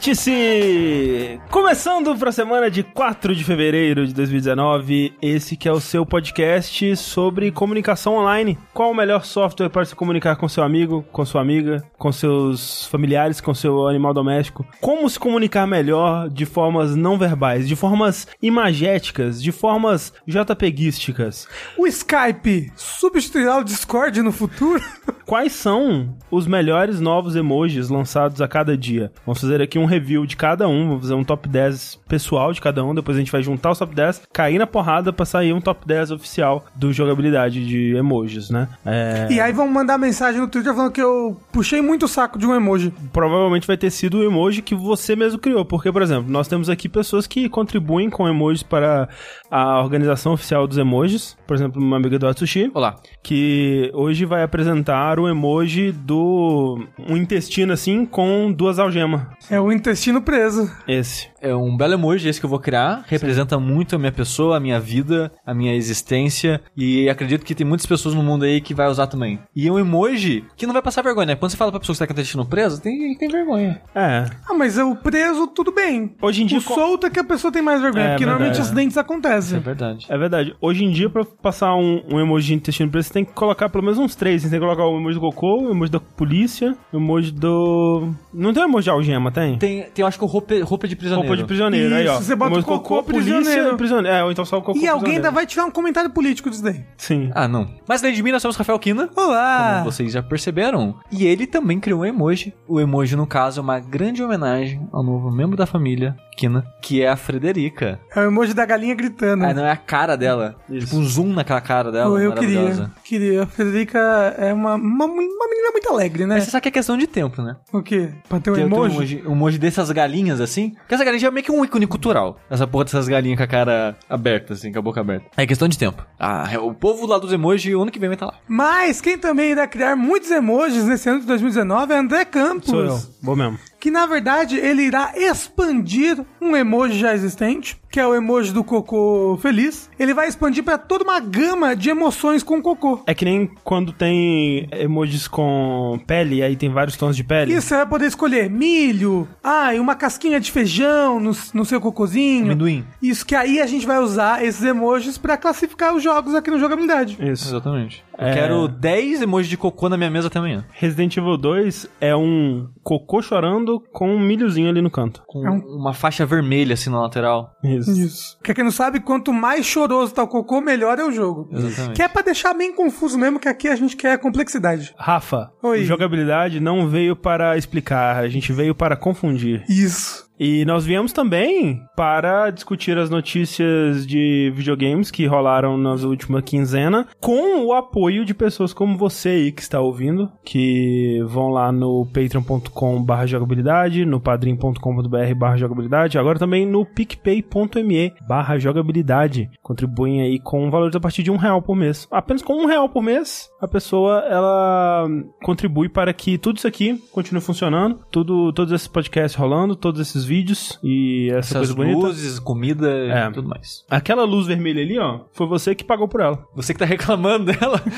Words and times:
Vértice! 0.00 1.38
Começando 1.50 2.16
para 2.16 2.30
a 2.30 2.32
semana 2.32 2.70
de 2.70 2.82
4 2.82 3.36
de 3.36 3.44
fevereiro 3.44 4.06
de 4.06 4.14
2019, 4.14 5.12
esse 5.20 5.58
que 5.58 5.68
é 5.68 5.72
o 5.72 5.78
seu 5.78 6.06
podcast 6.06 6.96
sobre 6.96 7.50
comunicação 7.50 8.14
online. 8.14 8.58
Qual 8.72 8.92
o 8.92 8.94
melhor 8.94 9.26
software 9.26 9.68
para 9.68 9.84
se 9.84 9.94
comunicar 9.94 10.36
com 10.36 10.48
seu 10.48 10.64
amigo, 10.64 11.04
com 11.12 11.22
sua 11.26 11.42
amiga, 11.42 11.84
com 11.98 12.10
seus 12.10 12.86
familiares, 12.86 13.42
com 13.42 13.52
seu 13.52 13.86
animal 13.86 14.14
doméstico? 14.14 14.66
Como 14.80 15.08
se 15.10 15.18
comunicar 15.18 15.66
melhor 15.66 16.30
de 16.30 16.46
formas 16.46 16.96
não 16.96 17.18
verbais, 17.18 17.68
de 17.68 17.76
formas 17.76 18.26
imagéticas, 18.40 19.42
de 19.42 19.52
formas 19.52 20.14
JPEGísticas? 20.26 21.46
O 21.76 21.86
Skype 21.86 22.72
substituirá 22.74 23.58
o 23.58 23.64
Discord 23.64 24.22
no 24.22 24.32
futuro? 24.32 24.82
Quais 25.30 25.52
são 25.52 26.12
os 26.28 26.44
melhores 26.44 27.00
novos 27.00 27.36
emojis 27.36 27.88
lançados 27.88 28.40
a 28.40 28.48
cada 28.48 28.76
dia? 28.76 29.12
Vamos 29.24 29.40
fazer 29.40 29.62
aqui 29.62 29.78
um 29.78 29.84
review 29.84 30.26
de 30.26 30.36
cada 30.36 30.66
um, 30.66 30.88
vamos 30.88 31.02
fazer 31.02 31.14
um 31.14 31.22
top 31.22 31.48
10 31.48 32.00
pessoal 32.08 32.52
de 32.52 32.60
cada 32.60 32.84
um, 32.84 32.92
depois 32.92 33.16
a 33.16 33.20
gente 33.20 33.30
vai 33.30 33.40
juntar 33.40 33.70
os 33.70 33.78
top 33.78 33.94
10, 33.94 34.22
cair 34.32 34.58
na 34.58 34.66
porrada 34.66 35.12
pra 35.12 35.24
sair 35.24 35.52
um 35.52 35.60
top 35.60 35.86
10 35.86 36.10
oficial 36.10 36.64
do 36.74 36.92
jogabilidade 36.92 37.64
de 37.64 37.94
emojis, 37.94 38.50
né? 38.50 38.66
É... 38.84 39.28
E 39.30 39.40
aí 39.40 39.52
vão 39.52 39.68
mandar 39.68 39.98
mensagem 39.98 40.40
no 40.40 40.48
Twitter 40.48 40.74
falando 40.74 40.90
que 40.90 41.00
eu 41.00 41.40
puxei 41.52 41.80
muito 41.80 42.06
o 42.06 42.08
saco 42.08 42.36
de 42.36 42.44
um 42.44 42.52
emoji. 42.52 42.92
Provavelmente 43.12 43.68
vai 43.68 43.76
ter 43.76 43.90
sido 43.92 44.18
o 44.18 44.24
emoji 44.24 44.62
que 44.62 44.74
você 44.74 45.14
mesmo 45.14 45.38
criou, 45.38 45.64
porque, 45.64 45.92
por 45.92 46.02
exemplo, 46.02 46.28
nós 46.28 46.48
temos 46.48 46.68
aqui 46.68 46.88
pessoas 46.88 47.28
que 47.28 47.48
contribuem 47.48 48.10
com 48.10 48.28
emojis 48.28 48.64
para 48.64 49.08
a 49.48 49.80
organização 49.80 50.32
oficial 50.32 50.66
dos 50.66 50.76
emojis, 50.76 51.36
por 51.46 51.54
exemplo, 51.54 51.80
uma 51.80 51.96
amiga 51.96 52.18
do 52.18 52.26
Atsushi. 52.26 52.68
Olá. 52.74 52.96
Que 53.22 53.92
hoje 53.94 54.24
vai 54.24 54.42
apresentar 54.42 55.19
o 55.20 55.28
emoji 55.28 55.92
do 55.92 56.84
um 57.08 57.16
intestino 57.16 57.72
assim 57.72 58.04
com 58.04 58.52
duas 58.52 58.78
algemas. 58.78 59.22
É 59.50 59.60
o 59.60 59.70
intestino 59.72 60.22
preso. 60.22 60.70
Esse. 60.86 61.28
É 61.42 61.54
um 61.54 61.74
belo 61.76 61.94
emoji 61.94 62.28
esse 62.28 62.38
que 62.38 62.44
eu 62.46 62.50
vou 62.50 62.58
criar. 62.58 63.04
Representa 63.06 63.58
muito 63.58 63.96
a 63.96 63.98
minha 63.98 64.12
pessoa, 64.12 64.56
a 64.56 64.60
minha 64.60 64.78
vida, 64.78 65.32
a 65.46 65.54
minha 65.54 65.74
existência. 65.74 66.60
E 66.76 67.08
acredito 67.08 67.44
que 67.44 67.54
tem 67.54 67.66
muitas 67.66 67.86
pessoas 67.86 68.14
no 68.14 68.22
mundo 68.22 68.44
aí 68.44 68.60
que 68.60 68.74
vai 68.74 68.88
usar 68.88 69.06
também. 69.06 69.38
E 69.56 69.66
é 69.66 69.72
um 69.72 69.78
emoji 69.78 70.44
que 70.56 70.66
não 70.66 70.72
vai 70.74 70.82
passar 70.82 71.02
vergonha, 71.02 71.28
né? 71.28 71.36
Quando 71.36 71.50
você 71.50 71.56
fala 71.56 71.70
pra 71.70 71.80
pessoa 71.80 71.94
que 71.94 71.98
tá 72.00 72.06
com 72.06 72.12
o 72.12 72.14
intestino 72.14 72.44
preso, 72.46 72.80
tem, 72.82 73.16
tem 73.16 73.28
vergonha. 73.28 73.80
É. 73.94 74.26
Ah, 74.48 74.54
mas 74.54 74.76
é 74.76 74.84
o 74.84 74.94
preso, 74.96 75.46
tudo 75.46 75.72
bem. 75.72 76.14
Hoje 76.20 76.42
em 76.42 76.46
dia. 76.46 76.58
O 76.58 76.60
solto 76.60 77.06
é 77.06 77.10
que 77.10 77.18
a 77.18 77.24
pessoa 77.24 77.50
tem 77.52 77.62
mais 77.62 77.80
vergonha, 77.80 78.04
É, 78.04 78.08
porque 78.10 78.26
normalmente 78.26 78.54
verdade. 78.56 78.68
acidentes 78.68 78.92
Isso 78.92 78.98
é 78.98 79.02
acontecem. 79.02 79.60
verdade. 79.60 80.06
É 80.08 80.18
verdade. 80.18 80.54
Hoje 80.60 80.84
em 80.84 80.90
dia, 80.90 81.08
pra 81.08 81.24
passar 81.24 81.74
um, 81.74 82.02
um 82.12 82.20
emoji 82.20 82.48
de 82.48 82.54
intestino 82.54 82.90
preso, 82.90 83.08
você 83.08 83.14
tem 83.14 83.24
que 83.24 83.32
colocar 83.32 83.68
pelo 83.70 83.82
menos 83.84 83.98
uns 83.98 84.14
três. 84.14 84.42
Você 84.42 84.50
tem 84.50 84.58
que 84.60 84.64
colocar 84.64 84.84
o 84.84 84.98
emoji 84.98 85.09
do 85.14 85.20
cocô, 85.20 85.62
o 85.62 85.70
emoji 85.70 85.90
da 85.92 86.00
polícia, 86.00 86.76
o 86.92 86.96
emoji 86.96 87.30
do. 87.30 88.08
Não 88.32 88.52
tem 88.52 88.62
emoji 88.62 88.84
de 88.84 88.90
algema, 88.90 89.30
tem? 89.30 89.58
Tem, 89.58 89.82
tem 89.82 90.02
eu 90.02 90.06
acho 90.06 90.18
que 90.18 90.24
o 90.24 90.26
roupa, 90.26 90.54
roupa 90.62 90.88
de 90.88 90.96
prisioneiro. 90.96 91.28
Roupa 91.28 91.42
de 91.42 91.46
prisioneiro. 91.46 91.94
aí, 91.94 92.08
ó. 92.08 92.14
Isso, 92.14 92.24
você 92.24 92.34
bota 92.34 92.50
Emoji 92.52 92.66
do 92.66 92.68
cocô, 92.68 93.02
polícia 93.02 93.34
prisioneiro. 93.34 93.74
e 93.74 93.76
prisioneiro. 93.76 94.16
É, 94.16 94.24
ou 94.24 94.30
então 94.32 94.44
só 94.44 94.58
o 94.58 94.62
cocô 94.62 94.78
E 94.78 94.86
alguém 94.86 95.16
ainda 95.16 95.30
vai 95.30 95.46
tirar 95.46 95.64
um 95.64 95.70
comentário 95.70 96.10
político 96.10 96.50
disso 96.50 96.62
daí. 96.62 96.84
Sim. 96.96 97.30
Ah, 97.34 97.46
não. 97.48 97.68
Mas 97.86 98.02
além 98.02 98.14
de 98.14 98.22
mim, 98.22 98.32
nós 98.32 98.42
somos 98.42 98.56
Rafael 98.56 98.78
Kina. 98.78 99.08
Olá! 99.16 99.80
Como 99.80 99.92
vocês 99.92 100.12
já 100.12 100.22
perceberam. 100.22 100.94
E 101.10 101.26
ele 101.26 101.46
também 101.46 101.78
criou 101.80 102.00
um 102.00 102.04
emoji. 102.04 102.54
O 102.68 102.80
emoji, 102.80 103.16
no 103.16 103.26
caso, 103.26 103.60
é 103.60 103.62
uma 103.62 103.78
grande 103.78 104.22
homenagem 104.22 104.86
ao 104.92 105.02
novo 105.02 105.30
membro 105.30 105.56
da 105.56 105.66
família, 105.66 106.16
Kina, 106.40 106.64
que 106.80 107.02
é 107.02 107.08
a 107.10 107.16
Frederica. 107.16 108.00
É 108.16 108.20
o 108.20 108.22
emoji 108.22 108.54
da 108.54 108.64
galinha 108.64 108.94
gritando. 108.94 109.44
Ah, 109.44 109.52
não 109.52 109.62
é 109.66 109.70
a 109.70 109.76
cara 109.76 110.16
dela. 110.16 110.56
Isso. 110.70 110.86
Tipo 110.86 110.96
um 110.96 111.04
zoom 111.04 111.34
naquela 111.34 111.60
cara 111.60 111.92
dela. 111.92 112.08
Pô, 112.08 112.18
eu 112.18 112.32
queria, 112.32 112.90
queria. 113.04 113.42
A 113.42 113.46
Frederica 113.46 113.98
é 114.38 114.50
uma, 114.50 114.74
uma, 114.76 115.04
uma 115.04 115.48
menina 115.50 115.70
muito 115.70 115.90
alegre, 115.90 116.24
né? 116.24 116.36
Mas 116.36 116.44
você 116.44 116.50
sabe 116.50 116.62
que 116.62 116.68
é 116.68 116.72
questão 116.72 116.96
de 116.96 117.06
tempo, 117.06 117.42
né? 117.42 117.56
O 117.70 117.82
quê? 117.82 118.08
Pra 118.26 118.40
ter 118.40 118.52
um 118.52 118.54
Tem 118.54 118.64
tem 118.66 118.72
emoji? 118.72 118.90
um 118.90 118.96
emoji, 118.96 119.22
um 119.26 119.32
emoji 119.32 119.58
dessas 119.58 119.90
galinhas, 119.90 120.40
assim. 120.40 120.70
Porque 120.70 120.94
essa 120.94 121.04
galinha 121.04 121.20
já 121.20 121.28
é 121.28 121.30
meio 121.30 121.44
que 121.44 121.52
um 121.52 121.62
ícone 121.62 121.86
cultural. 121.86 122.38
Essa 122.48 122.66
porra 122.66 122.84
dessas 122.84 123.06
galinhas 123.06 123.36
com 123.36 123.44
a 123.44 123.46
cara 123.46 123.96
aberta, 124.08 124.54
assim, 124.54 124.72
com 124.72 124.78
a 124.78 124.82
boca 124.82 124.98
aberta. 125.02 125.26
É 125.36 125.46
questão 125.46 125.68
de 125.68 125.76
tempo. 125.76 126.02
Ah, 126.18 126.48
o 126.62 126.72
povo 126.72 127.06
lá 127.06 127.18
dos 127.18 127.34
emojis, 127.34 127.74
o 127.74 127.82
ano 127.82 127.90
que 127.90 127.98
vem 127.98 128.08
vai 128.08 128.16
estar 128.16 128.26
lá. 128.26 128.34
Mas 128.48 129.02
quem 129.02 129.18
também 129.18 129.50
irá 129.50 129.66
criar 129.66 129.94
muitos 129.94 130.30
emojis 130.30 130.84
nesse 130.84 131.06
ano 131.10 131.20
de 131.20 131.26
2019 131.26 131.92
é 131.92 131.98
André 131.98 132.24
Campos. 132.24 132.70
Sou 132.70 132.82
eu. 132.82 132.98
Vou 133.22 133.36
mesmo. 133.36 133.58
Que 133.80 133.90
na 133.90 134.04
verdade 134.04 134.56
ele 134.56 134.82
irá 134.82 135.14
expandir 135.16 136.22
um 136.40 136.54
emoji 136.54 136.98
já 136.98 137.14
existente, 137.14 137.79
que 137.90 137.98
é 137.98 138.06
o 138.06 138.14
emoji 138.14 138.52
do 138.52 138.62
cocô 138.62 139.38
feliz. 139.42 139.90
Ele 139.98 140.14
vai 140.14 140.28
expandir 140.28 140.62
para 140.62 140.78
toda 140.78 141.02
uma 141.04 141.18
gama 141.20 141.74
de 141.74 141.90
emoções 141.90 142.42
com 142.42 142.62
cocô. 142.62 143.02
É 143.06 143.14
que 143.14 143.24
nem 143.24 143.50
quando 143.64 143.92
tem 143.92 144.68
emojis 144.72 145.26
com 145.26 145.98
pele, 146.06 146.42
aí 146.42 146.54
tem 146.56 146.70
vários 146.70 146.96
tons 146.96 147.16
de 147.16 147.24
pele. 147.24 147.52
Isso, 147.52 147.68
você 147.68 147.76
vai 147.76 147.86
poder 147.86 148.06
escolher 148.06 148.48
milho, 148.48 149.26
ah, 149.42 149.74
e 149.74 149.80
uma 149.80 149.94
casquinha 149.94 150.38
de 150.40 150.50
feijão 150.52 151.18
no, 151.20 151.32
no 151.54 151.64
seu 151.64 151.80
cocôzinho. 151.80 152.44
Amendoim. 152.46 152.84
Isso 153.02 153.26
que 153.26 153.34
aí 153.34 153.60
a 153.60 153.66
gente 153.66 153.86
vai 153.86 153.98
usar 153.98 154.44
esses 154.44 154.62
emojis 154.62 155.18
para 155.18 155.36
classificar 155.36 155.94
os 155.94 156.02
jogos 156.02 156.34
aqui 156.34 156.50
no 156.50 156.58
jogabilidade. 156.58 157.18
Isso. 157.20 157.48
Exatamente. 157.48 158.04
Eu 158.18 158.26
É. 158.26 158.34
quero 158.34 158.68
10 158.68 159.22
emojis 159.22 159.48
de 159.48 159.56
cocô 159.56 159.88
na 159.88 159.96
minha 159.96 160.10
mesa 160.10 160.26
até 160.28 160.38
amanhã. 160.38 160.64
Resident 160.72 161.16
Evil 161.16 161.38
2 161.38 161.88
é 162.00 162.14
um 162.14 162.68
cocô 162.82 163.22
chorando 163.22 163.82
com 163.92 164.14
um 164.14 164.20
milhozinho 164.20 164.68
ali 164.68 164.82
no 164.82 164.90
canto. 164.90 165.22
Com 165.26 165.46
É 165.46 165.50
um- 165.50 165.78
uma 165.80 165.94
faixa 165.94 166.26
vermelha, 166.26 166.74
assim, 166.74 166.90
na 166.90 167.00
lateral. 167.00 167.50
Isso. 167.64 167.79
Isso. 167.88 168.36
Porque 168.38 168.54
quem 168.54 168.64
não 168.64 168.70
sabe, 168.70 169.00
quanto 169.00 169.32
mais 169.32 169.66
choroso 169.66 170.14
tá 170.14 170.22
o 170.22 170.28
cocô, 170.28 170.60
melhor 170.60 170.98
é 170.98 171.04
o 171.04 171.12
jogo. 171.12 171.48
Exatamente. 171.52 171.96
Que 171.96 172.02
é 172.02 172.08
pra 172.08 172.22
deixar 172.22 172.54
bem 172.54 172.74
confuso 172.74 173.18
mesmo, 173.18 173.38
que 173.38 173.48
aqui 173.48 173.68
a 173.68 173.76
gente 173.76 173.96
quer 173.96 174.18
complexidade. 174.18 174.94
Rafa, 174.96 175.52
Oi. 175.62 175.84
jogabilidade 175.84 176.60
não 176.60 176.88
veio 176.88 177.16
para 177.16 177.56
explicar, 177.56 178.16
a 178.16 178.28
gente 178.28 178.52
veio 178.52 178.74
para 178.74 178.96
confundir. 178.96 179.64
Isso. 179.68 180.29
E 180.40 180.64
nós 180.64 180.86
viemos 180.86 181.12
também 181.12 181.82
para 181.94 182.48
discutir 182.48 182.96
as 182.96 183.10
notícias 183.10 184.06
de 184.06 184.50
videogames 184.56 185.10
que 185.10 185.26
rolaram 185.26 185.76
nas 185.76 186.02
últimas 186.02 186.42
quinzena, 186.42 187.06
com 187.20 187.66
o 187.66 187.74
apoio 187.74 188.24
de 188.24 188.32
pessoas 188.32 188.72
como 188.72 188.96
você 188.96 189.28
aí 189.28 189.52
que 189.52 189.60
está 189.60 189.78
ouvindo, 189.80 190.32
que 190.42 191.22
vão 191.26 191.50
lá 191.50 191.70
no 191.70 192.06
patreon.com 192.06 193.02
barra 193.02 193.26
jogabilidade, 193.26 194.06
no 194.06 194.18
padrim.com.br 194.18 195.56
jogabilidade, 195.58 196.18
agora 196.18 196.38
também 196.38 196.64
no 196.64 196.86
picpay.me 196.86 198.14
barra 198.26 198.58
jogabilidade. 198.58 199.50
Contribuem 199.62 200.22
aí 200.22 200.38
com 200.38 200.70
valores 200.70 200.96
a 200.96 201.00
partir 201.00 201.22
de 201.22 201.30
um 201.30 201.36
real 201.36 201.60
por 201.60 201.76
mês. 201.76 202.08
Apenas 202.10 202.40
com 202.40 202.54
um 202.54 202.66
real 202.66 202.88
por 202.88 203.02
mês, 203.02 203.50
a 203.60 203.68
pessoa, 203.68 204.20
ela 204.20 205.06
contribui 205.42 205.90
para 205.90 206.14
que 206.14 206.38
tudo 206.38 206.56
isso 206.56 206.66
aqui 206.66 206.98
continue 207.12 207.42
funcionando, 207.42 208.00
tudo, 208.10 208.54
todos 208.54 208.72
esses 208.72 208.88
podcasts 208.88 209.38
rolando, 209.38 209.76
todos 209.76 210.00
esses 210.00 210.29
vídeos 210.30 210.78
e 210.82 211.28
essa 211.30 211.38
Essas 211.38 211.56
coisa 211.58 211.74
bonita. 211.74 211.98
luzes, 211.98 212.38
comida 212.38 212.88
É. 212.88 213.26
e 213.28 213.32
tudo 213.32 213.48
mais. 213.48 213.84
Aquela 213.90 214.22
luz 214.24 214.46
vermelha 214.46 214.80
ali, 214.80 214.96
ó, 214.96 215.22
foi 215.32 215.46
você 215.48 215.74
que 215.74 215.82
pagou 215.82 216.06
por 216.06 216.20
ela. 216.20 216.44
Você 216.54 216.72
que 216.72 216.78
tá 216.78 216.84
reclamando 216.84 217.46
dela. 217.52 217.82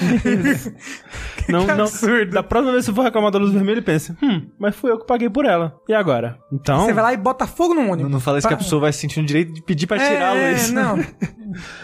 Não, 1.49 1.67
Que 1.67 1.73
não. 1.75 1.85
absurdo. 1.85 2.31
Da 2.33 2.43
próxima 2.43 2.73
vez 2.73 2.85
que 2.85 2.93
você 2.93 2.95
for 2.95 3.03
reclamar 3.03 3.31
da 3.33 3.39
luz 3.39 3.53
vermelha, 3.53 3.83
pense, 3.83 4.13
hum, 4.23 4.47
mas 4.59 4.77
fui 4.77 4.91
eu 4.93 4.99
que 4.99 5.07
paguei 5.07 5.29
por 5.29 5.45
ela. 5.45 5.75
E 5.89 5.93
agora? 5.93 6.39
Então. 6.53 6.85
Você 6.85 6.93
vai 6.93 7.03
lá 7.03 7.13
e 7.13 7.17
bota 7.17 7.47
fogo 7.47 7.75
no 7.75 7.83
não, 7.83 7.91
ônibus. 7.91 8.13
não 8.13 8.21
fala 8.21 8.39
isso 8.39 8.47
que 8.49 8.55
a 8.55 8.57
pessoa 8.57 8.81
vai 8.81 8.93
se 8.93 9.01
sentir 9.01 9.21
no 9.21 9.27
direito 9.27 9.53
de 9.53 9.61
pedir 9.63 9.87
pra 9.89 9.99
tirar 9.99 10.33
a 10.33 10.37
é, 10.37 10.51
luz. 10.53 10.71
não. 10.71 10.99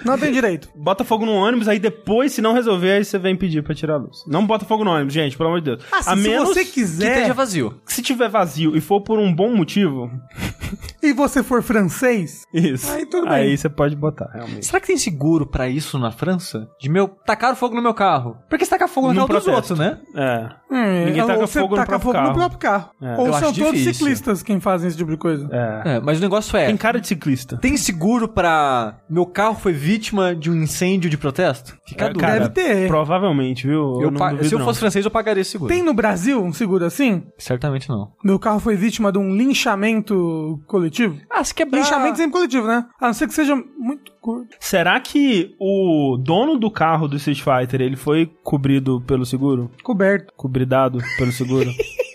Não 0.04 0.16
tem 0.18 0.32
direito. 0.32 0.68
Bota 0.76 1.04
fogo 1.04 1.26
no 1.26 1.32
ônibus, 1.32 1.68
aí 1.68 1.78
depois, 1.78 2.32
se 2.32 2.40
não 2.40 2.54
resolver, 2.54 2.92
aí 2.92 3.04
você 3.04 3.18
vem 3.18 3.36
pedir 3.36 3.62
pra 3.62 3.74
tirar 3.74 3.94
a 3.94 3.98
luz. 3.98 4.24
Não 4.26 4.46
bota 4.46 4.64
fogo 4.64 4.84
no 4.84 4.90
ônibus, 4.92 5.12
gente, 5.12 5.36
pelo 5.36 5.48
amor 5.50 5.60
de 5.60 5.64
Deus. 5.72 5.84
Ah, 5.92 6.02
se, 6.02 6.08
a 6.10 6.16
se 6.16 6.22
menos 6.22 6.48
você 6.48 6.64
Que 6.64 6.70
quiser 6.72 7.12
esteja 7.16 7.34
vazio. 7.34 7.80
que 7.84 7.92
se 7.92 8.00
tiver 8.02 8.28
vazio 8.28 8.76
e 8.76 8.80
for 8.80 9.00
por 9.02 9.18
um 9.18 9.34
bom 9.34 9.54
motivo, 9.54 10.10
e 11.02 11.12
você 11.12 11.42
for 11.42 11.62
francês, 11.62 12.42
isso. 12.52 12.90
Aí 12.92 13.06
tudo 13.06 13.24
bem. 13.26 13.34
Aí 13.34 13.56
você 13.56 13.68
pode 13.68 13.96
botar, 13.96 14.30
realmente. 14.32 14.66
Será 14.66 14.80
que 14.80 14.86
tem 14.86 14.96
seguro 14.96 15.46
pra 15.46 15.68
isso 15.68 15.98
na 15.98 16.10
França? 16.10 16.68
De 16.80 16.88
meu 16.88 17.08
tacar 17.08 17.54
fogo 17.56 17.74
no 17.74 17.82
meu 17.82 17.94
carro? 17.94 18.36
Porque 18.48 18.64
se 18.64 18.70
tacar 18.70 18.88
fogo 18.88 19.08
no 19.08 19.14
Num 19.14 19.26
carro 19.26 19.38
dos 19.40 19.48
outros, 19.48 19.78
né? 19.78 19.98
É. 20.14 20.48
hum, 20.70 21.04
Ninguém 21.06 21.26
taca 21.26 21.40
ou 21.40 21.46
você 21.46 21.60
fogo 21.60 21.70
no 21.76 21.76
taca 21.76 21.98
próprio 21.98 22.12
fogo 22.12 22.18
no 22.18 22.24
carro. 22.26 22.38
próprio 22.38 22.58
carro. 22.58 22.90
É. 23.00 23.16
Ou 23.20 23.26
Eu 23.28 23.32
são 23.34 23.52
todos 23.52 23.72
difícil. 23.72 23.94
ciclistas 23.94 24.42
quem 24.42 24.60
fazem 24.60 24.88
esse 24.88 24.96
tipo 24.96 25.10
de 25.10 25.16
coisa. 25.16 25.48
É. 25.50 25.96
É, 25.96 26.00
mas 26.00 26.18
o 26.18 26.20
negócio 26.20 26.56
é. 26.56 26.66
Tem 26.66 26.76
cara 26.76 27.00
de 27.00 27.06
ciclista. 27.08 27.56
Tem 27.56 27.76
seguro 27.76 28.28
pra. 28.28 28.98
Meu 29.08 29.26
carro 29.26 29.54
foi 29.54 29.72
vítima 29.72 30.34
de 30.34 30.50
um 30.50 30.54
incêndio 30.62 31.08
de 31.08 31.16
protesto? 31.16 31.76
Fica 31.86 32.06
É, 32.06 32.14
cara, 32.14 32.40
Deve 32.40 32.50
ter. 32.50 32.88
Provavelmente, 32.88 33.66
viu? 33.66 34.00
Eu 34.02 34.10
não 34.10 34.18
pa- 34.18 34.30
duvido, 34.30 34.48
se 34.48 34.54
eu 34.54 34.58
não. 34.58 34.66
fosse 34.66 34.80
francês, 34.80 35.04
eu 35.04 35.10
pagaria 35.10 35.40
esse 35.40 35.52
seguro. 35.52 35.72
Tem 35.72 35.82
no 35.82 35.94
Brasil 35.94 36.42
um 36.42 36.52
seguro 36.52 36.84
assim? 36.84 37.22
Certamente 37.38 37.88
não. 37.88 38.12
Meu 38.24 38.38
carro 38.38 38.60
foi 38.60 38.76
vítima 38.76 39.10
de 39.12 39.18
um 39.18 39.34
linchamento 39.34 40.14
coletivo? 40.66 41.18
Ah, 41.30 41.44
se 41.44 41.54
quebrar. 41.54 41.80
Linchamento 41.80 42.16
sempre 42.16 42.32
coletivo, 42.32 42.66
né? 42.66 42.86
A 43.00 43.06
não 43.06 43.14
ser 43.14 43.26
que 43.26 43.34
seja 43.34 43.54
muito 43.76 44.12
curto. 44.20 44.56
Será 44.60 44.98
que 45.00 45.54
o 45.60 46.16
dono 46.18 46.56
do 46.58 46.70
carro 46.70 47.08
do 47.08 47.16
Street 47.16 47.42
Fighter, 47.42 47.80
ele 47.80 47.96
foi 47.96 48.30
cobrido 48.42 49.00
pelo 49.02 49.24
seguro? 49.24 49.70
Coberto. 49.82 50.32
Cobridado 50.36 50.98
pelo 51.16 51.32
seguro? 51.32 51.70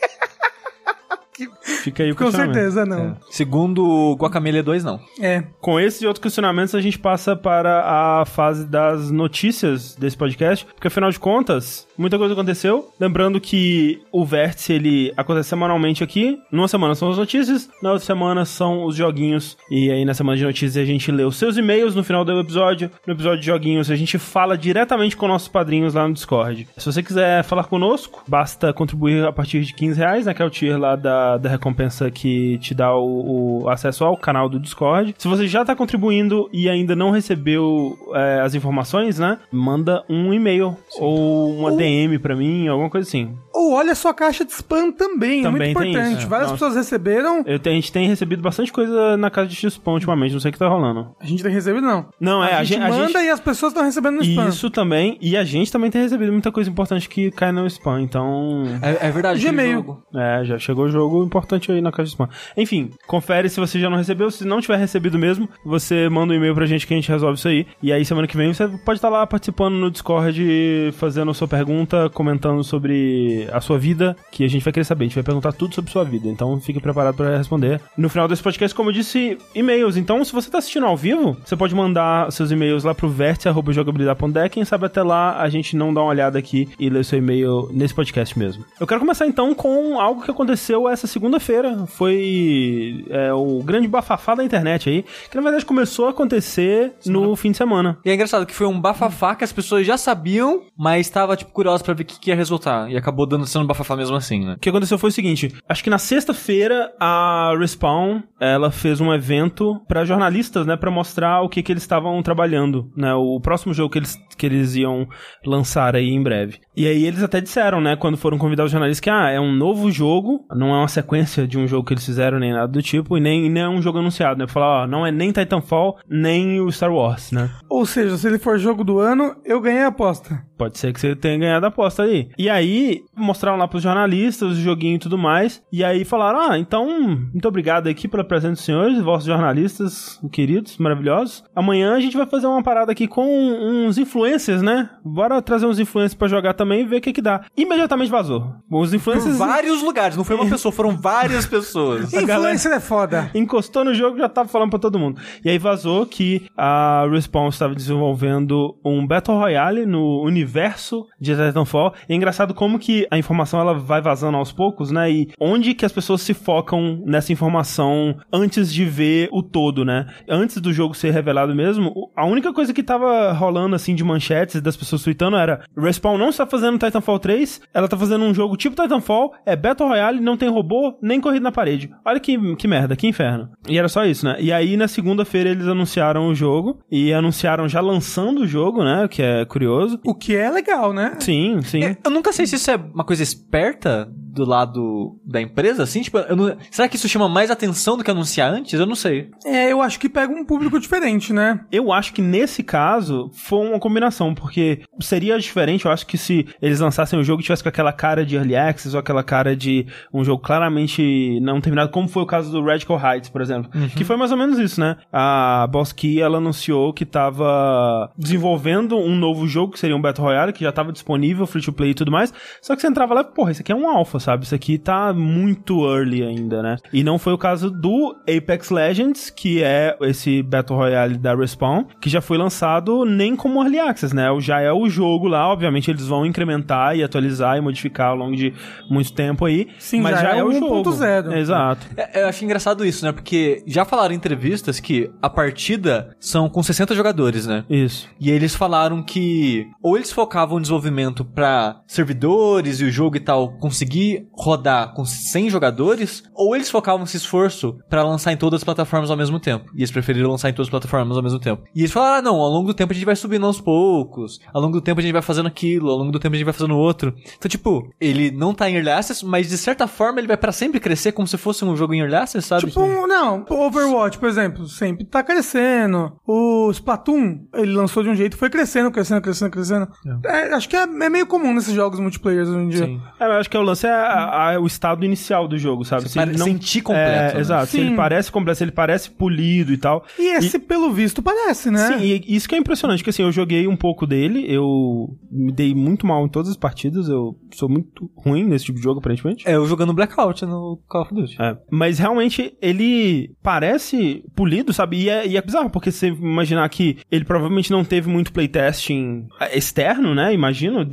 Fica 1.84 2.04
aí 2.04 2.12
o 2.12 2.16
Com 2.16 2.32
certeza 2.32 2.86
não. 2.86 3.18
Segundo 3.30 3.84
o 3.86 4.16
Guacamele 4.16 4.62
2, 4.62 4.84
não. 4.84 5.00
É. 5.20 5.44
Com 5.60 5.80
esses 5.80 6.02
e 6.02 6.08
outros 6.08 6.22
questionamentos, 6.22 6.76
a 6.76 6.82
gente 6.82 7.00
passa 7.00 7.36
para 7.36 7.84
a 8.22 8.26
fase 8.26 8.66
das 8.66 9.12
notícias 9.12 9.96
desse 9.96 10.18
podcast, 10.18 10.66
porque 10.66 10.88
afinal 10.88 11.10
de 11.10 11.20
contas, 11.20 11.88
muita 11.98 12.18
coisa 12.18 12.34
aconteceu. 12.34 12.90
Lembrando 13.00 13.40
que 13.40 14.02
o 14.12 14.26
Vértice, 14.26 14.74
ele 14.74 15.14
acontece 15.16 15.50
semanalmente 15.50 16.04
aqui. 16.04 16.40
Numa 16.52 16.68
semana 16.68 16.96
são 16.96 17.10
as 17.10 17.18
notícias, 17.18 17.70
na 17.82 17.92
outra 17.92 18.06
semana 18.06 18.46
são 18.46 18.86
os 18.86 18.96
joguinhos. 18.96 19.58
E 19.70 19.92
aí 19.92 20.06
na 20.06 20.14
semana 20.14 20.38
de 20.38 20.44
notícias 20.44 20.78
a 20.78 20.86
gente 20.86 21.12
lê 21.12 21.24
os 21.24 21.38
seus 21.38 21.58
e-mails 21.58 21.96
no 21.96 22.04
final 22.04 22.24
do 22.24 22.40
episódio. 22.40 22.90
No 23.06 23.14
episódio 23.14 23.40
de 23.40 23.46
joguinhos 23.46 23.92
a 23.92 23.96
gente 23.96 24.18
fala 24.18 24.58
diretamente 24.58 25.16
com 25.16 25.28
nossos 25.28 25.48
padrinhos 25.48 25.94
lá 25.94 26.08
no 26.08 26.14
Discord. 26.14 26.68
Se 26.78 26.86
você 26.86 27.04
quiser 27.04 27.44
falar 27.44 27.66
conosco, 27.66 28.24
basta 28.28 28.74
contribuir 28.74 29.26
a 29.26 29.32
partir 29.32 29.62
de 29.62 29.74
15 29.74 29.98
reais, 30.00 30.26
né, 30.26 30.34
que 30.34 30.42
é 30.42 30.46
o 30.46 30.50
tier 30.50 30.80
lá 30.80 30.96
da, 30.96 31.33
da 31.38 31.50
recompensa 31.50 32.10
que 32.12 32.58
te 32.60 32.74
dá 32.74 32.96
o, 32.96 33.64
o 33.64 33.70
acesso 33.70 34.04
ao 34.06 34.18
canal 34.18 34.48
do 34.50 34.60
Discord. 34.60 35.16
Se 35.18 35.28
você 35.28 35.48
já 35.48 35.62
está 35.62 35.76
contribuindo 35.76 36.50
e 36.52 36.70
ainda 36.70 36.96
não 36.96 37.12
recebeu 37.12 37.98
é, 38.14 38.42
as 38.42 38.56
informações, 38.56 39.20
né, 39.20 39.38
manda 39.52 40.04
um 40.10 40.34
e-mail 40.34 40.76
ou 41.00 41.54
uma 41.58 41.72
Ou- 41.72 41.78
DM 41.78 42.18
pra 42.20 42.36
mim, 42.36 42.68
alguma 42.68 42.90
coisa 42.90 43.08
assim. 43.08 43.36
Ou 43.54 43.74
olha 43.74 43.92
a 43.92 43.96
sua 43.96 44.14
caixa 44.14 44.44
de 44.44 44.52
spam 44.52 44.92
também, 44.92 45.44
Também 45.44 45.72
é 45.72 45.74
muito 45.74 45.80
tem 45.80 45.92
importante. 45.92 46.18
isso, 46.18 46.26
é. 46.26 46.30
Várias 46.30 46.48
Não. 46.50 46.56
pessoas 46.56 46.76
receberam. 46.76 47.44
Eu 47.46 47.60
a 47.64 47.70
gente 47.70 47.92
tem 47.92 48.08
recebido 48.08 48.42
bastante 48.42 48.72
coisa 48.74 49.16
na 49.18 49.30
casa 49.30 49.48
de 49.48 49.56
X-Pão 49.56 49.94
ultimamente, 49.96 50.34
não 50.34 50.40
sei 50.40 50.50
o 50.50 50.52
que 50.52 50.60
tá 50.60 50.68
rolando. 50.68 51.08
A 51.20 51.26
gente 51.26 51.42
tem 51.42 51.52
recebido, 51.52 51.86
não. 51.86 52.06
Não, 52.20 52.44
é, 52.44 52.56
a, 52.56 52.64
gente 52.64 52.82
a 52.82 52.90
manda 52.90 53.08
gente- 53.08 53.18
e 53.26 53.30
as 53.30 53.40
pessoas 53.40 53.72
estão 53.72 53.84
recebendo 53.86 54.16
no 54.18 54.22
spam. 54.24 54.48
Isso 54.50 54.70
também, 54.70 55.18
e 55.22 55.38
a 55.38 55.44
gente 55.44 55.72
também 55.72 55.90
tem 55.90 56.02
recebido 56.02 56.32
muita 56.32 56.52
coisa 56.52 56.70
importante 56.70 57.08
que 57.08 57.32
cai 57.32 57.52
no 57.52 57.66
spam, 57.68 58.02
então. 58.02 58.64
É, 58.82 59.08
é 59.08 59.12
verdade. 59.12 59.40
Gmail. 59.42 59.74
jogo. 59.78 60.04
É, 60.16 60.44
já 60.44 60.58
chegou 60.60 60.86
o 60.86 60.90
jogo 60.90 61.13
importante 61.22 61.72
aí 61.72 61.82
na 61.82 61.92
caixa 61.92 62.06
de 62.06 62.10
spam. 62.12 62.30
Enfim, 62.56 62.92
confere 63.06 63.50
se 63.50 63.60
você 63.60 63.80
já 63.80 63.90
não 63.90 63.98
recebeu. 63.98 64.32
Se 64.32 64.46
não 64.46 64.62
tiver 64.62 64.78
recebido 64.78 65.20
mesmo, 65.20 65.50
você 65.64 66.08
manda 66.10 66.34
um 66.34 66.36
e-mail 66.38 66.56
pra 66.56 66.66
gente 66.66 66.88
que 66.88 66.94
a 66.94 66.98
gente 66.98 67.10
resolve 67.10 67.38
isso 67.38 67.48
aí. 67.48 67.68
E 67.82 67.92
aí, 67.92 68.04
semana 68.06 68.28
que 68.28 68.38
vem, 68.38 68.54
você 68.54 68.68
pode 68.68 68.98
estar 68.98 69.10
lá 69.10 69.28
participando 69.28 69.76
no 69.76 69.92
Discord, 69.92 70.94
fazendo 70.94 71.34
sua 71.34 71.48
pergunta, 71.48 72.10
comentando 72.10 72.64
sobre 72.64 73.48
a 73.52 73.62
sua 73.62 73.78
vida, 73.78 74.16
que 74.32 74.44
a 74.44 74.48
gente 74.48 74.64
vai 74.64 74.74
querer 74.74 74.86
saber. 74.86 75.06
A 75.06 75.08
gente 75.08 75.16
vai 75.16 75.24
perguntar 75.24 75.52
tudo 75.52 75.76
sobre 75.76 75.92
sua 75.92 76.04
vida. 76.04 76.28
Então, 76.28 76.60
fique 76.60 76.80
preparado 76.80 77.16
pra 77.16 77.38
responder. 77.38 77.82
No 77.98 78.10
final 78.10 78.28
desse 78.28 78.42
podcast, 78.42 78.76
como 78.76 78.90
eu 78.90 78.94
disse, 78.94 79.38
e-mails. 79.54 79.98
Então, 79.98 80.24
se 80.24 80.32
você 80.32 80.50
tá 80.50 80.58
assistindo 80.58 80.86
ao 80.86 80.96
vivo, 80.96 81.38
você 81.44 81.56
pode 81.56 81.76
mandar 81.76 82.32
seus 82.32 82.52
e-mails 82.52 82.84
lá 82.84 82.96
pro 82.96 83.10
vértice.jogabilidade.de. 83.10 84.50
Quem 84.50 84.66
sabe 84.66 84.86
até 84.86 85.04
lá 85.04 85.42
a 85.42 85.50
gente 85.50 85.76
não 85.76 85.94
dá 85.94 86.02
uma 86.02 86.10
olhada 86.10 86.40
aqui 86.40 86.70
e 86.80 86.90
lê 86.90 87.04
seu 87.04 87.20
e-mail 87.20 87.70
nesse 87.72 87.94
podcast 87.94 88.38
mesmo. 88.38 88.66
Eu 88.80 88.88
quero 88.88 89.00
começar 89.00 89.28
então 89.28 89.54
com 89.54 90.00
algo 90.00 90.24
que 90.24 90.32
aconteceu 90.32 90.88
essa 90.88 91.03
segunda-feira. 91.08 91.86
Foi 91.88 93.06
é, 93.10 93.34
o 93.34 93.62
grande 93.64 93.88
bafafá 93.88 94.36
da 94.36 94.44
internet 94.44 94.90
aí, 94.90 95.06
que 95.30 95.36
na 95.36 95.42
verdade 95.42 95.66
começou 95.66 96.08
a 96.08 96.10
acontecer 96.12 96.94
no 97.06 97.36
fim 97.36 97.52
de 97.52 97.58
semana. 97.58 97.98
E 98.06 98.10
é 98.10 98.14
engraçado 98.14 98.46
que 98.46 98.54
foi 98.54 98.68
um 98.68 98.80
bafafá 98.80 99.36
que 99.36 99.44
as 99.44 99.52
pessoas 99.52 99.86
já 99.86 99.98
sabiam, 99.98 100.64
mas 100.78 101.10
tava, 101.10 101.36
tipo, 101.36 101.52
curiosa 101.52 101.84
pra 101.84 101.94
ver 101.94 102.04
o 102.04 102.06
que, 102.06 102.20
que 102.20 102.30
ia 102.30 102.36
resultar. 102.36 102.90
E 102.90 102.98
acabou 102.98 103.26
dando 103.26 103.46
sendo 103.46 103.64
um 103.64 103.68
bafafá 103.68 103.96
mesmo 103.96 104.16
assim, 104.16 104.46
né? 104.46 104.54
O 104.54 104.60
que 104.60 104.70
aconteceu 104.70 104.98
foi 104.98 105.10
o 105.10 105.14
seguinte: 105.14 105.54
acho 105.68 105.84
que 105.84 105.90
na 105.90 105.98
sexta-feira 105.98 106.94
a 107.00 107.54
Respawn 107.58 108.22
ela 108.40 108.72
fez 108.72 109.00
um 109.00 109.14
evento 109.14 109.80
pra 109.88 110.06
jornalistas, 110.06 110.66
né, 110.66 110.78
Pra 110.78 110.92
mostrar 110.92 111.42
o 111.42 111.50
que 111.50 111.64
que 111.64 111.72
eles 111.72 111.84
estavam 111.84 112.22
trabalhando, 112.22 112.92
né, 112.96 113.14
o 113.14 113.40
próximo 113.40 113.74
jogo 113.74 113.92
que 113.92 114.00
eles 114.00 114.18
que 114.38 114.46
eles 114.46 114.76
iam 114.76 115.08
lançar 115.46 115.96
aí 115.96 116.10
em 116.10 116.22
breve. 116.22 116.60
E 116.76 116.88
aí 116.88 117.06
eles 117.06 117.24
até 117.24 117.40
disseram, 117.40 117.80
né, 117.80 117.96
quando 117.96 118.18
foram 118.18 118.38
convidar 118.38 118.66
os 118.66 118.72
jornalistas 118.72 119.00
que 119.00 119.10
ah, 119.10 119.30
é 119.30 119.40
um 119.40 119.54
novo 119.54 119.92
jogo, 119.92 120.46
não 120.52 120.74
é 120.74 120.78
uma 120.80 120.88
sequência 120.94 121.48
de 121.48 121.58
um 121.58 121.68
jogo 121.68 121.86
que 121.86 121.94
eles 121.94 122.06
fizeram 122.06 122.40
nem 122.40 122.54
nada 122.54 122.68
do 122.68 122.82
tipo 122.82 123.18
e 123.18 123.22
nem, 123.22 123.50
nem 123.50 123.64
é 123.64 123.70
um 123.70 123.82
jogo 123.82 124.00
anunciado, 124.00 124.40
né? 124.40 124.48
Falar, 124.48 124.84
ó, 124.84 124.88
não 124.88 125.06
é 125.06 125.12
nem 125.12 125.32
Titanfall, 125.32 125.98
nem 126.10 126.60
o 126.62 126.72
Star 126.72 126.94
Wars, 126.94 127.32
né? 127.32 127.50
Ou 127.70 127.86
seja, 127.86 128.18
se 128.18 128.28
ele 128.28 128.38
for 128.40 128.58
jogo 128.58 128.84
do 128.84 129.00
ano, 129.00 129.36
eu 129.44 129.60
ganhei 129.62 129.84
a 129.84 129.88
aposta. 129.88 130.42
Pode 130.58 130.78
ser 130.78 130.94
que 130.94 131.00
você 131.00 131.16
tenha 131.16 131.38
ganhado 131.38 131.66
a 131.66 131.70
aposta 131.70 132.04
aí. 132.04 132.30
E 132.38 132.50
aí, 132.50 133.02
mostraram 133.16 133.58
lá 133.58 133.68
pros 133.68 133.84
jornalistas 133.84 134.52
o 134.52 134.62
joguinho 134.62 134.96
e 134.96 135.00
tudo 135.00 135.18
mais. 135.18 135.62
E 135.72 135.84
aí 135.84 136.06
falaram: 136.06 136.52
Ah, 136.52 136.58
então, 136.58 136.88
muito 137.34 137.48
obrigado 137.48 137.88
aqui 137.88 138.08
pela 138.08 138.24
presença 138.24 138.54
dos 138.54 138.64
senhores, 138.66 139.02
vossos 139.02 139.26
jornalistas 139.26 140.20
queridos, 140.32 140.78
maravilhosos. 140.78 141.44
Amanhã 141.56 141.96
a 141.96 142.00
gente 142.00 142.16
vai 142.16 142.26
fazer 142.28 142.48
uma 142.48 142.64
parada 142.64 142.92
aqui 142.92 143.08
com 143.08 143.26
uns 143.26 143.98
influencers, 143.98 144.62
né? 144.62 144.90
Bora 145.04 145.42
trazer 145.42 145.66
uns 145.66 145.80
influencers 145.80 146.14
pra 146.14 146.28
jogar 146.28 146.54
também 146.54 146.82
e 146.82 146.86
ver 146.86 146.98
o 146.98 147.02
que 147.02 147.12
que 147.14 147.22
dá. 147.22 147.42
Imediatamente 147.58 148.12
vazou. 148.12 148.54
Os 148.72 148.90
Por 148.90 148.96
influencers. 148.96 149.38
vários 149.38 149.82
lugares, 149.82 150.16
não 150.16 150.24
foi 150.24 150.36
uma 150.36 150.48
pessoa, 150.50 150.72
foram 150.72 150.83
várias 150.92 151.46
pessoas. 151.46 152.14
Influencer 152.14 152.72
é 152.72 152.80
foda. 152.80 153.30
encostou 153.34 153.84
no 153.84 153.94
jogo 153.94 154.18
e 154.18 154.20
já 154.20 154.30
tava 154.30 154.50
falando 154.50 154.70
pra 154.70 154.80
todo 154.80 155.00
mundo. 155.00 155.22
E 155.44 155.50
aí 155.50 155.58
vazou 155.58 156.06
que 156.06 156.48
a 156.58 157.06
Respawn 157.10 157.50
estava 157.50 157.76
desenvolvendo 157.76 158.78
um 158.86 159.06
Battle 159.06 159.38
Royale 159.38 159.86
no 159.86 160.24
universo 160.24 161.06
de 161.20 161.36
Titanfall. 161.36 161.94
E 162.08 162.14
é 162.14 162.16
engraçado 162.16 162.54
como 162.54 162.80
que 162.80 163.08
a 163.12 163.18
informação 163.18 163.60
ela 163.60 163.74
vai 163.74 164.02
vazando 164.02 164.38
aos 164.38 164.52
poucos, 164.52 164.92
né? 164.92 165.12
E 165.12 165.30
onde 165.40 165.74
que 165.74 165.86
as 165.86 165.92
pessoas 165.92 166.22
se 166.22 166.34
focam 166.34 167.02
nessa 167.06 167.32
informação 167.32 168.16
antes 168.32 168.72
de 168.74 168.86
ver 168.86 169.30
o 169.32 169.42
todo, 169.42 169.86
né? 169.86 170.08
Antes 170.30 170.58
do 170.58 170.74
jogo 170.74 170.94
ser 170.94 171.12
revelado 171.12 171.56
mesmo, 171.56 171.92
a 172.16 172.26
única 172.26 172.54
coisa 172.54 172.74
que 172.74 172.84
tava 172.84 173.32
rolando 173.32 173.76
assim 173.76 173.96
de 173.96 174.04
manchetes 174.04 174.62
das 174.62 174.76
pessoas 174.76 175.04
tweetando 175.04 175.38
era 175.38 175.64
Respawn 175.78 176.18
não 176.18 176.30
está 176.30 176.46
fazendo 176.46 176.78
Titanfall 176.78 177.20
3, 177.20 177.62
ela 177.74 177.88
tá 177.88 177.98
fazendo 177.98 178.24
um 178.24 178.34
jogo 178.34 178.58
tipo 178.58 178.82
Titanfall, 178.82 179.34
é 179.46 179.56
Battle 179.56 179.90
Royale, 179.90 180.20
não 180.20 180.38
tem 180.38 180.50
robô, 180.50 180.73
nem 181.02 181.20
corrida 181.22 181.44
na 181.44 181.52
parede. 181.52 181.90
Olha 182.06 182.20
que, 182.20 182.56
que 182.56 182.68
merda, 182.68 182.96
que 182.96 183.08
inferno. 183.08 183.50
E 183.68 183.78
era 183.78 183.88
só 183.90 184.06
isso, 184.06 184.26
né? 184.26 184.38
E 184.40 184.52
aí 184.52 184.76
na 184.78 184.88
segunda-feira 184.88 185.50
eles 185.50 185.68
anunciaram 185.68 186.28
o 186.28 186.36
jogo 186.36 186.80
e 186.92 187.14
anunciaram 187.14 187.68
já 187.68 187.82
lançando 187.82 188.42
o 188.42 188.48
jogo, 188.48 188.84
né? 188.84 189.06
O 189.06 189.10
que 189.10 189.22
é 189.22 189.46
curioso. 189.46 190.00
O 190.06 190.14
que 190.16 190.36
é 190.36 190.50
legal, 190.50 190.94
né? 190.94 191.16
Sim, 191.20 191.62
sim. 191.64 191.84
É, 191.84 191.98
Eu 192.04 192.12
nunca 192.12 192.32
sei 192.32 192.46
se 192.48 192.56
isso 192.56 192.70
é 192.72 192.76
uma 192.76 193.04
coisa 193.04 193.24
esperta 193.24 194.10
do 194.12 194.46
lado 194.46 195.20
da 195.24 195.40
empresa, 195.40 195.84
assim, 195.84 196.02
tipo, 196.02 196.18
eu 196.18 196.36
não- 196.36 196.58
será 196.72 196.88
que 196.88 196.96
isso 196.96 197.08
chama 197.08 197.30
mais 197.30 197.52
atenção 197.52 197.96
do 197.96 198.04
que 198.04 198.10
anunciar 198.10 198.52
antes? 198.52 198.74
Eu 198.80 198.86
não 198.88 198.96
sei. 198.96 199.30
É, 199.46 199.72
eu 199.72 199.80
acho 199.80 200.00
que 200.00 200.10
pega 200.10 200.34
um 200.34 200.44
público 200.44 200.80
diferente, 200.80 201.32
né? 201.32 201.60
Eu 201.72 201.92
acho 201.94 202.12
que 202.14 202.22
nesse 202.22 202.64
caso 202.64 203.30
foi 203.34 203.60
uma 203.68 203.80
combinação, 203.80 204.34
porque 204.34 204.82
seria 205.00 205.38
diferente, 205.38 205.86
eu 205.86 205.92
acho 205.92 206.08
que 206.08 206.18
se 206.18 206.48
eles 206.60 206.80
lançassem 206.80 207.20
o 207.20 207.24
jogo 207.24 207.42
e 207.42 207.44
tivesse 207.44 207.62
com 207.62 207.70
aquela 207.70 207.94
cara 207.94 208.26
de 208.26 208.36
early 208.36 208.56
access 208.56 208.96
ou 208.96 209.00
aquela 209.00 209.24
cara 209.24 209.56
de 209.56 209.86
um 210.12 210.24
jogo 210.24 210.42
claramente 210.64 211.40
não 211.42 211.60
terminado, 211.60 211.92
como 211.92 212.08
foi 212.08 212.24
o 212.24 212.26
caso 212.26 212.52
do 212.52 212.64
Radical 212.64 213.00
Heights, 213.00 213.30
por 213.30 213.42
exemplo, 213.42 213.70
que 213.96 214.04
foi 214.04 214.16
mais 214.16 214.32
ou 214.32 214.38
menos 214.38 214.58
isso, 214.60 214.80
né? 214.80 214.98
A 215.12 215.68
Boss 215.70 215.92
Key, 215.92 216.22
ela 216.22 216.38
anunciou 216.38 216.94
que 216.94 217.06
tava 217.06 218.10
desenvolvendo 218.18 218.98
um 218.98 219.16
novo 219.16 219.48
jogo, 219.48 219.74
que 219.74 219.80
seria 219.80 219.96
um 219.96 220.02
Battle 220.02 220.26
Royale, 220.26 220.54
que 220.54 220.64
já 220.64 220.72
tava 220.72 220.92
disponível, 220.92 221.46
free 221.46 221.62
to 221.62 221.74
play 221.74 221.92
e 221.92 221.94
tudo 221.94 222.12
mais, 222.12 222.34
só 222.62 222.76
que 222.76 222.82
você 222.82 222.88
entrava 222.88 223.14
lá 223.14 223.22
e, 223.22 223.24
porra, 223.26 223.52
isso 223.52 223.62
aqui 223.62 223.72
é 223.72 223.76
um 223.76 223.88
alpha, 223.88 224.20
sabe? 224.20 224.46
Isso 224.46 224.56
aqui 224.56 224.78
tá 224.78 225.14
muito 225.14 225.86
early 225.86 226.24
ainda, 226.24 226.62
né? 226.62 226.78
E 226.92 227.04
não 227.04 227.18
foi 227.18 227.34
o 227.34 227.38
caso 227.38 227.70
do 227.70 228.16
Apex 228.22 228.70
Legends, 228.70 229.30
que 229.30 229.62
é 229.64 229.98
esse 230.02 230.42
Battle 230.44 230.78
Royale 230.78 231.18
da 231.18 231.36
Respawn, 231.36 231.86
que 232.00 232.10
já 232.10 232.22
foi 232.22 232.38
lançado 232.38 233.06
nem 233.06 233.36
como 233.36 233.62
Early 233.62 233.80
Access, 233.80 234.16
né? 234.16 234.28
Já 234.40 234.62
é 234.62 234.72
o 234.72 234.88
jogo 234.90 235.28
lá, 235.28 235.48
obviamente 235.52 235.92
eles 235.92 236.08
vão 236.08 236.26
incrementar 236.26 236.96
e 236.96 237.04
atualizar 237.04 237.58
e 237.58 237.62
modificar 237.62 238.10
ao 238.10 238.16
longo 238.16 238.36
de 238.36 238.54
muito 238.90 239.14
tempo 239.14 239.46
aí, 239.46 239.68
Sim, 239.78 240.02
mas 240.02 240.16
já 240.16 240.22
já, 240.22 240.38
é 240.38 240.44
é, 240.44 240.44
o. 240.44 240.53
1.0. 240.60 241.38
Exato. 241.38 241.88
É, 241.96 242.24
eu 242.24 242.28
acho 242.28 242.44
engraçado 242.44 242.86
isso, 242.86 243.06
né? 243.06 243.12
Porque 243.12 243.64
já 243.66 243.86
falaram 243.86 244.14
em 244.14 244.18
entrevistas 244.18 244.80
que 244.80 245.12
a 245.22 245.30
partida 245.30 246.16
são 246.20 246.50
com 246.50 246.62
60 246.62 246.96
jogadores, 246.96 247.46
né? 247.46 247.64
Isso. 247.70 248.08
E 248.20 248.30
eles 248.30 248.56
falaram 248.56 249.02
que 249.04 249.68
ou 249.82 249.96
eles 249.96 250.12
focavam 250.12 250.58
o 250.58 250.62
desenvolvimento 250.62 251.26
pra 251.26 251.82
servidores 251.88 252.80
e 252.80 252.86
o 252.86 252.92
jogo 252.92 253.18
e 253.18 253.20
tal 253.20 253.58
conseguir 253.58 254.28
rodar 254.32 254.94
com 254.94 255.06
100 255.06 255.50
jogadores, 255.50 256.24
ou 256.34 256.56
eles 256.56 256.70
focavam 256.70 257.04
esse 257.04 257.18
esforço 257.18 257.78
pra 257.90 258.04
lançar 258.04 258.32
em 258.32 258.38
todas 258.38 258.60
as 258.60 258.64
plataformas 258.64 259.10
ao 259.10 259.18
mesmo 259.18 259.40
tempo. 259.40 259.72
E 259.74 259.80
eles 259.80 259.92
preferiram 259.92 260.30
lançar 260.30 260.50
em 260.50 260.54
todas 260.54 260.68
as 260.68 260.72
plataformas 260.72 261.18
ao 261.18 261.24
mesmo 261.24 261.40
tempo. 261.40 261.64
E 261.76 261.82
eles 261.82 261.92
falaram: 261.92 262.18
ah, 262.18 262.22
não, 262.22 262.36
ao 262.36 262.50
longo 262.50 262.68
do 262.68 262.74
tempo 262.74 262.92
a 262.92 262.96
gente 262.96 263.06
vai 263.06 263.16
subindo 263.16 263.46
aos 263.46 263.60
poucos, 263.60 264.40
ao 264.54 264.62
longo 264.62 264.74
do 264.74 264.82
tempo 264.82 265.00
a 265.00 265.04
gente 265.04 265.14
vai 265.14 265.22
fazendo 265.22 265.48
aquilo, 265.48 265.90
ao 265.90 265.98
longo 265.98 266.12
do 266.12 266.20
tempo 266.20 266.36
a 266.36 266.38
gente 266.38 266.46
vai 266.46 266.54
fazendo 266.54 266.78
outro. 266.78 267.14
Então, 267.38 267.50
tipo, 267.50 267.90
ele 268.00 268.32
não 268.32 268.54
tá 268.54 268.70
em 268.70 268.76
Early 268.76 268.90
Access, 268.90 269.26
mas 269.26 269.50
de 269.50 269.58
certa 269.58 269.88
forma 269.88 270.20
ele 270.20 270.28
vai 270.28 270.38
pra 270.44 270.52
sempre 270.52 270.78
crescer 270.78 271.14
como 271.14 271.26
se 271.26 271.38
fosse 271.38 271.64
um 271.64 271.74
jogo 271.74 271.94
em 271.94 272.00
Early 272.02 272.16
Access, 272.16 272.46
sabe? 272.46 272.66
Tipo, 272.68 272.82
um- 272.82 273.08
não, 273.08 273.46
o 273.50 273.54
Overwatch, 273.66 274.18
por 274.20 274.28
exemplo, 274.28 274.68
sempre 274.68 275.06
tá 275.06 275.24
crescendo. 275.24 276.18
O 276.28 276.70
Splatoon, 276.72 277.46
ele 277.56 277.72
lançou 277.72 278.04
de 278.04 278.10
um 278.10 278.16
jeito 278.16 278.34
e 278.34 278.38
foi 278.38 278.50
crescendo, 278.50 278.92
crescendo, 278.92 279.22
crescendo, 279.22 279.52
crescendo. 279.52 279.88
É, 280.26 280.54
acho 280.54 280.68
que 280.68 280.76
é, 280.76 280.82
é 280.82 281.10
meio 281.10 281.26
comum 281.26 281.54
nesses 281.54 281.74
jogos 281.74 281.98
multiplayer 281.98 282.44
hoje 282.44 282.58
em 282.58 282.68
dia. 282.68 282.86
Sim. 282.86 283.02
É, 283.18 283.26
eu 283.26 283.32
acho 283.34 283.50
que 283.50 283.58
o 283.58 283.62
lance 283.62 283.88
é 283.88 283.90
a- 283.90 284.56
a- 284.56 284.60
o 284.60 284.68
estado 284.68 285.06
inicial 285.06 285.48
do 285.48 285.58
jogo, 285.58 285.86
sabe? 285.86 286.10
Se 286.10 286.16
pare- 286.16 286.32
ele 286.32 286.38
não 286.40 286.46
sentir 286.46 286.82
completo, 286.82 287.32
É, 287.32 287.34
né? 287.36 287.40
Exato. 287.40 287.68
Se 287.68 287.78
Sim. 287.78 287.88
ele 287.88 287.96
parece 287.96 288.30
completo, 288.30 288.58
se 288.58 288.64
ele 288.66 288.72
parece 288.74 289.12
polido 289.12 289.72
e 289.72 289.78
tal. 289.78 290.04
E 290.20 290.36
esse, 290.36 290.60
pelo 290.60 290.92
visto, 290.92 291.22
parece, 291.22 291.72
né? 291.72 291.88
Sim, 291.88 292.04
e 292.04 292.36
isso 292.36 292.50
que 292.50 292.56
é 292.56 292.58
impressionante, 292.58 293.02
que 293.02 293.10
assim, 293.10 293.24
eu 293.24 293.32
joguei 293.32 293.66
um 293.66 293.78
pouco 293.78 294.06
dele, 294.06 294.46
eu 294.48 295.08
me 295.32 295.54
dei 295.54 295.74
muito 295.74 296.06
mal 296.06 296.26
em 296.26 296.30
todas 296.30 296.50
as 296.50 296.58
partidas, 296.58 297.08
eu 297.08 297.38
sou 297.54 297.70
muito 297.70 298.10
ruim 298.18 298.44
nesse 298.44 298.66
tipo 298.66 298.78
de 298.78 298.84
jogo, 298.84 299.00
aparentemente. 299.00 299.48
É, 299.48 299.56
eu 299.56 299.66
jogando 299.68 299.94
Blackout 299.94 300.33
no 300.42 300.80
Call 300.88 301.04
of 301.04 301.14
Duty. 301.14 301.36
É, 301.40 301.58
mas 301.70 302.00
realmente 302.00 302.56
ele 302.62 303.32
parece 303.42 304.24
polido, 304.36 304.74
sabe? 304.74 305.04
E 305.04 305.10
é, 305.10 305.28
e 305.28 305.38
é 305.38 305.42
bizarro, 305.42 305.70
porque 305.70 305.92
você 305.92 306.08
imaginar 306.08 306.68
que 306.70 306.98
ele 307.12 307.26
provavelmente 307.26 307.72
não 307.72 307.84
teve 307.84 308.10
muito 308.10 308.32
playtesting 308.34 309.28
externo, 309.54 310.14
né? 310.16 310.34
Imagino. 310.34 310.88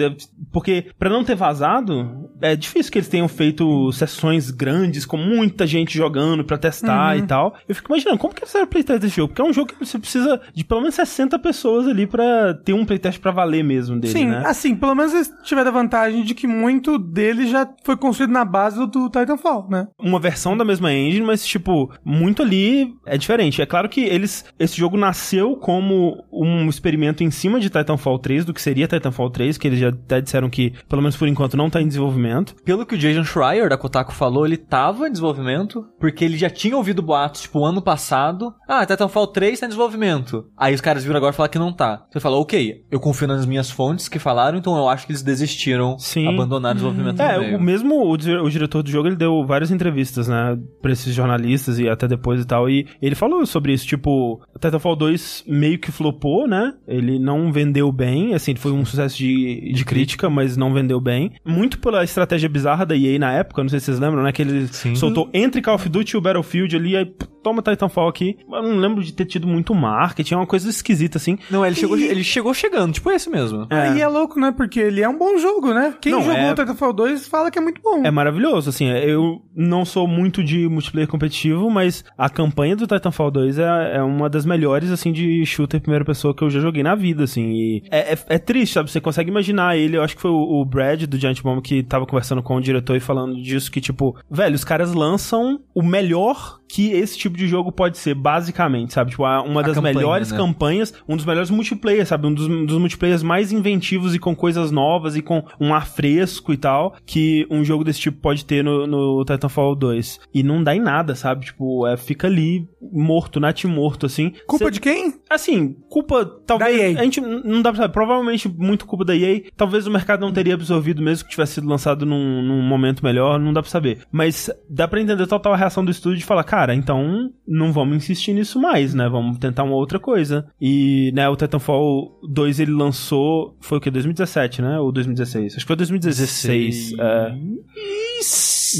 porque 0.52 0.86
pra 0.98 1.10
não 1.10 1.24
ter 1.24 1.34
vazado, 1.34 2.28
é 2.40 2.54
difícil 2.56 2.92
que 2.92 2.98
eles 2.98 3.08
tenham 3.08 3.28
feito 3.28 3.90
sessões 3.92 4.50
grandes 4.50 5.04
com 5.06 5.16
muita 5.16 5.66
gente 5.66 5.96
jogando 5.96 6.44
pra 6.44 6.58
testar 6.58 7.16
e 7.16 7.22
tal. 7.22 7.54
Eu 7.68 7.74
fico 7.74 7.92
imaginando, 7.92 8.18
como 8.18 8.34
que 8.34 8.40
eles 8.40 8.50
fizeram 8.50 8.66
playtest 8.68 9.00
desse 9.00 9.16
jogo? 9.16 9.28
Porque 9.28 9.42
é 9.42 9.44
um 9.44 9.52
jogo 9.52 9.72
que 9.72 9.78
você 9.78 9.98
precisa 9.98 10.40
de 10.54 10.64
pelo 10.64 10.80
menos 10.80 10.94
60 10.94 11.38
pessoas 11.38 11.86
ali 11.88 12.06
pra 12.06 12.54
ter 12.54 12.72
um 12.72 12.84
playtest 12.84 13.20
pra 13.20 13.30
valer 13.30 13.62
mesmo 13.64 13.98
dele, 13.98 14.12
Sim, 14.12 14.26
né? 14.26 14.42
assim, 14.46 14.74
pelo 14.74 14.94
menos 14.94 15.12
eles 15.14 15.32
tiveram 15.44 15.70
a 15.70 15.72
vantagem 15.72 16.22
de 16.24 16.34
que 16.34 16.46
muito 16.46 16.98
dele 16.98 17.46
já 17.46 17.68
foi 17.84 17.96
construído 17.96 18.30
na 18.30 18.44
base 18.44 18.78
do, 18.78 18.86
do 18.86 19.10
Titanfall, 19.20 19.68
né? 19.68 19.88
uma 20.00 20.18
versão 20.18 20.56
da 20.56 20.64
mesma 20.64 20.92
engine, 20.92 21.24
mas, 21.24 21.44
tipo, 21.44 21.92
muito 22.04 22.42
ali 22.42 22.94
é 23.06 23.16
diferente. 23.16 23.62
É 23.62 23.66
claro 23.66 23.88
que 23.88 24.00
eles. 24.00 24.44
Esse 24.58 24.76
jogo 24.76 24.96
nasceu 24.96 25.56
como 25.56 26.24
um 26.32 26.68
experimento 26.68 27.22
em 27.22 27.30
cima 27.30 27.60
de 27.60 27.70
Titanfall 27.70 28.18
3, 28.18 28.44
do 28.44 28.54
que 28.54 28.62
seria 28.62 28.88
Titanfall 28.88 29.30
3, 29.30 29.58
que 29.58 29.68
eles 29.68 29.78
já 29.78 29.88
até 29.88 30.20
disseram 30.20 30.50
que, 30.50 30.72
pelo 30.88 31.02
menos 31.02 31.16
por 31.16 31.28
enquanto, 31.28 31.56
não 31.56 31.70
tá 31.70 31.80
em 31.80 31.88
desenvolvimento. 31.88 32.54
Pelo 32.64 32.86
que 32.86 32.94
o 32.94 32.98
Jason 32.98 33.24
Schreier 33.24 33.68
da 33.68 33.76
Kotaku 33.76 34.12
falou, 34.12 34.46
ele 34.46 34.56
tava 34.56 35.08
em 35.08 35.12
desenvolvimento, 35.12 35.86
porque 35.98 36.24
ele 36.24 36.36
já 36.36 36.50
tinha 36.50 36.76
ouvido 36.76 37.02
boatos, 37.02 37.42
tipo, 37.42 37.64
ano 37.64 37.82
passado. 37.82 38.54
Ah, 38.68 38.84
Titanfall 38.86 39.28
3 39.28 39.60
tá 39.60 39.66
em 39.66 39.68
desenvolvimento. 39.68 40.46
Aí 40.56 40.74
os 40.74 40.80
caras 40.80 41.04
viram 41.04 41.16
agora 41.16 41.32
falar 41.32 41.48
que 41.48 41.58
não 41.58 41.72
tá. 41.72 42.06
Você 42.10 42.20
fala, 42.20 42.36
ok, 42.36 42.84
eu 42.90 43.00
confio 43.00 43.28
nas 43.28 43.46
minhas 43.46 43.70
fontes 43.70 44.08
que 44.08 44.18
falaram, 44.18 44.58
então 44.58 44.76
eu 44.76 44.88
acho 44.88 45.06
que 45.06 45.12
eles 45.12 45.22
desistiram, 45.22 45.98
Sim. 45.98 46.28
abandonaram 46.28 46.76
o 46.76 46.80
desenvolvimento 46.80 47.20
É, 47.20 47.56
o 47.56 47.60
mesmo 47.60 47.94
o, 47.96 48.12
o 48.12 48.50
diretor 48.50 48.82
do 48.82 48.90
jogo, 48.90 49.08
ele 49.10 49.16
deu 49.18 49.44
várias 49.46 49.70
entrevistas, 49.70 50.28
né, 50.28 50.58
pra 50.80 50.92
esses 50.92 51.14
jornalistas 51.14 51.78
e 51.78 51.88
até 51.88 52.06
depois 52.08 52.40
e 52.40 52.46
tal, 52.46 52.68
e 52.68 52.86
ele 53.02 53.14
falou 53.14 53.44
sobre 53.46 53.72
isso, 53.72 53.86
tipo, 53.86 54.40
Titanfall 54.60 54.96
2 54.96 55.44
meio 55.46 55.78
que 55.78 55.92
flopou, 55.92 56.46
né, 56.48 56.72
ele 56.86 57.18
não 57.18 57.52
vendeu 57.52 57.90
bem, 57.92 58.34
assim, 58.34 58.54
foi 58.54 58.72
um 58.72 58.84
sucesso 58.84 59.16
de, 59.16 59.72
de 59.72 59.84
crítica, 59.84 60.28
mas 60.30 60.56
não 60.56 60.72
vendeu 60.72 61.00
bem, 61.00 61.32
muito 61.44 61.78
pela 61.78 62.02
estratégia 62.04 62.48
bizarra 62.48 62.86
da 62.86 62.96
EA 62.96 63.18
na 63.18 63.32
época, 63.32 63.62
não 63.62 63.68
sei 63.68 63.80
se 63.80 63.86
vocês 63.86 63.98
lembram, 63.98 64.22
né, 64.22 64.32
que 64.32 64.42
ele 64.42 64.66
Sim. 64.68 64.94
soltou 64.94 65.28
entre 65.34 65.60
Call 65.62 65.74
of 65.74 65.88
Duty 65.88 66.14
e 66.14 66.18
o 66.18 66.20
Battlefield 66.20 66.76
ali, 66.76 66.96
aí 66.96 67.12
toma 67.42 67.62
Titanfall 67.62 68.08
aqui, 68.08 68.36
eu 68.50 68.62
não 68.62 68.76
lembro 68.76 69.02
de 69.02 69.12
ter 69.12 69.24
tido 69.24 69.46
muito 69.46 69.74
marketing, 69.74 70.34
é 70.34 70.36
uma 70.36 70.46
coisa 70.46 70.68
esquisita, 70.68 71.16
assim, 71.18 71.38
Não, 71.50 71.64
ele 71.64 71.74
chegou, 71.74 71.98
E- 71.98 72.04
ele 72.06 72.22
chegou 72.22 72.52
chegando, 72.54 72.92
tipo 72.92 73.10
esse 73.10 73.30
mesmo. 73.30 73.66
É. 73.70 73.96
E 73.96 74.00
é 74.00 74.06
louco, 74.08 74.38
né? 74.38 74.52
Porque 74.54 74.78
ele 74.78 75.00
é 75.00 75.08
um 75.08 75.16
bom 75.16 75.38
jogo, 75.38 75.72
né? 75.72 75.94
Quem 76.00 76.12
Não, 76.12 76.20
jogou 76.22 76.36
é- 76.38 76.52
o 76.52 76.54
Titanfall 76.54 76.92
2 76.92 77.26
fala 77.26 77.50
que 77.50 77.58
é 77.58 77.62
muito 77.62 77.80
bom. 77.82 78.02
É 78.04 78.10
maravilhoso, 78.10 78.68
assim, 78.70 78.86
eu 79.04 79.42
não 79.54 79.84
sou 79.84 80.06
muito 80.06 80.42
de 80.42 80.68
multiplayer 80.68 81.08
competitivo, 81.08 81.70
mas 81.70 82.04
a 82.16 82.28
campanha 82.28 82.76
do 82.76 82.86
Titanfall 82.86 83.30
2 83.30 83.58
é, 83.58 83.96
é 83.96 84.02
uma 84.02 84.28
das 84.28 84.44
melhores, 84.44 84.90
assim, 84.90 85.12
de 85.12 85.44
shooter 85.44 85.78
em 85.78 85.82
primeira 85.82 86.04
pessoa 86.04 86.34
que 86.34 86.42
eu 86.42 86.50
já 86.50 86.60
joguei 86.60 86.82
na 86.82 86.94
vida, 86.94 87.24
assim, 87.24 87.50
e 87.52 87.82
é, 87.90 88.12
é, 88.12 88.18
é 88.28 88.38
triste, 88.38 88.74
sabe, 88.74 88.90
você 88.90 89.00
consegue 89.00 89.30
imaginar 89.30 89.76
ele, 89.76 89.96
eu 89.96 90.02
acho 90.02 90.16
que 90.16 90.22
foi 90.22 90.30
o, 90.30 90.60
o 90.60 90.64
Brad 90.64 91.04
do 91.04 91.18
Giant 91.18 91.42
Bomb 91.42 91.60
que 91.60 91.82
tava 91.82 92.06
conversando 92.06 92.42
com 92.42 92.56
o 92.56 92.60
diretor 92.60 92.96
e 92.96 93.00
falando 93.00 93.40
disso, 93.40 93.70
que 93.70 93.80
tipo, 93.80 94.16
velho, 94.30 94.54
os 94.54 94.64
caras 94.64 94.94
lançam 94.94 95.60
o 95.74 95.82
melhor 95.82 96.60
que 96.70 96.92
esse 96.92 97.18
tipo 97.18 97.36
de 97.36 97.48
jogo 97.48 97.72
pode 97.72 97.98
ser, 97.98 98.14
basicamente, 98.14 98.92
sabe, 98.92 99.10
tipo, 99.10 99.24
uma 99.24 99.62
das 99.62 99.74
campanha, 99.74 99.94
melhores 99.94 100.30
né? 100.30 100.36
campanhas, 100.36 100.94
um 101.08 101.16
dos 101.16 101.24
melhores 101.24 101.50
multiplayer, 101.50 102.06
sabe, 102.06 102.26
um 102.26 102.32
dos, 102.32 102.46
dos 102.46 102.78
multiplayers 102.78 103.22
mais 103.22 103.50
inventivos 103.50 104.14
e 104.14 104.18
com 104.18 104.36
coisas 104.36 104.70
novas 104.70 105.16
e 105.16 105.22
com 105.22 105.44
um 105.58 105.74
ar 105.74 105.86
fresco 105.86 106.52
e 106.52 106.56
tal, 106.56 106.94
que 107.04 107.46
um 107.50 107.64
jogo 107.64 107.82
desse 107.82 108.00
tipo 108.00 108.18
pode 108.18 108.44
ter 108.44 108.62
no, 108.62 108.86
no 108.90 109.24
Titanfall 109.24 109.74
2. 109.74 110.20
E 110.34 110.42
não 110.42 110.62
dá 110.62 110.74
em 110.74 110.80
nada, 110.80 111.14
sabe? 111.14 111.46
Tipo, 111.46 111.86
é, 111.86 111.96
fica 111.96 112.26
ali 112.26 112.68
morto, 112.92 113.38
natimorto, 113.40 114.06
assim. 114.06 114.32
Culpa 114.46 114.66
Cê- 114.66 114.70
de 114.72 114.80
quem? 114.80 115.14
Assim, 115.28 115.76
culpa, 115.88 116.24
talvez. 116.46 116.76
Da 116.76 116.84
EA. 116.90 117.00
A 117.00 117.04
gente 117.04 117.20
não 117.20 117.62
dá 117.62 117.70
pra 117.70 117.82
saber. 117.82 117.92
Provavelmente 117.92 118.48
muito 118.48 118.86
culpa 118.86 119.04
da 119.04 119.16
EA. 119.16 119.42
Talvez 119.56 119.86
o 119.86 119.90
mercado 119.90 120.20
não 120.20 120.32
teria 120.32 120.54
absorvido 120.54 121.00
mesmo 121.02 121.24
que 121.24 121.30
tivesse 121.30 121.54
sido 121.54 121.68
lançado 121.68 122.04
num, 122.04 122.42
num 122.42 122.62
momento 122.62 123.04
melhor. 123.04 123.38
Não 123.38 123.52
dá 123.52 123.62
pra 123.62 123.70
saber. 123.70 124.00
Mas 124.10 124.50
dá 124.68 124.86
pra 124.88 125.00
entender 125.00 125.26
total 125.26 125.52
a 125.52 125.56
reação 125.56 125.84
do 125.84 125.90
estúdio 125.90 126.18
de 126.18 126.24
falar, 126.24 126.44
cara, 126.44 126.74
então 126.74 127.30
não 127.46 127.72
vamos 127.72 127.96
insistir 127.96 128.32
nisso 128.32 128.60
mais, 128.60 128.94
né? 128.94 129.08
Vamos 129.08 129.38
tentar 129.38 129.62
uma 129.64 129.74
outra 129.76 129.98
coisa. 129.98 130.46
E, 130.60 131.12
né, 131.14 131.28
o 131.28 131.36
Titanfall 131.36 132.18
2 132.28 132.60
ele 132.60 132.72
lançou. 132.72 133.56
Foi 133.60 133.78
o 133.78 133.80
que? 133.80 133.90
2017, 133.90 134.62
né? 134.62 134.78
Ou 134.80 134.90
2016? 134.90 135.54
Acho 135.54 135.64
que 135.64 135.66
foi 135.66 135.76
2016. 135.76 136.94
É. 136.98 137.34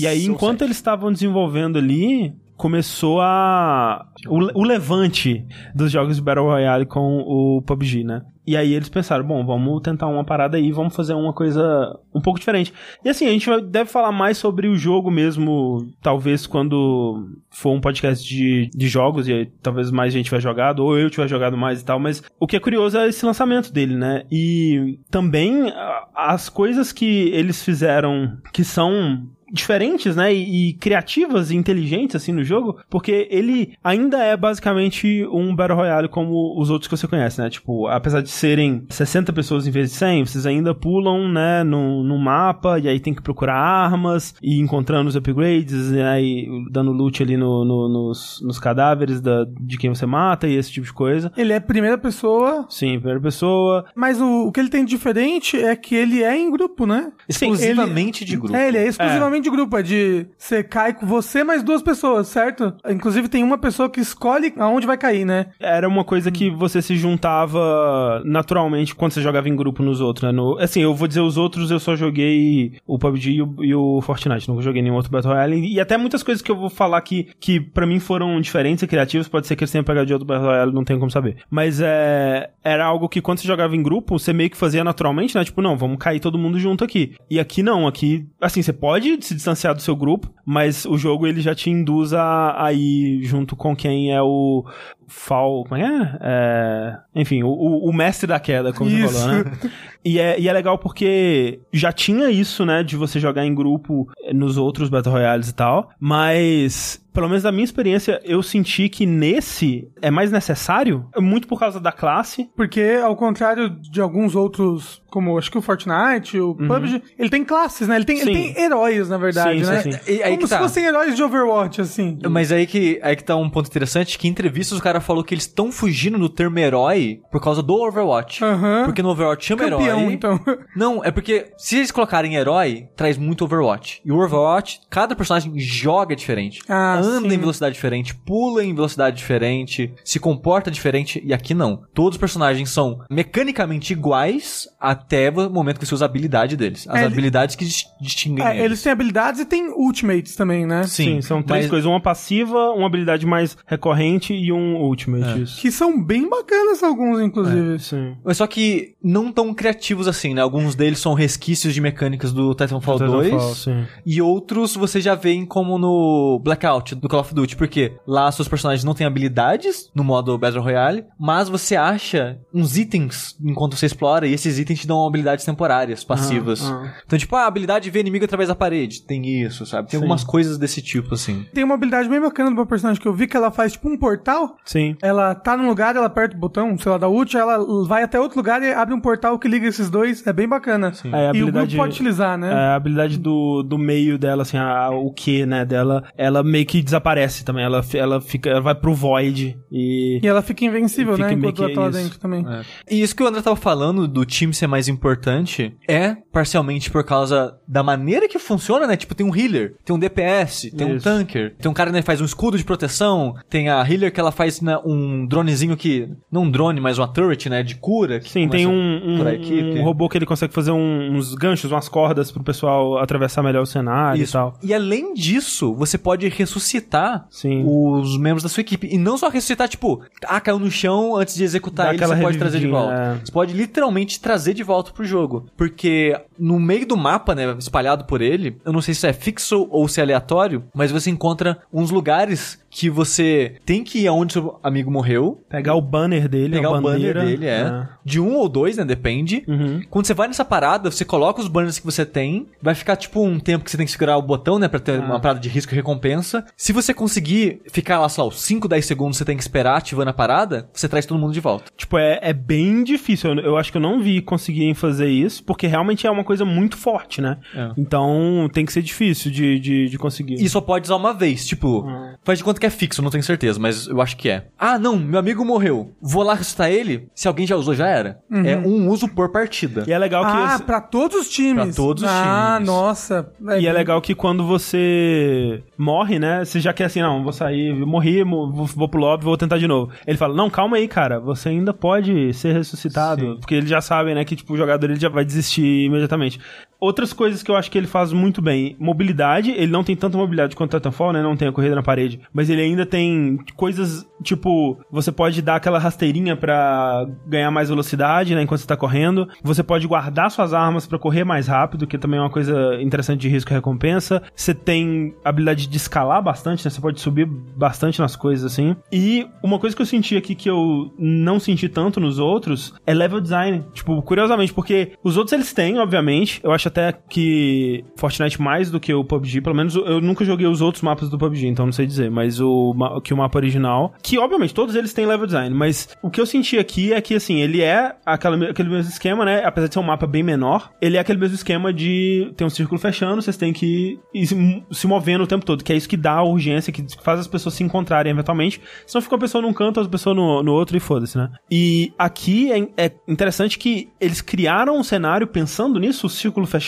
E 0.01 0.07
aí, 0.07 0.27
enquanto 0.27 0.63
eles 0.63 0.77
estavam 0.77 1.13
desenvolvendo 1.13 1.79
ali, 1.79 2.35
começou 2.57 3.21
a. 3.21 4.07
O, 4.29 4.61
o 4.61 4.65
levante 4.65 5.45
dos 5.75 5.91
jogos 5.91 6.17
de 6.17 6.23
Battle 6.23 6.47
Royale 6.47 6.85
com 6.85 7.19
o 7.21 7.63
PUBG, 7.63 8.05
né? 8.05 8.23
E 8.50 8.57
aí 8.57 8.75
eles 8.75 8.88
pensaram, 8.88 9.25
bom, 9.25 9.47
vamos 9.47 9.80
tentar 9.80 10.09
uma 10.09 10.25
parada 10.25 10.57
aí, 10.57 10.73
vamos 10.73 10.97
fazer 10.97 11.14
uma 11.14 11.33
coisa 11.33 11.97
um 12.12 12.21
pouco 12.21 12.37
diferente. 12.37 12.75
E 13.04 13.09
assim, 13.09 13.25
a 13.28 13.30
gente 13.30 13.49
deve 13.61 13.88
falar 13.88 14.11
mais 14.11 14.38
sobre 14.38 14.66
o 14.66 14.75
jogo 14.75 15.09
mesmo, 15.09 15.88
talvez 16.02 16.49
quando 16.49 17.28
for 17.49 17.71
um 17.71 17.80
podcast 17.80 18.26
de, 18.26 18.69
de 18.75 18.88
jogos, 18.88 19.28
e 19.28 19.49
talvez 19.62 19.92
mais 19.92 20.12
gente 20.12 20.33
vai 20.33 20.40
jogado, 20.40 20.85
ou 20.85 20.99
eu 20.99 21.09
tiver 21.09 21.28
jogado 21.28 21.57
mais 21.57 21.80
e 21.80 21.85
tal, 21.85 22.00
mas 22.00 22.25
o 22.40 22.47
que 22.49 22.57
é 22.57 22.61
curioso 22.61 22.99
é 22.99 23.07
esse 23.07 23.25
lançamento 23.25 23.73
dele, 23.73 23.95
né? 23.95 24.25
E 24.33 24.99
também 25.09 25.73
as 26.12 26.49
coisas 26.49 26.90
que 26.90 27.28
eles 27.28 27.62
fizeram 27.62 28.37
que 28.52 28.64
são 28.64 29.28
diferentes, 29.52 30.16
né, 30.16 30.33
e, 30.35 30.71
e 30.71 30.73
criativas 30.75 31.50
e 31.50 31.57
inteligentes, 31.57 32.16
assim, 32.16 32.33
no 32.33 32.45
jogo, 32.45 32.78
porque 32.88 33.26
ele 33.30 33.75
ainda 33.83 34.19
é 34.23 34.37
basicamente 34.37 35.26
um 35.33 35.54
Battle 35.54 35.76
Royale 35.78 36.09
como 36.09 36.59
os 36.61 36.71
outros 36.71 36.88
que 36.88 36.97
você 36.97 37.07
conhece, 37.07 37.40
né, 37.40 37.50
tipo, 37.50 37.87
apesar 37.88 38.21
de 38.23 38.28
serem 38.30 38.85
60 38.88 39.33
pessoas 39.33 39.66
em 39.66 39.71
vez 39.71 39.90
de 39.90 39.97
100, 39.97 40.26
vocês 40.26 40.47
ainda 40.47 40.75
pulam, 40.75 41.28
né, 41.28 41.62
no, 41.64 42.02
no 42.04 42.19
mapa, 42.19 42.78
e 42.78 42.88
aí 42.88 43.00
tem 43.00 43.12
que 43.14 43.23
procurar 43.23 43.54
armas, 43.57 44.35
e 44.42 44.59
encontrando 44.61 45.09
os 45.09 45.16
upgrades, 45.16 45.90
né, 45.90 46.23
e 46.23 46.49
dando 46.71 46.92
loot 46.92 47.23
ali 47.23 47.37
no, 47.37 47.64
no- 47.64 47.88
nos, 47.88 48.40
nos 48.45 48.59
cadáveres 48.59 49.21
da, 49.21 49.45
de 49.61 49.76
quem 49.76 49.90
você 49.90 50.07
mata, 50.07 50.47
e 50.47 50.54
esse 50.57 50.71
tipo 50.71 50.87
de 50.87 50.92
coisa. 50.92 51.33
Ele 51.37 51.52
é 51.52 51.61
primeira 51.61 51.99
pessoa, 51.99 52.66
Sim, 52.69 52.97
primeira 52.99 53.21
pessoa. 53.21 53.85
mas 53.95 54.21
o, 54.21 54.47
o 54.47 54.52
que 54.52 54.61
ele 54.61 54.69
tem 54.69 54.85
de 54.85 54.90
diferente 55.00 55.57
é 55.57 55.75
que 55.75 55.95
ele 55.95 56.23
é 56.23 56.37
em 56.37 56.50
grupo, 56.50 56.85
né? 56.85 57.11
Exclusivamente 57.26 58.25
de 58.25 58.37
grupo. 58.37 58.54
É, 58.54 58.69
ele 58.69 58.76
é 58.78 58.87
exclusivamente 58.87 59.40
de 59.41 59.51
grupo, 59.51 59.77
é 59.77 59.83
de 59.83 60.27
você 60.37 60.63
cai 60.63 60.93
com 60.95 61.07
você 61.07 61.43
mais 61.45 61.63
duas 61.63 61.83
pessoas, 61.83 62.29
certo? 62.29 62.73
Inclusive 62.89 63.29
tem 63.29 63.43
uma 63.43 63.59
pessoa 63.59 63.89
que 63.91 64.01
escolhe 64.01 64.53
aonde 64.59 64.87
vai 64.87 64.97
cair, 64.99 65.25
né? 65.25 65.47
Era 65.59 65.89
uma 65.89 66.05
coisa 66.05 66.31
que 66.31 66.51
você 66.51 66.81
se 66.83 66.97
juntava 66.97 68.23
naturalmente 68.25 68.95
quando 68.95 69.13
você 69.13 69.21
jogava 69.23 69.49
em 69.49 69.57
grupo 69.57 69.83
nos 69.83 70.01
outros, 70.01 70.25
né? 70.25 70.33
No- 70.33 70.59
assim, 70.59 70.81
eu 70.83 70.95
vou 70.95 71.09
dizer 71.09 71.21
os 71.21 71.37
outros, 71.37 71.71
eu 71.71 71.81
só 71.81 71.97
joguei 71.97 72.73
o 72.87 72.99
PUBG 72.99 73.31
e 73.33 73.43
o, 73.43 73.65
e 73.65 73.75
o 73.75 74.01
Fortnite, 74.01 74.49
nunca 74.49 74.63
joguei 74.63 74.83
nenhum 74.83 74.95
outro 74.95 75.11
Battle 75.11 75.33
Royale. 75.33 75.67
E 75.67 75.81
até 75.81 75.97
muitas 75.97 76.23
coisas 76.23 76.43
que 76.43 76.51
eu 76.51 76.57
vou 76.57 76.71
falar 76.71 76.99
aqui 76.99 77.29
que 77.39 77.61
pra 77.61 77.87
mim 77.87 77.99
foram 78.01 78.41
diferentes 78.41 78.83
e 78.83 78.87
criativas, 78.87 79.29
pode 79.29 79.47
ser 79.47 79.57
que 79.57 79.65
eles 79.65 79.71
tenham 79.73 79.85
pegado 79.85 80.07
de 80.07 80.13
outro 80.13 80.27
Battle 80.27 80.47
Royale, 80.49 80.73
não 80.73 80.85
tenho 80.85 80.99
como 80.99 81.11
saber. 81.11 81.37
Mas 81.51 81.81
é, 81.81 82.51
era 82.65 82.85
algo 82.85 83.09
que 83.09 83.21
quando 83.21 83.39
você 83.39 83.47
jogava 83.47 83.75
em 83.77 83.83
grupo, 83.83 84.19
você 84.19 84.33
meio 84.33 84.51
que 84.51 84.57
fazia 84.57 84.85
naturalmente, 84.85 85.35
né? 85.35 85.45
Tipo, 85.45 85.63
não, 85.63 85.77
vamos 85.77 85.99
cair 85.99 86.21
todo 86.21 86.39
mundo 86.39 86.59
junto 86.59 86.85
aqui. 86.85 87.15
E 87.31 87.39
aqui 87.39 87.63
não, 87.63 87.87
aqui, 87.87 88.27
assim, 88.41 88.63
você 88.63 88.73
pode 88.73 89.17
se 89.31 89.35
distanciar 89.35 89.75
do 89.75 89.81
seu 89.81 89.95
grupo, 89.95 90.33
mas 90.45 90.85
o 90.85 90.99
jogo 90.99 91.27
ele 91.27 91.41
já 91.41 91.55
te 91.55 91.71
induz 91.71 92.13
a, 92.13 92.65
a 92.65 92.73
ir 92.73 93.23
junto 93.23 93.55
com 93.55 93.77
quem 93.77 94.13
é 94.13 94.21
o 94.21 94.65
Fall. 95.07 95.65
Como 95.65 95.81
é? 95.81 95.85
é? 95.85 96.19
É, 96.21 97.21
enfim, 97.21 97.43
o, 97.43 97.49
o, 97.49 97.93
mestre 97.93 98.27
da 98.27 98.41
queda, 98.41 98.73
como 98.73 98.91
Isso. 98.91 99.13
você 99.13 99.21
falou, 99.21 99.45
né? 99.45 99.53
E 100.03 100.19
é, 100.19 100.41
e 100.41 100.49
é 100.49 100.53
legal 100.55 100.79
porque 100.79 101.61
já 101.71 101.93
tinha 101.93 102.31
isso, 102.31 102.65
né, 102.65 102.83
de 102.83 102.97
você 102.97 103.21
jogar 103.21 103.45
em 103.45 103.55
grupo 103.55 104.09
nos 104.33 104.57
outros 104.57 104.89
Battle 104.89 105.13
Royales 105.13 105.51
e 105.51 105.55
tal, 105.55 105.91
mas 106.01 107.05
pelo 107.13 107.29
menos 107.29 107.43
da 107.43 107.53
minha 107.53 107.65
experiência, 107.65 108.19
eu 108.25 108.43
senti 108.43 108.89
que 108.89 109.05
nesse 109.05 109.91
é 110.01 110.11
mais 110.11 110.33
necessário, 110.33 111.07
muito 111.19 111.47
por 111.47 111.59
causa 111.59 111.79
da 111.79 111.93
classe. 111.93 112.49
Porque, 112.57 112.99
ao 113.03 113.17
contrário 113.17 113.69
de 113.69 114.01
alguns 114.01 114.35
outros, 114.35 115.00
como 115.11 115.37
acho 115.38 115.50
que 115.50 115.59
o 115.59 115.62
Fortnite, 115.62 116.38
o 116.40 116.55
PUBG, 116.55 117.02
ele 117.19 117.29
tem 117.31 117.45
classes, 117.45 117.88
né? 117.88 117.97
Ele 117.97 118.05
tem, 118.05 118.19
ele 118.21 118.31
Uhum. 118.31 118.37
Sim. 118.47 118.52
tem 118.55 118.64
heróis, 118.64 119.09
na 119.09 119.19
verdade, 119.19 119.59
Sim, 119.59 119.64
sim, 119.64 119.71
né? 119.71 119.83
sim. 119.83 120.12
E 120.12 120.23
aí 120.23 120.31
como 120.31 120.38
que 120.38 120.45
se 120.49 120.55
tá. 120.55 120.59
fossem 120.61 120.85
heróis 120.85 121.17
de 121.17 121.23
Overwatch, 121.23 121.81
assim. 121.81 122.19
Mas 122.31 122.52
aí 122.52 122.67
que, 122.67 122.99
aí 123.02 123.17
que 123.17 123.25
tá 123.25 123.35
um 123.37 123.50
ponto 123.50 123.67
interessante, 123.67 124.19
que 124.19 124.29
em 124.29 124.31
entrevistas 124.31 124.79
o 124.79 124.83
cara 124.83 125.00
falou 125.00 125.25
que 125.25 125.35
eles 125.35 125.45
estão 125.45 125.73
fugindo 125.73 126.19
do 126.19 126.29
termo 126.29 126.59
herói 126.59 127.21
por 127.31 127.40
causa 127.40 127.62
do 127.62 127.75
Overwatch. 127.75 128.45
Aham. 128.45 128.85
Porque 128.85 129.02
no 129.02 129.11
Overwatch 129.11 129.45
chama 129.47 129.64
Campeão, 129.64 130.00
herói. 130.02 130.12
então. 130.12 130.40
Não, 130.76 131.05
é 131.05 131.11
porque 131.11 131.52
se 131.59 131.76
eles 131.76 131.90
colocarem 131.90 132.35
herói, 132.37 132.88
traz 132.97 133.17
muito 133.19 133.45
Overwatch. 133.45 134.00
E 134.05 134.12
o 134.12 134.17
Overwatch, 134.23 134.81
cada 134.88 135.17
personagem 135.17 135.52
joga 135.59 136.14
diferente. 136.14 136.61
Ah, 136.69 136.97
anda 137.02 137.29
sim. 137.29 137.35
em 137.35 137.38
velocidade 137.38 137.75
diferente, 137.75 138.14
pula 138.14 138.64
em 138.64 138.75
velocidade 138.75 139.17
diferente, 139.17 139.93
se 140.05 140.21
comporta 140.21 140.71
diferente. 140.71 141.21
E 141.25 141.33
aqui 141.35 141.55
não. 141.55 141.83
Todos 141.93 142.17
os 142.17 142.21
personagens 142.21 142.71
são 142.71 142.99
mecanicamente 143.11 143.93
iguais 143.93 144.69
até 145.00 145.30
o 145.30 145.50
momento 145.50 145.78
que 145.80 145.87
você 145.87 145.95
usa 145.95 146.04
a 146.04 146.07
habilidade 146.07 146.57
deles. 146.57 146.87
As 146.88 147.00
É, 147.00 147.04
habilidades 147.04 147.57
que 147.57 147.64
dis- 147.64 147.87
distinguem 148.00 148.45
É, 148.45 148.50
eles. 148.52 148.64
eles 148.64 148.83
têm 148.83 148.92
habilidades 148.92 149.40
e 149.40 149.45
tem 149.45 149.69
ultimates 149.69 150.37
também, 150.37 150.66
né? 150.66 150.85
Sim, 150.85 151.21
são 151.21 151.42
três 151.42 151.64
mas- 151.64 151.71
coisas. 151.71 151.87
Uma 151.87 152.00
passiva, 152.00 152.71
uma 152.71 152.87
habilidade 152.87 153.26
mais 153.26 153.57
recorrente 153.66 154.35
e 154.35 154.52
um 154.52 154.76
ultimate. 154.76 155.42
Isso. 155.42 155.61
Que 155.61 155.71
são 155.73 156.00
bem 156.02 156.28
bacanas 156.28 156.83
alguns, 156.83 157.21
inclusive. 157.21 157.78
Sim. 157.78 158.14
Mas 158.25 158.37
só 158.37 158.47
que 158.47 158.95
não 159.02 159.33
tão 159.33 159.52
criativos 159.54 160.07
assim, 160.07 160.35
né? 160.35 160.40
Alguns 160.42 160.75
deles 160.75 160.99
são 160.99 161.14
resquícios 161.14 161.73
de 161.75 161.80
mecânicas 161.80 162.33
do 162.33 162.54
Titanfall 162.54 162.99
2. 162.99 163.25
Titanfall, 163.26 163.54
sim. 163.54 163.85
E 164.04 164.21
outros 164.23 164.76
você 164.76 165.00
já 165.00 165.14
vê 165.14 165.30
como 165.47 165.78
no 165.78 166.40
Blackout, 166.42 166.95
do 166.95 167.09
Call 167.09 167.21
of 167.21 167.35
Duty, 167.35 167.57
porque 167.57 167.92
lá 168.07 168.30
seus 168.33 168.49
personagens 168.49 168.85
não 168.85 168.95
têm 168.95 169.07
habilidades 169.07 169.90
no 169.95 170.02
modo 170.04 170.37
Battle 170.37 170.62
Royale, 170.62 171.04
mas 171.19 171.49
você 171.49 171.76
acha 171.76 172.38
uns 172.52 172.76
itens 172.76 173.37
enquanto 173.42 173.76
você 173.76 173.87
explora, 173.87 174.26
e 174.26 174.33
esses 174.35 174.59
itens 174.59 174.80
te 174.80 174.88
dão 174.91 175.07
habilidades 175.07 175.45
temporárias, 175.45 176.05
passivas. 176.05 176.63
ah. 176.71 176.93
Então, 177.07 177.19
tipo, 177.19 177.35
ah, 177.37 177.43
a 177.45 177.47
habilidade 177.47 177.85
de 177.85 177.91
ver 177.91 178.01
inimigo 178.01 178.25
através 178.25 178.49
da 178.49 178.55
parede. 178.55 179.03
Tem 179.03 179.25
isso, 179.43 179.65
sabe? 179.65 179.89
Tem 179.89 179.99
Sim. 179.99 180.05
algumas 180.05 180.25
coisas 180.25 180.59
desse 180.59 180.83
tipo, 180.83 181.15
assim. 181.15 181.47
Tem 181.55 181.65
uma 181.65 181.75
habilidade 181.75 182.09
bem 182.09 182.21
bacana 182.21 182.51
do 182.51 182.57
meu 182.57 182.67
personagem 182.67 183.01
que 183.01 183.09
eu 183.09 183.15
vi 183.15 183.27
que 183.27 183.37
ela 183.37 183.51
faz 183.51 183.73
tipo 183.73 183.89
um 183.89 183.97
portal. 183.97 184.57
Sim. 184.65 184.97
Ela 185.03 185.35
tá 185.35 185.57
num 185.57 185.69
lugar, 185.69 185.97
ela 185.97 186.07
aperta 186.07 186.37
o 186.37 186.39
botão, 186.41 186.77
sei 186.79 186.91
lá, 186.93 186.99
da 186.99 187.09
ult, 187.09 187.37
ela 187.37 187.59
vai 187.87 188.03
até 188.03 188.19
outro 188.21 188.37
lugar 188.39 188.63
e 188.63 188.73
abre 188.73 188.95
um 188.95 189.01
portal 189.01 189.39
que 189.39 189.49
liga 189.49 189.67
esses 189.67 189.89
dois. 189.89 190.27
É 190.27 190.33
bem 190.33 190.49
bacana. 190.49 190.93
É, 191.13 191.29
a 191.31 191.33
E 191.35 191.43
o 191.43 191.51
grupo 191.53 191.77
pode 191.77 191.93
utilizar, 191.95 192.37
né? 192.37 192.51
É, 192.51 192.55
a 192.55 192.75
habilidade 192.77 193.19
do, 193.19 193.63
do 193.63 193.79
meio 193.79 194.19
dela, 194.19 194.43
assim, 194.43 194.57
a- 194.59 194.91
o 194.91 195.13
que, 195.13 195.47
né, 195.47 195.65
dela, 195.65 196.05
ela 196.17 196.43
meio 196.43 196.67
que 196.67 196.83
desaparece 196.83 197.45
também. 197.45 197.65
Ela, 197.65 197.85
ela 197.95 198.21
fica, 198.21 198.51
ela 198.51 198.61
vai 198.61 198.75
pro 198.75 198.95
void 198.95 199.59
e... 199.71 200.21
E 200.23 200.27
ela 200.27 200.43
fica 200.43 200.65
invencível, 200.65 201.15
Fica 201.15 201.29
né? 201.29 201.37
meio 201.37 201.51
Enquanto 201.51 201.63
ela 201.65 201.75
tá 201.75 201.81
lá 201.83 201.91
dentro 201.91 202.19
também. 202.19 202.45
É. 202.49 202.63
E 202.91 203.03
isso 203.03 203.15
que 203.15 203.23
o 203.23 203.27
André 203.27 203.43
tava 203.43 203.57
falando 203.57 204.07
do 204.09 204.25
time 204.25 204.53
ser 204.53 204.67
mais 204.67 204.80
importante 204.89 205.75
é 205.89 206.17
parcialmente 206.33 206.91
por 206.91 207.05
causa 207.05 207.57
da 207.67 207.83
maneira 207.83 208.29
que 208.29 208.39
funciona, 208.39 208.87
né? 208.87 208.97
Tipo, 208.97 209.15
tem 209.15 209.27
um 209.27 209.35
healer, 209.35 209.75
tem 209.85 209.95
um 209.95 209.99
DPS, 209.99 210.71
tem 210.71 210.87
um 210.87 210.97
Isso. 210.97 211.05
tanker, 211.05 211.55
tem 211.59 211.71
um 211.71 211.75
cara 211.75 211.91
que 211.93 212.03
faz 212.03 212.21
um 212.21 212.25
escudo 212.25 212.57
de 212.57 212.65
proteção, 212.65 213.35
tem 213.49 213.69
a 213.69 213.81
healer 213.89 214.13
que 214.13 214.21
ela 214.21 214.33
faz 214.33 214.61
né, 214.61 214.79
um 214.85 215.27
dronezinho 215.27 215.77
que. 215.77 216.09
Não 216.31 216.43
um 216.43 216.51
drone, 216.51 216.81
mas 216.81 216.99
uma 216.99 217.09
turret, 217.09 217.49
né? 217.49 217.63
De 217.63 217.75
cura. 217.75 218.21
Sim, 218.23 218.49
tem 218.49 218.67
um, 218.67 218.73
um, 218.73 219.79
um 219.81 219.83
robô 219.85 220.09
que 220.09 220.17
ele 220.19 220.27
consegue 220.27 220.53
fazer 220.55 220.71
um- 220.71 221.13
uns 221.17 221.35
ganchos, 221.35 221.71
umas 221.71 221.89
cordas 221.89 222.31
pro 222.31 222.43
pessoal 222.43 222.99
atravessar 222.99 223.43
melhor 223.43 223.63
o 223.63 223.67
cenário 223.67 224.23
Isso. 224.23 224.33
e 224.33 224.35
tal. 224.35 224.55
E 224.63 224.75
além 224.75 225.15
disso, 225.15 225.75
você 225.75 225.99
pode 225.99 226.29
ressuscitar 226.29 227.27
Sim. 227.31 227.65
os 227.67 228.17
membros 228.19 228.43
da 228.43 228.49
sua 228.49 228.61
equipe. 228.61 228.89
E 228.91 228.99
não 228.99 229.17
só 229.19 229.29
ressuscitar, 229.29 229.69
tipo, 229.69 230.03
ah, 230.27 230.41
caiu 230.41 230.59
no 230.59 230.71
chão 230.71 231.17
antes 231.17 231.35
de 231.35 231.45
executar 231.45 231.87
Dá 231.87 231.95
ele, 231.95 232.07
você 232.07 232.17
pode 232.23 232.39
trazer 232.39 232.61
de 232.61 232.67
volta. 232.67 232.95
é. 232.95 233.15
Você 233.25 233.33
pode 233.33 233.53
literalmente 233.53 234.21
trazer 234.21 234.55
de 234.55 234.63
volta 234.63 234.70
pro 234.93 235.05
jogo. 235.05 235.47
Porque 235.57 236.19
no 236.39 236.59
meio 236.59 236.87
do 236.87 236.97
mapa, 236.97 237.35
né, 237.35 237.55
espalhado 237.59 238.05
por 238.05 238.21
ele, 238.21 238.61
eu 238.65 238.73
não 238.73 238.81
sei 238.81 238.95
se 238.95 239.07
é 239.07 239.12
fixo 239.12 239.67
ou 239.71 239.87
se 239.89 240.00
é 240.00 240.03
aleatório, 240.03 240.65
mas 240.75 240.91
você 240.91 241.11
encontra 241.11 241.59
uns 241.73 241.91
lugares 241.91 242.59
que 242.71 242.89
você 242.89 243.57
tem 243.67 243.83
que 243.83 244.00
ir 244.00 244.07
aonde 244.09 244.33
seu 244.35 244.59
amigo 244.62 244.91
morreu, 244.91 245.43
Pegar 245.49 245.75
o 245.75 245.81
banner 245.83 246.29
dele, 246.29 246.55
pegar 246.57 246.71
o 246.71 246.81
banner 246.81 247.15
dele, 247.15 247.47
é. 247.47 247.89
De 248.05 248.21
um 248.21 248.35
ou 248.37 248.49
dois, 248.49 248.77
né? 248.77 248.85
Depende. 248.85 249.43
Uhum. 249.49 249.83
Quando 249.91 250.07
você 250.07 250.15
vai 250.15 250.29
nessa 250.29 250.45
parada, 250.45 250.91
você 250.91 251.05
coloca 251.05 251.41
os 251.41 251.49
banners 251.49 251.79
que 251.79 251.85
você 251.85 252.07
tem, 252.07 252.47
vai 252.62 252.75
ficar 252.75 252.95
tipo 252.97 253.23
um 253.27 253.41
tempo 253.41 253.65
que 253.65 253.71
você 253.71 253.77
tem 253.77 253.85
que 253.87 253.93
segurar 253.93 254.17
o 254.17 254.23
botão, 254.23 254.59
né? 254.59 254.69
Pra 254.69 254.79
ter 254.79 255.00
Ah. 255.00 255.05
uma 255.05 255.19
parada 255.21 255.41
de 255.41 255.49
risco 255.49 255.73
e 255.73 255.77
recompensa. 255.77 256.45
Se 256.57 256.73
você 256.73 256.95
conseguir 256.95 257.61
ficar 257.73 257.99
lá, 257.99 258.09
sei 258.09 258.23
lá, 258.23 258.29
os 258.29 258.41
5, 258.41 258.69
10 258.69 258.87
segundos 258.87 259.17
você 259.19 259.25
tem 259.25 259.37
que 259.37 259.43
esperar 259.43 259.77
ativando 259.77 260.11
a 260.11 260.15
parada, 260.15 260.69
você 260.73 260.89
traz 260.89 261.05
todo 261.05 261.19
mundo 261.19 261.33
de 261.33 261.41
volta. 261.41 261.65
Tipo, 261.77 261.99
é, 261.99 262.21
é 262.23 262.33
bem 262.33 262.85
difícil. 262.85 263.31
Eu, 263.35 263.41
eu 263.41 263.57
acho 263.57 263.73
que 263.73 263.79
eu 263.79 263.83
não 263.83 264.00
vi 264.00 264.21
conseguirem 264.23 264.75
fazer 264.75 265.09
isso, 265.09 265.43
porque 265.43 265.67
realmente 265.67 266.07
é 266.07 266.11
uma 266.11 266.23
coisa 266.25 266.45
muito 266.45 266.77
forte, 266.77 267.21
né? 267.21 267.39
É. 267.55 267.71
Então 267.77 268.49
tem 268.53 268.65
que 268.65 268.73
ser 268.73 268.83
difícil 268.83 269.31
de, 269.31 269.59
de, 269.59 269.89
de 269.89 269.99
conseguir. 269.99 270.35
E 270.35 270.49
só 270.49 270.61
pode 270.61 270.85
usar 270.87 270.97
uma 270.97 271.12
vez, 271.12 271.45
tipo, 271.47 271.85
Ah. 271.89 272.15
faz 272.23 272.39
de 272.39 272.45
conta 272.45 272.60
que 272.61 272.67
é 272.67 272.71
fixo, 272.71 273.03
não 273.03 273.11
tenho 273.11 273.25
certeza, 273.25 273.59
mas 273.59 273.87
eu 273.89 274.01
acho 274.01 274.17
que 274.17 274.29
é. 274.31 274.47
Ah, 274.59 274.79
não, 274.79 274.97
meu 274.97 275.19
amigo 275.19 275.45
morreu. 275.45 275.93
Vou 276.01 276.23
lá 276.23 276.35
ressuscitar 276.35 276.71
ele. 276.71 277.09
Se 277.15 277.27
alguém 277.27 277.47
já 277.47 277.57
usou, 277.57 277.75
já 277.75 277.89
era. 277.89 278.21
É 278.45 278.57
um 278.57 278.89
uso 278.89 279.09
por 279.09 279.31
partida. 279.33 279.85
E 279.87 279.93
é 279.93 279.99
legal 279.99 280.25
que. 280.25 280.31
Ah, 280.33 280.55
esse- 280.55 280.63
pra 280.65 280.81
todos 280.81 281.17
os 281.23 281.29
times. 281.29 281.65
Pra 281.65 281.75
todos 281.75 282.03
os 282.05 282.09
ah, 282.09 282.55
times. 282.57 282.69
nossa. 282.69 283.33
E 283.59 283.67
é 283.67 283.73
legal 283.73 284.01
que 284.01 284.15
quando 284.15 284.47
você 284.47 285.63
morre, 285.77 286.19
né? 286.19 286.45
Você 286.45 286.61
já 286.61 286.73
quer 286.73 286.85
assim, 286.85 287.01
não, 287.01 287.23
vou 287.23 287.33
sair, 287.33 287.75
morri, 287.75 288.25
mo- 288.25 288.53
vou, 288.53 288.67
vou 288.67 288.89
pro 288.89 289.01
lobby, 289.01 289.25
vou 289.25 289.37
tentar 289.37 289.59
de 289.59 289.67
novo. 289.67 289.91
Ele 290.07 290.17
fala, 290.19 290.35
não, 290.35 290.51
calma 290.51 290.77
aí, 290.77 290.87
cara, 290.87 291.19
você 291.19 291.49
ainda 291.49 291.73
pode 291.73 292.33
ser 292.35 292.53
ressuscitado. 292.53 293.21
Sim. 293.35 293.37
Porque 293.41 293.55
eles 293.55 293.71
já 293.71 293.81
sabem, 293.81 294.15
né, 294.15 294.25
que 294.25 294.37
tipo, 294.37 294.53
o 294.53 294.57
jogador 294.57 294.91
ele 294.91 295.01
já 295.01 295.09
vai 295.09 295.25
desistir 295.25 295.87
imediatamente. 295.87 296.39
Outras 296.80 297.12
coisas 297.12 297.43
que 297.43 297.50
eu 297.50 297.56
acho 297.56 297.71
que 297.71 297.76
ele 297.76 297.86
faz 297.86 298.12
muito 298.12 298.40
bem. 298.40 298.75
Mobilidade, 298.78 299.50
ele 299.50 299.71
não 299.71 299.84
tem 299.84 299.95
tanta 299.95 300.16
mobilidade 300.16 300.56
quanto 300.56 300.76
Titanfall, 300.76 301.12
né? 301.12 301.23
Não 301.23 301.36
tem 301.36 301.49
a 301.49 301.52
corrida 301.52 301.75
na 301.75 301.82
parede. 301.82 302.21
Mas 302.32 302.49
ele 302.49 302.62
ainda 302.62 302.86
tem 302.86 303.38
coisas, 303.54 304.06
tipo, 304.23 304.78
você 304.90 305.12
pode 305.12 305.43
dar 305.43 305.56
aquela 305.56 305.78
rasteirinha 305.78 306.36
pra 306.36 307.06
ganhar 307.26 307.50
mais 307.50 307.69
velocidade, 307.69 308.34
né? 308.34 308.43
Enquanto 308.43 308.60
você 308.60 308.66
tá 308.66 308.76
correndo. 308.76 309.28
Você 309.43 309.62
pode 309.62 309.86
guardar 309.86 310.30
suas 310.30 310.54
armas 310.54 310.86
pra 310.86 310.99
correr 310.99 311.25
mais 311.25 311.47
rápido, 311.47 311.86
que 311.86 311.99
também 311.99 312.19
é 312.19 312.23
uma 312.23 312.30
coisa 312.30 312.80
interessante 312.80 313.21
de 313.21 313.28
risco 313.28 313.52
e 313.52 313.54
recompensa. 313.54 314.23
Você 314.34 314.54
tem 314.54 315.14
habilidade 315.25 315.66
de 315.66 315.76
escalar 315.76 316.23
bastante, 316.23 316.64
né? 316.64 316.71
Você 316.71 316.80
pode 316.80 317.00
subir 317.00 317.26
bastante 317.26 318.00
nas 318.00 318.16
coisas, 318.16 318.50
assim. 318.50 318.75
E 318.90 319.26
uma 319.43 319.58
coisa 319.58 319.76
que 319.76 319.82
eu 319.82 319.86
senti 319.86 320.16
aqui 320.16 320.34
que 320.34 320.49
eu 320.49 320.93
não 320.99 321.38
senti 321.38 321.69
tanto 321.69 322.00
nos 322.00 322.19
outros 322.19 322.73
é 322.86 322.95
level 322.95 323.21
design. 323.21 323.64
Tipo, 323.75 324.00
curiosamente, 324.00 324.54
porque 324.54 324.93
os 325.04 325.16
outros 325.19 325.32
eles 325.32 325.52
têm, 325.52 325.78
obviamente. 325.78 326.40
Eu 326.43 326.52
acho 326.52 326.70
até 326.71 326.93
que 326.93 327.85
Fortnite 327.97 328.41
mais 328.41 328.71
do 328.71 328.80
que 328.80 328.93
o 328.95 329.04
PUBG, 329.04 329.41
pelo 329.41 329.54
menos 329.54 329.75
eu 329.75 330.00
nunca 330.00 330.25
joguei 330.25 330.47
os 330.47 330.61
outros 330.61 330.83
mapas 330.83 331.11
do 331.11 331.19
PUBG, 331.19 331.47
então 331.47 331.67
não 331.67 331.73
sei 331.73 331.87
dizer, 331.87 332.11
mas 332.11 332.41
o 332.41 332.75
que 333.02 333.13
o 333.13 333.17
mapa 333.17 333.39
original, 333.39 333.93
que 334.02 334.19
obviamente 334.19 334.54
todos 334.54 334.75
eles 334.75 334.93
têm 334.93 335.06
level 335.06 335.26
design, 335.26 335.54
mas 335.54 335.89
o 336.02 336.11
que 336.11 336.21
eu 336.21 336.26
senti 336.26 336.59
aqui 336.59 336.93
é 336.93 337.00
que 337.00 337.15
assim, 337.15 337.41
ele 337.41 337.63
é 337.63 337.95
aquela, 338.04 338.50
aquele 338.50 338.69
mesmo 338.69 338.91
esquema, 338.91 339.25
né? 339.25 339.45
Apesar 339.45 339.69
de 339.69 339.75
ser 339.75 339.80
um 339.80 339.85
mapa 339.85 340.06
bem 340.06 340.23
menor, 340.23 340.71
ele 340.80 340.97
é 340.97 341.00
aquele 341.00 341.19
mesmo 341.19 341.35
esquema 341.35 341.73
de 341.73 342.33
ter 342.37 342.45
um 342.45 342.50
círculo 342.50 342.80
fechando, 342.80 343.21
vocês 343.21 343.37
têm 343.37 343.52
que 343.52 343.99
ir 344.15 344.26
se, 344.26 344.87
movendo 344.87 345.25
o 345.25 345.26
tempo 345.26 345.45
todo, 345.45 345.63
que 345.63 345.73
é 345.73 345.76
isso 345.76 345.89
que 345.89 345.97
dá 345.97 346.15
a 346.15 346.23
urgência, 346.23 346.73
que 346.73 346.85
faz 347.02 347.21
as 347.21 347.26
pessoas 347.26 347.54
se 347.54 347.65
encontrarem 347.65 348.13
eventualmente, 348.13 348.61
senão 348.87 349.02
fica 349.02 349.15
uma 349.15 349.21
pessoa 349.21 349.43
num 349.43 349.52
canto, 349.52 349.78
outra 349.78 349.91
pessoa 349.91 350.15
no, 350.15 350.43
no 350.43 350.52
outro 350.52 350.76
e 350.76 350.80
foda-se, 350.80 351.19
né? 351.19 351.30
E 351.50 351.93
aqui 351.99 352.52
é, 352.52 352.87
é 352.87 352.93
interessante 353.09 353.59
que 353.59 353.89
eles 354.00 354.21
criaram 354.21 354.76
um 354.76 354.83
cenário 354.83 355.26
pensando 355.26 355.78
nisso, 355.78 356.06
o 356.06 356.11
círculo 356.11 356.47
fechando, 356.47 356.60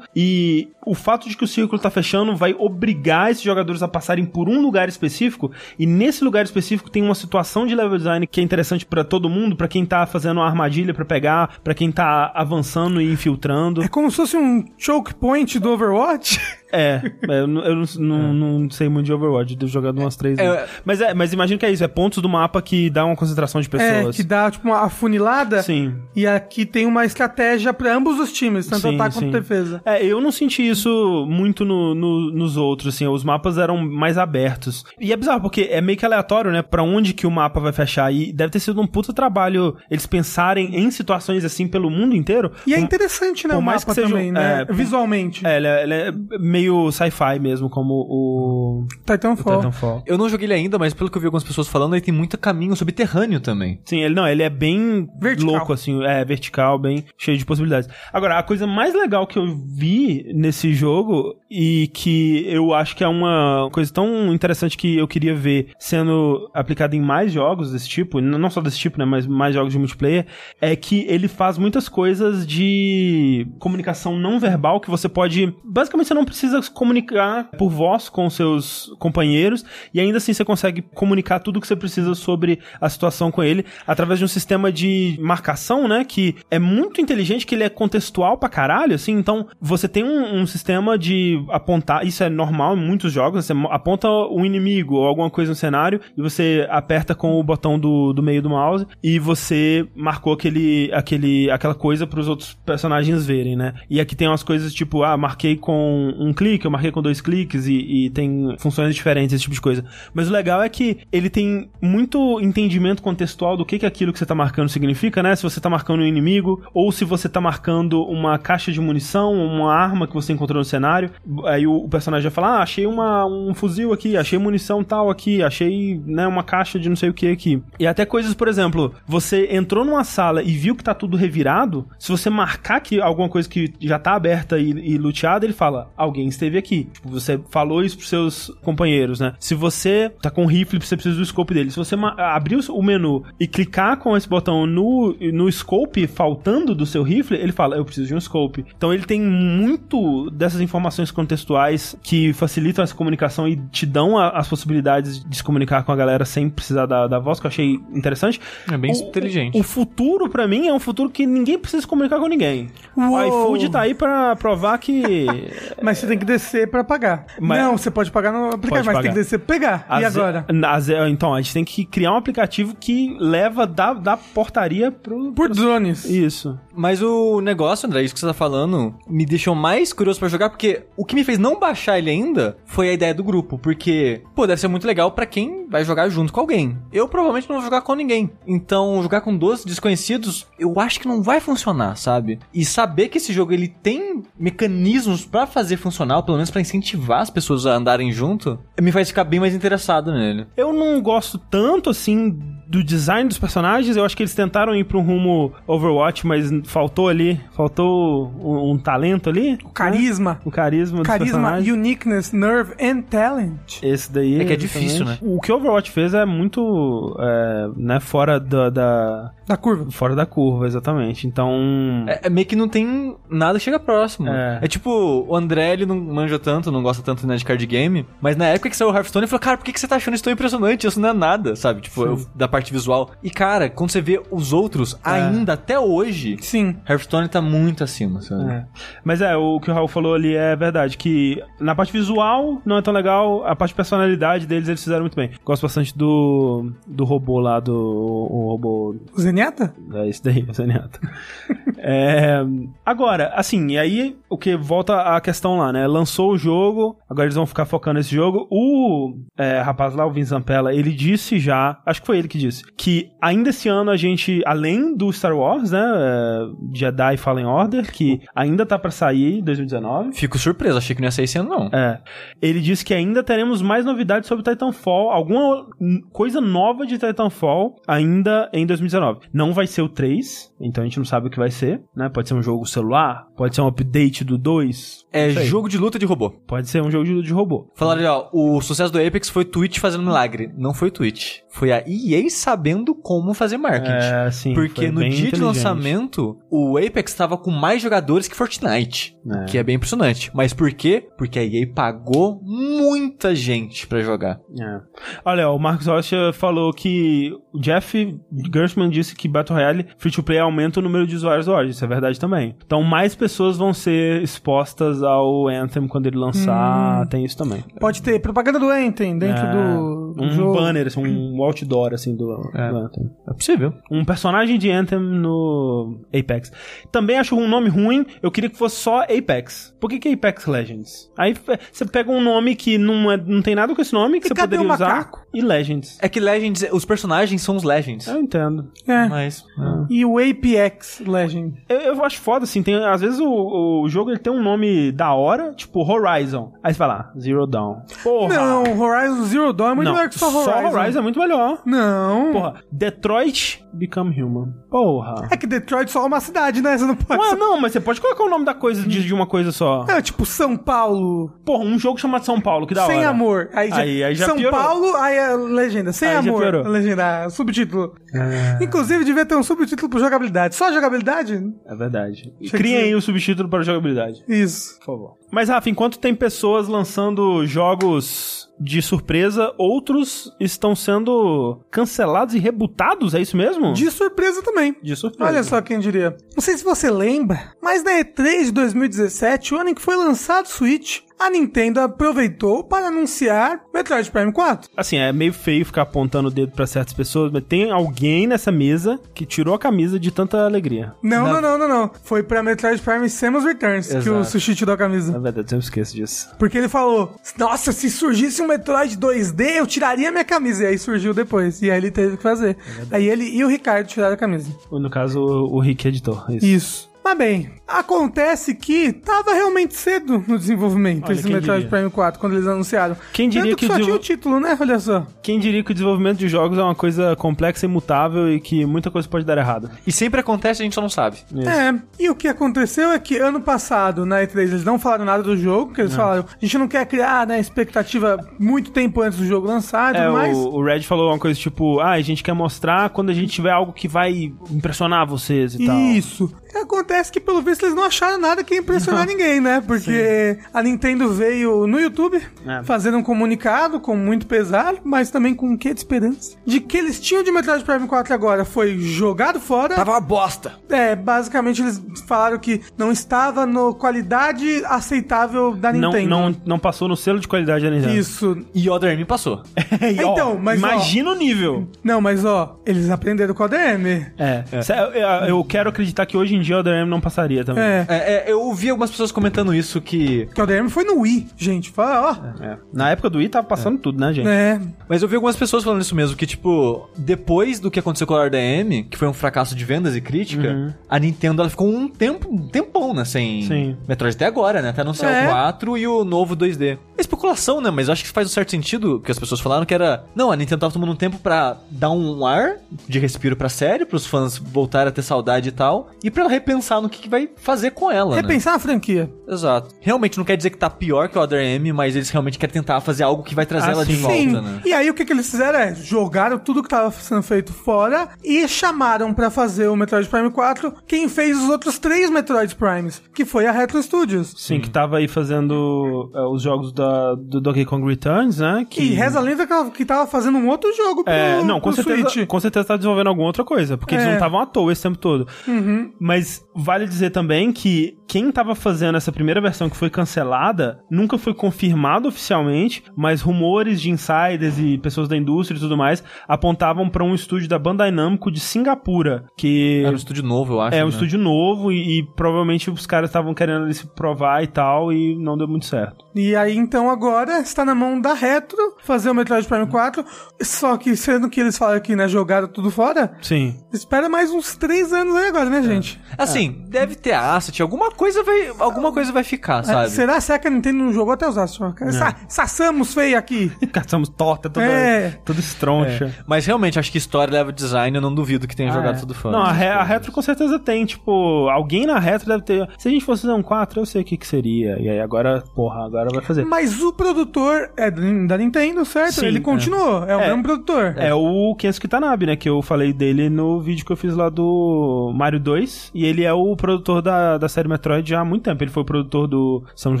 e 0.14 0.68
o 0.86 0.94
fato 0.94 1.28
de 1.28 1.36
que 1.36 1.44
o 1.44 1.48
círculo 1.48 1.80
tá 1.80 1.90
fechando 1.90 2.34
vai 2.34 2.54
obrigar 2.58 3.30
esses 3.30 3.42
jogadores 3.42 3.82
a 3.82 3.88
passarem 3.88 4.24
por 4.24 4.48
um 4.48 4.60
lugar 4.60 4.88
específico, 4.88 5.50
e 5.78 5.86
nesse 5.86 6.24
lugar 6.24 6.44
específico 6.44 6.90
tem 6.90 7.02
uma 7.02 7.14
situação 7.14 7.66
de 7.66 7.74
level 7.74 7.98
design 7.98 8.26
que 8.26 8.40
é 8.40 8.44
interessante 8.44 8.86
pra 8.86 9.04
todo 9.04 9.28
mundo, 9.28 9.56
pra 9.56 9.68
quem 9.68 9.84
tá 9.84 10.06
fazendo 10.06 10.38
uma 10.38 10.46
armadilha 10.46 10.94
pra 10.94 11.04
pegar, 11.04 11.60
pra 11.62 11.74
quem 11.74 11.92
tá 11.92 12.32
avançando 12.34 13.00
e 13.00 13.12
infiltrando. 13.12 13.82
É 13.82 13.88
como 13.88 14.10
se 14.10 14.16
fosse 14.16 14.36
um 14.36 14.64
choke 14.76 15.14
point 15.14 15.58
do 15.58 15.70
Overwatch. 15.70 16.40
É, 16.72 17.00
é, 17.28 17.40
eu, 17.40 17.46
não- 17.46 17.62
eu 17.64 17.74
não, 17.76 17.84
não, 17.98 18.58
não 18.60 18.70
sei 18.70 18.88
muito 18.88 19.06
de 19.06 19.12
Overwatch, 19.12 19.56
devo 19.56 19.70
jogar 19.70 19.92
umas 19.92 20.16
três. 20.16 20.38
É, 20.38 20.50
vezes. 20.52 20.70
mas 20.84 21.00
é, 21.00 21.14
mas 21.14 21.32
imagino 21.32 21.58
que 21.58 21.66
é 21.66 21.70
isso, 21.70 21.82
é 21.84 21.88
pontos 21.88 22.20
do 22.22 22.28
mapa 22.28 22.60
que 22.60 22.90
dá 22.90 23.04
uma 23.04 23.16
concentração 23.16 23.60
de 23.60 23.68
É, 23.68 23.70
pessoas. 23.70 24.16
que 24.16 24.22
dá 24.22 24.50
tipo 24.50 24.68
uma 24.68 24.80
afunilada. 24.84 25.62
Sim. 25.62 25.94
E 26.14 26.26
aqui 26.26 26.66
tem 26.66 26.86
uma 26.86 27.04
estratégia 27.04 27.72
pra 27.72 27.94
ambos 27.96 28.18
os 28.18 28.32
times, 28.32 28.66
tanto 28.66 28.82
Sim, 28.88 28.94
ataque 28.96 29.14
sim. 29.14 29.20
quanto 29.20 29.32
defesa. 29.32 29.80
É, 29.84 30.04
eu 30.04 30.20
não 30.20 30.30
senti 30.30 30.68
isso 30.68 31.26
muito 31.28 31.64
no, 31.64 31.94
no- 31.94 32.30
nos 32.32 32.56
outros, 32.56 32.94
assim, 32.94 33.06
os 33.06 33.24
mapas 33.24 33.58
eram 33.58 33.76
mais 33.78 34.18
abertos. 34.18 34.84
E 35.00 35.12
é 35.12 35.16
bizarro, 35.16 35.40
porque 35.40 35.68
é 35.70 35.80
meio 35.80 35.96
que 35.98 36.04
aleatório, 36.04 36.50
né, 36.50 36.62
pra 36.62 36.82
onde 36.82 37.12
que 37.14 37.26
o 37.26 37.30
mapa 37.30 37.60
vai 37.60 37.72
fechar, 37.72 38.12
e 38.12 38.32
deve 38.32 38.50
ter 38.50 38.60
sido 38.60 38.80
um 38.80 38.86
puta 38.86 39.12
trabalho 39.12 39.76
eles 39.90 40.06
pensarem 40.06 40.76
em 40.76 40.90
situações 40.90 41.44
assim 41.44 41.66
pelo 41.66 41.90
mundo 41.90 42.14
inteiro. 42.14 42.52
E 42.66 42.74
é 42.74 42.78
interessante, 42.78 43.46
né, 43.46 43.54
por 43.54 43.60
o 43.60 43.62
mais 43.62 43.82
mapa 43.84 43.94
que 43.94 44.00
seja- 44.02 44.12
também, 44.14 44.32
né? 44.32 44.66
é, 44.68 44.72
Visualmente. 44.72 45.46
É, 45.46 45.56
ele 45.56 45.66
é, 45.66 45.82
ele 45.82 45.94
é 45.94 46.12
meio 46.38 46.57
sci-fi 46.92 47.38
mesmo, 47.40 47.68
como 47.68 47.94
o, 47.94 48.82
o 48.82 48.86
Titanfall. 49.06 49.58
Titanfall. 49.58 50.02
Eu 50.06 50.18
não 50.18 50.28
joguei 50.28 50.46
ele 50.46 50.54
ainda, 50.54 50.78
mas 50.78 50.94
pelo 50.94 51.10
que 51.10 51.16
eu 51.16 51.20
vi 51.20 51.26
algumas 51.26 51.44
pessoas 51.44 51.68
falando, 51.68 51.94
ele 51.94 52.04
tem 52.04 52.14
muito 52.14 52.38
caminho 52.38 52.74
subterrâneo 52.74 53.40
também. 53.40 53.80
Sim, 53.84 54.00
ele 54.00 54.14
não, 54.14 54.26
ele 54.26 54.42
é 54.42 54.50
bem 54.50 55.08
Vertical. 55.20 55.54
louco, 55.54 55.72
assim, 55.72 56.02
é 56.04 56.24
vertical, 56.24 56.78
bem 56.78 57.04
cheio 57.16 57.36
de 57.36 57.44
possibilidades. 57.44 57.88
Agora, 58.12 58.38
a 58.38 58.42
coisa 58.42 58.66
mais 58.66 58.94
legal 58.94 59.26
que 59.26 59.38
eu 59.38 59.46
vi 59.76 60.32
nesse 60.34 60.72
jogo 60.72 61.34
e 61.50 61.88
que 61.94 62.44
eu 62.46 62.74
acho 62.74 62.94
que 62.96 63.04
é 63.04 63.08
uma 63.08 63.68
coisa 63.72 63.92
tão 63.92 64.32
interessante 64.32 64.76
que 64.76 64.96
eu 64.96 65.08
queria 65.08 65.34
ver 65.34 65.70
sendo 65.78 66.50
aplicada 66.54 66.94
em 66.94 67.00
mais 67.00 67.32
jogos 67.32 67.72
desse 67.72 67.88
tipo, 67.88 68.20
não 68.20 68.50
só 68.50 68.60
desse 68.60 68.78
tipo, 68.78 68.98
né, 68.98 69.04
mas 69.04 69.26
mais 69.26 69.54
jogos 69.54 69.72
de 69.72 69.78
multiplayer, 69.78 70.26
é 70.60 70.74
que 70.76 71.06
ele 71.08 71.28
faz 71.28 71.58
muitas 71.58 71.88
coisas 71.88 72.46
de 72.46 73.46
comunicação 73.58 74.16
não 74.18 74.38
verbal 74.38 74.80
que 74.80 74.90
você 74.90 75.08
pode, 75.08 75.54
basicamente 75.64 76.08
você 76.08 76.14
não 76.14 76.24
precisa 76.24 76.47
se 76.62 76.70
comunicar 76.70 77.50
por 77.56 77.70
voz 77.70 78.08
com 78.08 78.28
seus 78.30 78.92
companheiros 78.98 79.64
e 79.92 80.00
ainda 80.00 80.18
assim 80.18 80.32
você 80.32 80.44
consegue 80.44 80.82
comunicar 80.94 81.40
tudo 81.40 81.58
o 81.58 81.60
que 81.60 81.66
você 81.66 81.76
precisa 81.76 82.14
sobre 82.14 82.58
a 82.80 82.88
situação 82.88 83.30
com 83.30 83.42
ele 83.42 83.64
através 83.86 84.18
de 84.18 84.24
um 84.24 84.28
sistema 84.28 84.72
de 84.72 85.16
marcação, 85.20 85.86
né, 85.88 86.04
que 86.04 86.36
é 86.50 86.58
muito 86.58 87.00
inteligente, 87.00 87.46
que 87.46 87.54
ele 87.54 87.64
é 87.64 87.68
contextual 87.68 88.38
pra 88.38 88.48
caralho, 88.48 88.94
assim, 88.94 89.12
então 89.12 89.46
você 89.60 89.88
tem 89.88 90.04
um, 90.04 90.40
um 90.40 90.46
sistema 90.46 90.98
de 90.98 91.42
apontar, 91.50 92.06
isso 92.06 92.22
é 92.22 92.28
normal 92.28 92.76
em 92.76 92.80
muitos 92.80 93.12
jogos, 93.12 93.44
você 93.44 93.52
aponta 93.70 94.08
um 94.08 94.44
inimigo 94.44 94.96
ou 94.96 95.06
alguma 95.06 95.30
coisa 95.30 95.50
no 95.50 95.56
cenário 95.56 96.00
e 96.16 96.22
você 96.22 96.66
aperta 96.70 97.14
com 97.14 97.38
o 97.38 97.42
botão 97.42 97.78
do, 97.78 98.12
do 98.12 98.22
meio 98.22 98.42
do 98.42 98.50
mouse 98.50 98.86
e 99.02 99.18
você 99.18 99.86
marcou 99.94 100.32
aquele, 100.32 100.90
aquele, 100.92 101.50
aquela 101.50 101.74
coisa 101.74 102.06
pros 102.06 102.28
outros 102.28 102.54
personagens 102.64 103.26
verem, 103.26 103.56
né? 103.56 103.74
E 103.88 104.00
aqui 104.00 104.14
tem 104.14 104.28
umas 104.28 104.42
coisas 104.42 104.72
tipo, 104.72 105.02
ah, 105.02 105.16
marquei 105.16 105.56
com 105.56 106.14
um 106.18 106.32
clique, 106.38 106.64
eu 106.64 106.70
marquei 106.70 106.92
com 106.92 107.02
dois 107.02 107.20
cliques 107.20 107.66
e, 107.66 108.06
e 108.06 108.10
tem 108.10 108.54
funções 108.58 108.94
diferentes, 108.94 109.34
esse 109.34 109.42
tipo 109.42 109.54
de 109.54 109.60
coisa. 109.60 109.84
Mas 110.14 110.30
o 110.30 110.32
legal 110.32 110.62
é 110.62 110.68
que 110.68 110.98
ele 111.10 111.28
tem 111.28 111.68
muito 111.82 112.40
entendimento 112.40 113.02
contextual 113.02 113.56
do 113.56 113.64
que, 113.64 113.76
que 113.76 113.84
aquilo 113.84 114.12
que 114.12 114.20
você 114.20 114.24
tá 114.24 114.36
marcando 114.36 114.68
significa, 114.68 115.20
né? 115.20 115.34
Se 115.34 115.42
você 115.42 115.60
tá 115.60 115.68
marcando 115.68 116.00
um 116.00 116.06
inimigo 116.06 116.62
ou 116.72 116.92
se 116.92 117.04
você 117.04 117.28
tá 117.28 117.40
marcando 117.40 118.04
uma 118.04 118.38
caixa 118.38 118.70
de 118.70 118.80
munição, 118.80 119.34
uma 119.34 119.74
arma 119.74 120.06
que 120.06 120.14
você 120.14 120.32
encontrou 120.32 120.60
no 120.60 120.64
cenário. 120.64 121.10
Aí 121.46 121.66
o, 121.66 121.74
o 121.74 121.88
personagem 121.88 122.22
vai 122.22 122.34
falar, 122.34 122.58
ah, 122.58 122.62
achei 122.62 122.86
uma, 122.86 123.26
um 123.26 123.52
fuzil 123.52 123.92
aqui, 123.92 124.16
achei 124.16 124.38
munição 124.38 124.84
tal 124.84 125.10
aqui, 125.10 125.42
achei, 125.42 126.00
né, 126.06 126.24
uma 126.24 126.44
caixa 126.44 126.78
de 126.78 126.88
não 126.88 126.96
sei 126.96 127.10
o 127.10 127.14
que 127.14 127.28
aqui. 127.32 127.60
E 127.80 127.86
até 127.86 128.06
coisas, 128.06 128.32
por 128.32 128.46
exemplo, 128.46 128.94
você 129.06 129.48
entrou 129.50 129.84
numa 129.84 130.04
sala 130.04 130.40
e 130.40 130.52
viu 130.52 130.76
que 130.76 130.84
tá 130.84 130.94
tudo 130.94 131.16
revirado, 131.16 131.88
se 131.98 132.12
você 132.12 132.30
marcar 132.30 132.80
que 132.80 133.00
alguma 133.00 133.28
coisa 133.28 133.48
que 133.48 133.72
já 133.80 133.98
tá 133.98 134.14
aberta 134.14 134.56
e, 134.56 134.70
e 134.70 134.98
luteada, 134.98 135.44
ele 135.44 135.52
fala, 135.52 135.90
alguém 135.96 136.27
esteve 136.28 136.58
aqui. 136.58 136.88
Tipo, 136.92 137.08
você 137.10 137.38
falou 137.50 137.82
isso 137.82 137.96
pros 137.96 138.08
seus 138.08 138.50
companheiros, 138.62 139.20
né? 139.20 139.34
Se 139.38 139.54
você 139.54 140.10
tá 140.22 140.30
com 140.30 140.44
um 140.44 140.46
rifle, 140.46 140.78
você 140.80 140.96
precisa 140.96 141.16
do 141.16 141.24
scope 141.24 141.54
dele. 141.54 141.70
Se 141.70 141.76
você 141.76 141.96
abrir 142.16 142.56
o- 142.56 142.72
o 142.74 142.82
menu 142.82 143.24
e 143.38 143.46
clicar 143.46 143.96
com 143.98 144.16
esse 144.16 144.28
botão 144.28 144.66
no, 144.66 145.16
no 145.32 145.50
scope 145.50 146.06
faltando 146.06 146.74
do 146.74 146.86
seu 146.86 147.02
rifle, 147.02 147.36
ele 147.36 147.52
fala, 147.52 147.76
eu 147.76 147.84
preciso 147.84 148.06
de 148.08 148.14
um 148.14 148.20
scope. 148.20 148.64
Então 148.76 148.92
ele 148.92 149.04
tem 149.04 149.20
muito 149.20 150.30
dessas 150.30 150.60
informações 150.60 151.10
contextuais 151.10 151.96
que 152.02 152.32
facilitam 152.32 152.82
essa 152.82 152.94
comunicação 152.94 153.46
e 153.48 153.56
te 153.70 153.84
dão 153.86 154.16
a- 154.18 154.30
as 154.30 154.48
possibilidades 154.48 155.22
de 155.24 155.36
se 155.36 155.42
comunicar 155.44 155.82
com 155.84 155.92
a 155.92 155.96
galera 155.96 156.24
sem 156.24 156.48
precisar 156.48 156.86
da, 156.86 157.06
da 157.06 157.18
voz, 157.18 157.40
que 157.40 157.46
eu 157.46 157.50
achei 157.50 157.80
interessante. 157.92 158.40
É 158.70 158.76
bem 158.76 158.92
O- 158.92 158.94
inteligente. 159.08 159.58
O 159.58 159.62
futuro, 159.62 160.28
pra 160.28 160.46
mim, 160.46 160.66
é 160.68 160.72
um 160.74 160.78
futuro 160.80 161.10
que 161.10 161.26
ninguém 161.26 161.58
precisa 161.58 161.82
se 161.82 161.86
comunicar 161.86 162.18
com 162.18 162.26
ninguém. 162.26 162.68
O 162.96 163.00
Uou. 163.02 163.26
iFood 163.26 163.70
tá 163.70 163.80
aí 163.80 163.94
pra 163.94 164.36
provar 164.36 164.78
que. 164.78 165.02
Mas 165.82 165.98
você 165.98 166.06
tem 166.06 166.17
que 166.18 166.24
descer 166.24 166.68
pra 166.70 166.82
pagar. 166.84 167.26
Mas- 167.40 167.58
Não, 167.62 167.76
você 167.78 167.90
pode 167.90 168.10
pagar 168.10 168.32
no 168.32 168.46
aplicativo, 168.48 168.70
Pode 168.70 168.86
mas 168.86 168.94
pagar. 168.96 169.02
tem 169.02 169.10
que 169.12 169.18
descer 169.18 169.38
pra 169.38 169.46
pegar. 169.54 169.86
e 170.00 170.04
As- 170.04 170.16
agora? 170.16 170.46
as- 170.66 170.88
então, 171.08 171.34
a 171.34 171.40
gente 171.40 171.52
tem 171.54 171.64
que 171.64 171.84
criar 171.84 172.12
um 172.12 172.16
aplicativo 172.16 172.74
que 172.78 173.16
leva 173.18 173.66
da, 173.66 173.92
da 173.94 174.16
portaria 174.16 174.90
pro. 174.90 175.32
Por 175.32 175.48
drones. 175.50 176.04
Isso. 176.04 176.58
Mas 176.74 177.02
o 177.02 177.40
negócio, 177.40 177.86
André, 177.86 178.02
isso 178.02 178.14
que 178.14 178.20
você 178.20 178.26
tá 178.26 178.34
falando, 178.34 178.94
me 179.08 179.24
deixou 179.26 179.54
mais 179.54 179.92
curioso 179.92 180.18
pra 180.20 180.28
jogar, 180.28 180.48
porque 180.50 180.82
o 180.96 181.04
que 181.04 181.14
me 181.14 181.24
fez 181.24 181.38
não 181.38 181.58
baixar 181.58 181.98
ele 181.98 182.10
ainda 182.10 182.56
foi 182.64 182.88
a 182.88 182.92
ideia 182.92 183.12
do 183.14 183.24
grupo. 183.24 183.58
Porque, 183.58 184.22
pô, 184.34 184.46
deve 184.46 184.60
ser 184.60 184.68
muito 184.68 184.86
legal 184.86 185.10
pra 185.12 185.26
quem 185.26 185.66
vai 185.68 185.84
jogar 185.84 186.08
junto 186.08 186.32
com 186.32 186.40
alguém. 186.40 186.78
Eu 186.92 187.08
provavelmente 187.08 187.48
não 187.48 187.56
vou 187.56 187.64
jogar 187.64 187.80
com 187.82 187.94
ninguém. 187.94 188.30
Então, 188.46 189.02
jogar 189.02 189.20
com 189.20 189.36
12 189.36 189.66
desconhecidos, 189.66 190.46
eu 190.58 190.78
acho 190.78 191.00
que 191.00 191.08
não 191.08 191.22
vai 191.22 191.40
funcionar, 191.40 191.96
sabe? 191.96 192.38
E 192.54 192.64
saber 192.64 193.08
que 193.08 193.18
esse 193.18 193.32
jogo 193.32 193.52
ele 193.52 193.68
tem 193.68 194.22
mecanismos 194.38 195.24
pra 195.24 195.46
fazer 195.46 195.76
funcionar, 195.76 196.07
pelo 196.22 196.36
menos 196.36 196.50
pra 196.50 196.60
incentivar 196.60 197.20
as 197.20 197.30
pessoas 197.30 197.66
a 197.66 197.74
andarem 197.74 198.10
junto, 198.12 198.58
me 198.80 198.92
faz 198.92 199.08
ficar 199.08 199.24
bem 199.24 199.40
mais 199.40 199.54
interessado 199.54 200.12
nele. 200.12 200.46
Eu 200.56 200.72
não 200.72 201.00
gosto 201.00 201.38
tanto 201.38 201.90
assim 201.90 202.38
do 202.68 202.84
design 202.84 203.28
dos 203.28 203.38
personagens. 203.38 203.96
Eu 203.96 204.04
acho 204.04 204.16
que 204.16 204.22
eles 204.22 204.34
tentaram 204.34 204.74
ir 204.74 204.84
pra 204.84 204.98
um 204.98 205.02
rumo 205.02 205.52
Overwatch, 205.66 206.26
mas 206.26 206.50
faltou 206.64 207.08
ali. 207.08 207.40
Faltou 207.52 208.32
um, 208.40 208.72
um 208.72 208.78
talento 208.78 209.28
ali. 209.30 209.58
O 209.64 209.70
carisma. 209.70 210.32
né? 210.34 210.38
O 210.44 210.50
carisma 210.50 210.98
dos 210.98 211.06
Carisma, 211.06 211.56
uniqueness, 211.58 212.32
nerve 212.32 212.74
and 212.80 213.02
talent. 213.02 213.82
Esse 213.82 214.12
daí 214.12 214.40
É 214.40 214.44
que 214.44 214.52
é 214.52 214.56
difícil, 214.56 215.04
né? 215.06 215.18
O 215.22 215.40
que 215.40 215.50
o 215.50 215.56
Overwatch 215.56 215.90
fez 215.90 216.12
é 216.14 216.24
muito, 216.24 217.16
é, 217.18 217.68
né, 217.76 218.00
fora 218.00 218.38
da, 218.38 218.68
da- 218.70 219.30
Da 219.46 219.56
curva. 219.56 219.90
fora 219.90 220.14
da 220.14 220.26
curva, 220.26 220.66
exatamente. 220.66 221.26
Então, 221.26 222.04
É, 222.06 222.20
é 222.24 222.30
meio 222.30 222.46
que 222.46 222.54
não 222.56 222.68
tem 222.68 223.16
nada 223.30 223.58
que 223.58 223.64
chega 223.64 223.78
próximo. 223.78 224.28
É. 224.28 224.58
É. 224.62 224.68
tipo, 224.68 224.90
o 225.26 225.34
André, 225.34 225.72
ele 225.72 225.86
não 225.86 225.98
manja 225.98 226.38
tanto, 226.38 226.70
não 226.70 226.82
gosta 226.82 227.02
tanto 227.02 227.26
né, 227.26 227.36
de 227.36 227.44
card 227.44 227.64
game, 227.66 228.04
mas 228.20 228.36
na 228.36 228.46
época 228.46 228.68
que 228.70 228.76
saiu 228.76 228.90
o 228.90 228.94
Hearthstone, 228.94 229.22
ele 229.24 229.30
falou, 229.30 229.40
cara, 229.40 229.56
por 229.56 229.64
que, 229.64 229.72
que 229.72 229.80
você 229.80 229.88
tá 229.88 229.96
achando 229.96 230.14
isso 230.14 230.24
tão 230.24 230.32
impressionante? 230.32 230.86
Isso 230.86 231.00
não 231.00 231.08
é 231.08 231.12
nada, 231.14 231.56
sabe? 231.56 231.80
Tipo, 231.80 232.04
eu- 232.04 232.26
da 232.34 232.46
parte 232.48 232.57
visual. 232.72 233.10
E, 233.22 233.30
cara, 233.30 233.68
quando 233.68 233.90
você 233.90 234.00
vê 234.00 234.20
os 234.30 234.52
outros, 234.52 234.94
É. 235.04 235.10
ainda 235.10 235.52
até 235.54 235.78
hoje, 235.78 236.36
Sim. 236.40 236.76
Hearthstone 236.88 237.28
tá 237.28 237.40
muito 237.40 237.84
acima, 237.84 238.20
sabe? 238.22 238.50
É. 238.50 238.64
Mas 239.04 239.20
é, 239.20 239.36
o 239.36 239.60
que 239.60 239.70
o 239.70 239.74
Raul 239.74 239.88
falou 239.88 240.14
ali 240.14 240.34
é 240.34 240.54
verdade, 240.56 240.96
que 240.96 241.42
na 241.60 241.74
parte 241.74 241.92
visual 241.92 242.60
não 242.64 242.78
é 242.78 242.82
tão 242.82 242.92
legal, 242.92 243.44
a 243.46 243.54
parte 243.54 243.70
de 243.70 243.76
personalidade 243.76 244.46
deles 244.46 244.68
eles 244.68 244.82
fizeram 244.82 245.02
muito 245.02 245.16
bem. 245.16 245.30
Gosto 245.44 245.62
bastante 245.62 245.96
do, 245.96 246.72
do 246.86 247.04
robô 247.04 247.38
lá, 247.40 247.60
do 247.60 247.74
o 247.74 248.48
robô... 248.50 248.96
O 249.14 249.20
Zenyatta? 249.20 249.74
É 249.94 250.08
esse 250.08 250.22
daí, 250.22 250.44
o 250.48 250.52
Zenyatta. 250.52 251.00
é, 251.78 252.40
agora, 252.84 253.32
assim, 253.34 253.68
e 253.68 253.78
aí 253.78 254.16
o 254.28 254.36
que 254.36 254.56
volta 254.56 255.16
à 255.16 255.20
questão 255.20 255.58
lá, 255.58 255.72
né? 255.72 255.86
Lançou 255.86 256.32
o 256.32 256.38
jogo, 256.38 256.96
agora 257.08 257.26
eles 257.26 257.34
vão 257.34 257.46
ficar 257.46 257.64
focando 257.64 257.98
nesse 257.98 258.14
jogo. 258.14 258.46
O 258.50 259.14
é, 259.36 259.60
rapaz 259.60 259.94
lá, 259.94 260.06
o 260.06 260.10
Vin 260.10 260.24
Zampella, 260.24 260.74
ele 260.74 260.92
disse 260.92 261.38
já, 261.38 261.78
acho 261.84 262.00
que 262.00 262.06
foi 262.06 262.18
ele 262.18 262.28
que 262.28 262.38
disse, 262.38 262.47
que 262.76 263.10
ainda 263.20 263.50
esse 263.50 263.68
ano 263.68 263.90
a 263.90 263.96
gente, 263.96 264.42
além 264.46 264.96
do 264.96 265.12
Star 265.12 265.36
Wars, 265.36 265.70
né? 265.70 265.88
é, 265.98 266.48
Jedi 266.72 267.16
Fallen 267.16 267.46
Order, 267.46 267.90
que 267.90 268.20
ainda 268.34 268.64
tá 268.64 268.78
pra 268.78 268.90
sair 268.90 269.38
em 269.38 269.44
2019. 269.44 270.12
Fico 270.12 270.38
surpreso, 270.38 270.78
achei 270.78 270.94
que 270.94 271.02
não 271.02 271.06
ia 271.06 271.12
sair 271.12 271.24
esse 271.24 271.38
ano, 271.38 271.48
não. 271.48 271.66
É. 271.72 272.00
Ele 272.40 272.60
disse 272.60 272.84
que 272.84 272.94
ainda 272.94 273.22
teremos 273.22 273.62
mais 273.62 273.84
novidades 273.84 274.28
sobre 274.28 274.44
Titanfall, 274.44 275.10
alguma 275.10 275.66
coisa 276.12 276.40
nova 276.40 276.86
de 276.86 276.98
Titanfall 276.98 277.76
ainda 277.86 278.50
em 278.52 278.66
2019. 278.66 279.28
Não 279.32 279.52
vai 279.52 279.66
ser 279.66 279.82
o 279.82 279.88
3, 279.88 280.52
então 280.60 280.82
a 280.82 280.86
gente 280.86 280.98
não 280.98 281.04
sabe 281.04 281.28
o 281.28 281.30
que 281.30 281.38
vai 281.38 281.50
ser, 281.50 281.82
né? 281.94 282.08
Pode 282.08 282.28
ser 282.28 282.34
um 282.34 282.42
jogo 282.42 282.66
celular, 282.66 283.26
pode 283.36 283.54
ser 283.54 283.62
um 283.62 283.66
update 283.66 284.24
do 284.24 284.38
2. 284.38 285.06
É 285.12 285.30
jogo 285.30 285.68
de 285.68 285.78
luta 285.78 285.98
de 285.98 286.06
robô. 286.06 286.30
Pode 286.30 286.68
ser 286.68 286.82
um 286.82 286.90
jogo 286.90 287.04
de, 287.04 287.22
de 287.22 287.32
robô. 287.32 287.70
Falaram 287.74 288.00
ali, 288.00 288.08
ó, 288.08 288.28
o 288.32 288.60
sucesso 288.60 288.92
do 288.92 289.00
Apex 289.00 289.28
foi 289.28 289.44
Twitch 289.44 289.78
fazendo 289.78 290.02
milagre. 290.02 290.50
Não 290.56 290.74
foi 290.74 290.90
Twitch. 290.90 291.38
Foi 291.58 291.72
a 291.72 291.82
EA 291.86 292.30
sabendo 292.30 292.94
como 292.94 293.34
fazer 293.34 293.58
marketing. 293.58 293.90
É, 293.92 294.30
sim. 294.30 294.54
Porque 294.54 294.92
no 294.92 295.00
dia 295.08 295.32
de 295.32 295.40
lançamento, 295.40 296.38
o 296.48 296.78
Apex 296.78 297.10
estava 297.10 297.36
com 297.36 297.50
mais 297.50 297.82
jogadores 297.82 298.28
que 298.28 298.36
Fortnite. 298.36 299.18
É. 299.28 299.44
Que 299.46 299.58
é 299.58 299.62
bem 299.64 299.74
impressionante. 299.74 300.30
Mas 300.32 300.54
por 300.54 300.72
quê? 300.72 301.08
Porque 301.18 301.36
a 301.38 301.44
EA 301.44 301.66
pagou 301.74 302.40
muita 302.44 303.34
gente 303.34 303.86
pra 303.88 304.00
jogar. 304.00 304.40
É. 304.60 304.80
Olha, 305.24 305.50
o 305.50 305.58
Marcos 305.58 305.86
Rocha 305.88 306.32
falou 306.32 306.72
que 306.72 307.32
o 307.52 307.58
Jeff 307.60 308.16
Gershman 308.54 308.88
disse 308.88 309.16
que 309.16 309.26
Battle 309.28 309.56
Royale 309.58 309.86
Free 309.98 310.12
to 310.12 310.22
Play 310.22 310.38
aumenta 310.38 310.78
o 310.78 310.82
número 310.82 311.06
de 311.06 311.16
usuários 311.16 311.46
do 311.46 311.52
Origin. 311.52 311.72
Isso 311.72 311.84
é 311.84 311.88
verdade 311.88 312.20
também. 312.20 312.54
Então 312.64 312.82
mais 312.84 313.16
pessoas 313.16 313.56
vão 313.58 313.74
ser 313.74 314.22
expostas 314.22 315.02
ao 315.02 315.48
Anthem 315.48 315.88
quando 315.88 316.06
ele 316.06 316.16
lançar. 316.16 317.06
Tem 317.08 317.24
isso 317.24 317.36
também. 317.36 317.64
Pode 317.80 318.00
ter 318.00 318.20
propaganda 318.20 318.58
do 318.60 318.68
Anthem 318.70 319.18
dentro 319.18 319.44
É. 319.44 319.52
do, 319.52 320.07
Um 320.24 320.30
jogo. 320.30 320.54
banner, 320.54 320.86
assim, 320.86 321.00
um 321.06 321.42
outdoor, 321.42 321.94
assim, 321.94 322.14
do, 322.16 322.32
É. 322.54 322.70
do 322.70 322.76
Anthem. 322.78 323.10
É 323.28 323.32
possível. 323.34 323.72
Um 323.90 324.04
personagem 324.04 324.58
de 324.58 324.70
Anthem 324.70 324.98
no 324.98 326.00
Apex. 326.16 326.52
Também 326.90 327.18
acho 327.18 327.36
um 327.36 327.48
nome 327.48 327.68
ruim, 327.68 328.04
eu 328.22 328.30
queria 328.30 328.50
que 328.50 328.56
fosse 328.56 328.76
só 328.76 329.02
Apex. 329.02 329.74
Por 329.80 329.88
que, 329.90 329.98
que 329.98 330.08
é 330.08 330.12
Apex 330.14 330.46
Legends? 330.46 331.10
Aí 331.16 331.34
fe- 331.34 331.58
você 331.72 331.84
pega 331.84 332.10
um 332.10 332.20
nome 332.20 332.54
que 332.56 332.78
não, 332.78 333.10
é, 333.10 333.16
não 333.16 333.42
tem 333.42 333.54
nada 333.54 333.74
com 333.74 333.80
esse 333.80 333.92
nome, 333.92 334.20
que 334.20 334.26
E 334.26 334.28
você 334.28 334.34
poderia 334.34 334.64
usar, 334.66 334.88
macaco? 334.88 335.26
e 335.32 335.40
Legends. 335.40 335.98
É 336.00 336.08
que 336.08 336.18
Legends, 336.20 336.66
os 336.72 336.84
personagens 336.84 337.40
são 337.42 337.56
os 337.56 337.62
Legends. 337.62 338.06
Eu 338.06 338.18
entendo. 338.20 338.70
É. 338.86 339.06
Mas. 339.08 339.44
E 339.90 340.04
o 340.04 340.18
Apex 340.18 341.00
Legend. 341.06 341.54
Eu, 341.68 341.78
eu 341.80 342.04
acho 342.04 342.20
foda, 342.20 342.44
assim, 342.44 342.62
tem, 342.62 342.74
às 342.84 343.00
vezes 343.00 343.20
o, 343.20 343.82
o 343.82 343.88
jogo 343.88 344.10
ele 344.10 344.18
tem 344.18 344.32
um 344.32 344.42
nome 344.42 344.92
da 344.92 345.12
hora, 345.14 345.52
tipo 345.54 345.80
Horizon. 345.88 346.52
Aí 346.62 346.72
você 346.72 346.78
vai 346.78 346.88
lá, 346.88 347.12
Zero 347.18 347.46
Dawn. 347.46 347.80
Porra! 348.02 348.34
Não, 348.34 348.80
Horizon 348.80 349.24
Zero 349.24 349.52
Dawn 349.52 349.70
é 349.70 349.74
muito 349.74 349.88
Não, 349.88 349.96
melhor 350.08 350.10
que 350.10 350.18
só 350.18 350.26
Horizon. 350.28 350.70
Só 350.70 350.78
Horizon 350.78 350.98
é 350.98 351.02
muito 351.02 351.18
melhor. 351.18 351.62
Não. 351.66 352.32
Porra, 352.32 352.54
Detroit 352.72 353.64
Become 353.72 354.22
Human. 354.22 354.52
Porra. 354.70 355.28
É 355.30 355.36
que 355.36 355.46
Detroit 355.46 355.90
só 355.90 356.02
é 356.02 356.06
uma 356.06 356.20
cidade, 356.20 356.60
né? 356.62 356.76
Você 356.76 356.84
não 356.84 356.96
pode... 356.96 357.20
Ué, 357.20 357.34
não, 357.36 357.60
mas 357.60 357.72
você 357.72 357.80
pode 357.80 358.00
colocar 358.00 358.24
o 358.24 358.28
nome 358.30 358.44
da 358.44 358.54
coisa 358.54 358.82
de, 358.82 359.04
de 359.04 359.14
uma 359.14 359.26
coisa 359.26 359.52
só. 359.52 359.84
É, 359.88 360.00
tipo 360.02 360.24
São 360.26 360.56
Paulo, 360.56 361.30
Porra, 361.44 361.64
um 361.64 361.78
jogo 361.78 361.98
chamado 361.98 362.24
São 362.24 362.40
Paulo, 362.40 362.66
que 362.66 362.74
da 362.74 362.86
sem 362.86 362.98
hora. 362.98 363.08
amor. 363.08 363.50
Aí, 363.52 363.68
já, 363.70 363.76
Aí- 363.76 364.04
aí 364.04 364.14
já 364.14 364.26
São 364.26 364.36
piorou. 364.36 364.58
Paulo, 364.58 364.96
aí 364.96 365.18
a 365.18 365.34
legenda, 365.36 365.92
sem 365.92 366.08
Aí 366.08 366.14
já 366.14 366.20
amor. 366.20 366.40
piorou. 366.40 366.64
A 366.66 366.68
legenda, 366.68 367.30
subtítulo. 367.30 367.94
É. 368.14 368.64
Inclusive, 368.64 369.04
devia 369.04 369.24
ter 369.26 369.36
um 369.36 369.42
subtítulo 369.42 369.88
pro 369.88 370.00
jogabilidade. 370.00 370.54
Só 370.54 370.72
jogabilidade? 370.72 371.42
É 371.66 371.74
verdade. 371.74 372.32
Criem 372.50 372.76
aí 372.78 372.94
o 372.94 373.00
subtítulo 373.02 373.48
para 373.48 373.62
jogabilidade. 373.62 374.24
Isso. 374.28 374.78
Por 374.78 374.86
favor. 374.86 375.16
Mas, 375.30 375.48
Rafa, 375.48 375.68
enquanto 375.68 375.98
tem 375.98 376.14
pessoas 376.14 376.68
lançando 376.68 377.44
jogos 377.46 378.47
de 378.60 378.82
surpresa, 378.82 379.52
outros 379.56 380.34
estão 380.40 380.74
sendo 380.74 381.60
cancelados 381.70 382.34
e 382.34 382.38
rebutados, 382.38 383.14
é 383.14 383.20
isso 383.20 383.36
mesmo? 383.36 383.72
De 383.72 383.90
surpresa 383.90 384.42
também. 384.42 384.76
De 384.82 384.96
surpresa. 384.96 385.30
Olha 385.30 385.42
só 385.42 385.60
quem 385.60 385.78
diria. 385.78 386.16
Não 386.34 386.42
sei 386.42 386.56
se 386.56 386.64
você 386.64 386.90
lembra, 386.90 387.52
mas 387.62 387.82
na 387.82 387.92
E3 387.92 388.46
de 388.46 388.52
2017, 388.52 389.54
o 389.54 389.58
ano 389.58 389.70
em 389.70 389.74
que 389.74 389.82
foi 389.82 389.96
lançado 389.96 390.46
o 390.46 390.48
Switch, 390.48 391.00
a 391.18 391.30
Nintendo 391.30 391.80
aproveitou 391.80 392.62
para 392.64 392.88
anunciar 392.88 393.60
Metroid 393.74 394.10
Prime 394.10 394.32
4. 394.32 394.70
Assim, 394.76 394.96
é 394.96 395.12
meio 395.12 395.32
feio 395.32 395.64
ficar 395.64 395.82
apontando 395.82 396.28
o 396.28 396.30
dedo 396.30 396.52
pra 396.52 396.66
certas 396.66 396.92
pessoas, 396.94 397.32
mas 397.32 397.42
tem 397.48 397.70
alguém 397.70 398.26
nessa 398.26 398.50
mesa 398.52 399.00
que 399.14 399.26
tirou 399.26 399.54
a 399.54 399.58
camisa 399.58 399.98
de 399.98 400.10
tanta 400.10 400.44
alegria. 400.44 400.92
Não, 401.02 401.24
Na- 401.26 401.40
não, 401.40 401.40
não, 401.40 401.58
não, 401.58 401.68
não. 401.68 401.90
Foi 402.04 402.22
pra 402.22 402.42
Metroid 402.42 402.80
Prime 402.80 403.08
Samus 403.08 403.44
Returns 403.44 403.88
que 403.88 403.96
Exato. 403.96 404.16
o 404.18 404.24
Sushi 404.24 404.54
tirou 404.54 404.74
a 404.74 404.76
Na 404.76 404.84
camisa. 404.84 405.12
verdade, 405.18 405.38
eu 405.38 405.48
sempre 405.48 405.64
esqueço 405.64 405.94
disso. 405.94 406.28
Porque 406.38 406.58
ele 406.58 406.68
falou: 406.68 407.14
Nossa, 407.38 407.72
se 407.72 407.90
surgisse 407.90 408.40
um 408.42 408.46
Metroid 408.46 408.96
2D, 408.96 409.56
eu 409.56 409.66
tiraria 409.66 410.10
minha 410.10 410.24
camisa. 410.24 410.64
E 410.64 410.66
aí 410.66 410.78
surgiu 410.78 411.12
depois. 411.14 411.60
E 411.62 411.70
aí 411.70 411.76
ele 411.78 411.90
teve 411.90 412.16
que 412.16 412.22
fazer. 412.22 412.56
aí 412.90 413.08
ele 413.08 413.24
e 413.24 413.44
o 413.44 413.48
Ricardo 413.48 413.86
tiraram 413.86 414.14
a 414.14 414.16
camisa. 414.16 414.50
No 414.70 414.88
caso, 414.90 415.20
o 415.20 415.58
o 415.58 415.60
Rick 415.60 415.88
editor. 415.88 416.24
Isso. 416.30 416.46
Isso. 416.46 416.87
Mas 417.08 417.18
bem, 417.18 417.50
acontece 417.66 418.54
que 418.54 418.92
tava 418.92 419.32
realmente 419.32 419.74
cedo 419.74 420.22
no 420.26 420.38
desenvolvimento 420.38 421.04
Olha, 421.06 421.14
esse 421.14 421.26
Metroid 421.28 421.62
diria? 421.64 421.68
Prime 421.68 421.90
4 421.90 422.20
quando 422.20 422.34
eles 422.34 422.46
anunciaram. 422.46 422.96
Quem 423.12 423.28
diria 423.28 423.50
Tanto 423.50 423.56
que 423.60 423.66
que 423.66 423.72
o 423.72 423.76
só 423.76 423.82
tinha 423.82 423.94
o 423.94 423.98
título, 423.98 424.40
né? 424.40 424.56
Olha 424.60 424.78
só. 424.78 425.06
Quem 425.22 425.38
diria 425.38 425.64
que 425.64 425.70
o 425.70 425.74
desenvolvimento 425.74 426.18
de 426.18 426.28
jogos 426.28 426.58
é 426.58 426.62
uma 426.62 426.74
coisa 426.74 427.16
complexa 427.16 427.64
e 427.66 427.68
mutável 427.68 428.30
e 428.32 428.38
que 428.40 428.64
muita 428.66 428.90
coisa 428.90 429.08
pode 429.08 429.24
dar 429.24 429.38
errado. 429.38 429.70
E 429.86 429.92
sempre 429.92 430.20
acontece, 430.20 430.62
a 430.62 430.64
gente 430.64 430.74
só 430.74 430.80
não 430.82 430.88
sabe. 430.88 431.18
Isso. 431.34 431.48
É, 431.48 431.74
e 431.98 432.10
o 432.10 432.14
que 432.14 432.28
aconteceu 432.28 432.90
é 432.90 432.98
que 432.98 433.16
ano 433.16 433.40
passado, 433.40 434.04
na 434.04 434.20
E3, 434.22 434.38
eles 434.38 434.64
não 434.64 434.78
falaram 434.78 435.04
nada 435.04 435.22
do 435.22 435.36
jogo, 435.36 435.72
que 435.72 435.80
eles 435.80 435.94
falaram, 435.94 436.24
a 436.30 436.44
gente 436.44 436.58
não 436.58 436.68
quer 436.68 436.84
criar, 436.86 437.26
né, 437.26 437.40
expectativa 437.40 438.18
muito 438.38 438.70
tempo 438.70 439.00
antes 439.02 439.18
do 439.18 439.26
jogo 439.26 439.46
lançar 439.46 439.94
É, 439.94 440.08
mais. 440.08 440.36
o, 440.36 440.48
o 440.50 440.64
Red 440.64 440.82
falou 440.82 441.10
uma 441.10 441.18
coisa 441.18 441.38
tipo, 441.38 441.80
ah, 441.80 441.92
a 441.92 442.00
gente 442.00 442.22
quer 442.22 442.34
mostrar 442.34 442.90
quando 442.90 443.10
a 443.10 443.14
gente 443.14 443.32
tiver 443.32 443.50
algo 443.50 443.72
que 443.72 443.88
vai 443.88 444.32
impressionar 444.50 445.06
vocês 445.06 445.54
e 445.54 445.64
tal. 445.66 445.78
Isso. 445.78 446.32
E 446.48 446.56
acontece 446.98 447.12
que, 447.12 447.20
pelo 447.20 447.40
visto, 447.42 447.64
eles 447.64 447.74
não 447.74 447.84
acharam 447.84 448.18
nada 448.18 448.42
que 448.42 448.54
ia 448.54 448.60
impressionar 448.60 449.06
ninguém, 449.08 449.40
né? 449.40 449.62
Porque 449.66 450.38
a 450.52 450.62
Nintendo 450.62 451.12
veio 451.12 451.66
no 451.66 451.78
YouTube 451.80 452.20
É. 452.46 452.62
fazendo 452.64 452.98
um 452.98 453.02
comunicado 453.02 453.78
com 453.80 453.96
muito 453.96 454.26
pesar, 454.26 454.74
mas 454.84 455.10
também 455.10 455.34
com 455.34 455.50
um 455.50 455.56
quê 455.56 455.72
de 455.72 455.80
esperança. 455.80 456.36
De 456.44 456.60
que 456.60 456.76
eles 456.76 457.00
tinham 457.00 457.22
de 457.22 457.30
Metroid 457.30 457.64
Prime 457.64 457.86
4 457.86 458.12
agora 458.12 458.44
foi 458.44 458.78
jogado 458.78 459.40
fora. 459.40 459.74
Tava 459.76 459.92
uma 459.92 460.00
bosta. 460.00 460.54
É, 460.68 460.96
basicamente 460.96 461.62
eles 461.62 461.80
falaram 462.06 462.38
que 462.38 462.60
não 462.76 462.90
estava 462.90 463.46
no 463.46 463.74
qualidade 463.74 464.62
aceitável 464.66 465.54
da 465.54 465.72
Não, 465.72 465.90
Nintendo. 465.90 466.08
não, 466.08 466.36
não 466.44 466.58
passou 466.58 466.88
no 466.88 466.96
selo 466.96 467.20
de 467.20 467.28
qualidade 467.28 467.64
da 467.64 467.70
Nintendo. 467.70 467.94
Isso. 467.94 468.36
E 468.54 468.68
Other 468.68 468.92
M 468.92 469.04
passou. 469.04 469.42
E, 469.80 470.02
ó, 470.04 470.12
Então, 470.12 470.38
mas, 470.42 470.62
ó- 470.62 470.66
Imagina 470.66 471.10
o 471.10 471.14
nível. 471.14 471.68
Não, 471.84 472.00
mas 472.00 472.24
ó, 472.24 472.58
eles 472.66 472.90
aprenderam 472.90 473.32
com 473.34 473.44
a 473.44 473.46
DM. 473.46 474.06
É. 474.18 474.44
Cê- 474.62 474.72
Eu, 474.72 474.86
eu- 474.92 475.08
eu 475.28 475.44
quero 475.44 475.68
acreditar 475.68 476.04
que 476.06 476.16
hoje 476.16 476.34
em 476.34 476.40
dia 476.40 476.56
o 476.56 476.60
Other 476.60 476.74
Não 476.84 477.00
passaria 477.00 477.44
também. 477.44 477.62
É. 477.64 477.86
É, 477.88 477.96
é, 477.96 478.32
eu 478.32 478.40
ouvi 478.42 478.68
algumas 478.70 478.90
pessoas 478.90 479.10
comentando 479.12 479.54
isso 479.54 479.80
que. 479.80 480.26
Que 480.34 480.40
a 480.40 480.44
DM 480.46 480.68
foi 480.68 480.84
no 480.84 481.00
Wii, 481.00 481.28
gente. 481.36 481.70
Fala, 481.70 482.32
ó. 482.40 482.44
É. 482.44 482.58
Na 482.72 482.90
época 482.90 483.10
do 483.10 483.18
Wii 483.18 483.28
tava 483.28 483.46
passando 483.46 483.78
tudo, 483.78 484.00
né, 484.00 484.12
gente? 484.12 484.28
É. 484.28 484.60
Mas 484.88 485.02
eu 485.02 485.08
vi 485.08 485.16
algumas 485.16 485.36
pessoas 485.36 485.64
falando 485.64 485.80
isso 485.82 485.94
mesmo, 485.94 486.16
que 486.16 486.26
tipo, 486.26 486.88
depois 486.96 487.60
do 487.60 487.70
que 487.70 487.78
aconteceu 487.78 488.06
com 488.06 488.14
a 488.14 488.24
RDM, 488.26 488.84
que 488.90 488.96
foi 488.98 489.08
um 489.08 489.12
fracasso 489.12 489.54
de 489.54 489.64
vendas 489.64 489.94
e 489.96 490.00
crítica, 490.00 490.74
a 490.88 490.98
Nintendo 490.98 491.42
ela 491.42 491.50
ficou 491.50 491.68
um 491.68 491.88
tempo, 491.88 492.28
um 492.32 492.48
tempão, 492.48 492.92
né, 492.94 493.04
sem 493.04 493.42
Sim. 493.42 493.76
Metroid 493.86 494.14
até 494.14 494.26
agora, 494.26 494.60
né, 494.62 494.70
até 494.70 494.80
anunciar 494.82 495.12
É. 495.12 495.26
o 495.26 495.30
4 495.30 495.76
e 495.78 495.86
o 495.86 496.04
novo 496.04 496.36
2D. 496.36 496.78
É 496.96 497.00
especulação, 497.00 497.60
né, 497.60 497.70
mas 497.70 497.88
eu 497.88 497.92
acho 497.92 498.04
que 498.04 498.10
faz 498.10 498.26
um 498.26 498.30
certo 498.30 498.50
sentido, 498.50 499.00
que 499.00 499.10
as 499.10 499.18
pessoas 499.18 499.40
falaram 499.40 499.64
que 499.64 499.74
era, 499.74 500.04
não, 500.14 500.30
a 500.30 500.36
Nintendo 500.36 500.60
tava 500.60 500.72
tomando 500.72 500.92
um 500.92 500.96
tempo 500.96 501.18
pra 501.18 501.56
dar 501.70 501.90
um 501.90 502.26
ar 502.26 502.56
de 502.88 502.98
respiro 502.98 503.36
pra 503.36 503.48
série, 503.48 503.84
pros 503.84 504.06
fãs 504.06 504.36
voltarem 504.38 504.88
a 504.88 504.92
ter 504.92 505.02
saudade 505.02 505.48
e 505.48 505.52
tal, 505.52 505.90
e 506.02 506.10
pra 506.10 506.22
ela 506.24 506.30
repensar 506.30 506.67
no 506.80 506.88
que, 506.88 507.00
que 507.02 507.08
vai 507.08 507.28
fazer 507.36 507.70
com 507.72 507.90
ela, 507.90 508.14
né? 508.16 508.20
Repensar 508.22 508.54
a 508.54 508.58
franquia. 508.58 509.10
Exato. 509.26 509.74
Realmente 509.80 510.16
não 510.18 510.24
quer 510.24 510.36
dizer 510.36 510.50
que 510.50 510.56
tá 510.58 510.68
pior 510.70 511.08
que 511.08 511.18
o 511.18 511.20
Other 511.22 511.40
M, 511.40 511.72
mas 511.72 511.94
eles 511.96 512.10
realmente 512.10 512.38
querem 512.38 512.52
tentar 512.52 512.80
fazer 512.80 513.02
algo 513.02 513.22
que 513.22 513.34
vai 513.34 513.44
trazer 513.46 513.68
Ah, 513.68 513.72
ela 513.72 513.84
de 513.86 513.94
sim. 513.96 514.02
volta, 514.02 514.16
Sim. 514.18 514.32
né? 514.32 514.60
E 514.64 514.72
aí 514.72 514.88
o 514.90 514.94
que, 514.94 515.04
que 515.04 515.12
eles 515.12 515.28
fizeram 515.30 515.58
é 515.58 515.74
jogaram 515.74 516.38
tudo 516.38 516.62
que 516.62 516.68
tava 516.68 516.90
sendo 516.90 517.22
feito 517.22 517.52
fora 517.52 518.08
e 518.24 518.46
chamaram 518.48 519.12
pra 519.14 519.30
fazer 519.30 519.68
o 519.68 519.76
Metroid 519.76 520.08
Prime 520.08 520.30
4 520.30 520.72
quem 520.86 521.08
fez 521.08 521.36
os 521.36 521.48
outros 521.48 521.78
três 521.78 522.10
Metroid 522.10 522.54
Primes, 522.54 523.02
que 523.14 523.24
foi 523.24 523.46
a 523.46 523.52
Retro 523.52 523.82
Studios. 523.82 524.34
Sim, 524.36 524.60
que 524.60 524.70
tava 524.70 524.98
aí 524.98 525.08
fazendo 525.08 526.10
é, 526.14 526.20
os 526.22 526.42
jogos 526.42 526.72
da, 526.72 527.14
do 527.14 527.40
Donkey 527.40 527.64
Kong 527.64 527.86
Returns, 527.86 528.38
né? 528.38 528.66
Que... 528.68 528.82
E 528.82 528.88
reza 528.94 529.18
a 529.18 529.22
lenda 529.22 529.46
que 529.46 529.52
ela- 529.52 529.70
que 529.70 529.84
tava 529.84 530.06
fazendo 530.06 530.38
um 530.38 530.48
outro 530.48 530.74
jogo 530.74 531.04
pro, 531.04 531.12
É, 531.12 531.42
não, 531.44 531.60
com 531.60 531.72
pro 531.72 531.82
certeza, 531.82 532.08
Switch. 532.08 532.26
com 532.26 532.40
certeza 532.40 532.64
tá 532.66 532.76
desenvolvendo 532.76 533.08
alguma 533.08 533.26
outra 533.26 533.44
coisa, 533.44 533.76
porque 533.76 533.94
eles 533.94 534.04
É. 534.04 534.08
não 534.08 534.14
estavam 534.14 534.40
à 534.40 534.46
toa 534.46 534.72
esse 534.72 534.82
tempo 534.82 534.98
todo. 534.98 535.26
Uhum. 535.46 535.92
Mas 536.00 536.42
vale 536.58 536.86
dizer 536.86 537.10
também 537.10 537.52
que 537.52 537.96
quem 538.08 538.32
tava 538.32 538.54
fazendo 538.54 538.96
essa 538.96 539.12
primeira 539.12 539.40
versão 539.40 539.70
que 539.70 539.76
foi 539.76 539.88
cancelada 539.88 540.80
nunca 540.90 541.16
foi 541.16 541.32
confirmado 541.32 542.08
oficialmente, 542.08 542.82
mas 542.96 543.20
rumores 543.20 543.80
de 543.80 543.90
insiders 543.90 544.58
e 544.58 544.78
pessoas 544.78 545.08
da 545.08 545.16
indústria 545.16 545.56
e 545.56 545.60
tudo 545.60 545.76
mais 545.76 546.02
apontavam 546.26 546.88
pra 546.88 547.04
um 547.04 547.14
estúdio 547.14 547.48
da 547.48 547.58
Bandai 547.58 547.90
Namco 547.90 548.30
de 548.30 548.40
Singapura, 548.40 549.26
que 549.36 549.82
Era 549.82 549.92
um 549.92 549.96
estúdio 549.96 550.24
novo, 550.24 550.54
eu 550.54 550.60
acho. 550.60 550.76
é 550.76 550.82
um 550.82 550.88
né? 550.88 550.92
estúdio 550.92 551.18
novo 551.18 551.70
e, 551.70 551.98
e 551.98 552.02
provavelmente 552.16 552.70
os 552.70 552.86
caras 552.86 553.08
estavam 553.10 553.34
querendo 553.34 553.64
ali 553.64 553.74
se 553.74 553.86
provar 553.86 554.42
e 554.42 554.46
tal 554.46 554.92
e 554.92 555.16
não 555.16 555.36
deu 555.36 555.46
muito 555.46 555.66
certo. 555.66 556.04
E 556.14 556.34
aí, 556.34 556.56
então, 556.56 556.90
agora 556.90 557.38
está 557.40 557.64
na 557.64 557.74
mão 557.74 558.00
da 558.00 558.12
Retro 558.12 558.58
fazer 558.82 559.10
o 559.10 559.14
Metroid 559.14 559.46
Prime 559.46 559.66
4. 559.66 560.04
Só 560.42 560.76
que, 560.76 560.96
sendo 560.96 561.28
que 561.30 561.40
eles 561.40 561.56
falaram 561.56 561.80
que, 561.80 561.94
né, 561.94 562.08
jogaram 562.08 562.48
tudo 562.48 562.70
fora, 562.70 563.12
Sim. 563.22 563.54
espera 563.72 564.08
mais 564.08 564.30
uns 564.30 564.56
três 564.56 564.92
anos 564.92 565.14
aí 565.14 565.28
agora, 565.28 565.48
né, 565.48 565.62
gente? 565.62 566.00
Assim, 566.16 566.47
deve 566.48 566.94
ter 566.94 567.12
asset, 567.12 567.60
alguma 567.62 567.90
coisa 567.90 568.22
vai, 568.22 568.48
alguma 568.58 568.92
coisa 568.92 569.12
vai 569.12 569.24
ficar, 569.24 569.60
É, 569.60 569.62
sabe? 569.64 569.90
será, 569.90 570.20
será 570.20 570.38
que 570.38 570.48
a 570.48 570.50
Nintendo 570.50 570.78
não 570.78 570.92
jogou 570.92 571.12
até 571.14 571.28
os 571.28 571.36
astros? 571.38 571.72
Essa, 571.80 572.14
essa 572.26 572.46
Samus 572.46 572.94
feia 572.94 573.18
aqui. 573.18 573.50
Caçamos 573.72 574.08
torta, 574.08 574.48
toda, 574.50 574.66
É. 574.66 575.18
tudo 575.24 575.40
estroncha. 575.40 576.14
Mas 576.26 576.46
realmente, 576.46 576.78
acho 576.78 576.90
que 576.90 576.98
história 576.98 577.32
leva 577.32 577.52
design, 577.52 577.96
eu 577.96 578.00
não 578.02 578.14
duvido 578.14 578.46
que 578.48 578.56
tenha 578.56 578.70
Ah, 578.70 578.74
jogado 578.74 578.96
é. 578.96 579.00
tudo 579.00 579.14
fora. 579.14 579.36
Não, 579.36 579.44
a, 579.44 579.52
re- 579.52 579.66
a 579.68 579.82
Retro 579.82 580.10
com 580.12 580.22
certeza 580.22 580.58
tem, 580.58 580.84
tipo, 580.84 581.48
alguém 581.48 581.86
na 581.86 581.98
Retro 581.98 582.28
deve 582.28 582.42
ter. 582.42 582.68
Se 582.78 582.88
a 582.88 582.90
gente 582.90 583.04
fosse 583.04 583.22
fazer 583.22 583.34
um 583.34 583.42
4, 583.42 583.80
eu 583.80 583.86
sei 583.86 584.02
o 584.02 584.04
que 584.04 584.16
que 584.16 584.26
seria. 584.26 584.78
E 584.80 584.88
aí 584.88 585.00
agora, 585.00 585.42
porra, 585.54 585.84
agora 585.84 586.08
vai 586.12 586.22
fazer. 586.22 586.44
Mas 586.44 586.80
o 586.82 586.92
produtor 586.92 587.70
é 587.76 587.90
da 587.90 588.36
Nintendo, 588.38 588.84
certo? 588.84 589.14
Sim, 589.14 589.26
Ele 589.26 589.38
é. 589.38 589.40
continuou, 589.40 590.04
é, 590.04 590.16
o 590.16 590.20
É. 590.20 590.28
mesmo 590.28 590.42
produtor. 590.42 590.94
É 590.96 591.12
o 591.14 591.54
Kensuke 591.56 591.88
Tanabe, 591.88 592.26
né? 592.26 592.36
Que 592.36 592.48
eu 592.48 592.60
falei 592.62 592.92
dele 592.92 593.28
no 593.28 593.60
vídeo 593.60 593.84
que 593.84 593.92
eu 593.92 593.96
fiz 593.96 594.14
lá 594.14 594.28
do 594.28 595.12
Mario 595.14 595.40
2. 595.40 595.90
E 595.94 596.04
ele 596.04 596.24
é 596.24 596.32
o 596.32 596.37
produtor 596.56 597.02
da, 597.02 597.38
da 597.38 597.48
série 597.48 597.68
Metroid 597.68 598.08
já 598.08 598.20
há 598.20 598.24
muito 598.24 598.44
tempo. 598.44 598.62
Ele 598.62 598.70
foi 598.70 598.82
o 598.82 598.86
produtor 598.86 599.26
do 599.26 599.62
Samus 599.74 600.00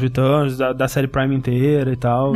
Returns, 0.00 0.56
da, 0.56 0.72
da 0.72 0.88
série 0.88 1.08
Prime 1.08 1.34
inteira 1.34 1.92
e 1.92 1.96
tal. 1.96 2.34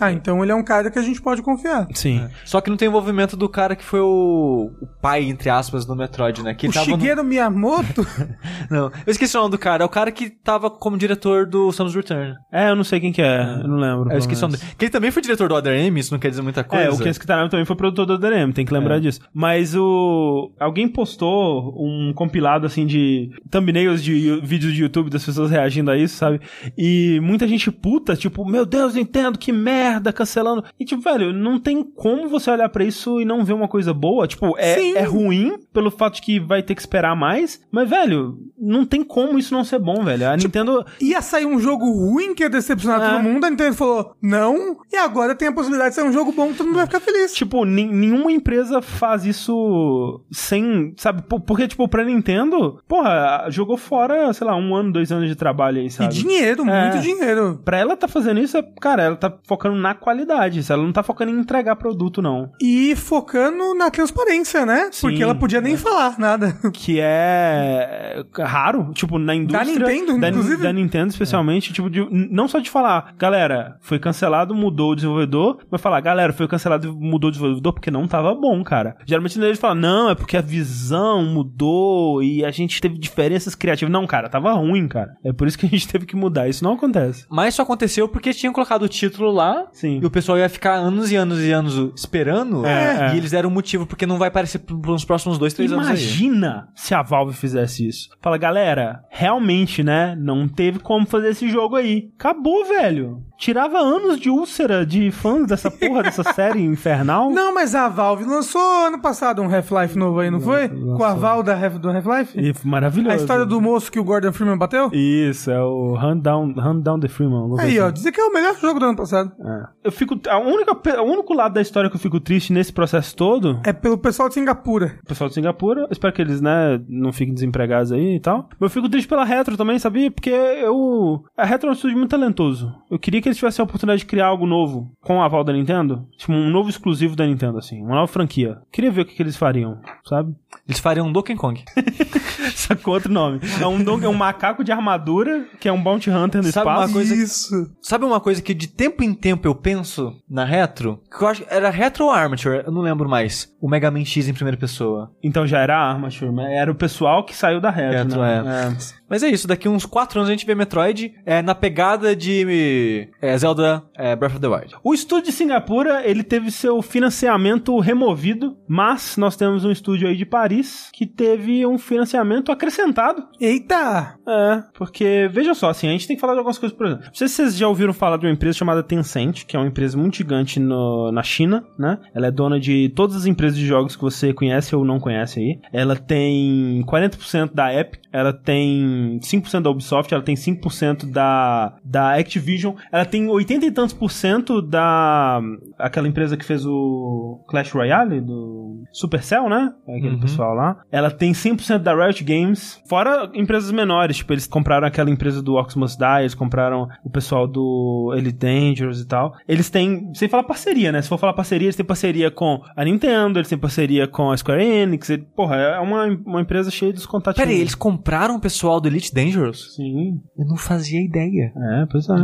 Ah, 0.00 0.10
então 0.12 0.42
ele 0.42 0.50
é 0.50 0.54
um 0.54 0.62
cara 0.64 0.90
que 0.90 0.98
a 0.98 1.02
gente 1.02 1.22
pode 1.22 1.40
confiar. 1.40 1.86
Sim. 1.94 2.26
Só 2.44 2.60
que 2.60 2.68
não 2.68 2.76
tem 2.76 2.88
envolvimento 2.88 3.36
do 3.36 3.48
cara 3.48 3.76
que 3.76 3.84
foi 3.84 4.00
o, 4.00 4.70
o 4.82 4.86
pai, 5.00 5.22
entre 5.24 5.48
aspas, 5.48 5.84
do 5.86 5.94
Metroid, 5.94 6.42
né? 6.42 6.52
Que 6.54 6.66
O 6.68 6.72
tava 6.72 6.86
no- 6.90 6.96
Shigeru 6.98 7.22
Miyamoto, 7.24 8.04
Não, 8.70 8.86
eu 9.06 9.10
esqueci 9.10 9.36
o 9.36 9.40
nome 9.40 9.52
do 9.52 9.58
cara. 9.58 9.82
É 9.84 9.86
o 9.86 9.88
cara 9.88 10.10
que 10.10 10.28
tava 10.30 10.68
como 10.70 10.98
diretor 10.98 11.46
do 11.46 11.70
Samus 11.72 11.94
Return. 11.94 12.34
É, 12.52 12.70
eu 12.70 12.76
não 12.76 12.82
sei 12.84 12.98
quem 12.98 13.12
que 13.12 13.22
é, 13.22 13.42
eu 13.62 13.68
não 13.68 13.76
lembro. 13.76 14.10
Eu 14.12 14.18
esqueci 14.18 14.42
o 14.42 14.48
nome 14.48 14.58
dele. 14.58 14.72
Que 14.76 14.84
ele 14.86 14.90
também 14.92 15.10
foi 15.10 15.22
diretor 15.22 15.48
do 15.48 15.54
Other 15.54 15.72
M, 15.78 16.00
isso 16.00 16.12
não 16.12 16.18
quer 16.18 16.30
dizer 16.30 16.42
muita 16.42 16.64
coisa. 16.64 16.84
É, 16.86 16.90
o 16.90 16.98
Ken 16.98 17.10
Skitarami 17.10 17.48
também 17.48 17.64
foi 17.64 17.76
produtor 17.76 18.06
do 18.06 18.18
DRM, 18.18 18.52
tem 18.52 18.64
que 18.64 18.72
lembrar 18.74 18.96
É. 18.96 19.00
disso. 19.00 19.20
Mas 19.32 19.74
o. 19.76 20.52
Alguém 20.58 20.88
postou 20.88 21.72
um 21.78 22.12
compilado 22.14 22.66
assim 22.66 22.84
de 22.86 23.30
thumbnails 23.50 24.02
de 24.02 24.40
vídeos 24.42 24.72
de 24.74 24.82
YouTube 24.82 25.08
das 25.10 25.24
pessoas 25.24 25.50
reagindo 25.50 25.90
a 25.90 25.96
isso, 25.96 26.16
sabe? 26.16 26.40
E 26.76 27.20
muita 27.22 27.46
gente 27.46 27.70
puta, 27.70 28.16
tipo, 28.16 28.44
meu 28.44 28.66
Deus, 28.66 28.94
Nintendo, 28.94 29.38
que 29.38 29.52
merda, 29.52 29.83
cancelando. 30.14 30.64
E 30.78 30.84
tipo, 30.84 31.02
velho, 31.02 31.32
não 31.32 31.58
tem 31.58 31.82
como 31.82 32.28
você 32.28 32.50
olhar 32.50 32.68
pra 32.68 32.84
isso 32.84 33.20
e 33.20 33.24
não 33.24 33.44
ver 33.44 33.52
uma 33.52 33.68
coisa 33.68 33.92
boa. 33.94 34.26
Tipo, 34.26 34.54
é, 34.58 34.74
Sim. 34.74 34.94
é 34.96 35.02
ruim 35.02 35.58
pelo 35.72 35.90
fato 35.90 36.14
de 36.16 36.22
que 36.22 36.38
vai 36.40 36.62
ter 36.62 36.74
que 36.74 36.80
esperar 36.80 37.16
mais, 37.16 37.60
mas, 37.70 37.88
velho, 37.88 38.38
não 38.58 38.84
tem 38.84 39.02
como 39.02 39.38
isso 39.38 39.52
não 39.54 39.64
ser 39.64 39.78
bom, 39.78 40.02
velho. 40.04 40.28
A 40.28 40.36
Nintendo. 40.36 40.84
ia 41.00 41.20
sair 41.22 41.46
um 41.46 41.58
jogo 41.58 41.84
ruim 41.90 42.34
que 42.34 42.42
ia 42.42 42.50
decepcionar 42.50 43.02
É. 43.02 43.10
todo 43.14 43.22
mundo, 43.22 43.44
a 43.44 43.50
Nintendo 43.50 43.74
falou 43.74 44.14
não, 44.22 44.78
e 44.92 44.96
agora 44.96 45.34
tem 45.34 45.48
a 45.48 45.52
possibilidade 45.52 45.90
de 45.90 45.96
sair 45.96 46.08
um 46.08 46.12
jogo 46.12 46.32
bom 46.32 46.48
que 46.48 46.54
todo 46.58 46.66
mundo 46.66 46.76
vai 46.76 46.86
ficar 46.86 47.00
feliz. 47.00 47.32
Tipo, 47.34 47.64
nenhuma 47.64 48.30
empresa 48.32 48.80
faz 48.80 49.24
isso 49.24 50.20
sem, 50.30 50.94
sabe? 50.96 51.22
Por- 51.22 51.40
Porque, 51.40 51.68
tipo, 51.68 51.86
pra 51.88 52.04
Nintendo, 52.04 52.80
porra, 52.88 53.46
jogou 53.50 53.76
fora, 53.76 54.32
sei 54.32 54.46
lá, 54.46 54.56
um 54.56 54.74
ano, 54.74 54.92
dois 54.92 55.10
anos 55.12 55.28
de 55.28 55.34
trabalho 55.34 55.78
aí, 55.80 55.86
E 55.86 55.90
sabe? 55.90 56.14
dinheiro, 56.14 56.68
É. 56.68 56.82
muito 56.90 57.02
dinheiro. 57.02 57.60
Pra 57.64 57.78
ela 57.78 57.96
tá 57.96 58.08
fazendo 58.08 58.40
isso, 58.40 58.56
é, 58.56 58.62
cara, 58.80 59.02
ela 59.02 59.16
tá 59.16 59.32
focando 59.46 59.73
na 59.74 59.94
qualidade, 59.94 60.60
ela 60.70 60.82
não 60.82 60.92
tá 60.92 61.02
focando 61.02 61.30
em 61.30 61.38
entregar 61.38 61.76
produto, 61.76 62.20
não. 62.22 62.50
E 62.60 62.94
focando 62.96 63.74
na 63.74 63.90
transparência, 63.90 64.64
né? 64.66 64.88
Sim, 64.92 65.08
Porque 65.08 65.22
ela 65.22 65.34
podia 65.34 65.60
nem 65.60 65.76
falar 65.76 66.18
nada. 66.18 66.54
Que 66.72 66.98
é 67.00 68.22
raro, 68.38 68.90
tipo, 68.94 69.18
na 69.18 69.34
indústria. 69.34 69.64
Nintendo, 69.64 70.18
da, 70.18 70.28
inclusive. 70.28 70.62
Da 70.62 70.72
Nintendo, 70.72 71.08
especialmente, 71.08 71.72
tipo, 71.72 71.88
de- 71.88 72.06
não 72.10 72.48
só 72.48 72.58
de 72.58 72.68
falar, 72.70 73.14
galera, 73.18 73.76
foi 73.80 73.98
cancelado, 73.98 74.54
mudou 74.54 74.92
o 74.92 74.94
desenvolvedor, 74.94 75.58
mas 75.70 75.80
falar, 75.80 76.00
galera, 76.00 76.32
foi 76.32 76.46
cancelado 76.48 76.88
e 76.88 76.90
mudou 76.90 77.28
o 77.28 77.30
desenvolvedor 77.30 77.72
porque 77.72 77.90
não 77.90 78.06
tava 78.06 78.34
bom, 78.34 78.62
cara. 78.64 78.96
Geralmente 79.06 79.38
eles 79.40 79.58
falam, 79.58 79.76
não, 79.76 80.10
é 80.10 80.14
porque 80.14 80.36
a 80.36 80.40
visão 80.42 81.24
mudou 81.24 82.22
e 82.22 82.44
a 82.44 82.50
gente 82.50 82.80
teve 82.80 82.98
diferenças 82.98 83.54
criativas. 83.54 83.92
Não, 83.92 84.06
cara, 84.06 84.28
tava 84.28 84.52
ruim, 84.52 84.88
cara. 84.88 85.16
É 85.24 85.32
por 85.32 85.46
isso 85.46 85.58
que 85.58 85.66
a 85.66 85.68
gente 85.68 85.88
teve 85.88 86.06
que 86.06 86.16
mudar. 86.16 86.48
Isso 86.48 86.64
não 86.64 86.72
acontece. 86.74 87.26
Mas 87.30 87.54
isso 87.54 87.62
aconteceu 87.62 88.08
porque 88.08 88.32
tinham 88.32 88.52
colocado 88.52 88.82
o 88.82 88.88
título 88.88 89.30
lá 89.30 89.63
Sim. 89.72 90.00
e 90.02 90.06
o 90.06 90.10
pessoal 90.10 90.38
ia 90.38 90.48
ficar 90.48 90.74
anos 90.74 91.10
e 91.10 91.16
anos 91.16 91.40
e 91.40 91.50
anos 91.52 91.92
esperando. 91.96 92.64
É, 92.66 93.10
é. 93.10 93.14
E 93.14 93.18
eles 93.18 93.30
deram 93.30 93.48
um 93.48 93.52
motivo 93.52 93.86
porque 93.86 94.06
não 94.06 94.18
vai 94.18 94.28
aparecer 94.28 94.60
nos 94.68 95.04
próximos 95.04 95.38
dois, 95.38 95.52
três 95.54 95.72
anos 95.72 95.86
aí. 95.86 95.94
Imagina 95.94 96.68
se 96.74 96.94
a 96.94 97.02
Valve 97.02 97.34
fizesse 97.34 97.86
isso. 97.86 98.08
Fala, 98.20 98.36
galera, 98.36 99.04
realmente, 99.10 99.82
né? 99.82 100.16
Não 100.18 100.46
teve 100.48 100.78
como 100.78 101.06
fazer 101.06 101.30
esse 101.30 101.48
jogo 101.48 101.76
aí. 101.76 102.10
Acabou, 102.18 102.64
velho. 102.64 103.22
Tirava 103.38 103.78
anos 103.78 104.18
de 104.20 104.30
úlcera 104.30 104.86
de 104.86 105.10
fãs 105.10 105.46
dessa 105.48 105.70
porra, 105.70 106.02
dessa 106.04 106.22
série 106.34 106.60
infernal. 106.62 107.30
Não, 107.30 107.52
mas 107.52 107.74
a 107.74 107.88
Valve 107.88 108.24
lançou 108.24 108.86
ano 108.86 109.00
passado 109.00 109.42
um 109.42 109.54
Half-Life 109.54 109.98
novo 109.98 110.20
aí, 110.20 110.30
não 110.30 110.40
foi? 110.40 110.68
Com 110.68 111.02
a 111.04 111.14
Val 111.14 111.42
da 111.42 111.54
Half- 111.54 111.78
do 111.78 111.90
Half-Life? 111.90 112.54
Maravilhoso. 112.64 113.12
A 113.14 113.16
história 113.16 113.44
do 113.44 113.60
moço 113.60 113.90
que 113.90 113.98
o 113.98 114.04
Gordon 114.04 114.32
Freeman 114.32 114.56
bateu? 114.56 114.90
Isso, 114.92 115.50
é 115.50 115.60
o 115.62 115.96
Hand 115.96 116.18
Down, 116.18 116.54
Hand 116.58 116.80
Down 116.80 117.00
the 117.00 117.08
Freeman. 117.08 117.44
Aí, 117.58 117.66
coisa 117.74 117.82
ó, 117.82 117.84
assim. 117.86 117.94
dizer 117.94 118.12
que 118.12 118.20
é 118.20 118.24
o 118.24 118.32
melhor 118.32 118.56
jogo 118.60 118.78
do 118.78 118.86
ano 118.86 118.96
passado. 118.96 119.32
É. 119.40 119.53
Eu 119.82 119.92
fico. 119.92 120.18
A 120.28 120.38
única, 120.38 120.72
o 121.00 121.04
único 121.04 121.34
lado 121.34 121.54
da 121.54 121.60
história 121.60 121.90
que 121.90 121.96
eu 121.96 122.00
fico 122.00 122.20
triste 122.20 122.52
nesse 122.52 122.72
processo 122.72 123.14
todo. 123.16 123.60
É 123.64 123.72
pelo 123.72 123.98
pessoal 123.98 124.28
de 124.28 124.34
Singapura. 124.34 124.98
O 125.02 125.06
pessoal 125.06 125.28
de 125.28 125.34
Singapura, 125.34 125.82
eu 125.82 125.88
espero 125.90 126.12
que 126.12 126.22
eles, 126.22 126.40
né, 126.40 126.80
não 126.88 127.12
fiquem 127.12 127.34
desempregados 127.34 127.92
aí 127.92 128.16
e 128.16 128.20
tal. 128.20 128.48
Mas 128.58 128.70
eu 128.70 128.70
fico 128.70 128.88
triste 128.88 129.08
pela 129.08 129.24
Retro 129.24 129.56
também, 129.56 129.78
sabia? 129.78 130.10
Porque 130.10 130.30
eu. 130.30 131.24
A 131.36 131.44
Retro 131.44 131.68
é 131.68 131.70
um 131.70 131.74
estúdio 131.74 131.96
muito 131.96 132.10
talentoso. 132.10 132.74
Eu 132.90 132.98
queria 132.98 133.20
que 133.20 133.28
eles 133.28 133.38
tivessem 133.38 133.62
a 133.62 133.64
oportunidade 133.64 134.00
de 134.00 134.06
criar 134.06 134.26
algo 134.26 134.46
novo 134.46 134.90
com 135.00 135.20
a 135.20 135.26
aval 135.26 135.44
da 135.44 135.52
Nintendo. 135.52 136.06
Tipo, 136.16 136.32
um 136.32 136.50
novo 136.50 136.68
exclusivo 136.68 137.16
da 137.16 137.26
Nintendo, 137.26 137.58
assim. 137.58 137.82
Uma 137.82 137.96
nova 137.96 138.08
franquia. 138.08 138.58
Queria 138.72 138.90
ver 138.90 139.02
o 139.02 139.04
que, 139.04 139.14
que 139.14 139.22
eles 139.22 139.36
fariam, 139.36 139.80
sabe? 140.04 140.34
Eles 140.66 140.80
fariam 140.80 141.06
um 141.06 141.12
Donkey 141.12 141.34
Kong. 141.34 141.62
Só 142.54 142.74
com 142.74 142.90
outro 142.90 143.12
nome. 143.12 143.40
É 143.60 143.66
um, 143.66 143.80
é 144.04 144.08
um 144.08 144.14
macaco 144.14 144.62
de 144.64 144.72
armadura, 144.72 145.44
que 145.60 145.68
é 145.68 145.72
um 145.72 145.82
Bounty 145.82 146.10
Hunter 146.10 146.42
no 146.42 146.50
Sabe 146.52 146.66
uma 146.68 146.74
espaço. 146.76 146.92
coisa- 146.92 147.14
Isso. 147.14 147.70
Sabe 147.82 148.04
uma 148.04 148.20
coisa 148.20 148.42
que 148.42 148.52
de 148.54 148.66
tempo 148.68 149.02
em 149.02 149.14
tempo 149.14 149.46
eu 149.46 149.54
penso 149.54 150.14
na 150.28 150.44
retro? 150.44 151.00
Que 151.16 151.22
eu 151.24 151.28
acho 151.28 151.44
era 151.48 151.70
retro 151.70 152.04
ou 152.04 152.10
armature, 152.10 152.62
eu 152.66 152.72
não 152.72 152.80
lembro 152.82 153.08
mais. 153.08 153.48
O 153.60 153.68
Mega 153.68 153.90
Man 153.90 154.04
X 154.04 154.28
em 154.28 154.34
primeira 154.34 154.56
pessoa. 154.58 155.10
Então 155.22 155.46
já 155.46 155.58
era 155.60 155.76
Armature, 155.78 156.30
mas 156.30 156.50
era 156.52 156.70
o 156.70 156.74
pessoal 156.74 157.24
que 157.24 157.34
saiu 157.34 157.60
da 157.60 157.70
Retro, 157.70 157.98
Retro, 158.20 158.20
né? 158.20 158.76
Mas 159.08 159.22
é 159.22 159.28
isso, 159.28 159.46
daqui 159.46 159.68
uns 159.68 159.84
4 159.86 160.18
anos 160.18 160.28
a 160.28 160.32
gente 160.32 160.46
vê 160.46 160.54
Metroid 160.54 161.14
é, 161.26 161.42
na 161.42 161.54
pegada 161.54 162.14
de 162.16 163.08
é, 163.20 163.36
Zelda 163.36 163.82
é, 163.96 164.16
Breath 164.16 164.32
of 164.32 164.40
the 164.40 164.48
Wild. 164.48 164.74
O 164.82 164.94
estúdio 164.94 165.26
de 165.26 165.32
Singapura, 165.32 166.02
ele 166.08 166.22
teve 166.22 166.50
seu 166.50 166.80
financiamento 166.82 167.78
removido, 167.78 168.56
mas 168.66 169.16
nós 169.16 169.36
temos 169.36 169.64
um 169.64 169.70
estúdio 169.70 170.08
aí 170.08 170.16
de 170.16 170.24
Paris 170.24 170.88
que 170.92 171.06
teve 171.06 171.66
um 171.66 171.78
financiamento 171.78 172.50
acrescentado. 172.50 173.26
Eita! 173.40 174.16
É, 174.26 174.62
porque, 174.74 175.28
veja 175.30 175.54
só, 175.54 175.68
assim, 175.70 175.86
a 175.88 175.92
gente 175.92 176.06
tem 176.06 176.16
que 176.16 176.20
falar 176.20 176.32
de 176.32 176.38
algumas 176.38 176.58
coisas, 176.58 176.76
por 176.76 176.86
exemplo. 176.86 177.04
Não 177.06 177.14
sei 177.14 177.28
se 177.28 177.34
vocês 177.34 177.56
já 177.56 177.68
ouviram 177.68 177.92
falar 177.92 178.16
de 178.16 178.26
uma 178.26 178.32
empresa 178.32 178.58
chamada 178.58 178.82
Tencent, 178.82 179.44
que 179.44 179.56
é 179.56 179.58
uma 179.58 179.68
empresa 179.68 179.96
muito 179.98 180.16
gigante 180.16 180.58
no- 180.58 181.12
na 181.12 181.22
China, 181.22 181.64
né? 181.78 181.98
Ela 182.14 182.28
é 182.28 182.30
dona 182.30 182.58
de 182.58 182.88
todas 182.96 183.16
as 183.16 183.26
empresas 183.26 183.58
de 183.58 183.66
jogos 183.66 183.96
que 183.96 184.02
você 184.02 184.32
conhece 184.32 184.74
ou 184.74 184.84
não 184.84 184.98
conhece 184.98 185.40
aí. 185.40 185.58
Ela 185.72 185.94
tem 185.96 186.82
40% 186.86 187.52
da 187.54 187.72
Epic, 187.74 188.00
ela 188.12 188.32
tem 188.32 188.93
5% 189.20 189.60
da 189.62 189.70
Ubisoft, 189.70 190.12
ela 190.12 190.22
tem 190.22 190.34
5% 190.34 191.10
da, 191.10 191.74
da 191.84 192.14
Activision, 192.14 192.74
ela 192.92 193.04
tem 193.04 193.28
80 193.28 193.66
e 193.66 193.70
tantos 193.70 193.94
por 193.94 194.10
cento 194.10 194.60
da... 194.62 195.40
aquela 195.78 196.08
empresa 196.08 196.36
que 196.36 196.44
fez 196.44 196.64
o 196.66 197.40
Clash 197.48 197.72
Royale, 197.72 198.20
do 198.20 198.82
Supercell, 198.92 199.48
né? 199.48 199.72
Aquele 199.88 200.14
Uhum. 200.14 200.20
pessoal 200.20 200.54
lá. 200.54 200.76
Ela 200.92 201.10
tem 201.10 201.32
100% 201.32 201.78
da 201.78 201.94
Riot 201.94 202.22
Games, 202.24 202.80
fora 202.88 203.30
empresas 203.34 203.70
menores, 203.72 204.16
tipo, 204.18 204.32
eles 204.32 204.46
compraram 204.46 204.86
aquela 204.86 205.10
empresa 205.10 205.42
do 205.42 205.54
Ox 205.54 205.74
Must 205.74 205.98
Die, 205.98 206.20
eles 206.20 206.34
compraram 206.34 206.88
o 207.04 207.10
pessoal 207.10 207.46
do 207.46 208.12
Elite 208.16 208.38
Dangerous 208.38 209.00
e 209.00 209.06
tal. 209.06 209.34
Eles 209.48 209.70
têm, 209.70 210.12
sem 210.14 210.28
falar 210.28 210.44
parceria, 210.44 210.92
né? 210.92 211.02
Se 211.02 211.08
for 211.08 211.18
falar 211.18 211.32
parceria, 211.32 211.66
eles 211.66 211.76
têm 211.76 211.84
parceria 211.84 212.30
com 212.30 212.60
a 212.76 212.84
Nintendo, 212.84 213.38
eles 213.38 213.48
têm 213.48 213.58
parceria 213.58 214.06
com 214.06 214.30
a 214.30 214.36
Square 214.36 214.62
Enix, 214.62 215.08
porra, 215.34 215.56
é 215.56 215.78
uma, 215.80 216.04
uma 216.24 216.40
empresa 216.40 216.70
cheia 216.70 216.92
dos 216.92 217.06
contatos. 217.06 217.38
Pera 217.40 217.50
aí, 217.50 217.60
eles 217.60 217.74
compraram 217.74 218.36
o 218.36 218.40
pessoal 218.40 218.80
do 218.84 218.88
Elite 218.88 219.14
Dangerous? 219.14 219.74
Sim, 219.74 220.20
Eu 220.38 220.46
não 220.46 220.56
fazia 220.56 221.00
ideia. 221.02 221.52
é, 221.56 221.86
pois 221.90 222.08
é. 222.08 222.14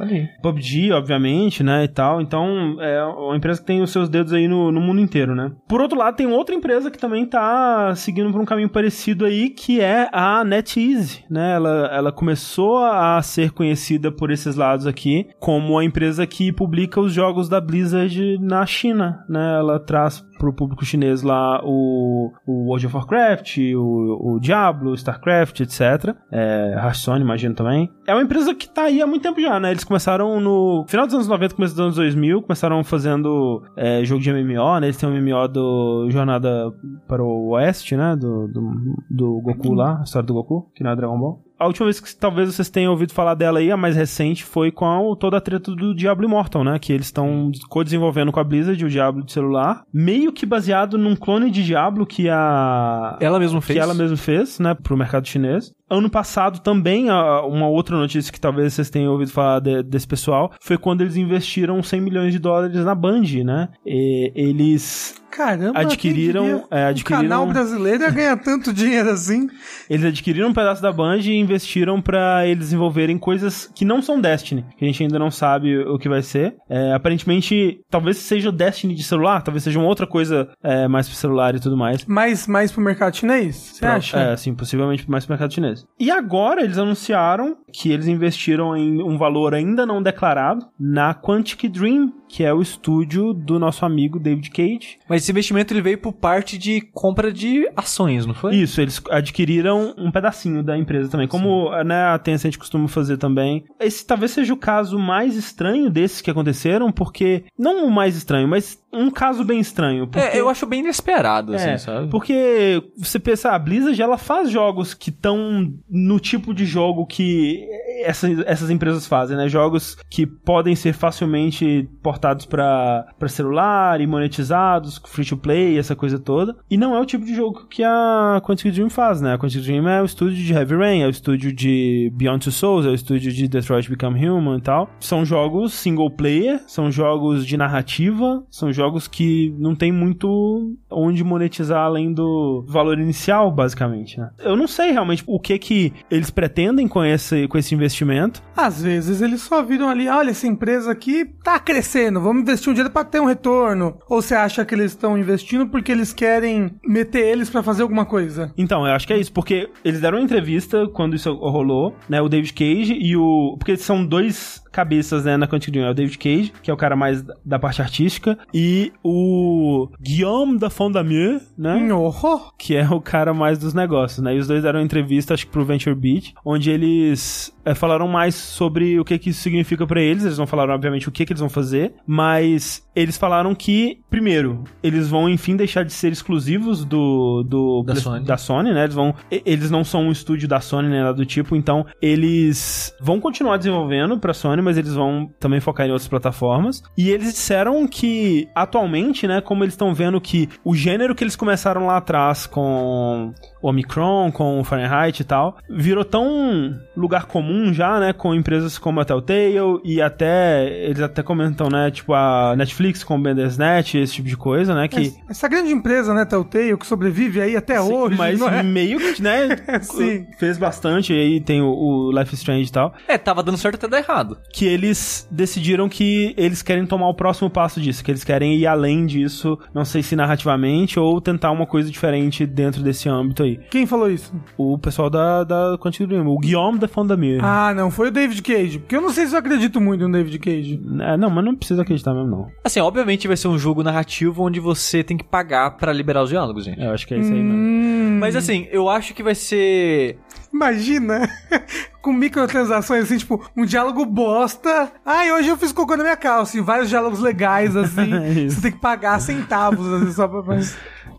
Olha. 0.00 0.30
PUBG, 0.42 0.92
obviamente, 0.92 1.62
né, 1.62 1.84
e 1.84 1.88
tal. 1.88 2.22
Então, 2.22 2.76
é 2.80 3.04
uma 3.04 3.36
empresa 3.36 3.60
que 3.60 3.66
tem 3.66 3.82
os 3.82 3.90
seus 3.90 4.08
dedos 4.08 4.32
aí 4.32 4.48
no, 4.48 4.72
no 4.72 4.80
mundo 4.80 5.00
inteiro, 5.00 5.34
né? 5.34 5.52
Por 5.68 5.80
outro 5.80 5.98
lado, 5.98 6.16
tem 6.16 6.26
outra 6.26 6.54
empresa 6.54 6.90
que 6.90 6.98
também 6.98 7.26
tá 7.26 7.94
seguindo 7.94 8.32
por 8.32 8.40
um 8.40 8.46
caminho 8.46 8.70
parecido 8.70 9.26
aí, 9.26 9.50
que 9.50 9.80
é 9.80 10.08
a 10.10 10.42
NetEase, 10.42 11.24
né? 11.28 11.54
Ela, 11.54 11.90
ela 11.92 12.12
começou 12.12 12.78
a 12.78 13.20
ser 13.20 13.50
conhecida 13.50 14.10
por 14.10 14.30
esses 14.30 14.56
lados 14.56 14.86
aqui 14.86 15.28
como 15.38 15.78
a 15.78 15.84
empresa 15.84 16.26
que 16.26 16.50
publica 16.50 17.00
os 17.00 17.12
jogos 17.12 17.48
da 17.48 17.60
Blizzard 17.60 18.38
na 18.40 18.64
China, 18.64 19.24
né? 19.28 19.58
Ela 19.58 19.78
traz 19.78 20.24
pro 20.40 20.54
público 20.54 20.84
chinês 20.86 21.22
lá 21.22 21.60
o, 21.62 22.32
o 22.46 22.68
World 22.68 22.86
of 22.86 22.96
Warcraft, 22.96 23.58
o, 23.76 24.36
o 24.36 24.40
Diablo, 24.40 24.94
StarCraft, 24.94 25.60
etc. 25.60 26.16
É, 26.32 26.72
Hearthstone, 26.76 27.22
imagino 27.22 27.54
também. 27.54 27.90
É 28.06 28.14
uma 28.14 28.22
empresa 28.22 28.54
que 28.54 28.66
tá 28.66 28.84
aí 28.84 29.02
há 29.02 29.06
muito 29.06 29.22
tempo 29.22 29.38
já, 29.38 29.60
né? 29.60 29.70
Eles 29.70 29.84
começaram 29.90 30.38
no 30.38 30.84
final 30.86 31.04
dos 31.04 31.16
anos 31.16 31.26
90, 31.26 31.56
começo 31.56 31.74
dos 31.74 31.80
anos 31.80 31.96
2000, 31.96 32.42
começaram 32.42 32.84
fazendo 32.84 33.60
é, 33.76 34.04
jogo 34.04 34.22
de 34.22 34.32
MMO, 34.32 34.78
né? 34.78 34.86
Eles 34.86 34.96
têm 34.96 35.08
um 35.08 35.20
MMO 35.20 35.48
do 35.48 36.08
Jornada 36.10 36.72
para 37.08 37.24
o 37.24 37.48
Oeste, 37.48 37.96
né? 37.96 38.14
Do, 38.14 38.46
do, 38.46 38.96
do 39.10 39.40
Goku 39.40 39.74
lá, 39.74 39.98
a 39.98 40.02
história 40.04 40.24
do 40.24 40.32
Goku, 40.32 40.70
que 40.76 40.84
não 40.84 40.92
é 40.92 40.96
Dragon 40.96 41.18
Ball. 41.18 41.42
A 41.60 41.66
última 41.66 41.84
vez 41.84 42.00
que 42.00 42.16
talvez 42.16 42.54
vocês 42.54 42.70
tenham 42.70 42.90
ouvido 42.90 43.12
falar 43.12 43.34
dela 43.34 43.58
aí, 43.58 43.70
a 43.70 43.76
mais 43.76 43.94
recente, 43.94 44.42
foi 44.42 44.70
com 44.72 44.86
a- 44.86 45.16
toda 45.16 45.36
a 45.36 45.40
treta 45.42 45.70
do 45.74 45.94
Diablo 45.94 46.24
Immortal, 46.24 46.64
né? 46.64 46.78
Que 46.78 46.90
eles 46.90 47.06
estão 47.06 47.52
co-desenvolvendo 47.68 48.32
com 48.32 48.40
a 48.40 48.44
Blizzard 48.44 48.82
o 48.82 48.88
Diablo 48.88 49.22
de 49.22 49.30
celular, 49.30 49.82
meio 49.92 50.32
que 50.32 50.46
baseado 50.46 50.96
num 50.96 51.14
clone 51.14 51.50
de 51.50 51.62
Diablo 51.62 52.06
que 52.06 52.30
a 52.30 53.18
Ela 53.20 53.38
mesma 53.38 53.60
fez? 53.60 53.76
que 53.76 53.82
ela 53.82 53.92
mesma 53.92 54.16
fez, 54.16 54.58
né, 54.58 54.72
pro 54.74 54.96
mercado 54.96 55.28
chinês. 55.28 55.70
Ano 55.90 56.08
passado 56.08 56.60
também, 56.60 57.10
uma 57.10 57.66
outra 57.68 57.96
notícia 57.96 58.32
que 58.32 58.40
talvez 58.40 58.72
vocês 58.72 58.88
tenham 58.88 59.12
ouvido 59.12 59.30
falar 59.30 59.60
de- 59.60 59.82
desse 59.82 60.06
pessoal, 60.08 60.52
foi 60.62 60.78
quando 60.78 61.02
eles 61.02 61.16
investiram 61.16 61.82
100 61.82 62.00
milhões 62.00 62.32
de 62.32 62.38
dólares 62.38 62.84
na 62.84 62.94
Band, 62.94 63.22
né? 63.44 63.68
E 63.84 64.32
eles 64.34 65.19
Caramba, 65.30 65.78
Adquiriram- 65.80 66.64
é, 66.70 66.86
adquiriram- 66.86 67.20
O 67.20 67.22
canal 67.28 67.46
brasileiro 67.46 68.02
ia 68.02 68.10
ganhar 68.10 68.36
tanto 68.36 68.72
dinheiro 68.72 69.10
assim. 69.10 69.48
Eles 69.88 70.04
adquiriram 70.04 70.48
um 70.48 70.52
pedaço 70.54 70.82
da 70.82 70.92
Band 70.92 71.18
e 71.20 71.36
investiram 71.38 72.00
pra 72.00 72.46
eles 72.46 72.58
desenvolverem 72.66 73.18
coisas 73.18 73.70
que 73.74 73.84
não 73.84 74.02
são 74.02 74.20
Destiny, 74.20 74.64
que 74.76 74.84
a 74.84 74.88
gente 74.88 75.02
ainda 75.02 75.18
não 75.18 75.30
sabe 75.30 75.78
o 75.78 75.98
que 75.98 76.08
vai 76.08 76.22
ser. 76.22 76.54
É, 76.68 76.92
aparentemente, 76.92 77.80
talvez 77.90 78.16
seja 78.18 78.48
o 78.48 78.52
Destiny 78.52 78.94
de 78.94 79.02
celular, 79.02 79.42
talvez 79.42 79.62
seja 79.64 79.78
uma 79.78 79.88
outra 79.88 80.06
coisa 80.06 80.48
é, 80.62 80.86
mais 80.88 81.08
pro 81.08 81.16
celular 81.16 81.54
e 81.54 81.60
tudo 81.60 81.76
mais. 81.76 82.04
Mais, 82.06 82.46
mais 82.46 82.72
pro 82.72 82.80
mercado 82.82 83.16
chinês? 83.16 83.56
Você 83.56 83.86
acha? 83.86 84.18
É, 84.18 84.36
sim, 84.36 84.54
possivelmente 84.54 85.08
mais 85.10 85.24
pro 85.24 85.32
mercado 85.32 85.52
chinês. 85.54 85.84
E 85.98 86.10
agora 86.10 86.62
eles 86.62 86.78
anunciaram 86.78 87.56
que 87.72 87.90
eles 87.92 88.06
investiram 88.06 88.76
em 88.76 89.02
um 89.02 89.16
valor 89.16 89.54
ainda 89.54 89.86
não 89.86 90.02
declarado 90.02 90.66
na 90.78 91.14
Quantic 91.14 91.68
Dream, 91.68 92.12
que 92.28 92.44
é 92.44 92.52
o 92.54 92.62
estúdio 92.62 93.32
do 93.32 93.58
nosso 93.58 93.84
amigo 93.84 94.18
David 94.20 94.50
Cage. 94.50 94.98
Mas 95.08 95.19
esse 95.20 95.30
investimento 95.30 95.72
ele 95.72 95.82
veio 95.82 95.98
por 95.98 96.12
parte 96.12 96.58
de 96.58 96.80
compra 96.80 97.32
de 97.32 97.68
ações, 97.76 98.26
não 98.26 98.34
foi? 98.34 98.56
Isso, 98.56 98.80
eles 98.80 99.00
adquiriram 99.10 99.94
um 99.96 100.10
pedacinho 100.10 100.62
da 100.62 100.76
empresa 100.76 101.10
também, 101.10 101.28
como 101.28 101.70
né, 101.84 102.04
a 102.04 102.18
Tencent 102.18 102.56
costuma 102.56 102.88
fazer 102.88 103.16
também. 103.16 103.64
Esse 103.78 104.06
talvez 104.06 104.32
seja 104.32 104.52
o 104.52 104.56
caso 104.56 104.98
mais 104.98 105.36
estranho 105.36 105.90
desses 105.90 106.20
que 106.20 106.30
aconteceram, 106.30 106.90
porque 106.90 107.44
não 107.58 107.86
o 107.86 107.90
mais 107.90 108.16
estranho, 108.16 108.48
mas 108.48 108.78
um 108.92 109.10
caso 109.10 109.44
bem 109.44 109.60
estranho. 109.60 110.06
Porque... 110.06 110.18
É, 110.26 110.40
eu 110.40 110.48
acho 110.48 110.66
bem 110.66 110.80
inesperado, 110.80 111.54
assim, 111.54 111.68
É, 111.70 111.78
sabe? 111.78 112.08
Porque 112.08 112.82
você 112.96 113.18
pensa, 113.18 113.50
a 113.50 113.58
Blizzard 113.58 114.00
ela 114.00 114.18
faz 114.18 114.50
jogos 114.50 114.94
que 114.94 115.10
estão 115.10 115.72
no 115.88 116.18
tipo 116.18 116.52
de 116.52 116.64
jogo 116.66 117.06
que 117.06 117.66
essa- 118.04 118.28
essas 118.46 118.70
empresas 118.70 119.06
fazem, 119.06 119.36
né? 119.36 119.48
Jogos 119.48 119.96
que 120.10 120.26
podem 120.26 120.74
ser 120.74 120.92
facilmente 120.92 121.88
portados 122.02 122.46
pra 122.46 123.06
pra 123.18 123.28
celular 123.28 124.00
e 124.00 124.06
monetizados, 124.06 125.00
free 125.06 125.24
to 125.24 125.36
play, 125.36 125.78
essa 125.78 125.94
coisa 125.94 126.18
toda. 126.18 126.56
E 126.70 126.76
não 126.76 126.94
é 126.94 127.00
o 127.00 127.04
tipo 127.04 127.24
de 127.24 127.34
jogo 127.34 127.66
que 127.68 127.82
a 127.84 128.40
Quantic 128.44 128.72
Dream 128.72 128.88
faz, 128.90 129.20
né? 129.20 129.34
A 129.34 129.38
Quantic 129.38 129.62
Dream 129.62 129.86
é 129.88 130.00
o 130.02 130.04
estúdio 130.04 130.36
de 130.42 130.52
Heavy 130.52 130.74
Rain, 130.76 131.02
é 131.02 131.06
o 131.06 131.10
estúdio 131.10 131.52
de 131.52 132.10
Beyond 132.14 132.44
Two 132.44 132.52
Souls, 132.52 132.86
é 132.86 132.88
o 132.88 132.94
estúdio 132.94 133.30
de 133.32 133.46
Detroit 133.46 133.88
Become 133.88 134.26
Human 134.28 134.58
e 134.58 134.62
tal. 134.62 134.90
São 135.00 135.24
jogos 135.24 135.72
single 135.74 136.10
player, 136.10 136.60
são 136.66 136.90
jogos 136.90 137.46
de 137.46 137.56
narrativa, 137.56 138.42
são 138.50 138.72
jogos 138.72 138.79
que 139.08 139.54
não 139.58 139.74
tem 139.74 139.92
muito 139.92 140.76
onde 140.90 141.22
monetizar 141.24 141.84
além 141.84 142.12
do 142.12 142.64
valor 142.66 142.98
inicial, 142.98 143.50
basicamente, 143.50 144.18
né? 144.18 144.30
Eu 144.38 144.56
não 144.56 144.66
sei 144.66 144.92
realmente 144.92 145.22
o 145.26 145.38
que 145.38 145.58
que 145.58 145.92
eles 146.10 146.30
pretendem 146.30 146.88
com 146.88 147.04
esse, 147.04 147.46
com 147.48 147.58
esse 147.58 147.74
investimento. 147.74 148.42
Às 148.56 148.82
vezes 148.82 149.20
eles 149.20 149.40
só 149.42 149.62
viram 149.62 149.88
ali, 149.88 150.08
olha, 150.08 150.30
essa 150.30 150.46
empresa 150.46 150.90
aqui 150.90 151.24
tá 151.42 151.58
crescendo, 151.58 152.20
vamos 152.20 152.42
investir 152.42 152.70
um 152.70 152.74
dinheiro 152.74 152.92
pra 152.92 153.04
ter 153.04 153.20
um 153.20 153.26
retorno. 153.26 153.98
Ou 154.08 154.22
você 154.22 154.34
acha 154.34 154.64
que 154.64 154.74
eles 154.74 154.92
estão 154.92 155.18
investindo 155.18 155.66
porque 155.66 155.92
eles 155.92 156.12
querem 156.12 156.70
meter 156.84 157.26
eles 157.26 157.50
pra 157.50 157.62
fazer 157.62 157.82
alguma 157.82 158.04
coisa? 158.04 158.52
Então, 158.56 158.86
eu 158.86 158.92
acho 158.92 159.06
que 159.06 159.12
é 159.12 159.18
isso, 159.18 159.32
porque 159.32 159.68
eles 159.84 160.00
deram 160.00 160.18
uma 160.18 160.24
entrevista 160.24 160.86
quando 160.88 161.16
isso 161.16 161.32
rolou, 161.34 161.94
né? 162.08 162.20
O 162.20 162.28
David 162.28 162.52
Cage 162.52 162.94
e 162.94 163.16
o. 163.16 163.56
Porque 163.58 163.76
são 163.76 164.04
dois 164.04 164.62
cabeças, 164.70 165.24
né, 165.24 165.36
na 165.36 165.46
Quantic 165.46 165.72
Dream. 165.72 165.86
É 165.86 165.90
o 165.90 165.94
David 165.94 166.18
Cage, 166.18 166.52
que 166.62 166.70
é 166.70 166.74
o 166.74 166.76
cara 166.76 166.94
mais 166.96 167.22
da- 167.22 167.34
da 167.44 167.58
parte 167.58 167.82
artística, 167.82 168.38
e 168.54 168.92
o 169.02 169.88
Guillaume 170.00 170.58
da 170.58 170.70
Fondamieux, 170.70 171.42
né? 171.56 171.88
Oh, 171.92 172.50
que 172.58 172.76
é 172.76 172.88
o 172.88 173.00
cara 173.00 173.32
mais 173.34 173.58
dos 173.58 173.74
negócios, 173.74 174.20
né? 174.22 174.34
E 174.34 174.38
os 174.38 174.46
dois 174.46 174.62
deram 174.62 174.78
uma 174.80 174.84
entrevista, 174.84 175.34
acho 175.34 175.46
que 175.46 175.52
pro 175.52 175.64
Venture 175.64 175.94
Beat, 175.94 176.32
onde 176.44 176.70
eles 176.70 177.54
é, 177.64 177.74
falaram 177.74 178.08
mais 178.08 178.34
sobre 178.34 178.98
o 178.98 179.04
que 179.04 179.18
que 179.18 179.30
isso 179.30 179.40
significa 179.40 179.86
pra 179.86 180.00
eles. 180.00 180.24
Eles 180.24 180.38
não 180.38 180.46
falaram, 180.46 180.74
obviamente, 180.74 181.08
o 181.08 181.12
que 181.12 181.24
que 181.26 181.32
eles 181.32 181.40
vão 181.40 181.48
fazer, 181.50 181.92
mas 182.06 182.86
eles 182.94 183.16
falaram 183.16 183.54
que, 183.54 183.98
primeiro, 184.08 184.64
eles 184.82 185.08
vão, 185.08 185.28
enfim, 185.28 185.56
deixar 185.56 185.84
de 185.84 185.92
ser 185.92 186.12
exclusivos 186.12 186.84
do... 186.84 187.42
do 187.46 187.82
Da 187.84 187.94
Sony. 187.96 188.24
da 188.24 188.36
Sony, 188.36 188.72
né? 188.72 188.84
Eles 188.84 188.94
vão... 188.94 189.14
Eles 189.30 189.70
não 189.70 189.84
são 189.84 190.06
um 190.08 190.12
estúdio 190.12 190.48
da 190.48 190.60
Sony, 190.60 190.88
nem 190.88 191.00
nada 191.00 191.14
do 191.14 191.26
tipo, 191.26 191.54
então 191.56 191.84
eles 192.00 192.94
vão 193.00 193.20
continuar 193.20 193.56
desenvolvendo 193.56 194.18
pra 194.18 194.32
Sony, 194.34 194.59
mas 194.62 194.76
eles 194.78 194.94
vão 194.94 195.30
também 195.38 195.60
focar 195.60 195.86
em 195.86 195.90
outras 195.90 196.08
plataformas. 196.08 196.82
E 196.96 197.10
eles 197.10 197.32
disseram 197.32 197.86
que, 197.86 198.48
atualmente, 198.54 199.26
né, 199.26 199.40
como 199.40 199.64
eles 199.64 199.74
estão 199.74 199.94
vendo 199.94 200.20
que 200.20 200.48
o 200.64 200.74
gênero 200.74 201.14
que 201.14 201.24
eles 201.24 201.36
começaram 201.36 201.86
lá 201.86 201.96
atrás 201.96 202.46
com 202.46 203.32
o 203.62 203.68
Omicron, 203.68 204.30
com 204.32 204.60
o 204.60 204.64
Fahrenheit 204.64 205.20
e 205.20 205.24
tal, 205.24 205.58
virou 205.68 206.04
tão 206.04 206.74
lugar 206.96 207.26
comum 207.26 207.72
já, 207.72 207.98
né, 208.00 208.12
com 208.12 208.34
empresas 208.34 208.78
como 208.78 209.00
a 209.00 209.04
Telltale 209.04 209.80
e 209.84 210.00
até, 210.00 210.68
eles 210.84 211.00
até 211.00 211.22
comentam, 211.22 211.68
né, 211.68 211.90
tipo 211.90 212.14
a 212.14 212.54
Netflix 212.56 213.04
com 213.04 213.16
o 213.16 213.22
Bandersnatch, 213.22 213.94
esse 213.96 214.14
tipo 214.14 214.28
de 214.28 214.36
coisa, 214.36 214.74
né, 214.74 214.88
que... 214.88 215.14
Essa 215.28 215.48
grande 215.48 215.72
empresa, 215.72 216.14
né, 216.14 216.24
Telltale, 216.24 216.76
que 216.76 216.86
sobrevive 216.86 217.40
aí 217.40 217.56
até 217.56 217.80
Sim, 217.80 217.92
hoje, 217.92 218.16
mas 218.16 218.38
não 218.40 218.48
é? 218.48 218.62
meio 218.62 218.98
que, 218.98 219.22
né, 219.22 219.56
Sim. 219.82 220.26
fez 220.38 220.58
bastante, 220.58 221.12
e 221.12 221.20
aí 221.20 221.40
tem 221.40 221.60
o, 221.60 221.68
o 221.70 222.10
Life 222.10 222.34
is 222.34 222.40
Strange 222.40 222.68
e 222.68 222.72
tal, 222.72 222.94
É, 223.08 223.18
tava 223.18 223.42
dando 223.42 223.58
certo 223.58 223.74
até 223.76 223.88
dar 223.88 223.98
errado. 223.98 224.38
Que 224.52 224.66
eles 224.66 225.26
decidiram 225.30 225.88
que 225.88 226.34
eles 226.36 226.62
querem 226.62 226.84
tomar 226.86 227.08
o 227.08 227.14
próximo 227.14 227.48
passo 227.48 227.80
disso, 227.80 228.02
que 228.04 228.10
eles 228.10 228.24
querem 228.24 228.56
ir 228.56 228.66
além 228.66 229.06
disso, 229.06 229.58
não 229.72 229.84
sei 229.84 230.02
se 230.02 230.16
narrativamente 230.16 230.98
ou 230.98 231.20
tentar 231.20 231.50
uma 231.50 231.66
coisa 231.66 231.90
diferente 231.90 232.44
dentro 232.46 232.82
desse 232.82 233.08
âmbito 233.08 233.42
aí. 233.42 233.58
Quem 233.70 233.86
falou 233.86 234.10
isso? 234.10 234.32
O 234.56 234.78
pessoal 234.78 235.08
da, 235.08 235.44
da 235.44 235.78
Quantic 235.80 236.06
Dream, 236.06 236.26
o 236.26 236.38
Guillaume 236.38 236.78
da 236.78 236.88
Fondamir. 236.88 237.42
Ah, 237.44 237.72
não, 237.74 237.90
foi 237.90 238.08
o 238.08 238.10
David 238.10 238.42
Cage. 238.42 238.78
Porque 238.80 238.96
eu 238.96 239.00
não 239.00 239.10
sei 239.10 239.26
se 239.26 239.34
eu 239.34 239.38
acredito 239.38 239.80
muito 239.80 240.06
no 240.06 240.12
David 240.12 240.38
Cage. 240.38 240.80
É, 241.00 241.16
não, 241.16 241.30
mas 241.30 241.44
não 241.44 241.54
precisa 241.54 241.82
acreditar 241.82 242.12
mesmo, 242.14 242.28
não. 242.30 242.46
Assim, 242.64 242.80
obviamente 242.80 243.28
vai 243.28 243.36
ser 243.36 243.48
um 243.48 243.58
jogo 243.58 243.82
narrativo 243.82 244.42
onde 244.44 244.58
você 244.60 245.02
tem 245.04 245.16
que 245.16 245.24
pagar 245.24 245.76
pra 245.76 245.92
liberar 245.92 246.22
os 246.22 246.30
diálogos, 246.30 246.64
gente. 246.64 246.80
Eu 246.80 246.90
acho 246.92 247.06
que 247.06 247.14
é 247.14 247.18
isso 247.18 247.32
aí 247.32 247.42
mesmo. 247.42 247.58
Hum, 247.58 248.18
Mas 248.20 248.34
assim, 248.36 248.66
eu 248.70 248.88
acho 248.88 249.14
que 249.14 249.22
vai 249.22 249.34
ser. 249.34 250.18
Imagina, 250.52 251.30
com 252.02 252.12
microtransações, 252.12 253.04
assim, 253.04 253.18
tipo, 253.18 253.44
um 253.56 253.64
diálogo 253.64 254.04
bosta. 254.04 254.90
Ai, 255.06 255.32
hoje 255.32 255.48
eu 255.48 255.56
fiz 255.56 255.70
cocô 255.70 255.96
na 255.96 256.02
minha 256.02 256.16
calça. 256.16 256.58
E 256.58 256.60
vários 256.60 256.88
diálogos 256.88 257.20
legais, 257.20 257.76
assim. 257.76 258.26
Isso. 258.46 258.56
você 258.56 258.62
tem 258.62 258.72
que 258.72 258.78
pagar 258.78 259.20
centavos, 259.20 259.86
assim, 259.92 260.12
só 260.12 260.26
pra... 260.26 260.42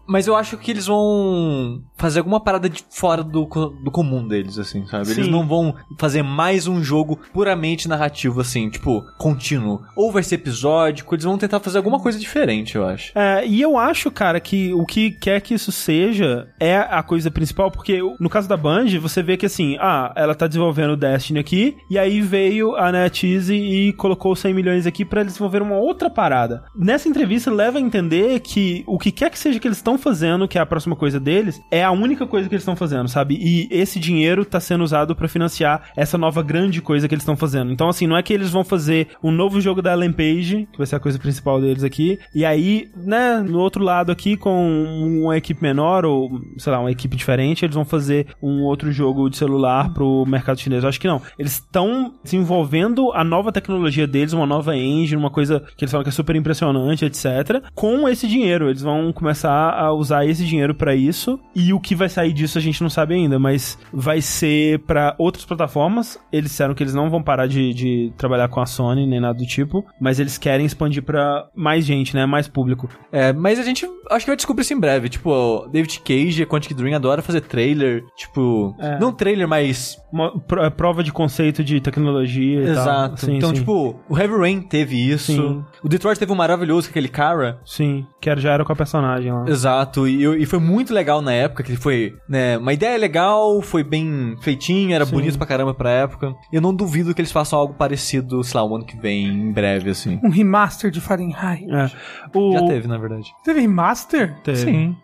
Mas 0.07 0.27
eu 0.27 0.35
acho 0.35 0.57
que 0.57 0.71
eles 0.71 0.87
vão 0.87 1.81
fazer 1.97 2.19
alguma 2.19 2.39
parada 2.39 2.69
de 2.69 2.83
fora 2.89 3.23
do, 3.23 3.45
do 3.45 3.91
comum 3.91 4.27
deles, 4.27 4.57
assim, 4.57 4.85
sabe? 4.87 5.11
Eles 5.11 5.25
Sim. 5.25 5.31
não 5.31 5.47
vão 5.47 5.75
fazer 5.97 6.23
mais 6.23 6.67
um 6.67 6.83
jogo 6.83 7.19
puramente 7.31 7.87
narrativo, 7.87 8.41
assim, 8.41 8.69
tipo, 8.69 9.03
contínuo. 9.17 9.81
Ou 9.95 10.11
vai 10.11 10.23
ser 10.23 10.35
episódico, 10.35 11.13
eles 11.13 11.25
vão 11.25 11.37
tentar 11.37 11.59
fazer 11.59 11.77
alguma 11.77 11.99
coisa 11.99 12.19
diferente, 12.19 12.75
eu 12.75 12.85
acho. 12.85 13.17
É, 13.17 13.45
e 13.45 13.61
eu 13.61 13.77
acho, 13.77 14.09
cara, 14.09 14.39
que 14.39 14.73
o 14.73 14.85
que 14.85 15.11
quer 15.11 15.41
que 15.41 15.53
isso 15.53 15.71
seja 15.71 16.47
é 16.59 16.77
a 16.77 17.03
coisa 17.03 17.29
principal, 17.29 17.69
porque 17.69 17.99
no 18.19 18.29
caso 18.29 18.49
da 18.49 18.57
Band, 18.57 18.87
você 18.99 19.21
vê 19.21 19.37
que 19.37 19.45
assim, 19.45 19.77
ah, 19.79 20.11
ela 20.15 20.35
tá 20.35 20.47
desenvolvendo 20.47 20.91
o 20.91 20.97
Destiny 20.97 21.39
aqui, 21.39 21.77
e 21.89 21.97
aí 21.97 22.21
veio 22.21 22.75
a 22.75 22.91
NetEase 22.91 23.53
e 23.53 23.93
colocou 23.93 24.35
100 24.35 24.53
milhões 24.53 24.87
aqui 24.87 25.05
pra 25.05 25.21
eles 25.21 25.33
desenvolver 25.33 25.61
uma 25.61 25.75
outra 25.75 26.09
parada. 26.09 26.63
Nessa 26.75 27.07
entrevista 27.07 27.51
leva 27.51 27.77
a 27.77 27.81
entender 27.81 28.39
que 28.39 28.83
o 28.87 28.97
que 28.97 29.11
quer 29.11 29.29
que 29.29 29.39
seja 29.39 29.59
que 29.59 29.67
eles 29.67 29.80
estão 29.81 29.97
fazendo, 29.97 30.47
que 30.47 30.57
é 30.57 30.61
a 30.61 30.65
próxima 30.65 30.95
coisa 30.95 31.19
deles, 31.19 31.61
é 31.69 31.83
a 31.83 31.91
única 31.91 32.25
coisa 32.25 32.47
que 32.47 32.55
eles 32.55 32.63
estão 32.63 32.75
fazendo, 32.75 33.07
sabe? 33.07 33.37
E 33.39 33.67
esse 33.71 33.99
dinheiro 33.99 34.45
tá 34.45 34.59
sendo 34.59 34.83
usado 34.83 35.15
pra 35.15 35.27
financiar 35.27 35.91
essa 35.95 36.17
nova 36.17 36.41
grande 36.41 36.81
coisa 36.81 37.07
que 37.07 37.13
eles 37.13 37.23
estão 37.23 37.35
fazendo. 37.35 37.71
Então, 37.71 37.89
assim, 37.89 38.07
não 38.07 38.17
é 38.17 38.23
que 38.23 38.33
eles 38.33 38.49
vão 38.49 38.63
fazer 38.63 39.09
um 39.23 39.31
novo 39.31 39.59
jogo 39.59 39.81
da 39.81 39.93
Ellen 39.93 40.11
Page, 40.11 40.67
que 40.71 40.77
vai 40.77 40.87
ser 40.87 40.95
a 40.95 40.99
coisa 40.99 41.19
principal 41.19 41.59
deles 41.59 41.83
aqui, 41.83 42.19
e 42.33 42.45
aí, 42.45 42.89
né, 42.95 43.39
no 43.39 43.59
outro 43.59 43.83
lado 43.83 44.11
aqui, 44.11 44.37
com 44.37 45.21
uma 45.23 45.37
equipe 45.37 45.61
menor, 45.61 46.05
ou, 46.05 46.29
sei 46.57 46.71
lá, 46.71 46.79
uma 46.79 46.91
equipe 46.91 47.15
diferente, 47.15 47.65
eles 47.65 47.75
vão 47.75 47.85
fazer 47.85 48.27
um 48.41 48.63
outro 48.63 48.91
jogo 48.91 49.29
de 49.29 49.37
celular 49.37 49.93
pro 49.93 50.25
mercado 50.25 50.59
chinês. 50.59 50.83
Eu 50.83 50.89
acho 50.89 50.99
que 50.99 51.07
não. 51.07 51.21
Eles 51.37 51.53
estão 51.53 52.13
desenvolvendo 52.23 53.11
a 53.13 53.23
nova 53.23 53.51
tecnologia 53.51 54.07
deles, 54.07 54.33
uma 54.33 54.45
nova 54.45 54.75
engine, 54.75 55.17
uma 55.17 55.29
coisa 55.29 55.59
que 55.75 55.83
eles 55.83 55.91
falam 55.91 56.03
que 56.03 56.09
é 56.09 56.13
super 56.13 56.35
impressionante, 56.35 57.05
etc. 57.05 57.63
Com 57.73 58.07
esse 58.07 58.27
dinheiro. 58.27 58.69
Eles 58.69 58.81
vão 58.81 59.11
começar 59.11 59.51
a 59.69 59.93
usar 59.93 60.25
esse 60.25 60.45
dinheiro 60.45 60.73
pra 60.75 60.95
isso. 60.95 61.39
E 61.55 61.73
o 61.73 61.79
que 61.79 61.95
vai 61.95 62.09
sair 62.09 62.33
disso 62.33 62.57
a 62.57 62.61
gente 62.61 62.81
não 62.81 62.89
sabe 62.89 63.13
ainda, 63.15 63.37
mas 63.39 63.77
vai 63.93 64.21
ser 64.21 64.79
pra 64.79 65.15
outras 65.17 65.45
plataformas. 65.45 66.19
Eles 66.31 66.51
disseram 66.51 66.73
que 66.73 66.83
eles 66.83 66.93
não 66.93 67.09
vão 67.09 67.21
parar 67.21 67.47
de, 67.47 67.73
de 67.73 68.13
trabalhar 68.17 68.47
com 68.47 68.59
a 68.59 68.65
Sony, 68.65 69.05
nem 69.05 69.19
nada 69.19 69.37
do 69.37 69.45
tipo, 69.45 69.85
mas 69.99 70.19
eles 70.19 70.37
querem 70.37 70.65
expandir 70.65 71.03
pra 71.03 71.47
mais 71.55 71.85
gente, 71.85 72.15
né? 72.15 72.25
Mais 72.25 72.47
público. 72.47 72.89
É, 73.11 73.33
mas 73.33 73.59
a 73.59 73.63
gente 73.63 73.85
acho 74.09 74.25
que 74.25 74.31
vai 74.31 74.35
descobrir 74.35 74.63
isso 74.63 74.73
em 74.73 74.79
breve. 74.79 75.09
Tipo, 75.09 75.67
David 75.71 75.99
Cage, 76.01 76.43
a 76.43 76.45
Quantic 76.47 76.75
Dream 76.75 76.95
adora 76.95 77.21
fazer 77.21 77.41
trailer. 77.41 78.03
Tipo, 78.15 78.75
É. 78.79 78.99
não 78.99 79.11
trailer, 79.11 79.47
mas. 79.47 79.97
Uma 80.11 80.33
é 80.63 80.69
prova 80.69 81.03
de 81.03 81.11
conceito 81.11 81.63
de 81.63 81.79
tecnologia 81.79 82.61
e 82.61 82.65
tal. 82.65 82.83
Exato. 82.83 83.21
Sim, 83.21 83.37
então, 83.37 83.49
sim. 83.49 83.55
tipo, 83.55 83.99
o 84.09 84.17
Heavy 84.17 84.35
Rain 84.37 84.61
teve 84.61 84.95
isso. 85.09 85.31
Sim. 85.31 85.63
O 85.83 85.87
Detroit 85.87 86.19
teve 86.19 86.31
um 86.31 86.35
maravilhoso 86.35 86.87
com 86.87 86.91
aquele 86.91 87.07
cara. 87.07 87.59
Sim, 87.65 88.05
que 88.19 88.35
já 88.37 88.51
era 88.53 88.65
com 88.65 88.73
a 88.73 88.75
personagem 88.75 89.31
lá. 89.31 89.45
Exato. 89.51 90.07
E, 90.07 90.23
e 90.41 90.45
foi 90.45 90.59
muito 90.59 90.93
legal 90.93 91.21
na 91.21 91.33
época, 91.33 91.63
que 91.63 91.75
foi, 91.75 92.15
né, 92.27 92.57
uma 92.57 92.73
ideia 92.73 92.97
legal, 92.97 93.61
foi 93.61 93.83
bem 93.83 94.35
feitinho, 94.41 94.93
era 94.93 95.05
bonito 95.05 95.37
pra 95.37 95.47
caramba 95.47 95.73
pra 95.73 95.89
época. 95.91 96.33
Eu 96.51 96.61
não 96.61 96.73
duvido 96.73 97.13
que 97.13 97.21
eles 97.21 97.31
façam 97.31 97.59
algo 97.59 97.73
parecido, 97.73 98.43
sei 98.43 98.59
lá, 98.59 98.65
o 98.65 98.75
ano 98.75 98.85
que 98.85 98.97
vem, 98.97 99.27
em 99.27 99.51
breve, 99.51 99.89
assim. 99.89 100.19
Um 100.23 100.29
remaster 100.29 100.91
de 100.91 101.01
Fahrenheit. 101.01 101.65
É. 101.69 101.91
O... 102.33 102.53
Já 102.53 102.65
teve, 102.65 102.87
na 102.87 102.97
verdade. 102.97 103.31
Teve 103.43 103.61
remaster? 103.61 104.35
Teve. 104.43 104.57
Sim. 104.57 104.95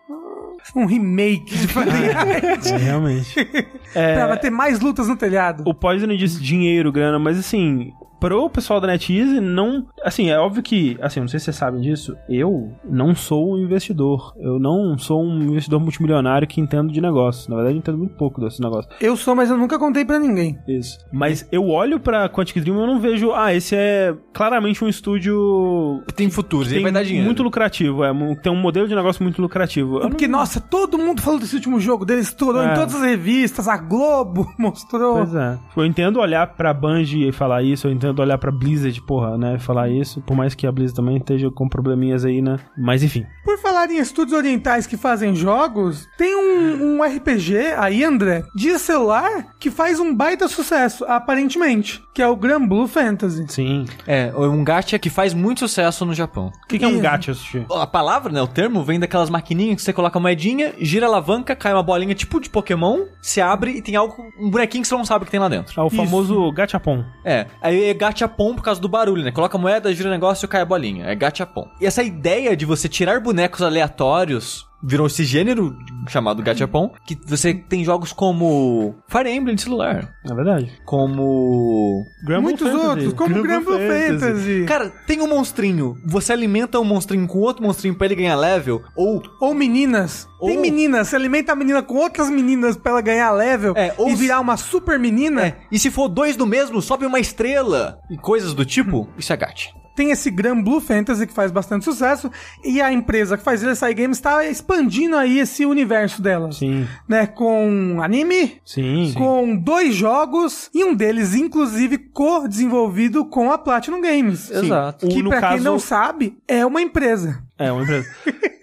Um 0.76 0.86
remake 0.86 1.58
de 1.58 1.68
Fahrenheit. 1.68 2.68
É, 2.74 2.78
realmente. 2.78 3.46
Pra 3.94 4.38
ter 4.38 4.50
mais 4.50 4.80
lutas 4.80 5.08
no 5.08 5.16
telhado. 5.16 5.64
O 5.66 5.74
Poison 5.74 6.08
disse 6.08 6.42
dinheiro, 6.42 6.92
grana, 6.92 7.18
mas 7.18 7.40
assim, 7.40 7.94
pro 8.20 8.50
pessoal 8.50 8.80
da 8.80 8.88
NetEase, 8.88 9.40
não. 9.40 9.86
Assim, 10.04 10.30
é 10.30 10.38
óbvio 10.40 10.64
que. 10.64 10.98
Assim, 11.02 11.20
não 11.20 11.28
sei 11.28 11.40
se 11.40 11.46
vocês 11.46 11.56
sabem 11.58 11.82
disso. 11.82 12.16
Eu 12.30 12.72
não 12.90 13.14
sou 13.16 13.54
um 13.54 13.58
investidor. 13.58 14.34
Eu 14.38 14.60
não 14.60 14.98
sou 14.98 15.24
um 15.24 15.42
investidor 15.44 15.80
multimilionário 15.80 16.48
que 16.48 16.60
entendo 16.62 16.92
de 16.92 17.02
negócio. 17.02 17.50
Na 17.50 17.56
verdade, 17.58 17.76
eu 17.76 17.80
entendo 17.80 17.98
muito 17.98 18.16
pouco 18.16 18.42
desse 18.42 18.62
negócio. 18.62 18.90
Eu 19.02 19.16
sou, 19.18 19.36
mas 19.36 19.50
eu 19.50 19.58
nunca 19.58 19.78
contei 19.80 20.04
pra 20.06 20.20
ninguém. 20.20 20.58
Isso. 20.68 20.98
Mas 21.12 21.48
eu 21.52 21.68
olho 21.70 22.00
pra 22.00 22.30
Quantic 22.30 22.60
Dream 22.62 22.78
e 22.78 22.82
eu 22.82 22.88
não 22.88 23.00
vejo. 23.00 23.32
Ah, 23.34 23.54
esse 23.54 23.76
é 23.76 24.16
claramente 24.34 24.84
um 24.84 24.88
estúdio. 24.88 26.04
Tem 26.16 26.30
futuros, 26.30 26.70
Tem 26.70 26.82
vai 26.82 26.92
dar 26.92 27.04
dinheiro. 27.04 27.26
muito 27.26 27.44
lucrativo, 27.44 28.04
é, 28.04 28.12
tem 28.42 28.52
um 28.52 28.56
modelo 28.56 28.88
de 28.88 28.96
negócio 28.96 29.22
muito 29.24 29.42
lucrativo. 29.42 29.98
Eu 30.00 30.10
Porque, 30.10 30.28
não- 30.28 30.40
nossa, 30.40 30.60
todo 30.60 30.98
mundo 30.98 31.22
falou 31.22 31.40
desse 31.40 31.56
último 31.56 31.80
jogo 31.80 32.06
dele, 32.06 32.22
estourou 32.22 32.62
É. 32.64 32.72
em 32.72 32.76
todas 32.76 32.96
as 32.96 33.02
revistas, 33.02 33.68
a 33.68 33.78
Globo 33.78 34.48
mostrou. 34.58 35.16
Pois 35.18 35.36
é. 35.36 35.58
Eu 35.76 35.86
entendo 35.86 36.20
olhar 36.20 36.48
pra 36.56 36.74
Bungie 36.74 37.28
e 37.28 37.32
falar 37.32 37.64
isso, 37.64 37.88
eu 37.88 37.92
entendo 37.92 38.07
olhar 38.16 38.38
pra 38.38 38.52
Blizzard, 38.52 39.02
porra, 39.02 39.38
né, 39.38 39.56
e 39.56 39.60
falar 39.60 39.90
isso, 39.90 40.22
por 40.22 40.36
mais 40.36 40.56
que 40.56 40.68
a 40.68 40.72
Blizzard 40.72 40.96
também 40.96 41.18
esteja 41.18 41.50
com 41.52 41.68
probleminhas 41.68 42.26
aí, 42.26 42.42
né? 42.42 42.58
Mas 42.78 43.04
enfim. 43.04 43.26
Por 43.44 43.58
falar 43.60 43.90
em 43.90 43.98
estúdios 43.98 44.38
orientais 44.38 44.86
que 44.86 44.98
fazem 44.98 45.36
jogos, 45.36 46.08
tem 46.18 46.36
um, 46.36 46.98
um 46.98 47.04
RPG 47.04 47.74
aí, 47.78 48.04
André, 48.04 48.44
de 48.56 48.78
celular 48.80 49.48
que 49.60 49.70
faz 49.70 50.00
um 50.00 50.14
baita 50.14 50.48
sucesso, 50.48 51.06
aparentemente, 51.06 52.02
que 52.14 52.22
é 52.22 52.28
o 52.28 52.36
Gran 52.36 52.66
Blue 52.66 52.88
Fantasy. 52.88 53.46
Sim. 53.48 53.86
É, 54.06 54.32
um 54.36 54.64
gacha 54.64 54.98
que 54.98 55.10
faz 55.10 55.34
muito 55.34 55.60
sucesso 55.60 56.06
no 56.06 56.14
Japão. 56.14 56.52
O 56.64 56.68
que, 56.68 56.80
que 56.80 56.86
é 56.86 56.88
um 56.88 56.94
Isso. 56.94 57.02
gacha, 57.02 57.34
Sushi? 57.34 57.66
A 57.72 57.88
palavra, 57.88 58.32
né, 58.32 58.42
o 58.42 58.48
termo, 58.48 58.84
vem 58.84 59.00
daquelas 59.00 59.30
maquininhas 59.30 59.78
que 59.78 59.82
você 59.82 59.94
coloca 59.94 60.18
a 60.18 60.22
moedinha, 60.22 60.74
gira 60.80 61.06
a 61.06 61.10
alavanca, 61.10 61.56
cai 61.56 61.74
uma 61.74 61.84
bolinha 61.84 62.16
tipo 62.16 62.40
de 62.40 62.50
Pokémon, 62.50 63.06
se 63.22 63.42
abre 63.42 63.72
e 63.72 63.82
tem 63.82 63.96
algo, 63.96 64.16
um 64.40 64.50
bonequinho 64.50 64.82
que 64.82 64.88
você 64.88 64.96
não 64.96 65.06
sabe 65.06 65.24
o 65.24 65.26
que 65.26 65.32
tem 65.32 65.40
lá 65.40 65.50
dentro. 65.50 65.80
É 65.80 65.84
o 65.84 65.90
famoso 65.90 66.52
gachapon. 66.52 67.04
É, 67.24 67.48
aí 67.62 67.86
é 67.86 67.94
gachapon 67.98 68.56
por 68.56 68.64
causa 68.64 68.80
do 68.80 68.88
barulho, 68.88 69.24
né? 69.24 69.32
Coloca 69.32 69.58
moeda, 69.58 69.94
gira 69.94 70.08
o 70.08 70.12
negócio 70.12 70.46
e 70.46 70.48
cai 70.48 70.62
a 70.62 70.66
bolinha. 70.66 71.06
É 71.06 71.16
gachapon. 71.16 71.68
E 71.82 71.86
essa 71.86 72.04
ideia 72.04 72.56
de 72.56 72.66
você 72.66 72.88
tirar 72.88 73.20
bonecos 73.20 73.62
aleatórios 73.62 74.68
virou 74.88 75.06
esse 75.08 75.24
gênero 75.26 75.76
chamado 76.08 76.42
gachapon, 76.42 76.92
que 77.06 77.18
você 77.28 77.54
tem 77.54 77.84
jogos 77.84 78.14
como 78.14 78.96
Fire 79.10 79.30
Emblem 79.30 79.56
de 79.56 79.62
celular, 79.62 80.14
É 80.24 80.34
verdade. 80.34 80.72
como... 80.86 82.04
Granblue 82.26 82.44
Muitos 82.52 82.68
Fantasy. 82.72 82.88
outros, 82.90 83.14
como 83.14 83.38
o 83.40 83.44
Gran 83.44 83.62
Blue 83.62 83.78
Fantasy. 83.78 84.66
Cara, 84.68 84.90
tem 85.06 85.22
um 85.22 85.28
monstrinho, 85.28 85.96
você 86.06 86.32
alimenta 86.34 86.80
um 86.80 86.86
monstrinho 86.86 87.28
com 87.28 87.40
outro 87.40 87.64
monstrinho 87.64 87.96
pra 87.96 88.06
ele 88.06 88.16
ganhar 88.16 88.36
level, 88.36 88.82
ou 88.96 89.22
Ou 89.42 89.54
meninas. 89.54 90.28
Tem 90.40 90.56
Ou- 90.56 90.62
meninas, 90.62 91.08
você 91.10 91.16
alimenta 91.16 91.52
a 91.52 91.56
menina 91.56 91.82
com 91.84 91.96
outras 91.96 92.30
meninas 92.30 92.78
pra 92.78 92.92
ela 92.94 93.02
ganhar 93.02 93.32
level 93.32 93.74
É, 93.76 93.94
ou 93.98 94.08
e 94.08 94.12
se- 94.12 94.18
virar 94.18 94.40
uma 94.40 94.56
super 94.56 94.98
menina. 95.00 95.48
É, 95.48 95.58
e 95.72 95.78
se 95.80 95.92
for 95.92 96.08
dois 96.08 96.36
do 96.36 96.46
mesmo, 96.46 96.82
sobe 96.82 97.06
uma 97.06 97.20
estrela 97.20 98.00
e 98.10 98.18
coisas 98.18 98.54
do 98.54 98.64
tipo, 98.66 99.10
isso 99.18 99.34
é 99.34 99.38
gacha. 99.38 99.70
Tem 99.98 100.12
esse 100.12 100.30
Gran 100.30 100.62
Blue 100.62 100.80
Fantasy 100.80 101.26
que 101.26 101.34
faz 101.34 101.52
bastante 101.52 101.84
sucesso 101.84 102.32
e 102.64 102.80
a 102.80 102.94
empresa 102.94 103.36
que 103.36 103.44
faz 103.44 103.64
ele, 103.64 103.76
SI 103.76 103.96
Games, 103.96 104.18
está 104.18 104.46
expandindo 104.46 105.16
aí 105.16 105.40
esse 105.40 105.66
universo 105.66 106.22
dela. 106.22 106.52
Sim, 106.52 106.88
Né, 107.08 107.26
com 107.26 107.98
anime, 108.00 108.62
sim. 108.64 109.12
com 109.18 109.56
dois 109.58 109.96
jogos 109.96 110.70
e 110.72 110.84
um 110.84 110.94
deles, 110.94 111.34
inclusive, 111.34 111.98
co-desenvolvido 111.98 113.26
com 113.26 113.52
a 113.52 113.58
Platinum 113.58 114.00
Games. 114.00 114.52
Exato. 114.52 115.08
Que, 115.08 115.24
pra 115.24 115.50
quem 115.50 115.62
não 115.62 115.80
sabe, 115.80 116.38
é 116.48 116.64
uma 116.64 116.80
empresa. 116.80 117.44
É, 117.60 117.72
uma 117.72 117.84
empresa. 117.84 118.08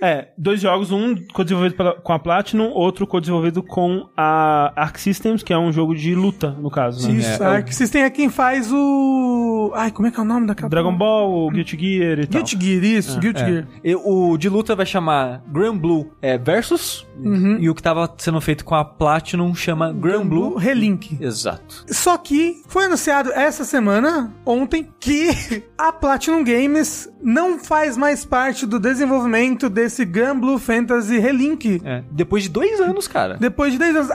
é, 0.01 0.28
dois 0.38 0.61
jogos, 0.61 0.92
um 0.92 1.14
co-desenvolvido 1.32 1.95
com 2.03 2.12
a 2.12 2.18
Platinum, 2.18 2.70
outro 2.70 3.07
co-desenvolvido 3.07 3.62
com 3.62 4.09
a 4.16 4.72
Arc 4.76 4.99
Systems, 4.99 5.42
que 5.42 5.53
é 5.53 5.59
um 5.59 5.72
jogo 5.72 5.95
de 5.95 6.14
luta, 6.14 6.51
no 6.51 6.70
caso, 6.70 7.09
né? 7.09 7.14
Isso, 7.14 7.42
é, 7.42 7.47
a 7.47 7.51
o- 7.51 7.53
Arc 7.55 7.72
System 7.72 8.03
é 8.03 8.11
quem 8.11 8.28
faz 8.28 8.70
o... 8.72 9.72
Ai, 9.74 9.90
como 9.90 10.07
é 10.09 10.11
que 10.11 10.18
é 10.18 10.22
o 10.22 10.26
nome 10.26 10.47
daquela... 10.47 10.68
Dragon 10.68 10.95
Ball, 10.97 11.47
o 11.47 11.51
Guilty 11.51 11.76
Gear 11.78 12.18
e 12.20 12.26
tal. 12.26 12.42
Guilty 12.42 12.59
Gear, 12.64 12.84
isso, 12.84 13.18
Guilty 13.18 13.40
Gear. 13.40 13.66
E 13.82 13.95
o 13.97 14.36
de 14.36 14.49
luta 14.49 14.76
vai 14.76 14.86
chamar 14.86 15.42
Grand 15.49 15.76
Blue 15.76 16.12
é, 16.22 16.38
Versus, 16.38 17.07
e 17.61 17.70
o 17.70 17.74
que 17.74 17.82
tava 17.82 18.12
sendo 18.18 18.40
feito 18.40 18.64
com 18.64 18.74
a 18.74 18.84
Platinum 18.84 19.55
chama 19.55 19.92
Grand 19.92 20.26
Blue. 20.26 20.57
Relink. 20.57 21.16
Exato. 21.20 21.84
Só 21.88 22.16
que 22.18 22.62
foi 22.68 22.84
anunciado 22.86 23.30
essa 23.32 23.64
semana, 23.64 24.32
ontem, 24.45 24.88
que 25.01 25.30
a 25.78 25.92
Platinum 25.92 26.42
Games 26.45 27.09
não 27.22 27.59
faz 27.59 27.97
mais 27.97 28.24
parte 28.24 28.66
do 28.66 28.78
desenvolvimento 28.85 29.68
desse 29.68 30.05
Gun 30.05 30.39
Blue 30.41 30.59
Fantasy 30.59 31.18
Relink. 31.18 31.80
É, 31.85 32.03
depois 32.11 32.45
de 32.45 32.49
dois 32.51 32.80
anos, 32.80 33.09
cara. 33.09 33.37
Depois 33.41 33.72
de 33.72 33.78
10 33.78 33.97
anos. 33.97 34.11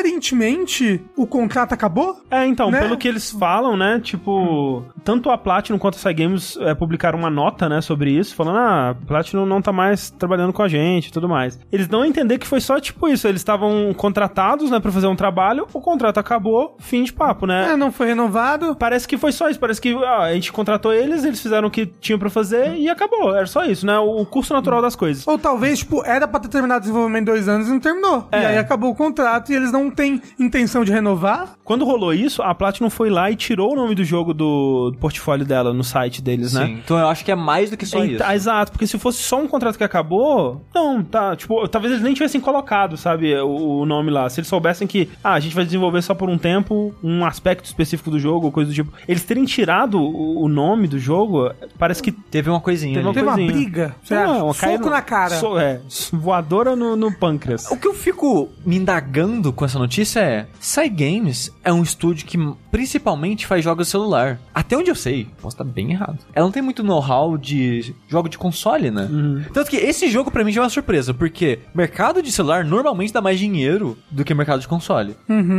Aparentemente, 0.00 1.02
o 1.16 1.26
contrato 1.26 1.72
acabou? 1.72 2.20
É, 2.30 2.46
então, 2.46 2.70
Né? 2.70 2.80
pelo 2.80 2.96
que 2.96 3.06
eles 3.08 3.30
falam, 3.30 3.76
né, 3.76 4.00
tipo, 4.02 4.84
tanto 5.04 5.30
a 5.30 5.38
Platinum 5.38 5.78
quanto 5.78 5.96
a 5.96 5.98
Cygames 5.98 6.56
é, 6.60 6.74
publicaram 6.74 7.18
uma 7.18 7.30
nota, 7.30 7.68
né, 7.68 7.80
sobre 7.80 8.10
isso, 8.10 8.34
falando, 8.34 8.58
ah, 8.58 8.90
a 8.90 8.94
Platinum 9.06 9.46
não 9.46 9.60
tá 9.62 9.72
mais 9.72 10.10
trabalhando 10.10 10.52
com 10.52 10.62
a 10.62 10.68
gente 10.68 11.08
e 11.08 11.12
tudo 11.12 11.28
mais. 11.28 11.58
Eles 11.70 11.86
dão 11.88 12.02
a 12.02 12.08
entender 12.08 12.38
que 12.38 12.46
foi 12.46 12.60
só, 12.60 12.78
tipo, 12.80 13.08
isso, 13.08 13.26
eles 13.28 13.40
estavam 13.40 13.92
contratados, 13.96 14.70
né, 14.70 14.80
pra 14.80 14.90
fazer 14.92 15.06
um 15.06 15.16
trabalho, 15.16 15.66
o 15.72 15.80
contrato 15.80 16.18
acabou, 16.18 16.76
fim 16.78 17.02
de 17.04 17.12
papo, 17.12 17.46
né? 17.46 17.72
É, 17.72 17.76
não 17.76 17.92
foi 17.92 18.08
renovado. 18.08 18.74
Parece 18.76 19.06
que 19.06 19.16
foi 19.18 19.32
só 19.32 19.48
isso, 19.48 19.60
parece 19.60 19.80
que 19.80 19.94
ah, 20.04 20.24
a 20.24 20.34
gente 20.34 20.52
contratou 20.52 20.92
eles, 20.92 21.24
eles 21.24 21.40
fizeram 21.40 21.68
o 21.68 21.70
que 21.70 21.86
tinham 21.86 22.18
pra 22.18 22.30
fazer 22.30 22.74
e 22.76 22.88
acabou, 22.88 23.34
era 23.34 23.46
só 23.46 23.64
isso, 23.64 23.86
né, 23.86 23.98
o 23.98 24.09
curso 24.26 24.52
natural 24.52 24.80
das 24.82 24.94
coisas. 24.96 25.26
Ou 25.26 25.38
talvez, 25.38 25.80
tipo, 25.80 26.04
era 26.04 26.26
pra 26.28 26.40
ter 26.40 26.48
terminado 26.48 26.78
o 26.78 26.80
desenvolvimento 26.82 27.22
em 27.22 27.24
dois 27.24 27.48
anos 27.48 27.68
e 27.68 27.70
não 27.70 27.80
terminou. 27.80 28.28
É. 28.30 28.42
E 28.42 28.46
aí 28.46 28.58
acabou 28.58 28.90
o 28.90 28.94
contrato 28.94 29.52
e 29.52 29.54
eles 29.54 29.72
não 29.72 29.90
têm 29.90 30.20
intenção 30.38 30.84
de 30.84 30.92
renovar. 30.92 31.54
Quando 31.64 31.84
rolou 31.84 32.12
isso, 32.12 32.42
a 32.42 32.54
Platinum 32.54 32.90
foi 32.90 33.10
lá 33.10 33.30
e 33.30 33.36
tirou 33.36 33.72
o 33.72 33.76
nome 33.76 33.94
do 33.94 34.04
jogo 34.04 34.32
do 34.32 34.94
portfólio 35.00 35.44
dela 35.44 35.72
no 35.72 35.84
site 35.84 36.22
deles, 36.22 36.52
né? 36.52 36.66
Sim. 36.66 36.72
Então 36.84 36.98
eu 36.98 37.08
acho 37.08 37.24
que 37.24 37.30
é 37.30 37.34
mais 37.34 37.70
do 37.70 37.76
que 37.76 37.86
só 37.86 38.04
isso. 38.04 38.22
Exato, 38.22 38.72
porque 38.72 38.86
se 38.86 38.98
fosse 38.98 39.22
só 39.22 39.40
um 39.40 39.46
contrato 39.46 39.76
que 39.76 39.84
acabou, 39.84 40.64
não, 40.74 41.02
tá, 41.02 41.36
tipo, 41.36 41.66
talvez 41.68 41.92
eles 41.92 42.04
nem 42.04 42.14
tivessem 42.14 42.40
colocado, 42.40 42.96
sabe, 42.96 43.34
o, 43.36 43.80
o 43.80 43.86
nome 43.86 44.10
lá. 44.10 44.28
Se 44.28 44.40
eles 44.40 44.48
soubessem 44.48 44.86
que, 44.86 45.08
ah, 45.22 45.34
a 45.34 45.40
gente 45.40 45.54
vai 45.54 45.64
desenvolver 45.64 46.02
só 46.02 46.14
por 46.14 46.28
um 46.28 46.38
tempo 46.38 46.94
um 47.02 47.24
aspecto 47.24 47.64
específico 47.66 48.10
do 48.10 48.18
jogo, 48.18 48.46
ou 48.46 48.52
coisa 48.52 48.70
do 48.70 48.74
tipo. 48.74 48.92
Eles 49.06 49.24
terem 49.24 49.44
tirado 49.44 50.00
o, 50.00 50.44
o 50.44 50.48
nome 50.48 50.86
do 50.86 50.98
jogo, 50.98 51.50
parece 51.78 52.02
que 52.02 52.12
Teve 52.30 52.50
uma 52.50 52.60
coisinha 52.60 52.94
Teve 52.94 53.06
uma 53.06 53.10
ali. 53.10 53.14
Teve 53.14 53.28
uma 53.28 53.34
coisinha. 53.34 53.52
briga. 53.52 53.96
Você 54.02 54.14
acha? 54.14 54.32
uma 54.44 54.52
Soco 54.54 54.60
caída- 54.66 54.90
na 54.90 55.02
cara. 55.02 55.36
So- 55.36 55.58
é, 55.58 55.80
voadora 56.12 56.74
no, 56.76 56.96
no 56.96 57.12
pâncreas. 57.12 57.70
O 57.70 57.76
que 57.76 57.86
eu 57.86 57.94
fico 57.94 58.48
me 58.64 58.76
indagando 58.76 59.52
com 59.52 59.64
essa 59.64 59.78
notícia 59.78 60.20
é: 60.20 60.46
Cygames 60.58 61.50
é 61.64 61.72
um 61.72 61.82
estúdio 61.82 62.26
que 62.26 62.38
principalmente 62.70 63.46
faz 63.46 63.64
jogos 63.64 63.86
de 63.86 63.90
celular. 63.90 64.38
Até 64.54 64.76
onde 64.76 64.90
eu 64.90 64.94
sei, 64.94 65.28
posso 65.40 65.54
estar 65.54 65.64
bem 65.64 65.92
errado. 65.92 66.18
Ela 66.34 66.46
não 66.46 66.52
tem 66.52 66.62
muito 66.62 66.82
know-how 66.82 67.36
de 67.36 67.94
jogo 68.08 68.28
de 68.28 68.38
console, 68.38 68.90
né? 68.90 69.08
Tanto 69.52 69.70
que 69.70 69.76
esse 69.76 70.08
jogo 70.08 70.30
pra 70.30 70.44
mim 70.44 70.52
já 70.52 70.60
é 70.60 70.64
uma 70.64 70.70
surpresa, 70.70 71.12
porque 71.12 71.58
mercado 71.74 72.22
de 72.22 72.30
celular 72.32 72.64
normalmente 72.64 73.12
dá 73.12 73.20
mais 73.20 73.38
dinheiro 73.38 73.96
do 74.10 74.24
que 74.24 74.32
mercado 74.34 74.60
de 74.60 74.68
console. 74.68 75.16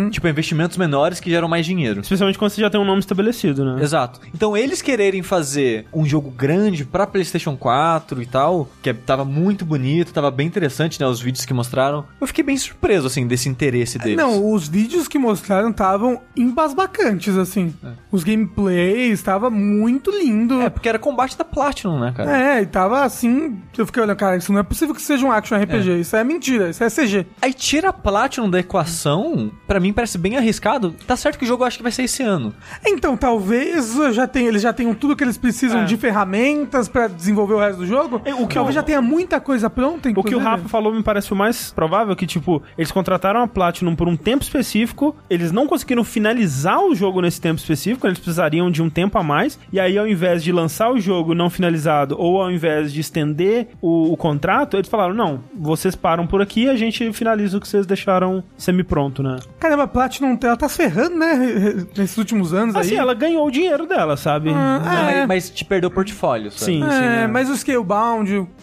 Tipo, 0.10 0.28
investimentos 0.28 0.78
menores 0.78 1.20
que 1.20 1.30
geram 1.30 1.48
mais 1.48 1.66
dinheiro. 1.66 2.02
Especialmente 2.02 2.38
quando 2.40 2.52
você 2.52 2.62
já 2.62 2.70
tem 2.70 2.80
um 2.80 2.86
nome 2.86 3.00
estabelecido, 3.00 3.64
né? 3.66 3.82
Exato. 3.84 4.20
Então 4.34 4.56
eles 4.56 4.82
quererem 4.82 5.22
fazer 5.22 5.86
um 5.94 6.06
jogo 6.06 6.32
grande 6.32 6.86
pra 6.86 7.06
PlayStation 7.06 7.56
4 7.56 8.22
e 8.22 8.26
tal, 8.32 8.70
que 8.82 8.90
é- 8.90 8.94
tava 8.94 9.26
muito 9.26 9.66
bonito, 9.66 10.14
tava 10.14 10.32
bem 10.32 10.48
interessante, 10.48 11.00
né, 11.00 11.06
os 11.06 11.20
vídeos 11.22 11.46
que 11.46 11.54
mostraram. 11.54 12.06
Eu 12.20 12.26
fiquei 12.28 12.44
bem 12.44 12.58
surpreso 12.58 13.08
assim 13.08 13.28
desse 13.28 13.50
interesse 13.50 13.98
deles. 14.00 14.18
Não, 14.18 14.52
os 14.54 14.68
vídeos 14.68 15.08
que 15.08 15.20
mostraram 15.20 15.70
estavam 15.70 16.20
embasbacantes, 16.36 17.36
assim. 17.38 17.74
Os 18.12 18.24
gameplays, 18.24 19.14
estava 19.14 19.50
muito 19.50 20.12
lindo. 20.12 20.62
É, 20.62 20.70
porque 20.70 20.88
era 20.90 21.00
combate 21.00 21.38
da 21.38 21.44
Platinum, 21.44 22.00
né, 22.00 22.14
cara? 22.16 22.38
É, 22.58 22.62
e 22.62 22.66
tava 22.66 23.04
assim. 23.04 23.60
Eu 23.78 23.86
fiquei 23.86 24.02
olhando, 24.04 24.18
cara, 24.18 24.38
isso 24.38 24.52
não 24.52 24.60
é 24.60 24.64
possível 24.64 24.94
que 24.96 25.02
seja 25.02 25.26
um 25.26 25.32
action 25.32 25.58
RPG. 25.58 26.00
Isso 26.00 26.16
é 26.16 26.24
mentira, 26.24 26.70
isso 26.70 26.84
é 26.84 26.90
CG. 26.90 27.26
Aí 27.42 27.54
tira 27.54 27.90
a 27.90 27.94
Platinum 27.94 28.50
da 28.50 28.60
equação, 28.60 29.52
pra 29.68 29.80
mim 29.80 29.92
parece 29.94 30.18
bem 30.18 30.38
arriscado. 30.38 30.96
Tá 31.08 31.16
certo 31.16 31.38
que 31.38 31.46
o 31.46 31.48
jogo 31.48 31.64
eu 31.64 31.68
acho 31.68 31.78
que 31.78 31.84
vai 31.84 31.92
ser 31.92 32.04
esse 32.04 32.22
ano. 32.24 32.54
Então, 32.86 33.18
talvez 33.18 33.96
já 34.14 34.28
tenha, 34.28 34.48
eles 34.48 34.62
já 34.62 34.72
tenham 34.74 34.94
tudo 34.94 35.16
que 35.16 35.24
eles 35.24 35.38
precisam 35.38 35.82
É. 35.82 35.86
de 35.86 35.98
ferramentas 35.98 36.88
pra 36.88 37.08
desenvolver 37.08 37.54
o 37.56 37.60
resto 37.60 37.80
do 37.80 37.88
jogo. 37.88 38.21
É, 38.26 38.34
o 38.34 38.48
que 38.48 38.56
talvez 38.56 38.76
eu- 38.76 38.82
já 38.82 38.84
tenha 38.84 39.02
muita 39.02 39.40
coisa 39.40 39.70
pronta, 39.70 40.10
O 40.10 40.14
que 40.14 40.20
o 40.20 40.22
inclusive. 40.22 40.44
Rafa 40.44 40.68
falou 40.70 40.94
me 40.94 41.04
parece 41.04 41.32
o 41.32 41.36
mais 41.36 41.72
provável 41.72 42.16
que, 42.16 42.26
tipo, 42.28 42.62
eles 42.78 42.92
contrataram 42.92 43.42
a 43.42 43.48
Platinum 43.48 43.96
por 43.96 44.08
um 44.08 44.16
tempo 44.16 44.44
específico, 44.44 45.16
eles 45.30 45.52
não 45.52 45.68
conseguiram 45.68 46.04
finalizar 46.04 46.80
o 46.84 46.94
jogo 46.96 47.22
nesse 47.22 47.40
tempo 47.42 47.60
específico, 47.60 48.08
eles 48.08 48.20
precisariam 48.20 48.70
de 48.72 48.82
um 48.82 48.90
tempo 48.90 49.18
a 49.18 49.24
mais, 49.24 49.60
e 49.72 49.80
aí 49.80 49.98
ao 49.98 50.08
invés 50.08 50.44
de 50.44 50.52
lançar 50.52 50.92
o 50.92 51.00
jogo 51.00 51.34
não 51.34 51.50
finalizado, 51.50 52.16
ou 52.20 52.42
ao 52.42 52.52
invés 52.52 52.92
de 52.94 53.00
estender 53.02 53.70
o, 53.82 54.12
o 54.14 54.18
contrato, 54.18 54.78
eles 54.78 54.88
falaram, 54.90 55.14
não, 55.14 55.40
vocês 55.54 55.96
param 55.96 56.26
por 56.28 56.42
aqui, 56.42 56.70
a 56.70 56.76
gente 56.76 57.12
finaliza 57.14 57.58
o 57.58 57.62
que 57.62 57.68
vocês 57.68 57.86
deixaram 57.86 58.44
semi-pronto, 58.58 59.22
né? 59.24 59.38
Caramba, 59.60 59.84
a 59.84 59.88
Platinum, 59.88 60.38
ela 60.44 60.58
tá 60.58 60.68
se 60.70 60.78
ferrando, 60.78 61.16
né? 61.18 61.86
Nesses 61.98 62.18
últimos 62.18 62.54
anos 62.54 62.76
Assim, 62.76 62.92
aí. 62.92 62.98
ela 62.98 63.14
ganhou 63.14 63.48
o 63.48 63.52
dinheiro 63.52 63.86
dela, 63.86 64.16
sabe? 64.18 64.50
Ah, 64.54 64.82
Mas, 64.84 65.16
é. 65.16 65.28
mas 65.28 65.50
te 65.50 65.66
perdeu 65.66 65.90
o 65.90 65.94
portfólio, 65.94 66.52
sabe? 66.52 66.66
Sim, 66.74 66.82
sim. 66.82 66.88
É, 67.04 67.24
é. 67.24 67.28
mas 67.28 67.50
o 67.50 67.56
Scalebound, 67.58 68.01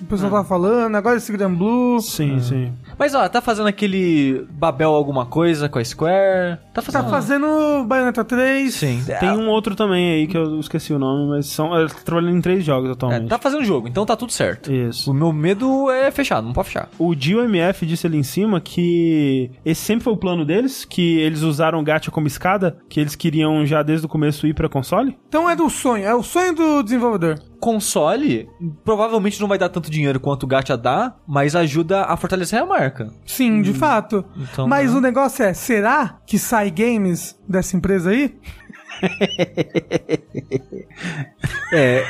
o 0.00 0.04
pessoal 0.08 0.30
tava 0.30 0.44
falando, 0.44 0.94
agora 0.96 1.16
esse 1.16 1.30
Grand 1.32 1.54
Blue. 1.54 2.00
Sim, 2.00 2.40
sim. 2.40 2.72
Mas 2.98 3.14
ó, 3.14 3.28
tá 3.28 3.40
fazendo 3.40 3.66
aquele 3.68 4.46
Babel 4.50 4.90
alguma 4.90 5.26
coisa 5.26 5.68
com 5.68 5.78
a 5.78 5.84
Square? 5.84 6.58
Tá 6.74 6.82
fazendo. 6.82 7.04
Tá 7.04 7.10
fazendo 7.10 7.84
Bayonetta 7.86 8.24
3. 8.24 8.74
Sim. 8.74 9.02
Tem 9.20 9.30
um 9.30 9.48
outro 9.48 9.74
também 9.74 10.10
aí 10.12 10.26
que 10.26 10.36
eu 10.36 10.58
esqueci 10.60 10.92
o 10.92 10.98
nome, 10.98 11.28
mas 11.28 11.46
são. 11.46 11.76
Eles 11.78 11.90
estão 11.92 12.04
trabalhando 12.04 12.36
em 12.36 12.40
três 12.40 12.64
jogos 12.64 12.88
É, 12.90 12.92
atualmente. 12.92 13.28
tá 13.28 13.38
fazendo 13.38 13.64
jogo, 13.64 13.88
então 13.88 14.04
tá 14.04 14.16
tudo 14.16 14.32
certo. 14.32 14.72
Isso. 14.72 15.10
O 15.10 15.14
meu 15.14 15.32
medo 15.32 15.90
é 15.90 16.10
fechado, 16.10 16.44
não 16.46 16.52
pode 16.52 16.68
fechar. 16.68 16.88
O 16.98 17.14
DIO-MF 17.14 17.86
disse 17.86 18.06
ali 18.06 18.18
em 18.18 18.22
cima 18.22 18.60
que 18.60 19.50
esse 19.64 19.80
sempre 19.80 20.04
foi 20.04 20.12
o 20.12 20.16
plano 20.16 20.44
deles, 20.44 20.84
que 20.84 21.18
eles 21.18 21.42
usaram 21.42 21.78
o 21.80 21.82
gacha 21.84 22.10
como 22.10 22.26
escada, 22.26 22.78
que 22.88 23.00
eles 23.00 23.14
queriam 23.14 23.64
já 23.66 23.82
desde 23.82 24.06
o 24.06 24.08
começo 24.08 24.46
ir 24.46 24.54
pra 24.54 24.68
console. 24.68 25.16
Então 25.28 25.48
é 25.48 25.54
do 25.56 25.68
sonho, 25.70 26.04
é 26.04 26.14
o 26.14 26.22
sonho 26.22 26.54
do 26.54 26.82
desenvolvedor. 26.82 27.38
Console 27.60 28.48
provavelmente 28.84 29.40
não 29.40 29.48
vai 29.48 29.58
dar 29.58 29.68
tanto 29.68 29.90
dinheiro 29.90 30.20
quanto 30.20 30.44
o 30.44 30.46
Gacha 30.46 30.76
dá, 30.76 31.14
mas 31.26 31.54
ajuda 31.56 32.02
a 32.04 32.16
fortalecer 32.16 32.60
a 32.60 32.66
marca. 32.66 33.12
Sim, 33.26 33.62
de 33.62 33.72
fato. 33.72 34.24
então, 34.36 34.66
Mas 34.66 34.92
né? 34.92 34.98
o 34.98 35.00
negócio 35.00 35.44
é, 35.44 35.52
será 35.52 36.18
que 36.26 36.38
sai 36.38 36.70
games 36.70 37.38
dessa 37.48 37.76
empresa 37.76 38.10
aí? 38.10 38.34
É. 41.72 42.04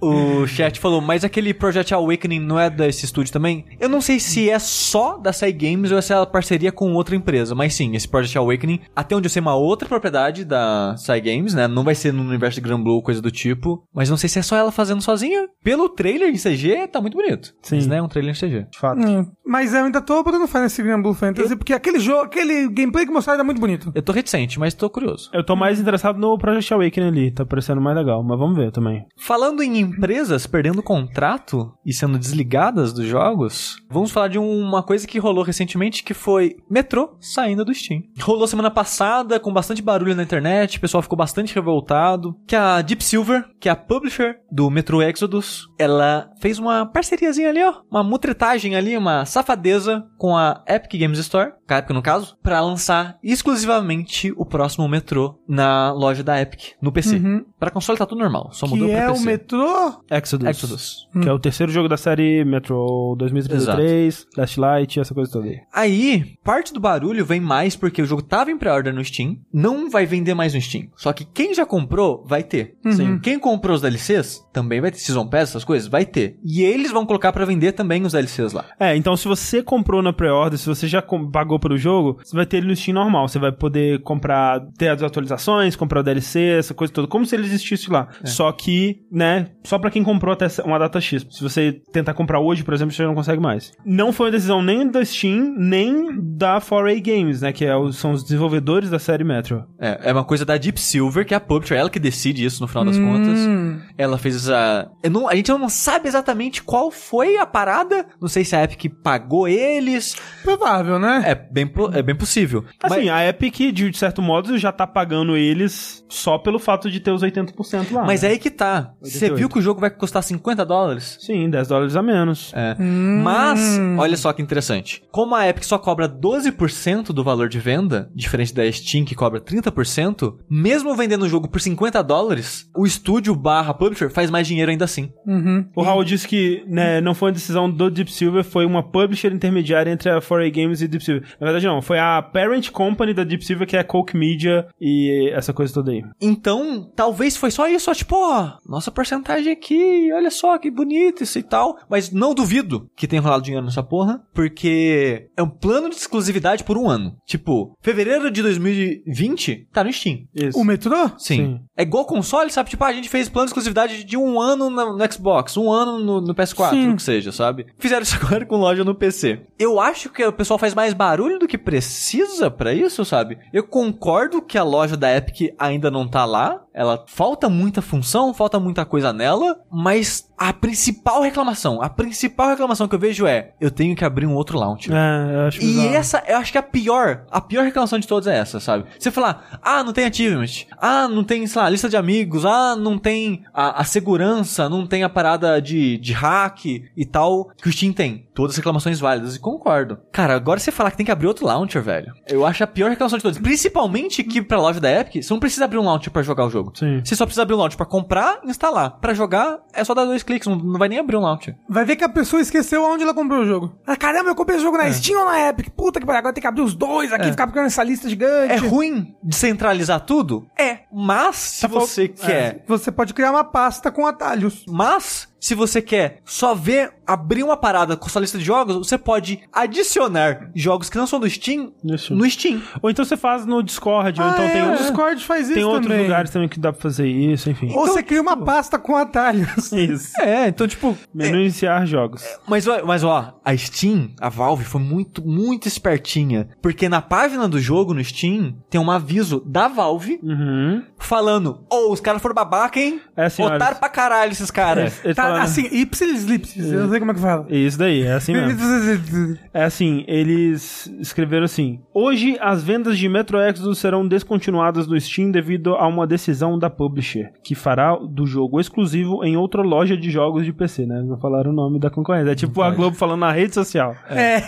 o 0.00 0.46
chat 0.46 0.80
falou, 0.80 1.00
mas 1.00 1.24
aquele 1.24 1.54
Project 1.54 1.94
Awakening 1.94 2.40
não 2.40 2.58
é 2.58 2.68
desse 2.68 3.04
estúdio 3.04 3.32
também? 3.32 3.64
Eu 3.78 3.88
não 3.88 4.00
sei 4.00 4.18
se 4.18 4.50
é 4.50 4.58
só 4.58 5.16
da 5.16 5.32
Sai 5.32 5.52
Games 5.52 5.90
ou 5.90 6.02
se 6.02 6.12
é 6.12 6.26
parceria 6.26 6.72
com 6.72 6.92
outra 6.94 7.14
empresa, 7.14 7.54
mas 7.54 7.74
sim, 7.74 7.94
esse 7.94 8.08
Project 8.08 8.36
Awakening, 8.36 8.80
até 8.94 9.14
onde 9.14 9.26
eu 9.26 9.30
sei, 9.30 9.40
é 9.40 9.42
uma 9.42 9.54
outra 9.54 9.88
propriedade 9.88 10.44
da 10.44 10.96
Sai 10.96 11.20
Games, 11.20 11.54
né? 11.54 11.68
Não 11.68 11.84
vai 11.84 11.94
ser 11.94 12.12
no 12.12 12.22
universo 12.22 12.56
de 12.56 12.66
Grand 12.66 12.82
Blue, 12.82 13.02
coisa 13.02 13.22
do 13.22 13.30
tipo, 13.30 13.84
mas 13.94 14.10
não 14.10 14.16
sei 14.16 14.28
se 14.28 14.38
é 14.38 14.42
só 14.42 14.56
ela 14.56 14.72
fazendo 14.72 15.02
sozinha. 15.02 15.48
Pelo 15.62 15.88
trailer 15.88 16.28
em 16.28 16.36
CG, 16.36 16.88
tá 16.88 17.00
muito 17.00 17.16
bonito. 17.16 17.54
Sim. 17.62 17.76
Mas, 17.76 17.86
né, 17.86 18.02
um 18.02 18.08
trailer 18.08 18.34
em 18.34 18.38
CG. 18.38 18.66
De 18.70 18.78
fato. 18.78 19.00
Hum, 19.00 19.30
mas 19.46 19.74
eu 19.74 19.84
ainda 19.84 20.00
tô 20.00 20.22
botando 20.22 20.46
fé 20.46 20.60
nesse 20.60 20.82
Grand 20.82 21.00
Blue 21.00 21.14
Fantasy, 21.14 21.56
porque 21.56 21.72
aquele 21.72 21.98
jogo, 21.98 22.22
aquele 22.22 22.68
gameplay 22.68 23.06
que 23.06 23.12
mostraram 23.12 23.40
é 23.40 23.44
muito 23.44 23.60
bonito. 23.60 23.92
Eu 23.94 24.02
tô 24.02 24.12
reticente, 24.12 24.58
mas 24.58 24.74
tô 24.74 24.87
curioso. 24.90 25.30
Eu 25.32 25.44
tô 25.44 25.54
mais 25.56 25.80
interessado 25.80 26.18
no 26.18 26.38
Project 26.38 26.72
Awakening 26.72 27.08
ali, 27.08 27.30
tá 27.30 27.44
parecendo 27.44 27.80
mais 27.80 27.96
legal, 27.96 28.22
mas 28.22 28.38
vamos 28.38 28.56
ver 28.56 28.70
também. 28.70 29.04
Falando 29.16 29.62
em 29.62 29.78
empresas 29.78 30.46
perdendo 30.46 30.82
contrato 30.82 31.72
e 31.84 31.92
sendo 31.92 32.18
desligadas 32.18 32.92
dos 32.92 33.06
jogos, 33.06 33.76
vamos 33.90 34.10
falar 34.10 34.28
de 34.28 34.38
uma 34.38 34.82
coisa 34.82 35.06
que 35.06 35.18
rolou 35.18 35.44
recentemente 35.44 36.02
que 36.02 36.14
foi 36.14 36.56
Metro 36.70 37.16
saindo 37.20 37.64
do 37.64 37.74
Steam. 37.74 38.02
Rolou 38.20 38.46
semana 38.46 38.70
passada 38.70 39.40
com 39.40 39.52
bastante 39.52 39.82
barulho 39.82 40.14
na 40.14 40.22
internet, 40.22 40.78
o 40.78 40.80
pessoal 40.80 41.02
ficou 41.02 41.16
bastante 41.16 41.54
revoltado, 41.54 42.34
que 42.46 42.56
a 42.56 42.80
Deep 42.82 43.02
Silver, 43.02 43.44
que 43.60 43.68
é 43.68 43.72
a 43.72 43.76
publisher 43.76 44.36
do 44.50 44.70
Metro 44.70 45.02
Exodus, 45.02 45.66
ela 45.78 46.30
fez 46.40 46.58
uma 46.58 46.86
parceriazinha 46.86 47.48
ali, 47.48 47.62
ó, 47.62 47.74
uma 47.90 48.02
mutretagem 48.02 48.76
ali, 48.76 48.96
uma 48.96 49.24
safadeza 49.24 50.06
com 50.16 50.36
a 50.36 50.62
Epic 50.68 51.00
Games 51.00 51.18
Store, 51.18 51.52
com 51.66 51.74
a 51.74 51.78
Epic 51.78 51.90
no 51.90 52.02
caso, 52.02 52.36
pra 52.42 52.60
lançar 52.60 53.18
exclusivamente 53.22 54.32
o 54.36 54.44
próximo 54.44 54.77
Metro 54.86 55.38
na 55.48 55.90
loja 55.92 56.22
da 56.22 56.40
Epic, 56.40 56.72
no 56.80 56.92
PC. 56.92 57.16
Uhum. 57.16 57.44
Pra 57.58 57.70
console 57.70 57.98
tá 57.98 58.06
tudo 58.06 58.18
normal, 58.20 58.50
só 58.52 58.66
mudou 58.66 58.86
Que 58.86 58.94
pra 58.94 59.02
é 59.04 59.08
PC. 59.08 59.22
o 59.22 59.24
metrô. 59.26 60.02
Exodus. 60.10 60.48
Exodus. 60.48 61.08
Que 61.22 61.28
é 61.28 61.32
o 61.32 61.38
terceiro 61.38 61.72
jogo 61.72 61.88
da 61.88 61.96
série 61.96 62.44
Metro 62.44 63.16
2033, 63.18 64.26
Last 64.36 64.60
Light, 64.60 65.00
essa 65.00 65.14
coisa 65.14 65.32
toda 65.32 65.46
aí. 65.48 65.58
Aí, 65.72 66.34
parte 66.44 66.72
do 66.72 66.80
barulho 66.80 67.24
vem 67.24 67.40
mais 67.40 67.74
porque 67.74 68.02
o 68.02 68.06
jogo 68.06 68.22
tava 68.22 68.50
em 68.50 68.58
pré-order 68.58 68.94
no 68.94 69.04
Steam, 69.04 69.36
não 69.52 69.90
vai 69.90 70.06
vender 70.06 70.34
mais 70.34 70.54
no 70.54 70.60
Steam. 70.60 70.88
Só 70.96 71.12
que 71.12 71.24
quem 71.24 71.54
já 71.54 71.64
comprou, 71.64 72.24
vai 72.26 72.42
ter. 72.42 72.76
Sim. 72.90 73.18
Quem 73.18 73.38
comprou 73.38 73.74
os 73.74 73.82
DLCs, 73.82 74.44
também 74.52 74.80
vai 74.80 74.90
ter. 74.90 74.98
Season 74.98 75.26
Pass, 75.26 75.50
essas 75.50 75.64
coisas, 75.64 75.88
vai 75.88 76.04
ter. 76.04 76.38
E 76.44 76.62
eles 76.62 76.90
vão 76.90 77.06
colocar 77.06 77.32
pra 77.32 77.44
vender 77.44 77.72
também 77.72 78.04
os 78.04 78.12
DLCs 78.12 78.52
lá. 78.52 78.64
É, 78.78 78.96
então 78.96 79.16
se 79.16 79.26
você 79.26 79.62
comprou 79.62 80.02
na 80.02 80.12
pré-order, 80.12 80.58
se 80.58 80.66
você 80.66 80.86
já 80.86 81.02
pagou 81.32 81.58
pelo 81.58 81.76
jogo, 81.78 82.18
você 82.22 82.36
vai 82.36 82.46
ter 82.46 82.58
ele 82.58 82.66
no 82.68 82.76
Steam 82.76 82.94
normal. 82.94 83.28
Você 83.28 83.38
vai 83.38 83.52
poder 83.52 84.02
comprar, 84.02 84.60
ter 84.76 84.88
as 84.88 85.02
atualizações, 85.02 85.76
comprar 85.76 86.00
o 86.00 86.02
DLC, 86.02 86.40
essa 86.58 86.74
coisa 86.74 86.92
toda, 86.92 87.08
como 87.08 87.24
se 87.26 87.34
ele 87.34 87.44
existisse 87.46 87.90
lá. 87.90 88.08
Só 88.24 88.50
que, 88.52 89.00
né, 89.10 89.46
só 89.64 89.78
pra 89.78 89.90
quem 89.90 90.02
comprou 90.02 90.32
até 90.32 90.46
uma 90.64 90.78
data 90.78 91.00
X. 91.00 91.26
Se 91.30 91.42
você 91.42 91.80
tentar 91.92 92.14
comprar 92.14 92.40
hoje, 92.40 92.62
por 92.64 92.74
exemplo, 92.74 92.94
você 92.94 93.02
não 93.04 93.14
consegue 93.14 93.40
mais. 93.40 93.72
Não 93.84 94.12
foi 94.12 94.26
uma 94.26 94.32
decisão 94.32 94.62
nem 94.62 94.88
da 94.90 95.04
Steam, 95.04 95.54
nem 95.56 96.08
da 96.36 96.60
4A 96.60 97.00
Games, 97.00 97.42
né, 97.42 97.52
que 97.52 97.64
é 97.64 97.74
o- 97.76 97.92
são 97.92 98.12
os 98.12 98.22
desenvolvedores 98.22 98.90
da 98.90 98.98
série 98.98 99.24
Metro. 99.24 99.64
É, 99.80 100.10
é 100.10 100.12
uma 100.12 100.24
coisa 100.24 100.44
da 100.44 100.56
Deep 100.56 100.80
Silver, 100.80 101.26
que 101.26 101.34
é 101.34 101.36
a 101.36 101.40
publisher, 101.40 101.74
ela 101.76 101.90
que 101.90 101.98
decide 101.98 102.44
isso 102.44 102.60
no 102.60 102.68
final 102.68 102.84
das 102.84 102.98
contas. 102.98 103.38
Hum. 103.38 103.78
Ela 103.96 104.18
fez 104.18 104.36
essa. 104.36 104.90
eu 105.02 105.10
não- 105.10 105.28
a 105.28 105.34
gente 105.34 105.50
não 105.50 105.68
sabe 105.68 106.08
exatamente 106.08 106.62
qual 106.62 106.90
foi 106.90 107.36
a 107.36 107.46
parada. 107.46 108.06
Não 108.20 108.28
sei 108.28 108.44
se 108.44 108.54
a 108.56 108.62
Epic 108.64 108.92
pagou 109.02 109.46
eles. 109.48 110.16
Provável, 110.42 110.98
né? 110.98 111.22
É 111.26 111.34
bem, 111.34 111.70
é 111.92 112.02
bem 112.02 112.14
possível. 112.14 112.64
Assim, 112.82 113.06
Mas- 113.06 113.08
a 113.08 113.26
Epic, 113.28 113.56
de 113.72 113.96
certo 113.96 114.22
modo, 114.22 114.47
já 114.56 114.72
tá 114.72 114.86
pagando 114.86 115.36
eles 115.36 116.04
só 116.08 116.38
pelo 116.38 116.58
fato 116.58 116.90
de 116.90 117.00
ter 117.00 117.10
os 117.10 117.22
80% 117.22 117.92
lá. 117.92 118.04
Mas 118.04 118.22
né? 118.22 118.28
é 118.28 118.32
aí 118.32 118.38
que 118.38 118.50
tá. 118.50 118.92
Você 119.00 119.26
88. 119.26 119.36
viu 119.36 119.48
que 119.48 119.58
o 119.58 119.62
jogo 119.62 119.80
vai 119.80 119.90
custar 119.90 120.22
50 120.22 120.64
dólares? 120.64 121.18
Sim, 121.20 121.50
10 121.50 121.68
dólares 121.68 121.96
a 121.96 122.02
menos. 122.02 122.52
É. 122.54 122.76
Hum. 122.78 123.20
Mas, 123.22 123.78
olha 123.98 124.16
só 124.16 124.32
que 124.32 124.40
interessante. 124.40 125.02
Como 125.10 125.34
a 125.34 125.48
Epic 125.48 125.64
só 125.64 125.78
cobra 125.78 126.08
12% 126.08 127.12
do 127.12 127.24
valor 127.24 127.48
de 127.48 127.58
venda, 127.58 128.10
diferente 128.14 128.54
da 128.54 128.70
Steam 128.70 129.04
que 129.04 129.14
cobra 129.14 129.40
30%, 129.40 130.36
mesmo 130.48 130.94
vendendo 130.94 131.24
o 131.24 131.28
jogo 131.28 131.48
por 131.48 131.60
50 131.60 132.02
dólares, 132.02 132.68
o 132.76 132.86
estúdio 132.86 133.34
barra 133.34 133.74
publisher 133.74 134.10
faz 134.10 134.30
mais 134.30 134.46
dinheiro 134.46 134.70
ainda 134.70 134.84
assim. 134.84 135.10
Uhum. 135.26 135.66
O 135.74 135.82
Raul 135.82 136.04
disse 136.04 136.26
que 136.26 136.64
né, 136.66 137.00
não 137.00 137.14
foi 137.14 137.28
uma 137.28 137.34
decisão 137.34 137.70
do 137.70 137.90
Deep 137.90 138.12
Silver, 138.12 138.44
foi 138.44 138.64
uma 138.64 138.82
publisher 138.82 139.32
intermediária 139.32 139.90
entre 139.90 140.10
a 140.10 140.20
4A 140.20 140.50
Games 140.54 140.80
e 140.80 140.88
Deep 140.88 141.04
Silver. 141.04 141.28
Na 141.40 141.46
verdade, 141.46 141.66
não, 141.66 141.82
foi 141.82 141.98
a 141.98 142.22
parent 142.22 142.70
company 142.70 143.12
da 143.12 143.24
Deep 143.24 143.44
Silver, 143.44 143.66
que 143.66 143.76
é 143.76 143.80
a 143.80 143.84
Coke 143.84 144.16
Media 144.16 144.37
e 144.80 145.30
essa 145.32 145.52
coisa 145.52 145.72
toda 145.72 145.90
aí. 145.90 146.02
Então, 146.20 146.90
talvez 146.94 147.36
foi 147.36 147.50
só 147.50 147.68
isso, 147.68 147.90
ó, 147.90 147.94
tipo, 147.94 148.16
ó, 148.16 148.52
nossa 148.66 148.90
porcentagem 148.90 149.52
aqui, 149.52 150.12
olha 150.12 150.30
só 150.30 150.58
que 150.58 150.70
bonito 150.70 151.22
isso 151.22 151.38
e 151.38 151.42
tal. 151.42 151.78
Mas 151.88 152.10
não 152.10 152.34
duvido 152.34 152.88
que 152.96 153.06
tenha 153.06 153.22
rolado 153.22 153.42
dinheiro 153.42 153.64
nessa 153.64 153.82
porra, 153.82 154.22
porque 154.34 155.28
é 155.36 155.42
um 155.42 155.48
plano 155.48 155.88
de 155.88 155.96
exclusividade 155.96 156.64
por 156.64 156.76
um 156.76 156.88
ano. 156.88 157.16
Tipo, 157.26 157.76
fevereiro 157.80 158.30
de 158.30 158.42
2020 158.42 159.68
tá 159.72 159.82
no 159.82 159.92
Steam. 159.92 160.24
Isso. 160.34 160.58
O 160.58 160.64
metrô? 160.64 161.10
Sim. 161.18 161.36
Sim. 161.36 161.60
É 161.76 161.82
igual 161.82 162.04
console, 162.04 162.50
sabe? 162.50 162.70
Tipo, 162.70 162.84
ah, 162.84 162.88
a 162.88 162.92
gente 162.92 163.08
fez 163.08 163.28
plano 163.28 163.46
de 163.46 163.50
exclusividade 163.50 164.04
de 164.04 164.16
um 164.16 164.40
ano 164.40 164.68
no, 164.68 165.12
Xbox, 165.12 165.56
um 165.56 165.70
ano 165.70 165.98
no, 165.98 166.20
no 166.20 166.34
PS4, 166.34 166.70
Sim. 166.70 166.88
o 166.90 166.96
que 166.96 167.02
seja, 167.02 167.32
sabe? 167.32 167.66
Fizeram 167.78 168.02
isso 168.02 168.16
agora 168.20 168.44
com 168.44 168.56
loja 168.56 168.84
no 168.84 168.94
PC. 168.94 169.40
Eu 169.58 169.80
acho 169.80 170.10
que 170.10 170.24
o 170.24 170.32
pessoal 170.32 170.58
faz 170.58 170.74
mais 170.74 170.92
barulho 170.92 171.38
do 171.38 171.46
que 171.46 171.56
precisa 171.56 172.50
pra 172.50 172.74
isso, 172.74 173.04
sabe? 173.04 173.38
Eu 173.52 173.64
concordo 173.64 174.27
que 174.42 174.56
a 174.58 174.62
loja 174.62 174.96
da 174.96 175.14
Epic 175.14 175.54
ainda 175.58 175.90
não 175.90 176.06
tá 176.06 176.24
lá. 176.24 176.62
Ela 176.74 177.04
falta 177.08 177.48
muita 177.48 177.82
função, 177.82 178.32
falta 178.32 178.60
muita 178.60 178.84
coisa 178.84 179.12
nela, 179.12 179.58
mas 179.70 180.28
a 180.38 180.52
principal 180.52 181.22
reclamação, 181.22 181.82
a 181.82 181.88
principal 181.90 182.50
reclamação 182.50 182.86
que 182.86 182.94
eu 182.94 182.98
vejo 183.00 183.26
é: 183.26 183.52
eu 183.60 183.68
tenho 183.70 183.96
que 183.96 184.04
abrir 184.04 184.26
um 184.26 184.34
outro 184.34 184.56
launcher. 184.56 184.94
É, 184.94 185.34
eu 185.34 185.40
acho 185.48 185.58
E 185.60 185.66
bizarro. 185.66 185.94
essa, 185.94 186.22
eu 186.28 186.36
acho 186.36 186.52
que 186.52 186.58
a 186.58 186.62
pior, 186.62 187.24
a 187.30 187.40
pior 187.40 187.64
reclamação 187.64 187.98
de 187.98 188.06
todas 188.06 188.28
é 188.28 188.36
essa, 188.38 188.60
sabe? 188.60 188.84
Você 188.96 189.10
falar, 189.10 189.58
ah, 189.60 189.82
não 189.82 189.92
tem 189.92 190.04
achievement, 190.04 190.66
ah, 190.80 191.08
não 191.08 191.24
tem, 191.24 191.44
sei 191.48 191.60
lá, 191.60 191.68
lista 191.68 191.88
de 191.88 191.96
amigos, 191.96 192.44
ah, 192.46 192.76
não 192.76 192.96
tem 192.96 193.42
a, 193.52 193.80
a 193.80 193.84
segurança, 193.84 194.68
não 194.68 194.86
tem 194.86 195.02
a 195.02 195.08
parada 195.08 195.60
de, 195.60 195.98
de 195.98 196.12
hack 196.12 196.64
e 196.64 197.04
tal, 197.04 197.50
que 197.60 197.68
o 197.68 197.72
Steam 197.72 197.92
tem. 197.92 198.27
Todas 198.38 198.56
reclamações 198.56 199.00
válidas, 199.00 199.34
e 199.34 199.40
concordo. 199.40 199.98
Cara, 200.12 200.32
agora 200.36 200.60
você 200.60 200.70
falar 200.70 200.92
que 200.92 200.96
tem 200.96 201.04
que 201.04 201.10
abrir 201.10 201.26
outro 201.26 201.44
launcher, 201.44 201.82
velho. 201.82 202.12
Eu 202.28 202.46
acho 202.46 202.62
a 202.62 202.68
pior 202.68 202.88
reclamação 202.88 203.18
de 203.18 203.22
todas. 203.24 203.36
Principalmente 203.36 204.22
que 204.22 204.40
pra 204.40 204.60
loja 204.60 204.78
da 204.78 204.88
Epic, 204.88 205.20
você 205.24 205.32
não 205.34 205.40
precisa 205.40 205.64
abrir 205.64 205.76
um 205.78 205.82
launcher 205.84 206.12
pra 206.12 206.22
jogar 206.22 206.46
o 206.46 206.50
jogo. 206.50 206.72
Sim. 206.76 207.00
Você 207.04 207.16
só 207.16 207.24
precisa 207.26 207.42
abrir 207.42 207.56
um 207.56 207.58
launcher 207.58 207.76
pra 207.76 207.84
comprar 207.84 208.38
e 208.44 208.48
instalar. 208.50 208.92
Pra 209.00 209.12
jogar, 209.12 209.58
é 209.74 209.82
só 209.82 209.92
dar 209.92 210.04
dois 210.04 210.22
cliques, 210.22 210.46
não, 210.46 210.54
não 210.54 210.78
vai 210.78 210.88
nem 210.88 211.00
abrir 211.00 211.16
um 211.16 211.20
launcher. 211.20 211.56
Vai 211.68 211.84
ver 211.84 211.96
que 211.96 212.04
a 212.04 212.08
pessoa 212.08 212.40
esqueceu 212.40 212.84
onde 212.84 213.02
ela 213.02 213.12
comprou 213.12 213.40
o 213.40 213.44
jogo. 213.44 213.74
Ah, 213.84 213.96
caramba, 213.96 214.30
eu 214.30 214.36
comprei 214.36 214.54
esse 214.56 214.64
jogo 214.64 214.78
na 214.78 214.92
Steam 214.92 215.18
ou 215.18 215.26
na 215.26 215.48
Epic? 215.48 215.70
Puta 215.70 215.98
que 215.98 216.06
pariu, 216.06 216.20
agora 216.20 216.32
tem 216.32 216.40
que 216.40 216.46
abrir 216.46 216.62
os 216.62 216.74
dois 216.74 217.12
aqui, 217.12 217.30
ficar 217.32 217.46
procurando 217.48 217.66
essa 217.66 217.82
lista 217.82 218.08
gigante. 218.08 218.52
É 218.52 218.56
ruim 218.56 219.16
descentralizar 219.20 220.00
tudo? 220.00 220.46
É. 220.56 220.78
Mas, 220.92 221.34
se 221.36 221.62
Tá 221.62 221.68
fal- 221.68 221.80
você 221.80 222.06
quer. 222.06 222.62
Você 222.68 222.92
pode 222.92 223.12
criar 223.14 223.32
uma 223.32 223.42
pasta 223.44 223.90
com 223.90 224.06
atalhos. 224.06 224.64
Mas, 224.68 225.27
Se 225.40 225.54
você 225.54 225.80
quer 225.80 226.18
só 226.24 226.54
ver, 226.54 226.92
abrir 227.06 227.42
uma 227.42 227.56
parada 227.56 227.96
com 227.96 228.08
sua 228.08 228.20
lista 228.20 228.36
de 228.38 228.44
jogos, 228.44 228.76
você 228.76 228.98
pode 228.98 229.40
adicionar 229.52 230.50
jogos 230.54 230.90
que 230.90 230.96
não 230.98 231.06
são 231.06 231.20
do 231.20 231.28
Steam 231.30 231.72
No 231.82 231.96
Steam. 231.96 232.18
no 232.18 232.28
Steam. 232.30 232.62
Ou 232.82 232.90
então 232.90 233.04
você 233.04 233.16
faz 233.16 233.46
no 233.46 233.62
Discord, 233.62 234.20
ou 234.20 234.26
Ah, 234.26 234.30
então 234.32 234.44
é, 234.44 234.50
tem, 234.50 234.62
o 234.62 234.66
outros- 234.70 234.86
Discord 234.86 235.24
faz 235.24 235.46
isso 235.46 235.54
tem 235.54 235.64
outros 235.64 235.86
também. 235.86 236.02
lugares 236.02 236.30
também 236.30 236.48
que 236.48 236.58
dá 236.58 236.72
pra 236.72 236.80
fazer 236.82 237.06
isso, 237.06 237.48
enfim. 237.50 237.70
Ou 237.72 237.86
você 237.86 238.02
cria 238.02 238.20
uma 238.20 238.36
pasta 238.36 238.78
com 238.78 238.96
atalhos. 238.96 239.70
Isso. 239.72 240.20
É, 240.20 240.48
então, 240.48 240.66
tipo. 240.66 240.96
Menu 241.14 241.36
iniciar 241.40 241.84
jogos. 241.86 242.24
Mas, 242.46 242.66
ó- 242.66 242.84
mas 242.84 243.04
ó, 243.04 243.38
a 243.44 243.56
Steam, 243.56 244.10
a 244.20 244.28
Valve, 244.28 244.64
foi 244.64 244.80
muito, 244.80 245.24
muito 245.26 245.68
espertinha. 245.68 246.48
Porque 246.60 246.88
na 246.88 247.00
página 247.00 247.48
do 247.48 247.60
jogo 247.60 247.94
no 247.94 248.02
Steam 248.04 248.56
tem 248.68 248.80
um 248.80 248.90
aviso 248.90 249.42
da 249.46 249.68
Valve 249.68 250.18
Uhum. 250.22 250.82
falando: 250.98 251.64
Ô, 251.70 251.92
os 251.92 252.00
caras 252.00 252.20
foram 252.20 252.34
babaca, 252.34 252.78
hein? 252.80 253.00
É 253.16 253.26
Otário 253.42 253.78
pra 253.78 253.88
caralho 253.88 254.32
esses 254.32 254.50
caras. 254.50 255.00
Eles 255.04 255.16
Tá, 255.16 255.27
falaram- 255.28 255.44
assim, 255.44 255.68
ipsis 255.72 256.24
lipsis, 256.24 256.72
eu 256.72 256.80
não 256.82 256.90
sei 256.90 256.98
como 256.98 257.10
é 257.10 257.14
que 257.14 257.20
fala. 257.20 257.46
Isso 257.48 257.78
daí, 257.78 258.02
é 258.02 258.12
assim 258.12 258.32
mesmo. 258.32 258.58
É 259.52 259.64
assim, 259.64 260.04
eles 260.06 260.86
escreveram 261.00 261.44
assim: 261.44 261.80
Hoje 261.92 262.36
as 262.40 262.62
vendas 262.62 262.96
de 262.98 263.08
Metro 263.08 263.38
Exodus 263.40 263.78
serão 263.78 264.06
descontinuadas 264.06 264.86
no 264.86 264.98
Steam 265.00 265.30
devido 265.30 265.74
a 265.74 265.86
uma 265.86 266.06
decisão 266.06 266.58
da 266.58 266.70
publisher, 266.70 267.32
que 267.42 267.54
fará 267.54 267.96
do 267.96 268.26
jogo 268.26 268.60
exclusivo 268.60 269.24
em 269.24 269.36
outra 269.36 269.62
loja 269.62 269.96
de 269.96 270.10
jogos 270.10 270.44
de 270.44 270.52
PC, 270.52 270.86
né? 270.86 271.02
Não 271.02 271.18
falaram 271.18 271.50
o 271.50 271.54
nome 271.54 271.78
da 271.80 271.90
concorrência. 271.90 272.30
É 272.32 272.34
tipo 272.34 272.62
a 272.62 272.70
Globo 272.70 272.96
falando 272.96 273.20
na 273.20 273.32
rede 273.32 273.54
social. 273.54 273.94
É. 274.08 274.42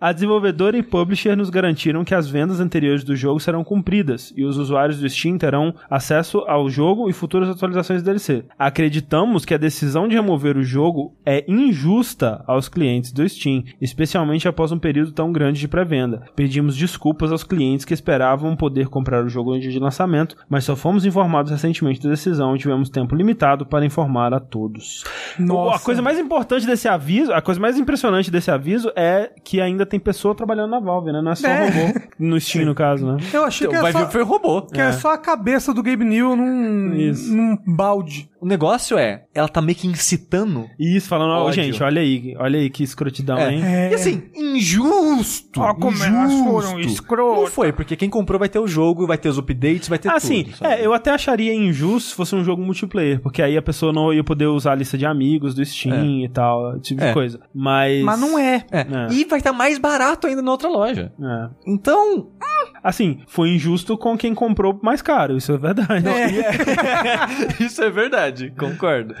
A 0.00 0.12
desenvolvedora 0.12 0.76
e 0.76 0.82
publisher 0.82 1.36
nos 1.36 1.48
garantiram 1.50 2.04
que 2.04 2.14
as 2.14 2.28
vendas 2.28 2.60
anteriores 2.60 3.04
do 3.04 3.14
jogo 3.16 3.40
serão 3.40 3.62
cumpridas 3.64 4.32
e 4.36 4.44
os 4.44 4.56
usuários 4.58 4.98
do 5.00 5.08
Steam 5.08 5.38
terão 5.38 5.74
acesso 5.88 6.38
ao 6.46 6.68
jogo 6.68 7.08
e 7.08 7.12
futuras 7.12 7.48
atualizações 7.48 8.02
do 8.02 8.06
DLC. 8.06 8.44
Acreditamos 8.58 9.44
que 9.44 9.54
a 9.54 9.58
decisão 9.58 10.06
de 10.08 10.16
remover 10.26 10.56
o 10.56 10.64
jogo 10.64 11.14
é 11.24 11.44
injusta 11.46 12.42
aos 12.48 12.68
clientes 12.68 13.12
do 13.12 13.26
Steam, 13.28 13.62
especialmente 13.80 14.48
após 14.48 14.72
um 14.72 14.78
período 14.78 15.12
tão 15.12 15.30
grande 15.32 15.60
de 15.60 15.68
pré-venda. 15.68 16.24
Pedimos 16.34 16.76
desculpas 16.76 17.30
aos 17.30 17.44
clientes 17.44 17.84
que 17.84 17.94
esperavam 17.94 18.56
poder 18.56 18.88
comprar 18.88 19.24
o 19.24 19.28
jogo 19.28 19.54
no 19.54 19.60
dia 19.60 19.70
de 19.70 19.78
lançamento, 19.78 20.36
mas 20.48 20.64
só 20.64 20.74
fomos 20.74 21.06
informados 21.06 21.52
recentemente 21.52 22.02
da 22.02 22.10
decisão 22.10 22.56
e 22.56 22.58
tivemos 22.58 22.88
tempo 22.90 23.14
limitado 23.14 23.64
para 23.64 23.86
informar 23.86 24.34
a 24.34 24.40
todos. 24.40 25.04
Nossa. 25.38 25.76
A 25.76 25.80
coisa 25.80 26.02
mais 26.02 26.18
importante 26.18 26.66
desse 26.66 26.88
aviso, 26.88 27.32
a 27.32 27.40
coisa 27.40 27.60
mais 27.60 27.78
impressionante 27.78 28.30
desse 28.30 28.50
aviso 28.50 28.90
é 28.96 29.30
que 29.44 29.60
ainda 29.60 29.86
tem 29.86 30.00
pessoa 30.00 30.34
trabalhando 30.34 30.70
na 30.72 30.80
Valve, 30.80 31.12
né? 31.12 31.22
Não 31.22 31.30
é 31.30 31.34
só 31.36 31.46
É. 31.46 31.68
robô. 31.68 32.00
No 32.18 32.40
Steam, 32.40 32.64
no 32.64 32.74
caso, 32.74 33.06
né? 33.06 33.18
Eu 33.32 33.44
achei 33.44 33.66
Então, 33.66 33.76
que 33.78 33.82
vai 33.82 33.90
era 33.92 34.00
só, 34.00 34.06
que 34.06 34.12
foi 34.12 34.22
robô. 34.22 34.62
que 34.62 34.80
era 34.80 34.92
só 34.92 35.12
a 35.12 35.18
cabeça 35.18 35.72
do 35.72 35.82
Gabe 35.82 36.04
New 36.04 36.34
num, 36.34 36.90
num 37.30 37.56
balde. 37.66 38.28
O 38.46 38.48
negócio 38.48 38.96
é, 38.96 39.24
ela 39.34 39.48
tá 39.48 39.60
meio 39.60 39.76
que 39.76 39.88
incitando. 39.88 40.70
E 40.78 40.96
isso, 40.96 41.08
falando, 41.08 41.32
ó, 41.32 41.50
gente, 41.50 41.82
olha 41.82 42.00
aí, 42.00 42.32
olha 42.38 42.60
aí 42.60 42.70
que 42.70 42.84
escrotidão, 42.84 43.36
É. 43.38 43.52
hein? 43.52 43.60
É. 43.64 43.90
E 43.90 43.94
assim, 43.94 44.22
injusto. 44.36 45.60
Ó, 45.60 45.74
como 45.74 46.00
elas 46.00 46.32
foram 46.32 46.78
injusto. 46.78 46.92
escrotas. 47.02 47.40
Não 47.42 47.46
foi, 47.50 47.72
porque 47.72 47.96
quem 47.96 48.08
comprou 48.08 48.38
vai 48.38 48.48
ter 48.48 48.60
o 48.60 48.66
jogo, 48.68 49.04
vai 49.04 49.18
ter 49.18 49.28
os 49.28 49.36
updates, 49.36 49.88
vai 49.88 49.98
ter 49.98 50.12
Assim, 50.12 50.44
tudo. 50.44 50.56
sabe? 50.58 50.74
é, 50.74 50.86
eu 50.86 50.94
até 50.94 51.10
acharia 51.10 51.52
injusto 51.52 52.10
se 52.10 52.14
fosse 52.14 52.36
um 52.36 52.44
jogo 52.44 52.62
multiplayer, 52.62 53.20
porque 53.20 53.42
aí 53.42 53.56
a 53.56 53.62
pessoa 53.62 53.92
não 53.92 54.12
ia 54.12 54.22
poder 54.22 54.46
usar 54.46 54.72
a 54.72 54.76
lista 54.76 54.96
de 54.96 55.04
amigos 55.04 55.52
do 55.52 55.64
Steam 55.64 56.24
e 56.24 56.28
tal, 56.28 56.74
esse 56.74 56.82
tipo 56.82 57.02
É. 57.02 57.08
de 57.08 57.14
coisa. 57.14 57.40
Mas. 57.52 58.04
Mas 58.04 58.20
não 58.20 58.38
é. 58.38 58.64
É. 58.70 58.80
É. 58.80 59.12
E 59.12 59.24
vai 59.24 59.40
estar 59.40 59.52
mais 59.52 59.76
barato 59.76 60.28
ainda 60.28 60.40
na 60.40 60.52
outra 60.52 60.68
loja. 60.68 61.12
É. 61.20 61.48
Então, 61.66 62.28
Assim, 62.86 63.18
foi 63.26 63.48
injusto 63.48 63.98
com 63.98 64.16
quem 64.16 64.32
comprou 64.32 64.78
mais 64.80 65.02
caro, 65.02 65.36
isso 65.36 65.50
é 65.50 65.58
verdade. 65.58 66.04
Isso 67.58 67.82
é 67.82 67.90
verdade, 67.90 68.52
concordo. 68.56 69.14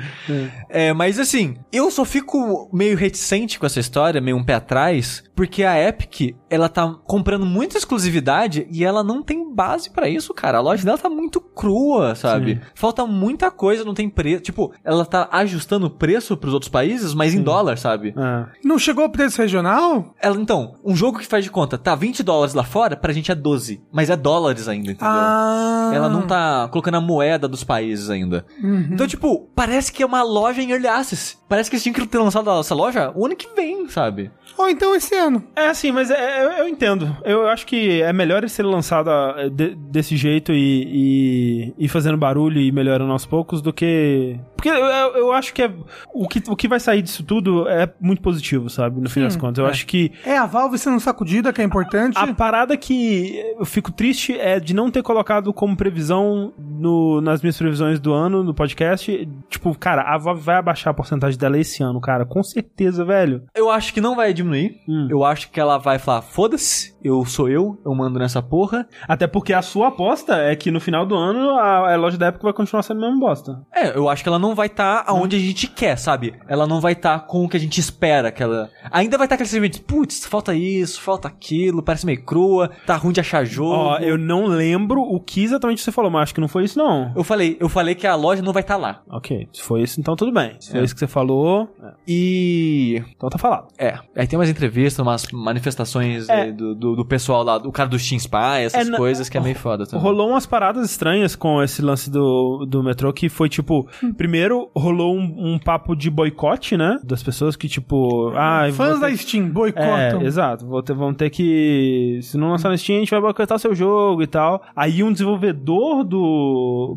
É, 0.68 0.92
mas 0.92 1.18
assim, 1.18 1.56
eu 1.72 1.90
só 1.90 2.04
fico 2.04 2.70
meio 2.72 2.96
reticente 2.96 3.58
com 3.58 3.66
essa 3.66 3.80
história, 3.80 4.20
meio 4.20 4.36
um 4.36 4.44
pé 4.44 4.54
atrás, 4.54 5.24
porque 5.34 5.64
a 5.64 5.76
Epic, 5.80 6.36
ela 6.48 6.68
tá 6.68 6.94
comprando 7.04 7.44
muita 7.44 7.76
exclusividade 7.76 8.68
e 8.70 8.84
ela 8.84 9.02
não 9.02 9.22
tem 9.22 9.52
base 9.52 9.90
pra 9.90 10.08
isso, 10.08 10.32
cara. 10.32 10.58
A 10.58 10.62
loja 10.62 10.84
dela 10.84 10.98
tá 10.98 11.10
muito 11.10 11.40
crua, 11.56 12.14
sabe? 12.14 12.54
Sim. 12.56 12.60
Falta 12.74 13.06
muita 13.06 13.50
coisa, 13.50 13.84
não 13.84 13.94
tem 13.94 14.08
preço. 14.08 14.42
Tipo, 14.42 14.72
ela 14.84 15.04
tá 15.06 15.28
ajustando 15.32 15.86
o 15.86 15.90
preço 15.90 16.36
pros 16.36 16.52
outros 16.52 16.68
países, 16.68 17.14
mas 17.14 17.34
em 17.34 17.42
dólar, 17.42 17.78
sabe? 17.78 18.14
É. 18.16 18.44
Não 18.62 18.78
chegou 18.78 19.04
o 19.06 19.10
preço 19.10 19.40
regional? 19.40 20.14
Ela, 20.20 20.36
então, 20.36 20.74
um 20.84 20.94
jogo 20.94 21.18
que 21.18 21.26
faz 21.26 21.44
de 21.44 21.50
conta, 21.50 21.78
tá 21.78 21.94
20 21.94 22.22
dólares 22.22 22.54
lá 22.54 22.62
fora, 22.64 22.96
pra 22.96 23.12
gente 23.12 23.32
é 23.32 23.34
12. 23.34 23.80
Mas 23.90 24.10
é 24.10 24.16
dólares 24.16 24.68
ainda, 24.68 24.90
entendeu? 24.92 25.08
Ah. 25.14 25.90
Ela 25.94 26.08
não 26.08 26.22
tá 26.22 26.68
colocando 26.70 26.96
a 26.96 27.00
moeda 27.00 27.48
dos 27.48 27.64
países 27.64 28.10
ainda. 28.10 28.44
Então, 28.92 29.06
tipo, 29.06 29.48
parece 29.54 29.92
que 29.92 30.02
é 30.02 30.06
uma 30.06 30.22
loja 30.22 30.60
em 30.62 30.70
Early 30.70 30.86
Access. 30.88 31.38
Parece 31.48 31.70
que 31.70 31.76
eles 31.76 31.82
tinham 31.82 31.94
que 31.94 32.06
ter 32.06 32.18
lançado 32.18 32.50
essa 32.50 32.74
loja 32.74 33.12
o 33.14 33.24
ano 33.24 33.36
que 33.36 33.48
vem, 33.54 33.88
sabe? 33.88 34.30
Ou 34.58 34.68
então 34.68 34.94
esse 34.94 35.14
ano. 35.14 35.44
É 35.54 35.68
assim, 35.68 35.92
mas 35.92 36.10
é- 36.10 36.44
eu, 36.44 36.50
eu 36.64 36.68
entendo. 36.68 37.16
Eu 37.24 37.48
acho 37.48 37.66
que 37.66 38.02
é 38.02 38.12
melhor 38.12 38.38
ele 38.38 38.48
ser 38.48 38.64
lançado 38.64 39.08
ah, 39.10 39.48
de- 39.52 39.74
desse 39.76 40.16
jeito 40.16 40.52
e, 40.52 40.56
e, 40.88 41.45
e 41.78 41.88
fazendo 41.88 42.16
barulho 42.16 42.60
e 42.60 42.70
melhorando 42.72 43.12
aos 43.12 43.26
poucos 43.26 43.60
do 43.60 43.72
que. 43.72 44.38
Porque 44.56 44.68
eu, 44.68 44.74
eu, 44.74 45.32
acho 45.32 45.52
que, 45.52 45.62
é, 45.62 45.72
o 46.14 46.26
que 46.26 46.42
o 46.48 46.56
que 46.56 46.68
vai 46.68 46.80
sair 46.80 47.02
disso 47.02 47.22
tudo 47.22 47.68
é 47.68 47.92
muito 48.00 48.22
positivo, 48.22 48.68
sabe? 48.70 49.00
No 49.00 49.08
fim 49.10 49.20
das 49.20 49.36
contas. 49.36 49.58
Eu 49.58 49.66
acho 49.66 49.86
que 49.86 50.12
É 50.24 50.36
a 50.36 50.46
Valve 50.46 50.78
sendo 50.78 50.98
sacudida, 51.00 51.52
que 51.52 51.60
é 51.60 51.64
importante. 51.64 52.16
a 52.18 52.32
parada 52.34 52.76
que 52.76 53.36
eu 53.58 53.64
fico 53.64 53.92
triste 53.92 54.38
é 54.38 54.58
de 54.58 54.74
não 54.74 54.90
ter 54.90 55.02
colocado 55.02 55.52
como 55.52 55.76
previsão 55.76 56.52
no, 56.58 57.20
nas 57.20 57.42
minhas 57.42 57.56
previsões 57.56 58.00
do 58.00 58.12
ano, 58.12 58.42
no 58.42 58.54
podcast. 58.54 59.28
Tipo, 59.48 59.76
cara, 59.78 60.02
a 60.02 60.18
Valve 60.18 60.42
vai 60.42 60.56
abaixar 60.56 60.90
a 60.90 60.94
porcentagem 60.94 61.38
dela 61.38 61.58
esse 61.58 61.82
ano, 61.82 62.00
cara. 62.00 62.24
Com 62.24 62.42
certeza, 62.42 63.04
velho. 63.04 63.42
Eu 63.54 63.70
acho 63.70 63.92
que 63.92 64.00
não 64.00 64.16
vai 64.16 64.32
diminuir. 64.32 64.80
Hum. 64.88 65.08
Eu 65.10 65.24
acho 65.24 65.50
que 65.50 65.60
ela 65.60 65.78
vai 65.78 65.98
falar: 65.98 66.22
foda-se, 66.22 66.94
eu 67.02 67.24
sou 67.24 67.48
eu, 67.48 67.78
eu 67.84 67.94
mando 67.94 68.18
nessa 68.18 68.42
porra. 68.42 68.86
Até 69.06 69.26
porque 69.26 69.52
a 69.52 69.62
sua 69.62 69.88
aposta 69.88 70.36
é 70.36 70.54
que 70.56 70.70
no 70.70 70.80
final 70.80 71.06
do 71.06 71.14
ano 71.14 71.35
a, 71.58 71.92
a 71.92 71.96
loja 71.96 72.16
da 72.18 72.28
Epic 72.28 72.42
vai 72.42 72.52
continuar 72.52 72.82
sendo 72.82 72.98
a 73.04 73.08
mesma 73.08 73.20
bosta. 73.20 73.60
É, 73.74 73.96
eu 73.96 74.08
acho 74.08 74.22
que 74.22 74.28
ela 74.28 74.38
não 74.38 74.54
vai 74.54 74.66
estar 74.66 75.04
aonde 75.06 75.36
a 75.36 75.38
gente 75.38 75.66
quer, 75.66 75.96
sabe? 75.96 76.34
Ela 76.48 76.66
não 76.66 76.80
vai 76.80 76.92
estar 76.92 77.20
com 77.26 77.44
o 77.44 77.48
que 77.48 77.56
a 77.56 77.60
gente 77.60 77.78
espera 77.80 78.30
que 78.32 78.42
ela. 78.42 78.70
Ainda 78.90 79.16
vai 79.18 79.26
estar 79.26 79.34
aquele 79.34 79.48
sentimento, 79.48 79.82
putz, 79.82 80.24
falta 80.26 80.54
isso, 80.54 81.00
falta 81.00 81.28
aquilo, 81.28 81.82
parece 81.82 82.06
meio 82.06 82.22
crua, 82.24 82.70
tá 82.86 82.96
ruim 82.96 83.12
de 83.12 83.20
achar 83.20 83.44
jogo. 83.44 83.70
Ó, 83.72 83.98
eu 83.98 84.16
não 84.18 84.46
lembro 84.46 85.00
o 85.00 85.20
que 85.20 85.42
exatamente 85.44 85.80
você 85.82 85.92
falou, 85.92 86.10
mas 86.10 86.24
acho 86.24 86.34
que 86.34 86.40
não 86.40 86.48
foi 86.48 86.64
isso, 86.64 86.78
não. 86.78 87.12
Eu 87.14 87.24
falei, 87.24 87.56
eu 87.60 87.68
falei 87.68 87.94
que 87.94 88.06
a 88.06 88.14
loja 88.14 88.42
não 88.42 88.52
vai 88.52 88.62
estar 88.62 88.76
lá. 88.76 89.02
Ok, 89.10 89.48
se 89.52 89.62
foi 89.62 89.82
isso, 89.82 90.00
então 90.00 90.16
tudo 90.16 90.32
bem. 90.32 90.56
Se 90.60 90.70
foi 90.70 90.80
É. 90.80 90.84
isso 90.84 90.94
que 90.94 91.00
você 91.00 91.06
falou, 91.06 91.68
E. 92.06 93.02
então 93.16 93.28
tá 93.28 93.38
falado. 93.38 93.68
É, 93.78 93.98
aí 94.16 94.26
tem 94.26 94.38
umas 94.38 94.48
entrevistas, 94.48 94.98
umas 95.04 95.26
manifestações 95.32 96.28
É. 96.28 96.48
eh, 96.48 96.52
do, 96.52 96.74
do, 96.74 96.96
do 96.96 97.04
pessoal 97.04 97.42
lá, 97.42 97.58
do 97.58 97.70
cara 97.72 97.88
do 97.88 97.98
Steam 97.98 98.18
Spy, 98.18 98.62
essas 98.64 98.88
É, 98.88 98.96
coisas 98.96 99.28
que 99.28 99.36
é 99.36 99.40
meio 99.40 99.56
foda 99.56 99.86
também. 99.86 100.02
Rolou 100.02 100.30
umas 100.30 100.46
paradas 100.46 100.88
estranhas 100.88 101.25
com 101.34 101.62
esse 101.62 101.80
lance 101.82 102.10
do, 102.10 102.66
do 102.68 102.82
metrô, 102.82 103.12
que 103.12 103.28
foi 103.28 103.48
tipo, 103.48 103.88
primeiro 104.16 104.70
rolou 104.76 105.16
um, 105.16 105.54
um 105.54 105.58
papo 105.58 105.96
de 105.96 106.10
boicote, 106.10 106.76
né? 106.76 106.98
Das 107.02 107.22
pessoas 107.22 107.56
que, 107.56 107.68
tipo, 107.68 108.30
ah, 108.36 108.68
Fãs 108.72 109.00
da 109.00 109.08
ter- 109.08 109.16
Steam 109.16 109.48
boicotam. 109.48 110.20
É, 110.20 110.24
exato. 110.24 110.66
Vou 110.66 110.82
ter, 110.82 110.94
vão 110.94 111.14
ter 111.14 111.30
que. 111.30 112.20
Se 112.22 112.36
não 112.36 112.50
lançar 112.50 112.68
no 112.70 112.76
Steam, 112.78 112.96
a 112.98 113.00
gente 113.00 113.10
vai 113.10 113.20
boicotar 113.20 113.58
seu 113.58 113.74
jogo 113.74 114.22
e 114.22 114.26
tal. 114.26 114.62
Aí 114.76 115.02
um 115.02 115.10
desenvolvedor 115.10 116.04
do. 116.04 116.96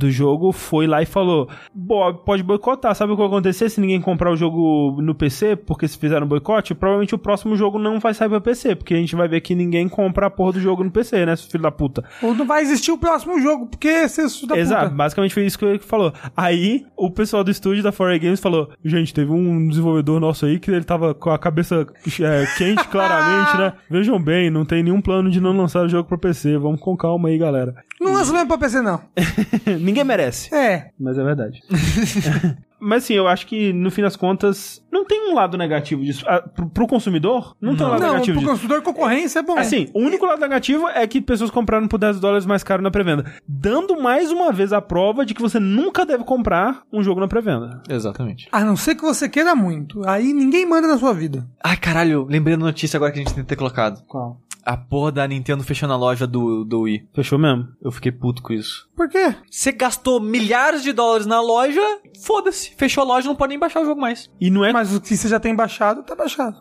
Do 0.00 0.10
jogo 0.10 0.50
foi 0.50 0.86
lá 0.86 1.02
e 1.02 1.06
falou: 1.06 1.46
"Bo- 1.74 2.14
pode 2.14 2.42
boicotar. 2.42 2.94
Sabe 2.94 3.12
o 3.12 3.16
que 3.16 3.20
vai 3.20 3.28
acontecer 3.28 3.68
se 3.68 3.78
ninguém 3.80 4.00
comprar 4.00 4.30
o 4.32 4.36
jogo 4.36 4.96
no 5.02 5.14
PC? 5.14 5.56
Porque 5.56 5.86
se 5.86 5.98
fizeram 5.98 6.26
boicote, 6.26 6.74
provavelmente 6.74 7.14
o 7.14 7.18
próximo 7.18 7.54
jogo 7.54 7.78
não 7.78 8.00
vai 8.00 8.14
sair 8.14 8.30
pra 8.30 8.40
PC. 8.40 8.74
Porque 8.76 8.94
a 8.94 8.96
gente 8.96 9.14
vai 9.14 9.28
ver 9.28 9.42
que 9.42 9.54
ninguém 9.54 9.90
compra 9.90 10.26
a 10.26 10.30
porra 10.30 10.54
do 10.54 10.60
jogo 10.60 10.82
no 10.82 10.90
PC, 10.90 11.26
né, 11.26 11.36
filho 11.36 11.62
da 11.62 11.70
puta? 11.70 12.02
Ou 12.22 12.34
não 12.34 12.46
vai 12.46 12.62
existir 12.62 12.90
o 12.92 12.96
próximo 12.96 13.38
jogo, 13.42 13.66
porque 13.66 14.08
você 14.08 14.22
é 14.22 14.46
da 14.46 14.56
Exato, 14.58 14.84
puta. 14.86 14.96
basicamente 14.96 15.34
foi 15.34 15.44
isso 15.44 15.58
que 15.58 15.64
ele 15.66 15.78
falou. 15.80 16.14
Aí, 16.34 16.86
o 16.96 17.10
pessoal 17.10 17.44
do 17.44 17.50
estúdio 17.50 17.82
da 17.82 17.92
4A 17.92 18.18
Games 18.18 18.40
falou: 18.40 18.70
Gente, 18.82 19.12
teve 19.12 19.30
um 19.30 19.68
desenvolvedor 19.68 20.18
nosso 20.18 20.46
aí 20.46 20.58
que 20.58 20.70
ele 20.70 20.82
tava 20.84 21.12
com 21.14 21.28
a 21.28 21.38
cabeça 21.38 21.86
é, 22.22 22.46
quente, 22.56 22.86
claramente, 22.88 23.58
né? 23.58 23.72
Vejam 23.90 24.18
bem, 24.18 24.48
não 24.48 24.64
tem 24.64 24.82
nenhum 24.82 25.02
plano 25.02 25.30
de 25.30 25.40
não 25.42 25.54
lançar 25.54 25.84
o 25.84 25.88
jogo 25.90 26.08
pra 26.08 26.16
PC. 26.16 26.56
Vamos 26.56 26.80
com 26.80 26.96
calma 26.96 27.28
aí, 27.28 27.36
galera. 27.36 27.74
Não 28.00 28.14
lança 28.14 28.32
mesmo 28.32 28.48
pra 28.48 28.56
PC, 28.56 28.80
não. 28.80 28.98
Ninguém 29.90 30.04
merece, 30.04 30.54
É. 30.54 30.90
mas 30.98 31.18
é 31.18 31.22
verdade. 31.24 31.60
Mas 32.82 33.04
assim, 33.04 33.12
eu 33.12 33.28
acho 33.28 33.46
que 33.46 33.74
no 33.74 33.90
fim 33.90 34.00
das 34.00 34.16
contas, 34.16 34.82
não 34.90 35.04
tem 35.04 35.30
um 35.30 35.34
lado 35.34 35.58
negativo 35.58 36.02
disso. 36.02 36.24
Ah, 36.26 36.40
pro, 36.40 36.66
pro 36.66 36.86
consumidor, 36.86 37.54
não, 37.60 37.76
tem 37.76 37.84
um 37.86 37.90
lado 37.90 38.00
Não, 38.00 38.12
negativo 38.14 38.38
pro 38.38 38.40
disso. 38.40 38.50
consumidor 38.52 38.80
concorrência 38.82 39.40
é 39.40 39.42
bom. 39.42 39.58
Assim, 39.58 39.90
o 39.92 40.00
único 40.00 40.24
lado 40.24 40.40
negativo 40.40 40.88
é 40.88 41.06
que 41.06 41.20
pessoas 41.20 41.50
compraram 41.50 41.86
por 41.86 41.98
10 41.98 42.18
dólares 42.20 42.46
mais 42.46 42.64
caro 42.64 42.82
na 42.82 42.90
pré-venda. 42.90 43.30
Dando 43.46 44.00
mais 44.00 44.30
uma 44.32 44.50
vez 44.50 44.72
a 44.72 44.80
prova 44.80 45.26
de 45.26 45.34
que 45.34 45.42
você 45.42 45.60
nunca 45.60 46.06
deve 46.06 46.24
comprar 46.24 46.80
um 46.90 47.02
jogo 47.02 47.20
na 47.20 47.28
pré-venda. 47.28 47.82
Exatamente. 47.86 48.48
A 48.50 48.64
não 48.64 48.76
ser 48.76 48.94
que 48.94 49.02
você 49.02 49.28
queira 49.28 49.54
muito. 49.54 50.00
Aí 50.08 50.32
ninguém 50.32 50.64
manda 50.64 50.88
na 50.88 50.96
sua 50.96 51.12
vida. 51.12 51.46
Ai, 51.62 51.76
caralho, 51.76 52.24
lembrei 52.30 52.56
da 52.56 52.64
notícia 52.64 52.96
agora 52.96 53.12
que 53.12 53.18
a 53.18 53.22
gente 53.22 53.34
tem 53.34 53.44
que 53.44 53.48
ter 53.50 53.56
colocado. 53.56 54.02
Qual? 54.06 54.40
A 54.70 54.76
porra 54.76 55.10
da 55.10 55.26
Nintendo 55.26 55.64
fechou 55.64 55.88
na 55.88 55.96
loja 55.96 56.28
do, 56.28 56.64
do 56.64 56.82
Wii. 56.82 57.08
Fechou 57.12 57.36
mesmo? 57.40 57.66
Eu 57.82 57.90
fiquei 57.90 58.12
puto 58.12 58.40
com 58.40 58.52
isso. 58.52 58.88
Por 58.94 59.08
quê? 59.08 59.34
Você 59.50 59.72
gastou 59.72 60.20
milhares 60.20 60.84
de 60.84 60.92
dólares 60.92 61.26
na 61.26 61.40
loja, 61.40 61.80
foda-se. 62.24 62.72
Fechou 62.76 63.02
a 63.02 63.06
loja, 63.06 63.26
não 63.26 63.34
pode 63.34 63.50
nem 63.50 63.58
baixar 63.58 63.82
o 63.82 63.84
jogo 63.84 64.00
mais. 64.00 64.30
E 64.40 64.48
não 64.48 64.64
é 64.64 64.72
Mas 64.72 64.94
o 64.94 65.00
que 65.00 65.16
você 65.16 65.26
já 65.26 65.40
tem 65.40 65.56
baixado, 65.56 66.04
tá 66.04 66.14
baixado. 66.14 66.60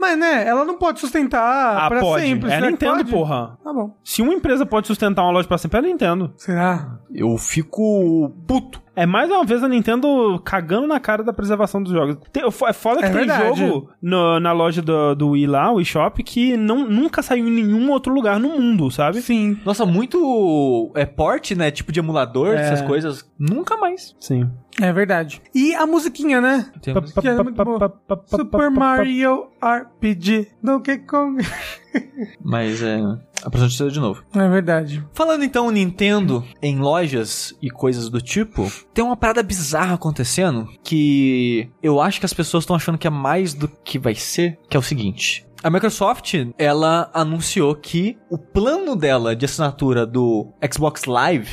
Mas, 0.00 0.18
né, 0.18 0.48
ela 0.48 0.64
não 0.64 0.78
pode 0.78 0.98
sustentar 0.98 1.76
Ah, 1.76 1.88
pra 1.90 2.00
pode. 2.00 2.24
sempre. 2.24 2.50
É 2.50 2.56
a 2.56 2.60
Nintendo, 2.62 2.96
pode? 2.96 3.10
porra. 3.10 3.58
Tá 3.62 3.70
bom. 3.70 3.94
Se 4.02 4.22
uma 4.22 4.32
empresa 4.32 4.64
pode 4.64 4.86
sustentar 4.86 5.22
uma 5.22 5.32
loja 5.32 5.46
pra 5.46 5.58
sempre, 5.58 5.76
é 5.76 5.80
a 5.80 5.86
Nintendo. 5.86 6.32
Será? 6.38 6.98
Eu 7.14 7.36
fico 7.36 8.30
puto. 8.46 8.80
É 8.94 9.06
mais 9.06 9.30
uma 9.30 9.42
vez 9.44 9.62
a 9.64 9.68
Nintendo 9.68 10.38
cagando 10.44 10.86
na 10.86 11.00
cara 11.00 11.22
da 11.24 11.32
preservação 11.32 11.82
dos 11.82 11.92
jogos. 11.92 12.16
Tem- 12.30 12.42
é 12.44 12.72
foda 12.74 12.98
que 13.00 13.06
É 13.06 13.08
tem 13.08 13.18
verdade. 13.26 13.58
jogo 13.58 13.88
no- 14.02 14.38
na 14.38 14.52
loja 14.52 14.82
do, 14.82 15.14
do 15.14 15.30
Wii 15.30 15.46
lá, 15.46 15.72
o 15.72 15.80
eShop, 15.80 16.22
que 16.22 16.56
não, 16.58 16.86
nunca 16.88 17.22
saiu 17.22 17.48
em 17.48 17.50
nenhum 17.50 17.90
outro 17.90 18.12
lugar 18.12 18.38
no 18.38 18.50
mundo, 18.50 18.90
sabe? 18.90 19.22
Sim. 19.22 19.58
Nossa, 19.64 19.86
muito 19.86 20.90
é 20.94 21.06
porte, 21.06 21.54
né? 21.54 21.70
Tipo 21.70 21.90
de 21.90 22.00
emulador, 22.00 22.48
É. 22.54 22.60
essas 22.60 22.82
coisas. 22.82 23.24
Nunca 23.38 23.76
mais. 23.78 24.14
Sim. 24.20 24.50
É 24.80 24.92
verdade. 24.92 25.40
E 25.54 25.74
a 25.74 25.86
musiquinha, 25.86 26.40
né? 26.40 26.70
Boa. 27.64 27.92
Super 28.26 28.70
Mario 28.70 29.48
RPG 29.62 30.48
Donkey 30.62 30.98
Kong. 30.98 31.42
Mas 32.42 32.82
é. 32.82 33.00
A 33.42 33.50
próxima 33.50 33.90
de 33.90 34.00
novo. 34.00 34.22
É 34.34 34.48
verdade. 34.48 35.04
Falando 35.12 35.44
então 35.44 35.70
Nintendo 35.70 36.44
em 36.62 36.78
lojas 36.78 37.54
e 37.60 37.70
coisas 37.70 38.08
do 38.08 38.20
tipo, 38.20 38.70
tem 38.94 39.04
uma 39.04 39.16
parada 39.16 39.42
bizarra 39.42 39.94
acontecendo 39.94 40.68
que 40.84 41.68
eu 41.82 42.00
acho 42.00 42.20
que 42.20 42.26
as 42.26 42.32
pessoas 42.32 42.62
estão 42.62 42.76
achando 42.76 42.98
que 42.98 43.06
é 43.06 43.10
mais 43.10 43.54
do 43.54 43.68
que 43.68 43.98
vai 43.98 44.14
ser, 44.14 44.58
que 44.68 44.76
é 44.76 44.80
o 44.80 44.82
seguinte. 44.82 45.46
A 45.62 45.70
Microsoft, 45.70 46.34
ela 46.58 47.08
anunciou 47.14 47.76
que 47.76 48.18
o 48.28 48.36
plano 48.36 48.96
dela 48.96 49.36
de 49.36 49.44
assinatura 49.44 50.04
do 50.04 50.52
Xbox 50.72 51.04
Live, 51.04 51.48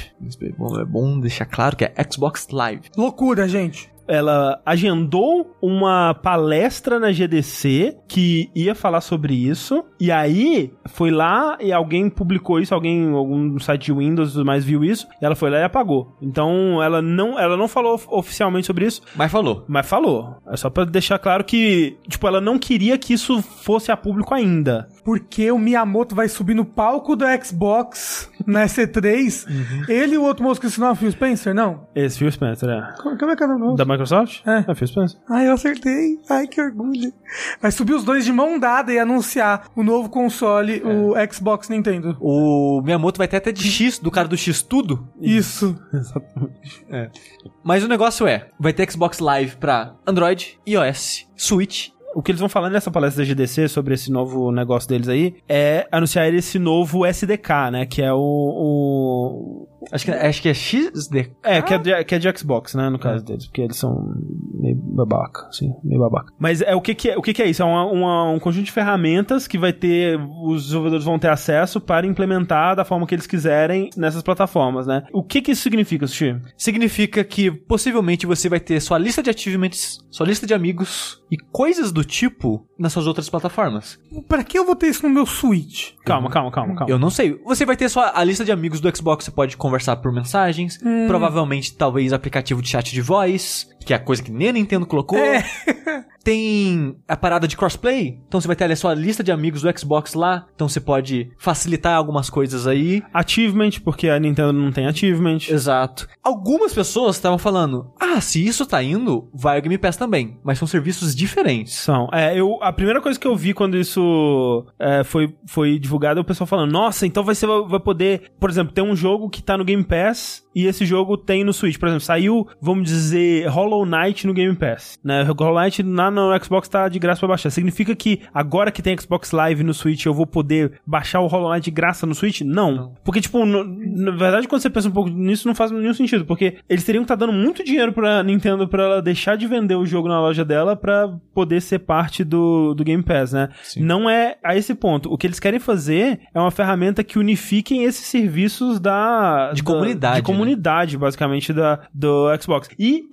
é 0.81 0.85
bom 0.85 1.19
deixar 1.19 1.45
claro 1.45 1.75
que 1.75 1.85
é 1.85 1.93
Xbox 2.11 2.47
Live. 2.49 2.89
Loucura, 2.97 3.47
gente. 3.47 3.91
Ela 4.09 4.59
agendou 4.65 5.55
uma 5.61 6.13
palestra 6.15 6.99
na 6.99 7.11
GDC 7.11 7.95
que 8.07 8.49
ia 8.55 8.73
falar 8.73 9.01
sobre 9.01 9.33
isso. 9.33 9.83
E 9.99 10.11
aí 10.11 10.71
foi 10.87 11.11
lá 11.11 11.57
e 11.61 11.71
alguém 11.71 12.09
publicou 12.09 12.59
isso, 12.59 12.73
alguém, 12.73 13.11
algum 13.13 13.57
site 13.59 13.85
de 13.85 13.93
Windows 13.93 14.35
mais 14.37 14.65
viu 14.65 14.83
isso, 14.83 15.07
e 15.21 15.25
ela 15.25 15.35
foi 15.35 15.49
lá 15.49 15.59
e 15.59 15.63
apagou. 15.63 16.15
Então 16.21 16.81
ela 16.81 17.01
não, 17.01 17.37
ela 17.39 17.55
não 17.55 17.67
falou 17.67 17.93
of- 17.95 18.07
oficialmente 18.09 18.67
sobre 18.67 18.85
isso, 18.85 19.01
Mas 19.15 19.31
falou. 19.31 19.63
mas 19.67 19.87
falou. 19.87 20.35
É 20.47 20.57
só 20.57 20.69
pra 20.69 20.85
deixar 20.85 21.19
claro 21.19 21.43
que, 21.43 21.97
tipo, 22.07 22.27
ela 22.27 22.41
não 22.41 22.57
queria 22.57 22.97
que 22.97 23.13
isso 23.13 23.41
fosse 23.41 23.91
a 23.91 23.97
público 23.97 24.33
ainda. 24.33 24.87
Porque 25.03 25.51
o 25.51 25.57
Miyamoto 25.57 26.15
vai 26.15 26.27
subir 26.27 26.53
no 26.53 26.65
palco 26.65 27.15
do 27.15 27.25
Xbox 27.43 28.29
na 28.45 28.65
EC3. 28.65 29.45
Ele 29.87 30.15
e 30.15 30.17
o 30.17 30.23
outro 30.23 30.43
moço 30.43 30.59
que 30.59 30.67
ensinou 30.67 30.89
a 30.89 30.95
Phil 30.95 31.11
Spencer, 31.11 31.53
não? 31.53 31.87
Esse 31.95 32.19
Phil 32.19 32.31
Spencer, 32.31 32.69
é. 32.69 32.93
Como 33.01 33.17
como 33.17 33.31
é 33.31 33.35
que 33.35 33.43
é 33.43 33.47
o 33.47 33.57
nome? 33.57 33.77
Da 33.77 33.85
Microsoft? 33.85 34.41
É. 34.45 34.65
É, 34.67 34.75
Phil 34.75 34.87
Spencer. 34.87 35.19
Ai, 35.29 35.47
eu 35.47 35.53
acertei. 35.53 36.19
Ai, 36.29 36.47
que 36.47 36.61
orgulho. 36.61 37.13
Vai 37.61 37.71
subir 37.71 37.93
os 37.93 38.03
dois 38.03 38.25
de 38.25 38.31
mão 38.31 38.57
dada 38.59 38.91
e 38.91 38.99
anunciar 38.99 39.67
o 39.75 39.83
novo 39.83 40.09
console, 40.09 40.81
o 40.83 41.13
Xbox 41.31 41.69
Nintendo. 41.69 42.17
O 42.19 42.81
Miyamoto 42.81 43.17
vai 43.17 43.27
ter 43.27 43.37
até 43.37 43.51
de 43.51 43.63
X, 43.63 43.99
do 43.99 44.11
cara 44.11 44.27
do 44.27 44.37
X 44.37 44.61
tudo. 44.61 45.07
Isso. 45.21 45.77
Mas 47.63 47.83
o 47.83 47.87
negócio 47.87 48.27
é, 48.27 48.49
vai 48.59 48.73
ter 48.73 48.91
Xbox 48.91 49.19
Live 49.19 49.57
pra 49.57 49.95
Android, 50.05 50.59
iOS, 50.67 51.27
Switch. 51.35 51.89
O 52.15 52.21
que 52.23 52.31
eles 52.31 52.39
vão 52.39 52.49
falar 52.49 52.69
nessa 52.69 52.89
palestra 52.89 53.23
da 53.23 53.27
GDC 53.29 53.67
sobre 53.67 53.93
esse 53.93 54.11
novo 54.11 54.51
negócio 54.51 54.89
deles 54.89 55.07
aí 55.07 55.35
é 55.47 55.87
anunciar 55.91 56.33
esse 56.33 56.57
novo 56.57 57.05
SDK, 57.05 57.49
né? 57.71 57.85
Que 57.85 58.01
é 58.01 58.11
o. 58.11 58.17
o- 58.19 59.67
Acho 59.91 60.05
que, 60.05 60.11
acho 60.11 60.41
que 60.41 60.49
é 60.49 60.53
XD. 60.53 61.31
é, 61.43 61.61
que 61.61 61.73
é, 61.73 61.77
de, 61.77 62.03
que 62.03 62.15
é 62.15 62.19
de 62.19 62.37
Xbox, 62.37 62.75
né? 62.75 62.89
No 62.89 62.99
caso 62.99 63.23
deles, 63.23 63.45
porque 63.47 63.61
eles 63.61 63.77
são 63.77 64.13
meio 64.53 64.75
babaca, 64.75 65.47
assim, 65.47 65.73
meio 65.83 66.01
babaca. 66.01 66.33
Mas 66.37 66.61
é 66.61 66.75
o 66.75 66.81
que, 66.81 66.93
que 66.93 67.09
é 67.09 67.17
o 67.17 67.21
que, 67.21 67.33
que 67.33 67.41
é 67.41 67.47
isso? 67.49 67.61
É 67.61 67.65
uma- 67.65 67.85
uma- 67.85 68.31
um 68.31 68.39
conjunto 68.39 68.65
de 68.65 68.71
ferramentas 68.71 69.47
que 69.47 69.57
vai 69.57 69.71
ter. 69.73 70.19
Os 70.43 70.63
desenvolvedores 70.63 71.05
vão 71.05 71.17
ter 71.17 71.29
acesso 71.29 71.79
para 71.79 72.05
implementar 72.05 72.75
da 72.75 72.83
forma 72.85 73.07
que 73.07 73.15
eles 73.15 73.27
quiserem 73.27 73.89
nessas 73.95 74.21
plataformas, 74.21 74.85
né? 74.87 75.03
O 75.13 75.23
que, 75.23 75.41
que 75.41 75.51
isso 75.51 75.61
significa, 75.61 76.07
Sushi? 76.07 76.35
Significa 76.57 77.23
que 77.23 77.49
possivelmente 77.51 78.25
você 78.25 78.49
vai 78.49 78.59
ter 78.59 78.79
sua 78.81 78.97
lista 78.97 79.23
de 79.23 79.29
achievements, 79.29 79.99
sua 80.11 80.25
lista 80.25 80.45
de 80.45 80.53
amigos 80.53 81.21
e 81.31 81.37
coisas 81.37 81.91
do 81.91 82.03
tipo 82.03 82.65
nas 82.77 82.91
suas 82.93 83.07
outras 83.07 83.29
plataformas. 83.29 83.99
Pra 84.27 84.43
que 84.43 84.57
eu 84.59 84.65
vou 84.65 84.75
ter 84.75 84.87
isso 84.87 85.07
no 85.07 85.13
meu 85.13 85.25
Switch? 85.25 85.91
Calma, 86.05 86.29
calma, 86.29 86.51
calma, 86.51 86.75
calma. 86.75 86.91
Eu 86.91 86.99
não 86.99 87.09
sei. 87.09 87.39
Você 87.45 87.65
vai 87.65 87.77
ter 87.77 87.87
sua 87.89 88.11
a 88.13 88.23
lista 88.23 88.43
de 88.43 88.51
amigos 88.51 88.79
do 88.81 88.95
Xbox, 88.95 89.25
você 89.25 89.31
pode 89.31 89.55
conversar 89.69 89.97
por 89.97 90.11
mensagens, 90.11 90.79
provavelmente 91.07 91.73
talvez 91.73 92.11
aplicativo 92.11 92.61
de 92.61 92.67
chat 92.67 92.91
de 92.91 93.01
voz, 93.01 93.69
que 93.85 93.93
é 93.93 93.95
a 93.95 93.99
coisa 93.99 94.21
que 94.21 94.31
nem 94.31 94.49
a 94.49 94.53
Nintendo 94.53 94.85
colocou. 94.85 95.17
É. 95.17 95.43
Tem 96.23 96.97
a 97.07 97.15
parada 97.15 97.47
de 97.47 97.55
crossplay, 97.55 98.19
então 98.27 98.41
você 98.41 98.45
vai 98.45 98.55
ter 98.55 98.65
ali 98.65 98.73
a 98.73 98.77
sua 98.77 98.93
lista 98.93 99.23
de 99.23 99.31
amigos 99.31 99.61
do 99.61 99.79
Xbox 99.79 100.13
lá, 100.13 100.45
então 100.53 100.67
você 100.67 100.79
pode 100.79 101.31
facilitar 101.37 101.95
algumas 101.95 102.29
coisas 102.29 102.67
aí. 102.67 103.01
Achievement, 103.13 103.71
porque 103.83 104.09
a 104.09 104.19
Nintendo 104.19 104.51
não 104.51 104.71
tem 104.71 104.85
achievement. 104.85 105.39
Exato. 105.49 106.07
Algumas 106.21 106.73
pessoas 106.73 107.15
estavam 107.15 107.37
falando: 107.37 107.91
"Ah, 107.99 108.19
se 108.19 108.45
isso 108.45 108.65
tá 108.65 108.83
indo, 108.83 109.29
vai 109.33 109.59
o 109.59 109.61
Game 109.61 109.77
Pass 109.77 109.95
também", 109.95 110.37
mas 110.43 110.59
são 110.59 110.67
serviços 110.67 111.15
diferentes. 111.15 111.73
São. 111.73 112.09
É, 112.11 112.37
eu, 112.37 112.59
a 112.61 112.73
primeira 112.73 113.01
coisa 113.01 113.17
que 113.17 113.27
eu 113.27 113.35
vi 113.35 113.53
quando 113.53 113.77
isso 113.77 114.65
é, 114.77 115.03
foi, 115.05 115.33
foi 115.47 115.79
divulgado 115.79 116.19
é 116.19 116.21
o 116.21 116.25
pessoal 116.25 116.47
falando: 116.47 116.71
Nossa, 116.71 117.07
então 117.07 117.23
vai, 117.23 117.33
ser, 117.33 117.47
vai 117.47 117.79
poder. 117.79 118.31
Por 118.39 118.49
exemplo, 118.49 118.73
tem 118.73 118.83
um 118.83 118.95
jogo 118.95 119.29
que 119.29 119.41
tá 119.41 119.57
no 119.57 119.63
Game 119.65 119.83
Pass 119.83 120.43
e 120.53 120.65
esse 120.65 120.85
jogo 120.85 121.17
tem 121.17 121.43
no 121.43 121.53
Switch. 121.53 121.77
Por 121.77 121.87
exemplo, 121.87 122.03
saiu, 122.03 122.47
vamos 122.61 122.89
dizer, 122.89 123.47
Hollow 123.47 123.68
Knight 123.85 124.25
no 124.27 124.33
Game 124.33 124.55
Pass. 124.55 124.99
Né? 125.03 125.23
Hollow 125.23 125.61
Knight 125.61 125.83
na, 125.83 126.09
no 126.11 126.31
Xbox 126.43 126.67
tá 126.67 126.87
de 126.89 126.99
graça 126.99 127.19
pra 127.19 127.29
baixar. 127.29 127.49
Significa 127.49 127.95
que 127.95 128.21
agora 128.33 128.71
que 128.71 128.81
tem 128.81 128.97
Xbox 128.97 129.31
Live 129.31 129.63
no 129.63 129.73
Switch 129.73 130.05
eu 130.05 130.13
vou 130.13 130.25
poder 130.27 130.79
baixar 130.85 131.19
o 131.21 131.27
Hollow 131.27 131.51
Knight 131.51 131.65
de 131.65 131.71
graça 131.71 132.05
no 132.05 132.13
Switch? 132.15 132.41
Não. 132.41 132.93
Porque, 133.03 133.21
tipo, 133.21 133.45
no- 133.45 133.63
na 133.63 134.11
verdade, 134.11 134.47
quando 134.47 134.61
você 134.61 134.69
pensa 134.69 134.87
um 134.87 134.91
pouco 134.91 135.09
nisso, 135.09 135.47
não 135.47 135.55
faz 135.55 135.71
nenhum 135.71 135.93
sentido. 135.93 136.25
Porque 136.25 136.57
eles 136.67 136.83
teriam 136.83 137.03
que 137.03 137.05
estar 137.05 137.15
dando 137.15 137.33
muito 137.33 137.63
dinheiro 137.63 137.93
pra 137.93 138.23
Nintendo 138.23 138.67
pra 138.67 138.83
ela 138.83 139.01
deixar 139.01 139.35
de 139.35 139.47
vender 139.47 139.75
o 139.75 139.85
jogo 139.85 140.07
na 140.07 140.19
loja 140.19 140.43
dela 140.45 140.75
pra 140.75 141.07
poder 141.33 141.61
ser 141.61 141.79
parte 141.79 142.23
do, 142.23 142.73
do 142.73 142.83
Game 142.83 143.03
Pass, 143.03 143.33
né? 143.33 143.49
Não 143.77 144.09
é 144.09 144.37
a 144.43 144.55
esse 144.55 144.73
ponto. 144.75 145.11
O 145.11 145.17
que 145.17 145.27
eles 145.27 145.39
querem 145.39 145.59
fazer 145.59 146.19
é 146.33 146.39
uma 146.39 146.51
ferramenta 146.51 147.03
que 147.03 147.17
unifiquem 147.19 147.83
esses 147.83 148.05
serviços 148.05 148.79
da... 148.79 149.51
De 149.53 149.61
da- 149.61 149.65
comunidade, 149.71 150.15
De 150.15 150.21
né? 150.21 150.25
comunidade, 150.25 150.97
basicamente, 150.97 151.53
da, 151.53 151.79
do 151.93 152.27
Xbox. 152.41 152.69
E, 152.77 153.03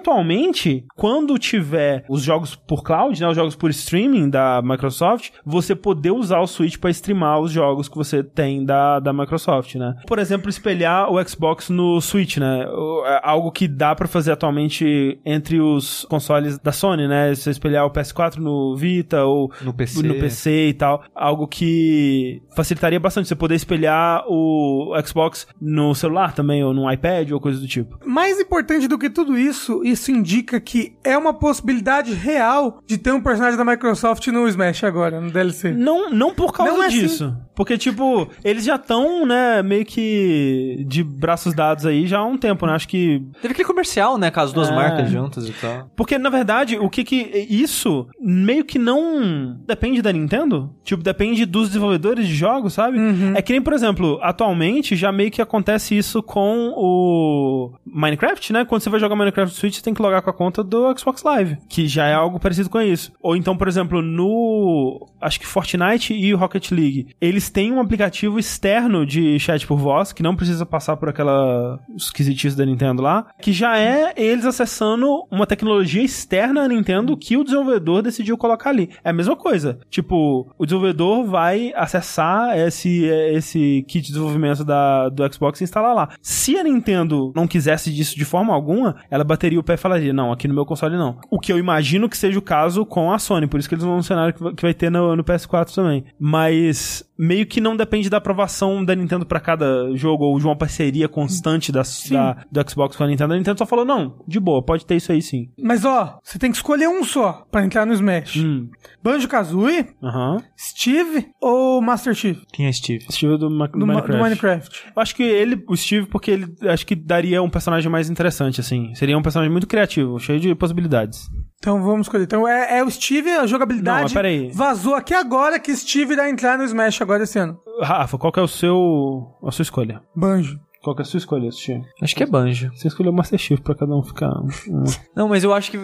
eventualmente, 0.00 0.84
quando 0.96 1.38
tiver 1.38 2.04
os 2.08 2.22
jogos 2.22 2.54
por 2.54 2.82
cloud, 2.82 3.20
né? 3.20 3.28
Os 3.28 3.36
jogos 3.36 3.54
por 3.54 3.70
streaming 3.70 4.28
da 4.30 4.60
Microsoft, 4.62 5.30
você 5.44 5.74
poder 5.74 6.10
usar 6.10 6.40
o 6.40 6.46
Switch 6.46 6.78
pra 6.78 6.90
streamar 6.90 7.40
os 7.40 7.52
jogos 7.52 7.88
que 7.88 7.96
você 7.96 8.22
tem 8.22 8.64
da, 8.64 8.98
da 8.98 9.12
Microsoft, 9.12 9.74
né? 9.76 9.94
Por 10.06 10.18
exemplo, 10.18 10.48
espelhar 10.48 11.10
o 11.12 11.22
Xbox 11.28 11.68
no 11.68 12.00
Switch, 12.00 12.38
né? 12.38 12.64
É 13.06 13.20
Algo 13.22 13.52
que 13.52 13.68
dá 13.68 13.94
pra 13.94 14.08
fazer 14.08 14.32
atualmente 14.32 15.20
entre 15.24 15.60
os 15.60 16.04
consoles 16.06 16.58
da 16.58 16.72
Sony, 16.72 17.06
né? 17.06 17.34
Você 17.34 17.50
espelhar 17.50 17.86
o 17.86 17.90
PS4 17.90 18.36
no 18.36 18.74
Vita 18.76 19.24
ou 19.24 19.52
No 19.62 19.72
PC. 19.74 20.02
no 20.02 20.14
PC 20.14 20.68
e 20.68 20.74
tal. 20.74 21.02
Algo 21.14 21.46
que 21.46 22.42
facilitaria 22.56 22.98
bastante 22.98 23.28
você 23.28 23.36
poder 23.36 23.54
espelhar 23.54 24.24
o 24.26 24.92
Xbox 25.04 25.46
no 25.60 25.94
celular 25.94 26.32
também, 26.32 26.64
ou 26.64 26.72
no 26.72 26.90
iPad, 26.90 27.30
ou 27.30 27.40
coisa 27.40 27.60
do 27.60 27.66
tipo. 27.66 27.98
Mais 28.04 28.40
importante 28.40 28.88
do 28.88 28.98
que 28.98 29.10
tudo 29.10 29.38
isso, 29.38 29.82
isso 29.90 30.10
indica 30.10 30.60
que 30.60 30.92
é 31.04 31.16
uma 31.16 31.32
possibilidade 31.34 32.14
real 32.14 32.80
de 32.86 32.98
ter 32.98 33.12
um 33.12 33.20
personagem 33.20 33.56
da 33.58 33.64
Microsoft 33.64 34.26
no 34.28 34.46
Smash 34.48 34.84
agora, 34.84 35.20
no 35.20 35.30
DLC. 35.30 35.72
Não, 35.72 36.10
não 36.10 36.34
por 36.34 36.52
causa 36.52 36.72
Não 36.72 36.82
é 36.82 36.88
disso. 36.88 37.34
Porque, 37.54 37.76
tipo, 37.76 38.26
eles 38.42 38.64
já 38.64 38.76
estão, 38.76 39.26
né, 39.26 39.62
meio 39.62 39.84
que 39.84 40.82
de 40.88 41.04
braços 41.04 41.52
dados 41.54 41.84
aí 41.84 42.06
já 42.06 42.18
há 42.18 42.24
um 42.24 42.38
tempo, 42.38 42.64
né? 42.66 42.72
Acho 42.72 42.88
que. 42.88 43.22
Teve 43.42 43.52
aquele 43.52 43.66
comercial, 43.68 44.16
né, 44.16 44.30
com 44.30 44.40
as 44.40 44.52
duas 44.52 44.70
É. 44.70 44.74
marcas 44.74 45.10
juntas 45.10 45.46
e 45.46 45.52
tal. 45.52 45.90
Porque, 45.94 46.16
na 46.18 46.30
verdade, 46.30 46.78
o 46.78 46.88
que 46.88 47.04
que. 47.04 47.46
Isso 47.50 48.06
meio 48.18 48.64
que 48.64 48.78
não 48.78 49.58
depende 49.66 50.00
da 50.00 50.10
Nintendo. 50.12 50.70
Tipo, 50.82 51.02
depende 51.02 51.44
dos 51.44 51.68
desenvolvedores 51.68 52.26
de 52.26 52.34
jogos, 52.34 52.72
sabe? 52.72 52.98
É 53.34 53.42
que 53.42 53.52
nem, 53.52 53.60
por 53.60 53.74
exemplo, 53.74 54.18
atualmente 54.22 54.96
já 54.96 55.12
meio 55.12 55.30
que 55.30 55.42
acontece 55.42 55.96
isso 55.96 56.22
com 56.22 56.72
o 56.76 57.72
Minecraft, 57.84 58.52
né? 58.54 58.64
Quando 58.64 58.80
você 58.82 58.88
vai 58.90 59.00
jogar 59.00 59.16
Minecraft 59.16 59.54
Switch, 59.54 59.79
você 59.80 59.84
tem 59.84 59.94
que 59.94 60.02
logar 60.02 60.22
com 60.22 60.30
a 60.30 60.34
conta 60.34 60.62
do 60.62 60.96
Xbox 60.96 61.22
Live. 61.22 61.56
Que 61.68 61.88
já 61.88 62.06
é 62.06 62.14
algo 62.14 62.38
parecido 62.38 62.68
com 62.68 62.80
isso. 62.80 63.12
Ou 63.22 63.34
então, 63.34 63.56
por 63.56 63.66
exemplo, 63.66 64.02
no. 64.02 65.08
Acho 65.20 65.40
que 65.40 65.46
Fortnite 65.46 66.14
e 66.14 66.32
o 66.32 66.36
Rocket 66.36 66.70
League. 66.70 67.08
Eles 67.20 67.50
têm 67.50 67.72
um 67.72 67.80
aplicativo 67.80 68.38
externo 68.38 69.04
de 69.04 69.38
chat 69.38 69.66
por 69.66 69.78
voz, 69.78 70.12
que 70.12 70.22
não 70.22 70.36
precisa 70.36 70.64
passar 70.64 70.96
por 70.96 71.08
aquela 71.08 71.78
esquisitice 71.96 72.56
da 72.56 72.64
Nintendo 72.64 73.02
lá, 73.02 73.26
que 73.40 73.52
já 73.52 73.78
é 73.78 74.12
eles 74.16 74.44
acessando 74.44 75.24
uma 75.30 75.46
tecnologia 75.46 76.02
externa 76.02 76.62
à 76.62 76.68
Nintendo 76.68 77.16
que 77.16 77.36
o 77.36 77.44
desenvolvedor 77.44 78.02
decidiu 78.02 78.36
colocar 78.36 78.70
ali. 78.70 78.90
É 79.02 79.10
a 79.10 79.14
mesma 79.14 79.36
coisa. 79.36 79.78
Tipo, 79.88 80.50
o 80.58 80.66
desenvolvedor 80.66 81.24
vai 81.24 81.72
acessar 81.74 82.56
esse, 82.58 83.04
esse 83.04 83.84
kit 83.88 84.00
de 84.00 84.08
desenvolvimento 84.08 84.64
da, 84.64 85.08
do 85.08 85.32
Xbox 85.32 85.60
e 85.60 85.64
instalar 85.64 85.94
lá. 85.94 86.10
Se 86.20 86.56
a 86.58 86.64
Nintendo 86.64 87.32
não 87.34 87.46
quisesse 87.46 87.92
disso 87.92 88.16
de 88.16 88.24
forma 88.24 88.52
alguma, 88.52 88.96
ela 89.10 89.24
bateria 89.24 89.60
o 89.60 89.64
pé 89.70 89.74
e 89.74 89.76
falaria: 89.76 90.12
Não, 90.12 90.32
aqui 90.32 90.48
no 90.48 90.54
meu 90.54 90.66
console 90.66 90.96
não. 90.96 91.18
O 91.30 91.38
que 91.38 91.52
eu 91.52 91.58
imagino 91.58 92.08
que 92.08 92.16
seja 92.16 92.38
o 92.38 92.42
caso 92.42 92.84
com 92.84 93.12
a 93.12 93.18
Sony, 93.18 93.46
por 93.46 93.60
isso 93.60 93.68
que 93.68 93.74
eles 93.74 93.84
vão 93.84 93.94
anunciar 93.94 94.32
que 94.32 94.62
vai 94.62 94.74
ter 94.74 94.90
no, 94.90 95.16
no 95.16 95.24
PS4 95.24 95.74
também. 95.74 96.04
Mas 96.18 97.04
meio 97.20 97.44
que 97.46 97.60
não 97.60 97.76
depende 97.76 98.08
da 98.08 98.16
aprovação 98.16 98.84
da 98.84 98.94
Nintendo 98.94 99.26
pra 99.26 99.38
cada 99.40 99.94
jogo 99.94 100.24
ou 100.24 100.38
de 100.38 100.46
uma 100.46 100.56
parceria 100.56 101.08
constante 101.08 101.70
da, 101.70 101.82
da- 102.10 102.36
do 102.62 102.70
Xbox 102.70 102.96
com 102.96 103.04
a 103.04 103.06
Nintendo. 103.06 103.34
A 103.34 103.36
Nintendo 103.36 103.58
só 103.58 103.66
falou: 103.66 103.84
Não, 103.84 104.16
de 104.26 104.40
boa, 104.40 104.62
pode 104.64 104.86
ter 104.86 104.96
isso 104.96 105.12
aí 105.12 105.20
sim. 105.20 105.48
Mas 105.62 105.84
ó, 105.84 106.18
você 106.22 106.38
tem 106.38 106.50
que 106.50 106.56
escolher 106.56 106.88
um 106.88 107.04
só 107.04 107.44
pra 107.50 107.64
entrar 107.64 107.84
no 107.84 107.92
Smash. 107.92 108.36
Hum, 108.36 108.68
Banjo-Kazooie, 109.02 109.86
aham. 110.02 110.38
Steve 110.58 111.28
ou 111.40 111.80
Master 111.82 112.14
Chief? 112.14 112.38
Quem 112.52 112.66
é 112.66 112.72
Steve? 112.72 113.04
Steve 113.10 113.36
do, 113.36 113.50
Ma- 113.50 113.66
do 113.66 113.78
Do, 113.78 113.86
Minecraft. 113.86 114.12
do 114.16 114.22
Minecraft. 114.22 114.82
Eu 114.96 115.02
acho 115.02 115.14
que 115.14 115.22
ele, 115.22 115.62
o 115.68 115.76
Steve, 115.76 116.06
porque 116.06 116.30
ele 116.30 116.46
acho 116.68 116.86
que 116.86 116.94
daria 116.94 117.42
um 117.42 117.50
personagem 117.50 117.90
mais 117.90 118.08
interessante, 118.08 118.60
assim. 118.60 118.94
Seria 118.94 119.18
um 119.18 119.22
personagem 119.22 119.50
muito 119.52 119.66
criativo, 119.66 120.18
cheio 120.18 120.38
de 120.40 120.54
possibilidades. 120.54 121.28
Então 121.58 121.82
vamos 121.82 122.06
escolher. 122.06 122.24
Então 122.24 122.46
é, 122.48 122.78
é 122.78 122.84
o 122.84 122.90
Steve, 122.90 123.28
a 123.30 123.46
jogabilidade. 123.46 123.96
Não, 123.96 124.02
mas 124.04 124.12
peraí. 124.12 124.50
Vazou 124.52 124.94
aqui 124.94 125.12
agora 125.12 125.58
que 125.58 125.74
Steve 125.76 126.14
irá 126.14 126.30
entrar 126.30 126.56
no 126.56 126.64
Smash 126.64 127.02
agora 127.02 127.09
esse 127.18 127.38
ano. 127.38 127.58
Rafa, 127.82 128.16
qual 128.18 128.32
que 128.32 128.38
é 128.38 128.42
o 128.42 128.48
seu. 128.48 129.34
a 129.42 129.50
sua 129.50 129.62
escolha? 129.62 130.02
Banjo. 130.14 130.58
Qual 130.82 130.96
que 130.96 131.02
é 131.02 131.04
a 131.04 131.06
sua 131.06 131.18
escolha, 131.18 131.50
Steve? 131.52 131.82
Acho 132.00 132.16
que 132.16 132.22
é 132.22 132.26
Banjo. 132.26 132.70
Você 132.74 132.88
escolheu 132.88 133.12
Master 133.12 133.38
Chief 133.38 133.60
pra 133.60 133.74
cada 133.74 133.94
um 133.94 134.02
ficar. 134.02 134.32
Não, 135.14 135.28
mas 135.28 135.44
eu 135.44 135.52
acho 135.52 135.70
que 135.70 135.76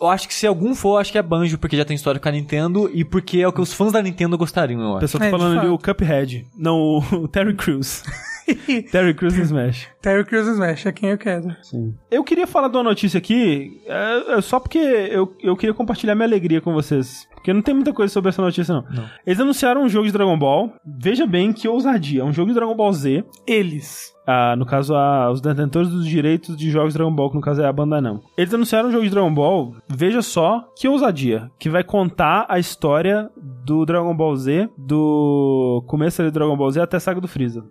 eu 0.00 0.08
acho 0.08 0.28
que 0.28 0.34
se 0.34 0.46
algum 0.46 0.76
for, 0.76 0.98
acho 0.98 1.10
que 1.10 1.18
é 1.18 1.22
Banjo, 1.22 1.58
porque 1.58 1.76
já 1.76 1.84
tem 1.84 1.96
história 1.96 2.20
com 2.20 2.28
a 2.28 2.32
Nintendo 2.32 2.88
e 2.94 3.04
porque 3.04 3.38
é 3.40 3.48
o 3.48 3.52
que 3.52 3.60
os 3.60 3.72
fãs 3.72 3.90
da 3.92 4.00
Nintendo 4.00 4.38
gostariam, 4.38 4.80
eu 4.80 4.90
acho. 4.92 5.00
pessoa 5.00 5.18
tá 5.20 5.26
É, 5.26 5.30
falando 5.30 5.58
ali 5.58 5.68
o 5.68 5.76
Cuphead. 5.76 6.46
Não, 6.56 6.98
o 7.12 7.26
Terry 7.26 7.54
Crews. 7.54 8.04
Terry 8.90 9.14
Crews 9.14 9.36
Smash. 9.36 9.88
Terry 10.00 10.24
Crews 10.24 10.46
Smash, 10.46 10.86
é 10.86 10.92
quem 10.92 11.10
eu 11.10 11.18
quero. 11.18 11.54
Sim. 11.62 11.94
Eu 12.10 12.24
queria 12.24 12.46
falar 12.46 12.68
de 12.68 12.76
uma 12.76 12.82
notícia 12.82 13.18
aqui, 13.18 13.80
é, 13.86 14.36
é 14.38 14.40
só 14.40 14.60
porque 14.60 14.78
eu, 14.78 15.34
eu 15.42 15.56
queria 15.56 15.74
compartilhar 15.74 16.14
minha 16.14 16.26
alegria 16.26 16.60
com 16.60 16.72
vocês. 16.72 17.28
Porque 17.34 17.52
não 17.52 17.60
tem 17.60 17.74
muita 17.74 17.92
coisa 17.92 18.10
sobre 18.10 18.30
essa 18.30 18.40
notícia, 18.40 18.72
não. 18.72 18.84
Eles 19.26 19.38
anunciaram 19.38 19.82
um 19.82 19.88
jogo 19.88 20.06
de 20.06 20.12
Dragon 20.12 20.38
Ball. 20.38 20.72
Veja 20.98 21.26
bem 21.26 21.52
que 21.52 21.68
ousadia. 21.68 22.22
É 22.22 22.24
um 22.24 22.32
jogo 22.32 22.48
de 22.48 22.54
Dragon 22.54 22.74
Ball 22.74 22.90
Z. 22.94 23.22
Eles. 23.46 24.14
Ah, 24.26 24.56
no 24.56 24.64
caso, 24.64 24.94
a, 24.94 25.30
os 25.30 25.42
detentores 25.42 25.90
dos 25.90 26.06
direitos 26.06 26.56
de 26.56 26.70
jogos 26.70 26.94
de 26.94 26.98
Dragon 26.98 27.14
Ball, 27.14 27.28
que 27.28 27.36
no 27.36 27.42
caso 27.42 27.60
é 27.60 27.66
a 27.66 27.72
Bandai 27.72 28.00
não. 28.00 28.22
Eles 28.38 28.54
anunciaram 28.54 28.88
um 28.88 28.92
jogo 28.92 29.04
de 29.04 29.10
Dragon 29.10 29.32
Ball, 29.32 29.76
veja 29.86 30.22
só 30.22 30.72
que 30.74 30.88
ousadia, 30.88 31.50
que 31.58 31.68
vai 31.68 31.84
contar 31.84 32.46
a 32.48 32.58
história 32.58 33.28
do 33.36 33.84
Dragon 33.84 34.16
Ball 34.16 34.34
Z, 34.36 34.70
do 34.78 35.84
começo 35.86 36.22
ali 36.22 36.30
do 36.30 36.34
Dragon 36.34 36.56
Ball 36.56 36.70
Z 36.70 36.80
até 36.80 36.96
a 36.96 37.00
saga 37.00 37.20
do 37.20 37.28
Freeza. 37.28 37.62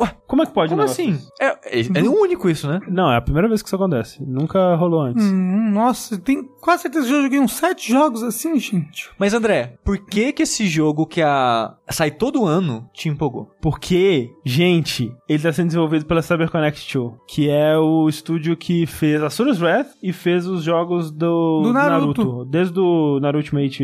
Ué, 0.00 0.10
Como 0.26 0.42
é 0.42 0.46
que 0.46 0.52
pode, 0.52 0.70
como 0.70 0.82
um 0.82 0.84
assim? 0.84 1.18
É, 1.40 1.46
é, 1.46 1.80
é 1.94 2.02
único 2.02 2.48
isso, 2.50 2.68
né? 2.68 2.80
Não, 2.88 3.10
é 3.10 3.16
a 3.16 3.20
primeira 3.20 3.48
vez 3.48 3.62
que 3.62 3.68
isso 3.68 3.76
acontece. 3.76 4.22
Nunca 4.26 4.74
rolou 4.76 5.00
antes. 5.02 5.24
Hum, 5.24 5.70
nossa, 5.72 6.18
tem 6.18 6.42
quase 6.60 6.82
certeza 6.82 7.06
que 7.06 7.12
eu 7.14 7.22
joguei 7.22 7.38
uns 7.40 7.52
sete 7.52 7.90
jogos 7.92 8.22
assim, 8.22 8.58
gente. 8.58 9.10
Mas 9.18 9.34
André, 9.34 9.74
por 9.84 9.98
que 9.98 10.32
que 10.32 10.42
esse 10.42 10.66
jogo 10.66 11.06
que 11.06 11.22
a 11.22 11.74
sai 11.90 12.10
todo 12.10 12.44
ano 12.44 12.88
te 12.92 13.08
empolgou? 13.08 13.50
Porque, 13.60 14.30
gente, 14.44 15.12
ele 15.28 15.42
tá 15.42 15.52
sendo 15.52 15.66
desenvolvido 15.68 16.04
pela 16.06 16.22
CyberConnect 16.22 16.96
2, 16.98 17.12
que 17.28 17.48
é 17.50 17.76
o 17.76 18.08
estúdio 18.08 18.56
que 18.56 18.86
fez 18.86 19.22
Asura's 19.22 19.60
Wrath 19.60 19.88
e 20.02 20.12
fez 20.12 20.46
os 20.46 20.62
jogos 20.62 21.10
do, 21.10 21.62
Do 21.62 21.72
Naruto. 21.72 22.44
Desde 22.44 22.78
o 22.78 23.18
Naruto 23.20 23.38
Ultimate 23.38 23.82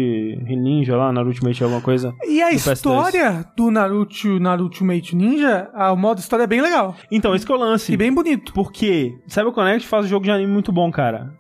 Ninja 0.57 0.97
lá, 0.97 1.13
Naruto 1.13 1.31
Ultimate 1.35 1.63
alguma 1.63 1.81
coisa. 1.81 2.13
E 2.27 2.43
a 2.43 2.51
Do 2.51 2.57
PS2. 2.57 2.73
história 2.73 3.45
do 3.57 3.71
Naruto, 3.71 4.39
Naruto 4.41 4.63
Ultimate 4.65 5.15
Ninja, 5.17 5.71
a- 5.75 5.93
modo 6.03 6.19
história 6.19 6.45
é 6.45 6.47
bem 6.47 6.61
legal. 6.61 6.95
Então, 7.11 7.35
esse 7.35 7.47
que 7.47 7.53
é 7.53 7.55
o 7.55 7.59
lance. 7.59 7.93
E 7.93 7.97
bem 7.97 8.13
bonito. 8.13 8.53
Porque 8.53 9.15
CyberConnect 9.27 9.87
faz 9.89 10.05
um 10.05 10.09
jogo 10.09 10.25
de 10.25 10.31
anime 10.31 10.53
muito 10.53 10.71
bom, 10.73 10.91
cara. 10.91 11.33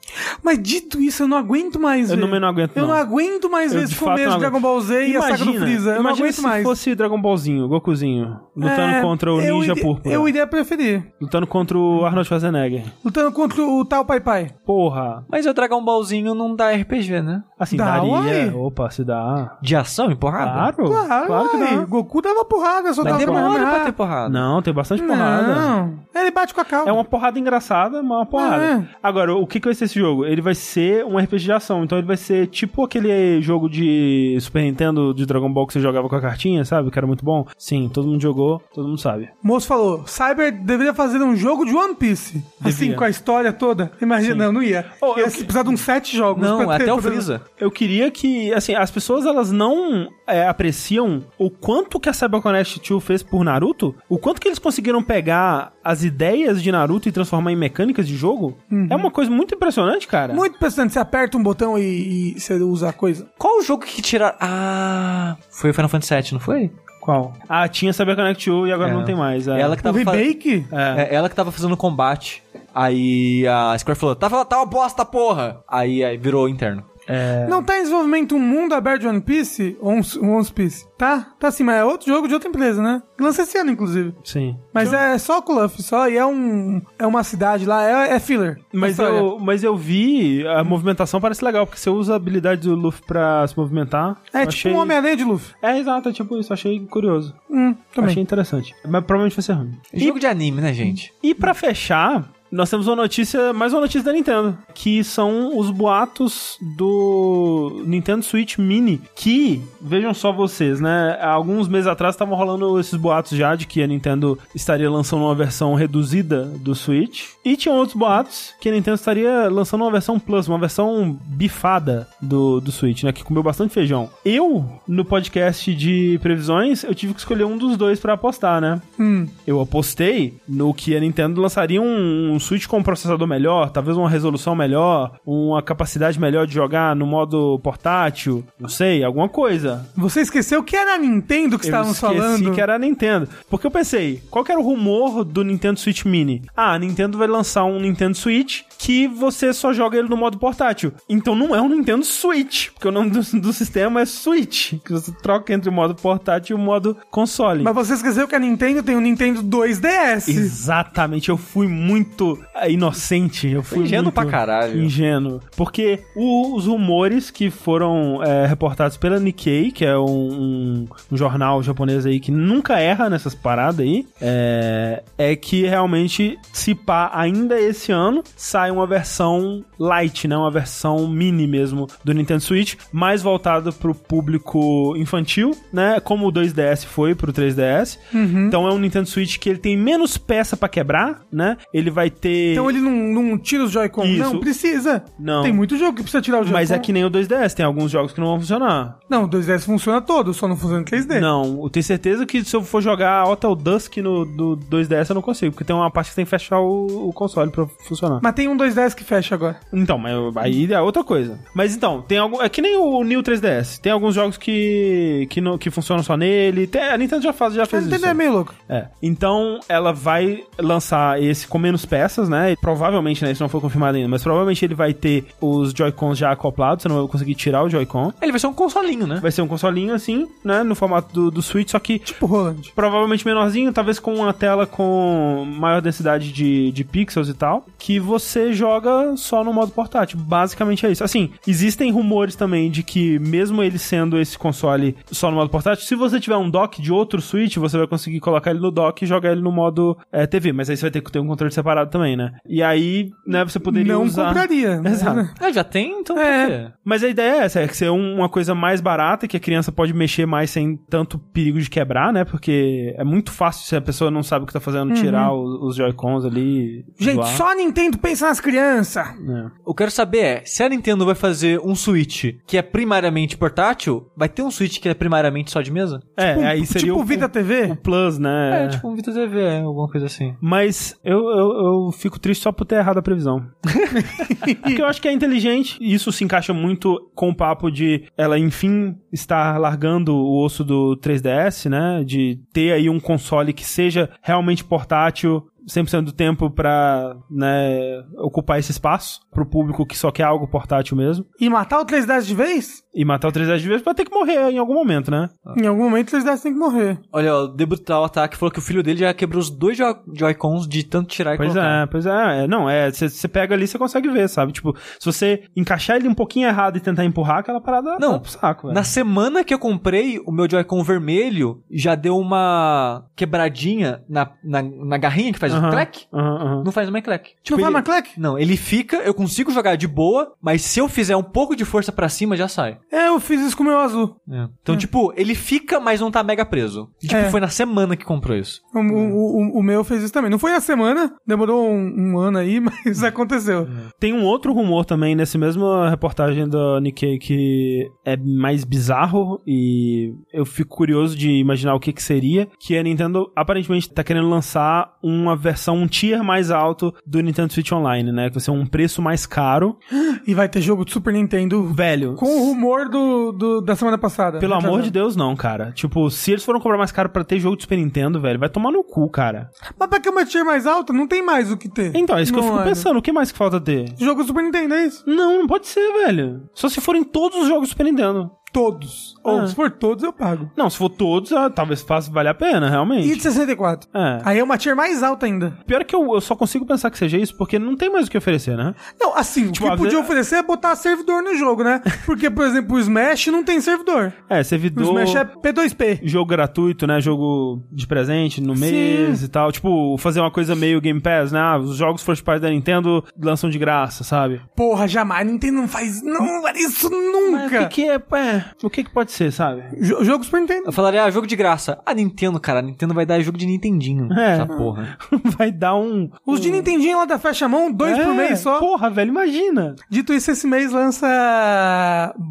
Mas 0.42 0.58
dito 0.62 1.00
isso, 1.00 1.22
eu 1.24 1.28
não 1.28 1.36
aguento 1.36 1.78
mais 1.80 2.10
Eu 2.10 2.16
ver. 2.16 2.22
também 2.22 2.40
não 2.40 2.48
aguento, 2.48 2.76
Eu 2.76 2.86
não. 2.86 2.94
aguento 2.94 3.50
mais 3.50 3.72
Eu, 3.72 3.80
ver 3.80 3.86
de 3.86 3.92
esse 3.92 3.94
fato, 4.00 4.10
começo 4.10 4.28
não 4.28 4.34
de 4.36 4.40
Dragon 4.40 4.56
aguento. 4.58 4.70
Ball 4.70 4.80
Z 4.80 5.06
e 5.08 5.16
a 5.16 5.20
saga 5.22 5.44
do 5.44 5.54
Freeza. 5.54 5.90
Eu 5.90 5.94
não 5.94 6.00
imagina 6.02 6.26
aguento 6.26 6.34
se 6.36 6.42
mais. 6.42 6.62
fosse 6.62 6.94
Dragon 6.94 7.20
Ballzinho, 7.20 7.68
Gokuzinho, 7.68 8.38
lutando 8.56 8.80
É, 8.94 9.00
contra 9.00 9.32
o 9.32 9.40
eu 9.40 9.56
Ninja 9.58 9.72
iria- 9.72 9.82
Púrpura. 9.82 10.14
Eu 10.14 10.28
iria 10.28 10.46
preferir. 10.46 11.12
Lutando 11.20 11.46
contra 11.46 11.78
o 11.78 12.04
Arnold 12.04 12.26
Schwarzenegger. 12.28 12.84
Lutando 13.04 13.32
contra 13.32 13.62
o 13.62 13.84
tal 13.84 14.04
Pai 14.04 14.20
Pai. 14.20 14.50
Porra. 14.66 15.24
Mas 15.30 15.46
o 15.46 15.52
Dragon 15.54 15.82
Ballzinho 15.84 16.34
não 16.34 16.54
dá 16.54 16.70
RPG, 16.72 17.22
né? 17.22 17.42
Assim, 17.58 17.76
Dá, 17.76 17.96
daria. 17.96 18.10
uai. 18.10 18.50
Opa, 18.54 18.90
se 18.90 19.04
dá. 19.04 19.56
De 19.62 19.74
ação 19.76 20.10
e 20.10 20.14
porrada? 20.16 20.72
Claro. 20.74 21.26
Claro, 21.26 21.48
que 21.50 21.56
dá. 21.58 21.84
Goku 21.84 22.20
dava 22.20 22.44
porrada, 22.44 22.92
só 22.92 23.02
Mas 23.04 23.12
tava 23.12 23.24
demora 23.24 23.66
pra 23.66 23.80
ter 23.84 23.92
porrada. 23.92 24.28
Não, 24.28 24.51
tem 24.60 24.74
bastante 24.74 25.02
porrada. 25.02 25.54
Não, 25.54 26.20
ele 26.20 26.30
bate 26.30 26.52
com 26.52 26.60
a 26.60 26.64
calma. 26.64 26.90
É 26.90 26.92
uma 26.92 27.04
porrada 27.04 27.38
engraçada, 27.38 28.02
mas 28.02 28.10
é 28.12 28.14
uma 28.20 28.26
porrada. 28.26 28.62
É. 28.64 28.84
Agora, 29.02 29.34
o 29.34 29.46
que, 29.46 29.60
que 29.60 29.66
vai 29.68 29.74
ser 29.74 29.84
esse 29.84 29.98
jogo? 29.98 30.24
Ele 30.26 30.42
vai 30.42 30.54
ser 30.54 31.04
um 31.04 31.16
RPG 31.16 31.44
de 31.44 31.52
ação. 31.52 31.84
Então 31.84 31.96
ele 31.96 32.06
vai 32.06 32.16
ser 32.16 32.48
tipo 32.48 32.84
aquele 32.84 33.40
jogo 33.40 33.68
de 33.68 34.36
Super 34.40 34.62
Nintendo 34.62 35.14
de 35.14 35.24
Dragon 35.24 35.50
Ball 35.52 35.66
que 35.66 35.72
você 35.72 35.80
jogava 35.80 36.08
com 36.08 36.16
a 36.16 36.20
cartinha, 36.20 36.64
sabe? 36.64 36.90
Que 36.90 36.98
era 36.98 37.06
muito 37.06 37.24
bom. 37.24 37.46
Sim, 37.56 37.88
todo 37.92 38.08
mundo 38.08 38.20
jogou, 38.20 38.60
todo 38.74 38.88
mundo 38.88 39.00
sabe. 39.00 39.30
O 39.42 39.46
moço 39.46 39.66
falou, 39.66 40.06
Cyber 40.06 40.52
deveria 40.52 40.92
fazer 40.92 41.18
um 41.22 41.36
jogo 41.36 41.64
de 41.64 41.74
One 41.74 41.94
Piece. 41.94 42.42
Assim, 42.64 42.80
Devia. 42.86 42.96
com 42.96 43.04
a 43.04 43.10
história 43.10 43.52
toda. 43.52 43.92
Imagina, 44.00 44.46
não, 44.46 44.52
não 44.52 44.62
ia. 44.62 44.86
Oh, 45.00 45.14
ia 45.16 45.24
eu- 45.24 45.30
precisar 45.30 45.62
de 45.62 45.68
uns 45.70 45.80
sete 45.80 46.16
jogos. 46.16 46.42
Não, 46.42 46.58
pra 46.64 46.76
ter 46.78 46.82
até 46.84 46.92
o 46.92 47.00
Freeza. 47.00 47.42
Eu 47.58 47.70
queria 47.70 48.10
que, 48.10 48.52
assim, 48.52 48.74
as 48.74 48.90
pessoas 48.90 49.24
elas 49.24 49.52
não 49.52 50.08
é, 50.26 50.46
apreciam 50.46 51.22
o 51.38 51.50
quanto 51.50 52.00
que 52.00 52.08
a 52.08 52.12
CyberConnect 52.12 52.80
2 52.88 53.02
fez 53.04 53.22
por 53.22 53.44
Naruto, 53.44 53.94
o 54.08 54.18
quanto 54.18 54.40
que 54.42 54.48
eles 54.48 54.58
conseguiram 54.58 55.02
pegar 55.02 55.72
as 55.82 56.02
ideias 56.04 56.62
de 56.62 56.70
Naruto 56.72 57.08
e 57.08 57.12
transformar 57.12 57.52
em 57.52 57.56
mecânicas 57.56 58.06
de 58.06 58.16
jogo. 58.16 58.56
É 58.90 58.94
uma 58.96 59.10
coisa 59.10 59.30
muito 59.30 59.54
impressionante, 59.54 60.06
cara. 60.06 60.34
Muito 60.34 60.56
impressionante. 60.56 60.92
Você 60.92 60.98
aperta 60.98 61.36
um 61.38 61.42
botão 61.42 61.78
e, 61.78 62.34
e 62.36 62.40
você 62.40 62.54
usa 62.54 62.88
a 62.90 62.92
coisa. 62.92 63.26
Qual 63.38 63.58
o 63.58 63.62
jogo 63.62 63.84
que 63.84 64.02
tiraram? 64.02 64.36
Ah, 64.40 65.36
foi 65.50 65.70
o 65.70 65.74
Final 65.74 65.88
Fantasy 65.88 66.14
VII, 66.14 66.32
não 66.32 66.40
foi? 66.40 66.70
Qual? 67.00 67.32
Ah, 67.48 67.66
tinha 67.66 67.92
CyberConnect 67.92 68.48
2 68.48 68.68
e 68.70 68.72
agora 68.72 68.90
É. 68.90 68.94
não 68.94 69.04
tem 69.04 69.14
mais. 69.16 69.48
É. 69.48 69.60
Ela 69.60 69.74
que 69.76 69.80
O 69.80 69.84
tava 69.84 70.00
fa- 70.04 70.12
remake? 70.12 70.66
É. 70.70 71.02
É, 71.02 71.14
ela 71.14 71.28
que 71.28 71.34
tava 71.34 71.50
fazendo 71.50 71.76
combate. 71.76 72.42
Aí 72.74 73.46
a 73.46 73.76
Square 73.78 73.98
falou: 73.98 74.14
tava, 74.16 74.44
tá 74.44 74.56
uma 74.58 74.66
bosta, 74.66 75.04
porra! 75.04 75.58
Aí, 75.68 76.02
aí 76.04 76.16
virou 76.16 76.48
interno. 76.48 76.84
É. 77.06 77.46
Não 77.48 77.62
tá 77.62 77.78
em 77.78 77.82
desenvolvimento 77.82 78.34
um 78.34 78.38
mundo 78.38 78.74
aberto 78.74 79.02
de 79.02 79.08
One 79.08 79.20
Piece? 79.20 79.76
Ou 79.80 79.92
um, 79.92 80.36
One 80.36 80.46
Piece? 80.54 80.86
Tá? 80.96 81.32
Tá 81.38 81.50
sim, 81.50 81.64
mas 81.64 81.76
é 81.76 81.84
outro 81.84 82.06
jogo 82.06 82.28
de 82.28 82.34
outra 82.34 82.48
empresa, 82.48 82.80
né? 82.80 83.02
Lança 83.18 83.42
esse 83.42 83.58
ano, 83.58 83.72
inclusive. 83.72 84.14
Sim. 84.24 84.56
Mas 84.72 84.92
é 84.92 85.18
só 85.18 85.42
com 85.42 85.54
Luffy, 85.54 85.82
só. 85.82 86.08
E 86.08 86.16
é 86.16 86.24
um... 86.24 86.80
É 86.98 87.06
uma 87.06 87.24
cidade 87.24 87.66
lá, 87.66 88.06
é, 88.06 88.14
é 88.14 88.20
filler. 88.20 88.58
Mas 88.72 88.98
eu, 88.98 89.38
mas 89.40 89.64
eu 89.64 89.76
vi, 89.76 90.46
a 90.46 90.62
movimentação 90.62 91.20
parece 91.20 91.44
legal, 91.44 91.66
porque 91.66 91.80
você 91.80 91.90
usa 91.90 92.12
a 92.12 92.16
habilidade 92.16 92.62
do 92.62 92.74
Luffy 92.74 93.02
pra 93.06 93.46
se 93.46 93.56
movimentar. 93.56 94.20
É 94.32 94.46
tipo 94.46 94.74
um 94.74 94.78
Homem-Aranha 94.78 95.16
de 95.16 95.24
Luffy. 95.24 95.54
É, 95.60 95.78
exato, 95.78 96.08
é 96.08 96.12
tipo 96.12 96.38
isso, 96.38 96.52
achei 96.52 96.80
curioso. 96.86 97.34
Hum, 97.50 97.74
também. 97.94 98.10
Achei 98.10 98.22
interessante. 98.22 98.74
Mas 98.84 99.04
provavelmente 99.04 99.36
vai 99.36 99.42
ser 99.42 99.52
ruim. 99.54 99.72
Jogo 99.94 100.20
de 100.20 100.26
anime, 100.26 100.60
né, 100.60 100.72
gente? 100.72 101.12
E 101.22 101.34
pra 101.34 101.54
fechar, 101.54 102.30
nós 102.52 102.68
temos 102.68 102.86
uma 102.86 102.96
notícia, 102.96 103.50
mais 103.54 103.72
uma 103.72 103.80
notícia 103.80 104.02
da 104.02 104.12
Nintendo, 104.12 104.58
que 104.74 105.02
são 105.02 105.58
os 105.58 105.70
boatos 105.70 106.58
do 106.60 107.82
Nintendo 107.86 108.22
Switch 108.22 108.58
Mini, 108.58 109.00
que, 109.16 109.62
vejam 109.80 110.12
só 110.12 110.30
vocês, 110.30 110.78
né, 110.78 111.16
há 111.18 111.30
alguns 111.30 111.66
meses 111.66 111.86
atrás 111.86 112.14
estavam 112.14 112.36
rolando 112.36 112.78
esses 112.78 112.94
boatos 112.94 113.38
já 113.38 113.56
de 113.56 113.66
que 113.66 113.82
a 113.82 113.86
Nintendo 113.86 114.38
estaria 114.54 114.90
lançando 114.90 115.22
uma 115.22 115.34
versão 115.34 115.74
reduzida 115.74 116.44
do 116.44 116.74
Switch, 116.74 117.22
e 117.42 117.56
tinham 117.56 117.78
outros 117.78 117.96
boatos 117.96 118.52
que 118.60 118.68
a 118.68 118.72
Nintendo 118.72 118.96
estaria 118.96 119.48
lançando 119.48 119.80
uma 119.84 119.90
versão 119.90 120.20
Plus, 120.20 120.46
uma 120.46 120.58
versão 120.58 121.18
bifada 121.24 122.06
do, 122.20 122.60
do 122.60 122.70
Switch, 122.70 123.02
né, 123.02 123.12
que 123.12 123.24
comeu 123.24 123.42
bastante 123.42 123.72
feijão. 123.72 124.10
Eu, 124.22 124.64
no 124.86 125.06
podcast 125.06 125.74
de 125.74 126.18
previsões, 126.22 126.84
eu 126.84 126.94
tive 126.94 127.14
que 127.14 127.20
escolher 127.20 127.44
um 127.44 127.56
dos 127.56 127.78
dois 127.78 127.98
pra 127.98 128.12
apostar, 128.12 128.60
né? 128.60 128.80
Hum. 129.00 129.26
Eu 129.46 129.58
apostei 129.58 130.34
no 130.46 130.74
que 130.74 130.94
a 130.94 131.00
Nintendo 131.00 131.40
lançaria 131.40 131.80
um, 131.80 132.34
um 132.34 132.41
Switch 132.42 132.66
com 132.66 132.78
um 132.78 132.82
processador 132.82 133.26
melhor, 133.26 133.70
talvez 133.70 133.96
uma 133.96 134.08
resolução 134.10 134.54
melhor, 134.54 135.12
uma 135.24 135.62
capacidade 135.62 136.20
melhor 136.20 136.46
de 136.46 136.54
jogar 136.54 136.94
no 136.94 137.06
modo 137.06 137.58
portátil, 137.62 138.44
não 138.58 138.68
sei, 138.68 139.02
alguma 139.04 139.28
coisa. 139.28 139.86
Você 139.96 140.20
esqueceu 140.20 140.62
que 140.62 140.76
era 140.76 140.94
a 140.94 140.98
Nintendo 140.98 141.58
que 141.58 141.66
Eu 141.66 141.68
estávamos 141.68 141.96
esqueci 141.96 142.14
falando? 142.18 142.52
que 142.54 142.60
era 142.60 142.74
a 142.74 142.78
Nintendo. 142.78 143.28
Porque 143.48 143.66
eu 143.66 143.70
pensei, 143.70 144.22
qual 144.30 144.44
que 144.44 144.52
era 144.52 144.60
o 144.60 144.64
rumor 144.64 145.24
do 145.24 145.42
Nintendo 145.44 145.78
Switch 145.80 146.04
Mini? 146.04 146.42
Ah, 146.56 146.72
a 146.74 146.78
Nintendo 146.78 147.16
vai 147.16 147.26
lançar 147.28 147.64
um 147.64 147.80
Nintendo 147.80 148.16
Switch 148.16 148.62
que 148.78 149.06
você 149.06 149.52
só 149.52 149.72
joga 149.72 149.96
ele 149.96 150.08
no 150.08 150.16
modo 150.16 150.38
portátil. 150.38 150.92
Então 151.08 151.34
não 151.36 151.54
é 151.54 151.60
um 151.60 151.68
Nintendo 151.68 152.04
Switch, 152.04 152.70
porque 152.70 152.88
o 152.88 152.92
nome 152.92 153.10
do, 153.10 153.20
do 153.40 153.52
sistema 153.52 154.00
é 154.00 154.04
Switch, 154.04 154.74
que 154.84 154.92
você 154.92 155.12
troca 155.22 155.52
entre 155.54 155.68
o 155.68 155.72
modo 155.72 155.94
portátil 155.94 156.56
e 156.56 156.60
o 156.60 156.62
modo 156.62 156.96
console. 157.10 157.62
Mas 157.62 157.74
você 157.74 157.94
esqueceu 157.94 158.26
que 158.26 158.34
a 158.34 158.38
Nintendo 158.40 158.82
tem 158.82 158.96
o 158.96 159.00
Nintendo 159.00 159.42
2DS. 159.42 160.28
Exatamente, 160.28 161.28
eu 161.28 161.36
fui 161.36 161.68
muito 161.68 162.31
ah, 162.54 162.68
inocente. 162.68 163.48
Eu 163.48 163.62
fui 163.62 163.80
Ingênuo 163.84 164.04
muito 164.04 164.14
pra 164.14 164.24
caralho. 164.26 164.82
Ingênuo. 164.82 165.40
Porque 165.56 166.00
o- 166.16 166.54
os 166.56 166.66
rumores 166.66 167.30
que 167.30 167.50
foram 167.50 168.22
é, 168.22 168.46
reportados 168.46 168.96
pela 168.96 169.18
Nikkei, 169.18 169.70
que 169.70 169.84
é 169.84 169.96
um, 169.96 170.04
um- 170.04 170.86
um 171.10 171.16
jornal 171.16 171.62
japonês 171.62 172.04
aí 172.06 172.18
que 172.20 172.30
nunca 172.30 172.78
erra 172.78 173.08
nessas 173.10 173.34
paradas 173.34 173.80
aí, 173.80 174.06
é, 174.20 175.02
é 175.18 175.36
que 175.36 175.62
realmente, 175.66 176.38
se 176.52 176.74
pá, 176.74 177.10
ainda 177.14 177.60
esse 177.60 177.92
ano, 177.92 178.22
sai 178.36 178.70
uma 178.70 178.86
versão 178.86 179.64
light, 179.78 180.26
né? 180.28 180.36
Uma 180.36 180.50
versão 180.50 181.06
mini 181.08 181.46
mesmo 181.46 181.86
do 182.04 182.12
Nintendo 182.14 182.40
Switch, 182.42 182.74
mais 182.92 183.22
voltado 183.22 183.72
pro 183.72 183.94
público 183.94 184.94
infantil, 184.96 185.52
né? 185.72 186.00
Como 186.00 186.26
o 186.26 186.32
2DS 186.32 186.84
foi 186.84 187.14
pro 187.14 187.32
3DS. 187.32 187.98
Então 188.46 188.66
é 188.68 188.72
um 188.72 188.78
Nintendo 188.78 189.08
Switch 189.08 189.38
que 189.38 189.48
ele 189.48 189.58
tem 189.58 189.76
menos 189.76 190.16
peça 190.16 190.56
pra 190.56 190.68
quebrar, 190.68 191.22
né? 191.32 191.56
Ele 191.72 191.90
vai 191.90 192.11
ter. 192.20 192.52
Então 192.52 192.68
ele 192.70 192.80
não, 192.80 193.22
não 193.22 193.38
tira 193.38 193.64
os 193.64 193.70
Joy-Con. 193.70 194.04
Isso. 194.04 194.18
Não, 194.18 194.38
precisa. 194.40 195.04
Não. 195.18 195.42
Tem 195.42 195.52
muito 195.52 195.76
jogo 195.76 195.94
que 195.96 196.02
precisa 196.02 196.22
tirar 196.22 196.38
o 196.38 196.42
Joy-Con. 196.42 196.52
Mas 196.58 196.70
é 196.70 196.78
que 196.78 196.92
nem 196.92 197.04
o 197.04 197.10
2DS, 197.10 197.54
tem 197.54 197.64
alguns 197.64 197.90
jogos 197.90 198.12
que 198.12 198.20
não 198.20 198.28
vão 198.28 198.40
funcionar. 198.40 198.98
Não, 199.08 199.24
o 199.24 199.28
2DS 199.28 199.64
funciona 199.64 200.00
todo, 200.00 200.32
só 200.34 200.46
não 200.48 200.56
funciona 200.56 200.82
em 200.82 200.84
3D. 200.84 201.20
Não, 201.20 201.60
eu 201.62 201.70
tenho 201.70 201.84
certeza 201.84 202.24
que 202.26 202.44
se 202.44 202.54
eu 202.54 202.62
for 202.62 202.80
jogar 202.82 203.24
Hotel 203.28 203.54
Dusk 203.54 203.96
no 203.98 204.24
do 204.24 204.56
2DS 204.70 205.10
eu 205.10 205.14
não 205.14 205.22
consigo, 205.22 205.52
porque 205.52 205.64
tem 205.64 205.74
uma 205.74 205.90
parte 205.90 206.10
que 206.10 206.16
tem 206.16 206.24
que 206.24 206.30
fechar 206.30 206.58
o, 206.60 207.08
o 207.08 207.12
console 207.12 207.50
pra 207.50 207.66
funcionar. 207.86 208.20
Mas 208.22 208.34
tem 208.34 208.48
um 208.48 208.56
2DS 208.56 208.94
que 208.94 209.04
fecha 209.04 209.34
agora. 209.34 209.58
Então, 209.72 209.98
mas 209.98 210.12
aí 210.36 210.72
é 210.72 210.80
outra 210.80 211.02
coisa. 211.04 211.38
Mas 211.54 211.74
então, 211.74 212.02
tem 212.02 212.18
algum. 212.18 212.42
É 212.42 212.48
que 212.48 212.62
nem 212.62 212.76
o 212.76 213.02
New 213.04 213.22
3DS. 213.22 213.78
Tem 213.80 213.92
alguns 213.92 214.14
jogos 214.14 214.36
que. 214.36 215.26
que, 215.30 215.40
não, 215.40 215.56
que 215.58 215.70
funcionam 215.70 216.02
só 216.02 216.16
nele. 216.16 216.66
Tem- 216.66 216.82
a 216.82 216.96
Nintendo 216.96 217.22
já 217.22 217.32
faz, 217.32 217.54
já 217.54 217.62
A 217.62 217.66
fez 217.66 217.84
Nintendo 217.84 218.02
isso. 218.02 218.10
é 218.10 218.14
meio 218.14 218.32
louco. 218.32 218.54
É. 218.68 218.86
Então, 219.02 219.60
ela 219.68 219.92
vai 219.92 220.42
lançar 220.58 221.22
esse 221.22 221.46
com 221.46 221.58
menos 221.58 221.84
peças, 221.84 222.01
né? 222.28 222.52
E 222.52 222.56
provavelmente, 222.56 223.24
né? 223.24 223.32
Isso 223.32 223.42
não 223.42 223.48
foi 223.48 223.60
confirmado 223.60 223.96
ainda, 223.96 224.08
mas 224.08 224.22
provavelmente 224.22 224.64
ele 224.64 224.74
vai 224.74 224.92
ter 224.92 225.26
os 225.40 225.72
Joy-Cons 225.72 226.18
já 226.18 226.30
acoplados, 226.32 226.82
você 226.82 226.88
não 226.88 227.00
vai 227.00 227.08
conseguir 227.08 227.34
tirar 227.34 227.62
o 227.62 227.68
Joy-Con. 227.68 228.12
Ele 228.20 228.32
vai 228.32 228.40
ser 228.40 228.46
um 228.46 228.52
consolinho, 228.52 229.06
né? 229.06 229.18
Vai 229.20 229.30
ser 229.30 229.42
um 229.42 229.48
consolinho 229.48 229.94
assim, 229.94 230.26
né? 230.44 230.62
No 230.62 230.74
formato 230.74 231.12
do, 231.12 231.30
do 231.30 231.42
Switch, 231.42 231.70
só 231.70 231.78
que 231.78 231.98
Tipo 231.98 232.26
Roland. 232.26 232.72
provavelmente 232.74 233.26
menorzinho, 233.26 233.72
talvez 233.72 233.98
com 233.98 234.14
uma 234.14 234.32
tela 234.32 234.66
com 234.66 235.44
maior 235.58 235.80
densidade 235.80 236.32
de, 236.32 236.72
de 236.72 236.84
pixels 236.84 237.28
e 237.28 237.34
tal, 237.34 237.64
que 237.78 237.98
você 237.98 238.52
joga 238.52 239.16
só 239.16 239.44
no 239.44 239.52
modo 239.52 239.72
portátil. 239.72 240.18
Basicamente 240.18 240.86
é 240.86 240.90
isso. 240.90 241.04
Assim, 241.04 241.30
existem 241.46 241.90
rumores 241.92 242.34
também 242.34 242.70
de 242.70 242.82
que, 242.82 243.18
mesmo 243.18 243.62
ele 243.62 243.78
sendo 243.78 244.18
esse 244.18 244.38
console 244.38 244.96
só 245.10 245.30
no 245.30 245.36
modo 245.36 245.50
portátil, 245.50 245.84
se 245.84 245.94
você 245.94 246.18
tiver 246.20 246.36
um 246.36 246.50
dock 246.50 246.80
de 246.80 246.92
outro 246.92 247.20
Switch, 247.20 247.56
você 247.56 247.78
vai 247.78 247.86
conseguir 247.86 248.20
colocar 248.20 248.50
ele 248.50 248.60
no 248.60 248.70
dock 248.70 249.02
e 249.02 249.06
jogar 249.06 249.32
ele 249.32 249.40
no 249.40 249.52
modo 249.52 249.96
é, 250.10 250.26
TV. 250.26 250.52
Mas 250.52 250.68
aí 250.70 250.76
você 250.76 250.82
vai 250.82 250.90
ter 250.90 251.00
que 251.00 251.12
ter 251.12 251.18
um 251.18 251.26
controle 251.26 251.52
separado 251.52 251.90
também, 251.92 252.16
né? 252.16 252.32
E 252.46 252.62
aí, 252.62 253.10
né, 253.26 253.44
você 253.44 253.60
poderia 253.60 253.92
não 253.92 254.02
usar. 254.04 254.28
compraria. 254.28 254.80
né? 254.80 254.90
Exato. 254.92 255.30
Ah, 255.40 255.52
já 255.52 255.62
tem? 255.62 256.00
Então 256.00 256.18
É. 256.18 256.72
Mas 256.84 257.04
a 257.04 257.08
ideia 257.08 257.34
é 257.42 257.44
essa, 257.44 257.60
é 257.60 257.68
que 257.68 257.76
ser 257.76 257.90
um- 257.90 258.16
uma 258.16 258.28
coisa 258.28 258.54
mais 258.54 258.80
barata, 258.80 259.28
que 259.28 259.36
a 259.36 259.40
criança 259.40 259.70
pode 259.70 259.92
mexer 259.92 260.26
mais 260.26 260.50
sem 260.50 260.76
tanto 260.88 261.18
perigo 261.18 261.60
de 261.60 261.68
quebrar, 261.70 262.12
né? 262.12 262.24
Porque 262.24 262.94
é 262.96 263.04
muito 263.04 263.30
fácil 263.30 263.66
se 263.66 263.76
a 263.76 263.80
pessoa 263.80 264.10
não 264.10 264.22
sabe 264.22 264.44
o 264.44 264.46
que 264.46 264.52
tá 264.52 264.60
fazendo, 264.60 264.94
tirar 264.94 265.32
os, 265.32 265.60
os 265.62 265.76
Joy-Cons 265.76 266.24
ali. 266.24 266.84
Gente, 266.98 267.26
só 267.28 267.52
a 267.52 267.54
Nintendo 267.54 267.98
pensa 267.98 268.26
nas 268.28 268.40
crianças. 268.40 269.06
É. 269.06 269.46
Eu 269.66 269.74
quero 269.74 269.90
saber 269.90 270.18
é, 270.18 270.42
se 270.44 270.62
a 270.62 270.68
Nintendo 270.68 271.04
vai 271.06 271.14
fazer 271.14 271.60
um 271.60 271.74
Switch 271.74 272.24
que 272.46 272.56
é 272.56 272.62
primariamente 272.62 273.36
portátil, 273.36 274.06
vai 274.16 274.28
ter 274.28 274.42
um 274.42 274.50
Switch 274.50 274.80
que 274.80 274.88
é 274.88 274.94
primariamente 274.94 275.50
só 275.50 275.60
de 275.60 275.70
mesa? 275.70 276.00
É, 276.16 276.32
Tipo- 276.34 276.46
aí 276.46 276.66
seria 276.66 276.86
tipo 276.88 277.00
o, 277.00 277.04
Vita 277.04 277.28
TV. 277.28 277.64
o 277.72 277.76
Plus, 277.76 278.18
né? 278.18 278.64
É, 278.64 278.68
tipo 278.68 278.88
um 278.88 278.94
Vita 278.94 279.12
TV, 279.12 279.40
é, 279.40 279.60
alguma 279.60 279.88
coisa 279.88 280.06
assim. 280.06 280.34
Mas 280.40 280.98
eu, 281.04 281.18
eu, 281.18 281.52
eu 281.64 281.81
fico 281.90 282.18
triste 282.18 282.42
só 282.42 282.52
por 282.52 282.64
ter 282.64 282.76
errado 282.76 282.98
a 282.98 283.02
previsão. 283.02 283.46
Porque 284.62 284.82
eu 284.82 284.86
acho 284.86 285.00
que 285.00 285.08
é 285.08 285.12
inteligente, 285.12 285.78
e 285.80 285.94
isso 285.94 286.12
se 286.12 286.24
encaixa 286.24 286.52
muito 286.52 287.10
com 287.14 287.30
o 287.30 287.34
papo 287.34 287.70
de 287.70 288.04
ela, 288.16 288.38
enfim, 288.38 288.96
estar 289.12 289.58
largando 289.58 290.14
o 290.14 290.44
osso 290.44 290.62
do 290.62 290.96
3DS, 290.98 291.68
né? 291.68 292.04
De 292.04 292.38
ter 292.52 292.72
aí 292.72 292.88
um 292.88 293.00
console 293.00 293.52
que 293.52 293.64
seja 293.64 294.10
realmente 294.22 294.64
portátil. 294.64 295.46
100% 295.64 296.02
do 296.02 296.12
tempo 296.12 296.50
pra 296.50 297.16
né, 297.30 298.02
ocupar 298.18 298.58
esse 298.58 298.72
espaço 298.72 299.20
pro 299.30 299.46
público 299.46 299.86
que 299.86 299.96
só 299.96 300.10
quer 300.10 300.24
algo 300.24 300.48
portátil 300.48 300.96
mesmo. 300.96 301.24
E 301.40 301.48
matar 301.48 301.80
o 301.80 301.86
3DS 301.86 302.22
de 302.22 302.34
vez? 302.34 302.82
E 302.94 303.04
matar 303.06 303.28
o 303.28 303.32
3DS 303.32 303.58
de 303.60 303.68
vez 303.68 303.80
vai 303.82 303.94
ter 303.94 304.04
que 304.04 304.10
morrer 304.14 304.50
em 304.50 304.58
algum 304.58 304.74
momento, 304.74 305.10
né? 305.10 305.30
Em 305.56 305.66
algum 305.66 305.84
momento 305.84 306.08
o 306.08 306.16
3DS 306.20 306.42
tem 306.42 306.52
que 306.52 306.58
morrer. 306.58 307.00
Olha, 307.10 307.34
o 307.34 307.48
The 307.48 307.64
Brutal 307.64 308.04
Attack 308.04 308.36
falou 308.36 308.52
que 308.52 308.58
o 308.58 308.62
filho 308.62 308.82
dele 308.82 308.98
já 309.00 309.14
quebrou 309.14 309.40
os 309.40 309.48
dois 309.48 309.76
Jo- 309.78 309.96
Joy-Cons 310.14 310.68
de 310.68 310.84
tanto 310.84 311.08
tirar 311.08 311.34
e 311.34 311.36
Pois 311.38 311.52
colocar. 311.52 311.82
é, 311.82 311.86
pois 311.86 312.04
é. 312.06 312.44
é, 312.44 312.46
Não, 312.46 312.68
é. 312.68 312.90
Você 312.90 313.26
pega 313.28 313.54
ali, 313.54 313.66
você 313.66 313.78
consegue 313.78 314.10
ver, 314.10 314.28
sabe? 314.28 314.52
Tipo, 314.52 314.76
se 314.98 315.06
você 315.06 315.42
encaixar 315.56 315.96
ele 315.96 316.06
um 316.08 316.14
pouquinho 316.14 316.46
errado 316.48 316.76
e 316.76 316.80
tentar 316.80 317.04
empurrar, 317.04 317.38
aquela 317.38 317.60
parada 317.62 317.96
Não, 317.98 318.10
vai 318.12 318.20
pro 318.20 318.30
saco, 318.30 318.62
velho. 318.66 318.74
Na 318.74 318.84
semana 318.84 319.42
que 319.42 319.54
eu 319.54 319.58
comprei 319.58 320.18
o 320.26 320.30
meu 320.30 320.48
Joy-Con 320.50 320.82
vermelho, 320.82 321.62
já 321.70 321.94
deu 321.94 322.18
uma 322.18 323.06
quebradinha 323.16 324.02
na, 324.08 324.30
na, 324.44 324.62
na 324.62 324.98
garrinha 324.98 325.32
que 325.32 325.38
faz 325.38 325.54
o 325.54 325.60
clack. 325.70 326.06
Não 326.12 326.70
faz 326.72 326.90
mais 326.90 327.04
clack. 327.04 327.30
não 327.30 327.42
Tipo, 327.42 327.56
vai 327.56 327.64
ele- 327.66 327.72
mais 327.72 327.84
clack? 327.86 328.20
Não, 328.20 328.38
ele 328.38 328.56
fica, 328.56 328.96
eu 328.98 329.14
consigo 329.14 329.50
jogar 329.50 329.76
de 329.76 329.88
boa, 329.88 330.34
mas 330.42 330.62
se 330.62 330.78
eu 330.78 330.88
fizer 330.88 331.16
um 331.16 331.22
pouco 331.22 331.56
de 331.56 331.64
força 331.64 331.90
pra 331.90 332.08
cima, 332.08 332.36
já 332.36 332.48
sai. 332.48 332.78
É, 332.92 333.08
eu 333.08 333.18
fiz 333.18 333.40
isso 333.40 333.56
com 333.56 333.62
o 333.62 333.66
meu 333.66 333.78
azul. 333.78 334.16
Então, 334.62 334.76
tipo, 334.76 335.12
ele 335.16 335.34
fica, 335.34 335.80
mas 335.80 336.00
não 336.00 336.10
tá 336.10 336.22
mega 336.22 336.44
preso. 336.44 336.90
E, 337.02 337.06
tipo, 337.08 337.20
É. 337.20 337.30
foi 337.30 337.40
na 337.40 337.48
semana 337.48 337.96
que 337.96 338.04
comprou 338.04 338.36
isso. 338.36 338.60
O, 338.74 338.78
o- 338.80 339.56
o- 339.56 339.58
o 339.60 339.62
meu 339.62 339.82
fez 339.82 340.02
isso 340.02 340.12
também. 340.12 340.30
Não 340.30 340.38
foi 340.38 340.50
na 340.52 340.60
semana, 340.60 341.12
demorou 341.26 341.66
um, 341.70 342.12
um 342.12 342.18
ano 342.18 342.38
aí, 342.38 342.60
mas 342.84 343.02
aconteceu. 343.02 343.66
Tem 343.98 344.12
um 344.12 344.24
outro 344.24 344.52
rumor 344.52 344.84
também 344.84 345.14
nesse 345.14 345.38
mesmo 345.38 345.64
reportagem 345.88 346.48
da 346.48 346.80
Nikkei 346.80 347.18
que 347.18 347.88
é 348.04 348.16
mais 348.16 348.64
bizarro 348.64 349.40
e 349.46 350.12
eu 350.32 350.44
fico 350.44 350.76
curioso 350.76 351.16
de 351.16 351.30
imaginar 351.30 351.74
o 351.74 351.80
que 351.80 351.92
que 351.92 352.02
seria, 352.02 352.48
que 352.60 352.76
a 352.76 352.82
Nintendo 352.82 353.30
aparentemente 353.34 353.90
tá 353.90 354.04
querendo 354.04 354.28
lançar 354.28 354.92
uma 355.02 355.34
versão, 355.34 355.76
um 355.76 355.86
tier 355.86 356.22
mais 356.22 356.50
alto 356.50 356.92
do 357.06 357.20
Nintendo 357.20 357.52
Switch 357.52 357.72
Online, 357.72 358.12
né? 358.12 358.28
Que 358.28 358.34
vai 358.34 358.42
ser 358.42 358.50
um 358.50 358.66
preço 358.66 359.00
mais 359.00 359.24
caro. 359.26 359.76
E 360.24 360.34
vai 360.34 360.48
ter 360.48 360.60
jogo 360.60 360.84
de 360.84 360.92
Super 360.92 361.12
Nintendo 361.12 361.64
Velho, 361.64 362.14
com 362.14 362.26
o 362.52 362.54
rumor 362.84 362.88
do, 362.90 363.32
do- 363.32 363.60
da 363.60 363.74
semana 363.76 363.98
passada. 363.98 364.38
Pelo 364.38 364.54
amor 364.54 364.82
de 364.82 364.90
Deus, 364.90 365.14
não, 365.16 365.34
cara. 365.36 365.72
Tipo, 365.72 366.10
se 366.10 366.30
eles 366.32 366.44
foram 366.44 366.60
cobrar 366.60 366.78
mais 366.78 366.92
caro 366.92 367.08
pra 367.08 367.24
ter 367.24 367.38
jogo 367.38 367.56
de 367.56 367.62
Super 367.62 367.76
Nintendo, 367.78 368.20
velho, 368.20 368.38
vai 368.38 368.48
tomar 368.48 368.70
no 368.70 368.82
cu, 368.84 369.08
cara. 369.10 369.50
Mas 369.78 369.88
pra 369.88 370.00
que 370.00 370.08
uma 370.08 370.24
tier 370.24 370.44
mais 370.44 370.66
alta, 370.66 370.92
não 370.92 371.06
tem 371.06 371.22
mais 371.24 371.50
o 371.50 371.56
que 371.56 371.68
ter. 371.68 371.92
Então, 371.94 372.16
é 372.18 372.22
isso 372.22 372.32
que 372.32 372.38
eu 372.38 372.42
fico 372.42 372.62
pensando. 372.62 372.98
O 372.98 373.02
que 373.02 373.12
mais 373.12 373.30
que 373.32 373.38
falta 373.38 373.60
ter? 373.60 373.86
Jogo 373.98 374.24
Super 374.24 374.42
Nintendo, 374.42 374.74
é 374.74 374.86
isso? 374.86 375.02
Não, 375.06 375.38
não 375.38 375.46
pode 375.46 375.66
ser, 375.66 375.92
velho. 376.04 376.42
Só 376.54 376.68
se 376.68 376.80
forem 376.80 377.04
todos 377.04 377.38
os 377.42 377.48
jogos 377.48 377.68
Super 377.70 377.84
Nintendo. 377.84 378.30
Todos. 378.52 379.14
Ou 379.24 379.40
Ah. 379.40 379.46
se 379.46 379.54
for 379.54 379.70
todos, 379.70 380.02
eu 380.04 380.12
pago. 380.12 380.50
Não, 380.56 380.68
se 380.68 380.76
for 380.76 380.88
todos, 380.90 381.32
ah, 381.32 381.48
talvez 381.48 381.80
faça 381.80 382.10
valer 382.10 382.30
a 382.30 382.34
pena, 382.34 382.68
realmente. 382.68 383.08
E 383.10 383.16
de 383.16 383.22
64. 383.22 383.88
É. 383.94 384.20
Aí 384.24 384.38
é 384.38 384.44
uma 384.44 384.58
tier 384.58 384.76
mais 384.76 385.02
alta 385.02 385.26
ainda. 385.26 385.56
Pior 385.66 385.84
que 385.84 385.94
eu, 385.94 386.12
eu 386.14 386.20
só 386.20 386.34
consigo 386.36 386.66
pensar 386.66 386.90
que 386.90 386.98
seja 386.98 387.16
isso, 387.16 387.34
porque 387.36 387.58
não 387.58 387.76
tem 387.76 387.90
mais 387.90 388.06
o 388.08 388.10
que 388.10 388.18
oferecer, 388.18 388.56
né? 388.56 388.74
Não, 389.00 389.16
assim, 389.16 389.50
Tipo, 389.50 389.68
o 389.68 389.70
que 389.70 389.76
podia 389.76 389.92
ve- 389.98 390.04
oferecer 390.04 390.36
é 390.36 390.42
botar 390.42 390.74
servidor 390.76 391.22
no 391.22 391.34
jogo, 391.36 391.62
né? 391.64 391.80
Porque, 392.04 392.28
por 392.28 392.44
exemplo, 392.44 392.76
o 392.76 392.80
Smash 392.80 393.28
não 393.28 393.42
tem 393.44 393.60
servidor. 393.60 394.12
É, 394.28 394.40
O 394.40 394.44
servidor. 394.44 394.84
Smash 394.84 395.14
é 395.14 395.24
P2P. 395.24 396.00
Jogo 396.02 396.26
gratuito, 396.26 396.86
né? 396.86 397.00
Jogo 397.00 397.62
de 397.70 397.86
presente 397.86 398.40
no 398.40 398.54
mês 398.54 399.22
e 399.22 399.28
tal. 399.28 399.50
Tipo, 399.52 399.96
fazer 399.98 400.20
uma 400.20 400.30
coisa 400.30 400.54
meio 400.54 400.80
Game 400.80 401.00
Pass, 401.00 401.32
né? 401.32 401.40
Ah, 401.40 401.58
os 401.58 401.76
jogos 401.76 402.02
first 402.02 402.22
party 402.24 402.42
da 402.42 402.50
Nintendo 402.50 403.04
lançam 403.20 403.48
de 403.48 403.58
graça, 403.58 404.04
sabe? 404.04 404.40
Porra, 404.56 404.86
jamais. 404.88 405.26
Nintendo 405.26 405.58
não 405.58 405.68
faz. 405.68 406.02
Não 406.02 406.42
isso 406.54 406.90
Mas 406.90 406.92
o 406.92 407.12
nunca. 407.30 407.66
que, 407.68 407.82
que 407.82 407.88
é, 407.88 407.94
é? 407.94 408.41
É, 408.62 408.66
o 408.66 408.70
que 408.70 408.84
que 408.84 408.90
pode 408.90 409.12
ser, 409.12 409.32
sabe? 409.32 409.62
Jo- 409.80 410.04
jogo 410.04 410.24
Super 410.24 410.40
Nintendo. 410.40 410.66
Eu 410.66 410.72
falaria, 410.72 411.04
ah, 411.04 411.10
jogo 411.10 411.26
de 411.26 411.36
graça. 411.36 411.78
A 411.84 411.94
Nintendo, 411.94 412.38
cara, 412.40 412.58
a 412.60 412.62
Nintendo 412.62 412.94
vai 412.94 413.04
dar 413.06 413.20
jogo 413.20 413.38
de 413.38 413.46
Nintendinho. 413.46 414.12
É. 414.12 414.32
Essa 414.34 414.46
porra. 414.46 414.96
Vai 415.38 415.50
dar 415.50 415.74
um... 415.76 416.10
Os 416.26 416.40
de 416.40 416.50
Nintendinho 416.50 416.98
lá 416.98 417.04
da 417.04 417.18
Fecha 417.18 417.48
Mão, 417.48 417.72
dois 417.72 417.96
É, 417.98 418.04
por 418.04 418.14
mês 418.14 418.40
só. 418.40 418.58
Porra, 418.58 418.90
velho, 418.90 419.08
imagina. 419.10 419.74
Dito 419.90 420.12
isso, 420.12 420.30
esse 420.30 420.46
mês 420.46 420.72
lança. 420.72 421.06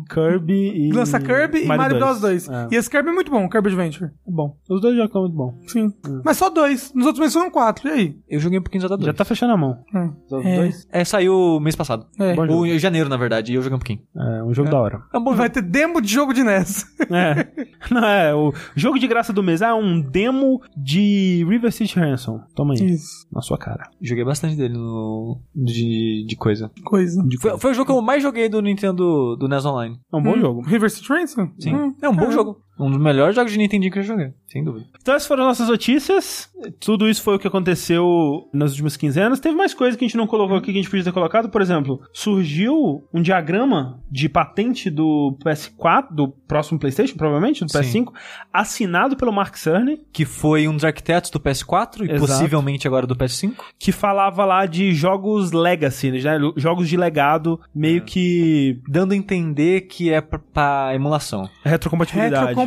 Kirby 0.09 0.87
e... 0.87 0.91
Lança 0.91 1.19
Kirby 1.19 1.63
e 1.63 1.65
Mario 1.67 1.97
Bros 1.99 2.19
2. 2.21 2.49
É. 2.49 2.67
E 2.71 2.75
esse 2.75 2.89
Kirby 2.89 3.09
é 3.09 3.13
muito 3.13 3.31
bom, 3.31 3.47
Kirby 3.49 3.69
Adventure. 3.69 4.11
Bom, 4.27 4.55
os 4.69 4.81
dois 4.81 4.95
jogos 4.95 5.11
são 5.11 5.21
muito 5.21 5.35
bons. 5.35 5.53
Sim. 5.71 5.93
Hum. 6.07 6.21
Mas 6.23 6.37
só 6.37 6.49
dois. 6.49 6.91
Nos 6.93 7.05
outros 7.05 7.19
meses 7.19 7.33
foram 7.33 7.49
quatro. 7.51 7.87
E 7.87 7.91
aí? 7.91 8.15
Eu 8.29 8.39
joguei 8.39 8.59
um 8.59 8.61
pouquinho 8.61 8.79
de 8.81 8.87
Zelda 8.87 8.97
2. 8.97 9.05
Já 9.07 9.13
tá 9.13 9.25
fechando 9.25 9.53
a 9.53 9.57
mão. 9.57 9.77
Hum. 9.93 10.13
É. 10.43 10.55
dois? 10.57 10.87
É, 10.91 11.03
saiu 11.05 11.59
mês 11.61 11.75
passado. 11.75 12.05
É. 12.19 12.33
Ou 12.51 12.65
em 12.65 12.77
janeiro, 12.79 13.09
na 13.09 13.17
verdade, 13.17 13.51
e 13.51 13.55
eu 13.55 13.61
joguei 13.61 13.75
um 13.75 13.79
pouquinho. 13.79 13.99
É, 14.15 14.43
um 14.43 14.53
jogo 14.53 14.69
da 14.69 14.79
hora. 14.79 15.01
É 15.13 15.17
um 15.17 15.23
bom 15.23 15.31
Vai 15.35 15.47
jogo. 15.47 15.53
ter 15.55 15.61
demo 15.61 16.00
de 16.01 16.11
jogo 16.11 16.33
de 16.33 16.43
NES. 16.43 16.85
É. 17.09 17.47
Não, 17.91 18.05
é, 18.05 18.33
o 18.35 18.53
jogo 18.75 18.97
de 18.99 19.07
graça 19.07 19.31
do 19.33 19.41
mês 19.43 19.61
é 19.61 19.73
um 19.73 20.01
demo 20.01 20.61
de 20.75 21.45
River 21.47 21.71
City 21.71 21.99
Ransom. 21.99 22.39
Toma 22.55 22.73
aí, 22.73 22.91
Isso. 22.93 23.27
na 23.31 23.41
sua 23.41 23.57
cara. 23.57 23.89
Joguei 24.01 24.23
bastante 24.25 24.55
dele 24.55 24.73
no. 24.75 25.39
de, 25.55 26.25
de 26.27 26.35
coisa. 26.35 26.71
Coisa. 26.83 27.23
Foi, 27.39 27.57
foi 27.59 27.71
o 27.71 27.73
jogo 27.73 27.85
que 27.85 27.97
eu 27.97 28.01
mais 28.01 28.21
joguei 28.23 28.49
do 28.49 28.61
Nintendo 28.61 29.35
do 29.37 29.47
NES 29.47 29.65
Online. 29.65 29.99
É 30.11 30.15
um 30.15 30.21
bom 30.23 30.35
Hum. 30.35 30.39
jogo. 30.41 30.61
River 30.61 30.89
City 30.89 31.07
Ransom? 31.09 31.49
Sim. 31.59 31.75
Hum. 31.75 31.95
é 32.01 32.09
um 32.09 32.15
bom 32.15 32.27
É. 32.27 32.31
jogo. 32.31 32.57
Um 32.79 32.89
dos 32.89 32.99
melhores 32.99 33.35
jogos 33.35 33.51
de 33.51 33.57
Nintendinho 33.59 33.91
que 33.91 33.99
eu 33.99 34.03
joguei, 34.03 34.33
sem 34.47 34.63
dúvida. 34.63 34.85
Então 34.99 35.13
essas 35.13 35.27
foram 35.27 35.43
nossas 35.45 35.67
notícias. 35.67 36.49
Tudo 36.79 37.07
isso 37.07 37.21
foi 37.21 37.35
o 37.35 37.39
que 37.39 37.47
aconteceu 37.47 38.49
nas 38.53 38.71
últimas 38.71 38.97
quinzenas. 38.97 39.39
Teve 39.39 39.55
mais 39.55 39.73
coisa 39.73 39.95
que 39.97 40.03
a 40.03 40.07
gente 40.07 40.17
não 40.17 40.25
colocou 40.25 40.57
aqui 40.57 40.67
que 40.71 40.79
a 40.79 40.81
gente 40.81 40.89
podia 40.89 41.03
ter 41.03 41.11
colocado. 41.11 41.49
Por 41.49 41.61
exemplo, 41.61 42.01
surgiu 42.11 43.03
um 43.13 43.21
diagrama 43.21 43.99
de 44.09 44.27
patente 44.29 44.89
do 44.89 45.37
PS4, 45.45 46.07
do 46.11 46.27
próximo 46.29 46.79
PlayStation, 46.79 47.15
provavelmente, 47.17 47.63
do 47.63 47.71
Sim. 47.71 48.05
PS5, 48.05 48.13
assinado 48.51 49.15
pelo 49.15 49.31
Mark 49.31 49.55
Cerny, 49.57 49.99
Que 50.11 50.25
foi 50.25 50.67
um 50.67 50.73
dos 50.75 50.83
arquitetos 50.85 51.29
do 51.29 51.39
PS4 51.39 52.01
e 52.01 52.03
Exato. 52.05 52.19
possivelmente 52.19 52.87
agora 52.87 53.05
do 53.05 53.15
PS5. 53.15 53.53
que 53.77 53.91
falava 53.91 54.43
lá 54.45 54.65
de 54.65 54.93
jogos 54.93 55.51
legacy, 55.51 56.11
né? 56.11 56.19
jogos 56.57 56.89
de 56.89 56.97
legado, 56.97 57.59
meio 57.75 58.01
que 58.03 58.79
Dando 58.87 59.13
a 59.13 59.15
entender 59.15 59.81
que 59.81 60.11
é 60.11 60.19
pra, 60.21 60.39
pra 60.39 60.91
emulação. 60.95 61.49
retrocompatibilidade. 61.63 62.33
Retrocompatibilidade, 62.47 62.60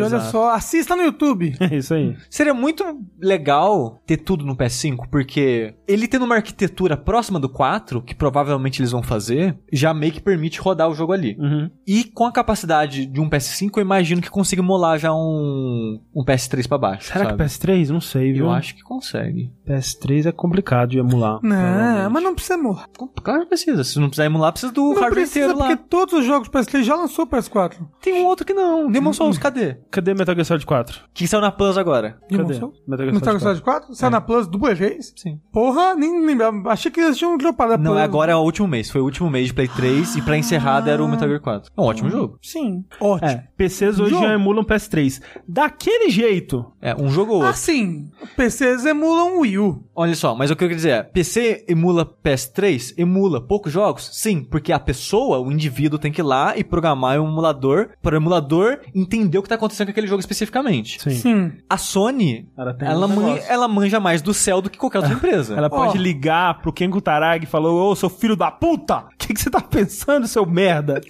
É, 0.00 0.04
olha 0.04 0.16
exato. 0.16 0.30
só. 0.30 0.50
Assista 0.50 0.96
no 0.96 1.02
YouTube. 1.02 1.54
É 1.70 1.76
isso 1.76 1.94
aí. 1.94 2.16
Seria 2.28 2.52
muito 2.52 2.84
legal 3.20 4.02
ter 4.04 4.16
tudo 4.16 4.44
no 4.44 4.56
PS5, 4.56 5.06
porque 5.10 5.74
ele 5.86 6.08
tendo 6.08 6.24
uma 6.24 6.34
arquitetura 6.34 6.96
próxima 6.96 7.38
do 7.38 7.48
4, 7.48 8.02
que 8.02 8.14
provavelmente 8.14 8.80
eles 8.80 8.90
vão 8.90 9.02
fazer, 9.02 9.56
já 9.72 9.94
meio 9.94 10.12
que 10.12 10.20
permite 10.20 10.60
rodar 10.60 10.88
o 10.88 10.94
jogo 10.94 11.12
ali. 11.12 11.36
Uhum. 11.38 11.70
E 11.86 12.04
com 12.04 12.24
a 12.26 12.32
capacidade 12.32 13.06
de 13.06 13.20
um 13.20 13.28
PS5, 13.28 13.70
eu 13.76 13.82
imagino 13.82 14.20
que 14.20 14.30
consiga 14.30 14.62
molar 14.62 14.98
já 14.98 15.12
um, 15.12 16.00
um 16.14 16.24
PS3 16.24 16.66
pra 16.66 16.78
baixo. 16.78 17.08
Será 17.12 17.26
sabe? 17.26 17.36
que 17.36 17.44
PS3? 17.44 17.88
Não 17.90 18.00
sei, 18.00 18.32
viu? 18.32 18.46
Eu 18.46 18.50
acho 18.50 18.74
que 18.74 18.82
consegue. 18.82 19.52
PS3 19.68 20.26
é 20.26 20.32
complicado 20.32 20.90
de 20.90 20.98
emular. 20.98 21.38
Não, 21.42 22.10
mas 22.10 22.22
não 22.22 22.34
precisa 22.34 22.56
morrer. 22.56 22.86
Claro 23.22 23.42
que 23.42 23.48
precisa. 23.48 23.84
Se 23.84 23.98
não 23.98 24.08
precisar 24.08 24.26
emular, 24.26 24.52
precisa 24.52 24.72
do 24.72 24.82
Não 24.82 24.94
hardware 24.94 25.12
precisa, 25.12 25.38
inteiro 25.40 25.58
lá. 25.58 25.68
porque 25.68 25.84
todos 25.88 26.14
os 26.14 26.24
jogos 26.24 26.48
PS3 26.48 26.82
já 26.82 26.96
lançou 26.96 27.26
PS4. 27.26 27.74
Tem 28.00 28.14
um 28.14 28.26
outro 28.26 28.44
que 28.46 28.54
não. 28.54 28.90
Demon 29.00 29.12
Souls, 29.12 29.38
cadê? 29.38 29.76
Cadê 29.90 30.14
Metal 30.14 30.34
Gear 30.34 30.44
Solid 30.44 30.66
4? 30.66 31.00
Que 31.14 31.26
saiu 31.26 31.40
na 31.40 31.50
Plus 31.50 31.76
agora. 31.78 32.18
Demon 32.28 32.44
Cadê? 32.44 32.58
Souls? 32.58 32.76
Metal 32.86 33.06
Gear 33.06 33.14
Metal 33.14 33.32
Gear 33.32 33.40
Solid 33.40 33.58
Solid 33.58 33.62
4? 33.62 33.94
Saiu 33.94 34.10
na 34.10 34.20
Plus 34.20 34.46
duas 34.46 34.78
vezes? 34.78 35.12
Sim. 35.16 35.40
Porra, 35.52 35.94
nem 35.94 36.24
lembrava. 36.24 36.70
Achei 36.70 36.90
que 36.90 37.00
eles 37.00 37.16
tinham 37.16 37.36
dropado 37.36 37.74
a 37.74 37.76
Não, 37.78 37.92
Plus. 37.92 38.02
agora 38.02 38.32
é 38.32 38.36
o 38.36 38.40
último 38.40 38.68
mês. 38.68 38.90
Foi 38.90 39.00
o 39.00 39.04
último 39.04 39.30
mês 39.30 39.46
de 39.48 39.54
Play 39.54 39.68
3 39.68 40.16
e 40.16 40.22
pra 40.22 40.36
encerrar 40.36 40.86
era 40.86 41.02
o 41.02 41.08
Metal 41.08 41.28
Gear 41.28 41.40
4. 41.40 41.72
É 41.76 41.80
um 41.80 41.84
ótimo 41.84 42.10
jogo. 42.10 42.38
Sim. 42.42 42.84
Ótimo. 43.00 43.28
É, 43.30 43.48
PCs 43.56 43.98
hoje 43.98 44.10
Jogo. 44.10 44.26
já 44.26 44.32
emulam 44.34 44.64
PS3. 44.64 45.20
Daquele 45.48 46.10
jeito. 46.10 46.64
É, 46.80 46.94
um 46.94 47.08
jogo 47.10 47.32
ou 47.32 47.36
outro. 47.38 47.50
Assim, 47.50 48.10
PCs 48.36 48.84
emulam 48.86 49.38
Wii 49.40 49.58
U. 49.58 49.84
Olha 49.94 50.14
só, 50.14 50.34
mas 50.34 50.50
o 50.50 50.56
que 50.56 50.64
eu 50.64 50.68
queria 50.68 50.76
dizer 50.76 50.90
é, 50.90 51.02
PC 51.02 51.64
emula 51.68 52.06
PS3? 52.24 52.94
Emula 52.96 53.40
poucos 53.40 53.72
jogos? 53.72 54.08
Sim, 54.12 54.42
porque 54.42 54.72
a 54.72 54.78
pessoa, 54.78 55.38
o 55.40 55.52
indivíduo, 55.52 55.98
tem 55.98 56.10
que 56.10 56.20
ir 56.20 56.24
lá 56.24 56.56
e 56.56 56.64
programar 56.64 57.20
um 57.20 57.28
emulador 57.28 57.90
para 58.02 58.14
o 58.14 58.18
emulador 58.18 58.78
entender 58.94 59.38
o 59.38 59.42
que 59.42 59.48
tá 59.48 59.54
acontecendo 59.54 59.86
com 59.88 59.90
aquele 59.92 60.06
jogo 60.06 60.20
especificamente. 60.20 61.00
Sim. 61.02 61.10
Sim. 61.10 61.52
A 61.68 61.76
Sony, 61.76 62.48
Ela 62.56 62.74
tem 62.74 62.88
ela, 62.88 63.06
um 63.06 63.08
man- 63.14 63.38
ela 63.48 63.68
manja 63.68 63.98
mais 64.00 64.22
do 64.22 64.32
céu 64.34 64.60
do 64.60 64.68
que 64.70 64.78
qualquer 64.78 64.98
outra 64.98 65.12
empresa. 65.14 65.54
Ela 65.56 65.68
pode 65.70 65.98
Ó. 65.98 66.00
ligar 66.00 66.60
pro 66.60 66.72
Ken 66.72 66.90
Kutaragi 66.90 67.44
e 67.44 67.46
falar: 67.48 67.70
Ô, 67.70 67.94
seu 67.94 68.08
filho 68.10 68.36
da 68.36 68.50
puta! 68.50 69.04
O 69.12 69.16
que, 69.30 69.34
que 69.34 69.40
você 69.40 69.50
tá 69.50 69.60
pensando, 69.60 70.26
seu 70.26 70.44
merda? 70.44 71.00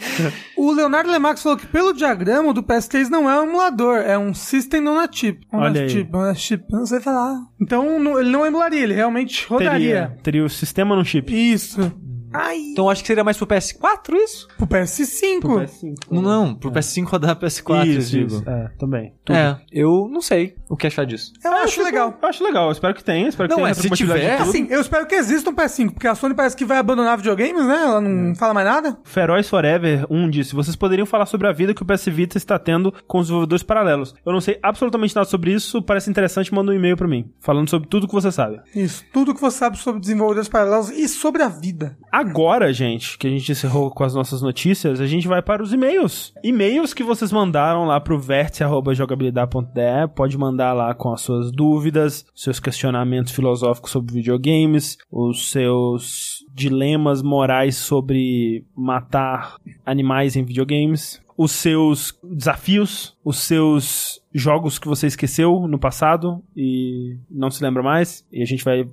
O 0.57 0.73
Leonardo 0.73 1.11
Lemax 1.11 1.43
falou 1.43 1.57
que 1.57 1.67
pelo 1.67 1.93
diagrama 1.95 2.51
o 2.51 2.53
do 2.53 2.63
PS3 2.63 3.09
não 3.09 3.31
é 3.31 3.41
um 3.41 3.45
emulador, 3.49 3.97
é 3.99 4.19
um 4.19 4.35
System 4.35 4.87
on 4.89 4.99
a 4.99 5.09
Chip. 5.11 5.47
On 5.53 5.59
Olha 5.59 5.81
a 5.81 5.85
aí. 5.85 5.89
chip, 5.91 6.15
on 6.15 6.21
a 6.21 6.35
chip, 6.35 6.65
não 6.71 6.85
sei 6.85 7.01
falar. 7.01 7.35
Então 7.61 7.99
não- 7.99 8.19
ele 8.19 8.31
não 8.31 8.45
emularia, 8.45 8.83
ele 8.83 8.93
realmente 8.95 9.47
rodaria. 9.49 9.71
teria, 9.79 10.19
teria 10.23 10.45
o 10.45 10.51
sistema 10.51 10.95
no 10.95 11.05
chip. 11.05 11.33
Isso. 11.33 11.91
Ai, 12.33 12.59
Então 12.73 12.87
eu 12.87 12.91
acho 12.91 13.03
que 13.03 13.07
seria 13.09 13.25
mais 13.25 13.37
pro 13.37 13.47
PS4 13.47 14.15
isso? 14.15 14.49
pro 14.57 14.67
PS5. 14.67 15.41
Pro 15.41 15.61
PS5. 15.61 15.95
Não, 16.11 16.23
não, 16.23 16.55
pro 16.55 16.71
PS5 16.71 17.05
rodar 17.07 17.37
PS4, 17.37 17.87
Isso, 17.87 18.17
eu 18.17 18.21
digo. 18.21 18.35
isso. 18.41 18.51
É, 18.51 18.71
também. 18.79 19.13
Tudo. 19.25 19.37
É, 19.37 19.61
eu 19.73 20.09
não 20.11 20.21
sei 20.21 20.55
o 20.69 20.77
que 20.77 20.87
achar 20.87 21.05
disso. 21.05 21.33
Eu 21.45 21.53
acho 21.53 21.83
legal. 21.83 22.17
Eu 22.23 22.29
acho 22.29 22.45
legal, 22.45 22.67
eu 22.67 22.73
espero 22.73 22.95
que 22.95 23.03
tenha. 23.05 23.29
Espero 23.29 23.49
que 23.49 23.55
Não, 23.55 23.63
tenha 23.63 23.71
é, 23.71 23.75
se 23.75 23.91
tiver-. 23.91 24.41
Assim, 24.41 24.67
eu 24.71 24.81
espero 24.81 25.07
que 25.07 25.15
exista 25.15 25.51
um 25.51 25.55
PS5, 25.55 25.93
porque 25.93 26.07
a 26.07 26.15
Sony 26.15 26.35
parece 26.35 26.57
que 26.57 26.65
vai 26.65 26.79
abandonar 26.79 27.17
videogames, 27.17 27.65
né? 27.67 27.83
Ela 27.83 28.01
não 28.01 28.35
fala 28.35 28.55
mais 28.55 28.67
nada. 28.67 28.99
Feroz 29.05 29.49
Forever 29.49 30.07
1 30.11 30.31
disse: 30.31 30.55
Vocês 30.55 30.77
poderiam 30.77 31.07
falar 31.07 31.27
sobre 31.27 31.49
a 31.49 31.53
vida 31.53 31.75
que 31.75 31.83
o 31.83 31.87
PS 31.87 32.07
Vita 32.07 32.37
está 32.37 32.59
tendo 32.59 32.93
com 33.07 33.19
os 33.19 33.27
desenvolvedores 33.27 33.63
paralelos. 33.63 34.15
Eu 34.25 34.33
não 34.33 34.41
sei 34.41 34.59
absolutamente 34.63 35.15
nada 35.15 35.27
sobre 35.29 35.53
isso, 35.53 35.83
parece 35.83 36.11
interessante, 36.11 36.53
manda 36.55 36.71
um 36.73 36.75
e-mail 36.75 36.97
pra 36.97 37.09
mim, 37.09 37.31
falando 37.41 37.69
sobre 37.69 37.89
tudo 37.89 38.07
que 38.07 38.15
você 38.15 38.31
sabe. 38.31 38.61
Isso, 38.75 39.05
tudo 39.13 39.35
que 39.35 39.41
você 39.41 39.59
sabe 39.59 39.79
sobre 39.79 40.01
desenvolvedores 40.01 40.49
paralelos 40.49 40.91
e 40.91 41.09
sobre 41.09 41.43
a 41.43 41.49
vida. 41.49 41.97
Agora, 42.21 42.71
gente, 42.71 43.17
que 43.17 43.27
a 43.27 43.31
gente 43.31 43.51
encerrou 43.51 43.91
com 43.91 44.05
as 44.05 44.15
nossas 44.15 44.43
notícias, 44.43 45.01
a 45.01 45.07
gente 45.07 45.27
vai 45.27 45.41
para 45.41 45.63
os 45.63 45.73
e-mails. 45.73 46.35
E-mails 46.45 46.93
que 46.93 47.03
vocês 47.03 47.33
mandaram 47.33 47.87
lá 47.87 47.99
pro 47.99 48.19
vértice.jogabilidade.de. 48.19 50.09
Pode 50.15 50.37
mandar 50.37 50.75
lá 50.75 50.93
com 50.93 51.15
as 51.15 51.23
suas 51.23 51.51
dúvidas, 51.51 52.27
seus 52.35 52.61
questionamentos 52.61 53.33
filosóficos 53.33 53.91
sobre 53.91 54.13
videogames, 54.13 54.99
os 55.11 55.51
seus 55.51 56.45
dilemas 56.53 57.23
morais 57.23 57.77
sobre 57.77 58.67
matar 58.77 59.57
animais 59.87 60.37
em 60.37 60.45
videogames, 60.45 61.23
os 61.41 61.53
seus 61.53 62.15
desafios, 62.23 63.17
os 63.25 63.39
seus 63.39 64.21
jogos 64.35 64.79
que 64.79 64.87
você 64.87 65.07
esqueceu 65.07 65.67
no 65.67 65.79
passado 65.79 66.45
e 66.55 67.17
não 67.31 67.51
se 67.51 67.65
lembra 67.65 67.83
mais, 67.83 68.27
e 68.31 68.43
a 68.43 68.45
gente 68.45 68.63
vai 68.63 68.87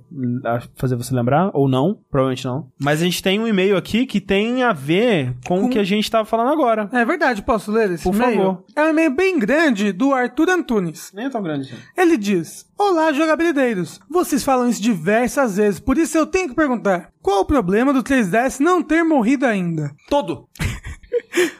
ah, 0.46 0.62
fazer 0.74 0.96
você 0.96 1.14
lembrar, 1.14 1.50
ou 1.52 1.68
não, 1.68 2.00
provavelmente 2.10 2.46
não. 2.46 2.72
Mas 2.80 3.02
a 3.02 3.04
gente 3.04 3.22
tem 3.22 3.38
um 3.38 3.46
e-mail 3.46 3.76
aqui 3.76 4.06
que 4.06 4.18
tem 4.18 4.62
a 4.62 4.72
ver 4.72 5.36
com 5.46 5.64
o 5.64 5.68
que 5.68 5.78
a 5.78 5.84
gente 5.84 6.10
tava 6.10 6.24
falando 6.24 6.50
agora. 6.50 6.88
É 6.90 7.04
verdade, 7.04 7.42
posso 7.42 7.70
ler 7.70 7.90
esse 7.90 8.02
Por 8.02 8.14
e-mail? 8.14 8.36
favor. 8.38 8.64
É 8.74 8.82
um 8.82 8.88
e-mail 8.88 9.10
bem 9.14 9.38
grande 9.38 9.92
do 9.92 10.14
Arthur 10.14 10.48
Antunes. 10.48 11.12
Nem 11.14 11.26
é 11.26 11.30
tão 11.30 11.42
grande 11.42 11.70
assim. 11.70 11.82
Ele 11.94 12.16
diz: 12.16 12.66
Olá, 12.78 13.12
jogabilideiros. 13.12 14.00
Vocês 14.08 14.42
falam 14.42 14.70
isso 14.70 14.80
diversas 14.80 15.58
vezes, 15.58 15.78
por 15.80 15.98
isso 15.98 16.16
eu 16.16 16.24
tenho 16.24 16.48
que 16.48 16.54
perguntar: 16.54 17.12
qual 17.20 17.42
o 17.42 17.46
problema 17.46 17.92
do 17.92 18.02
3DS 18.02 18.58
não 18.58 18.82
ter 18.82 19.04
morrido 19.04 19.44
ainda? 19.44 19.94
Todo! 20.08 20.48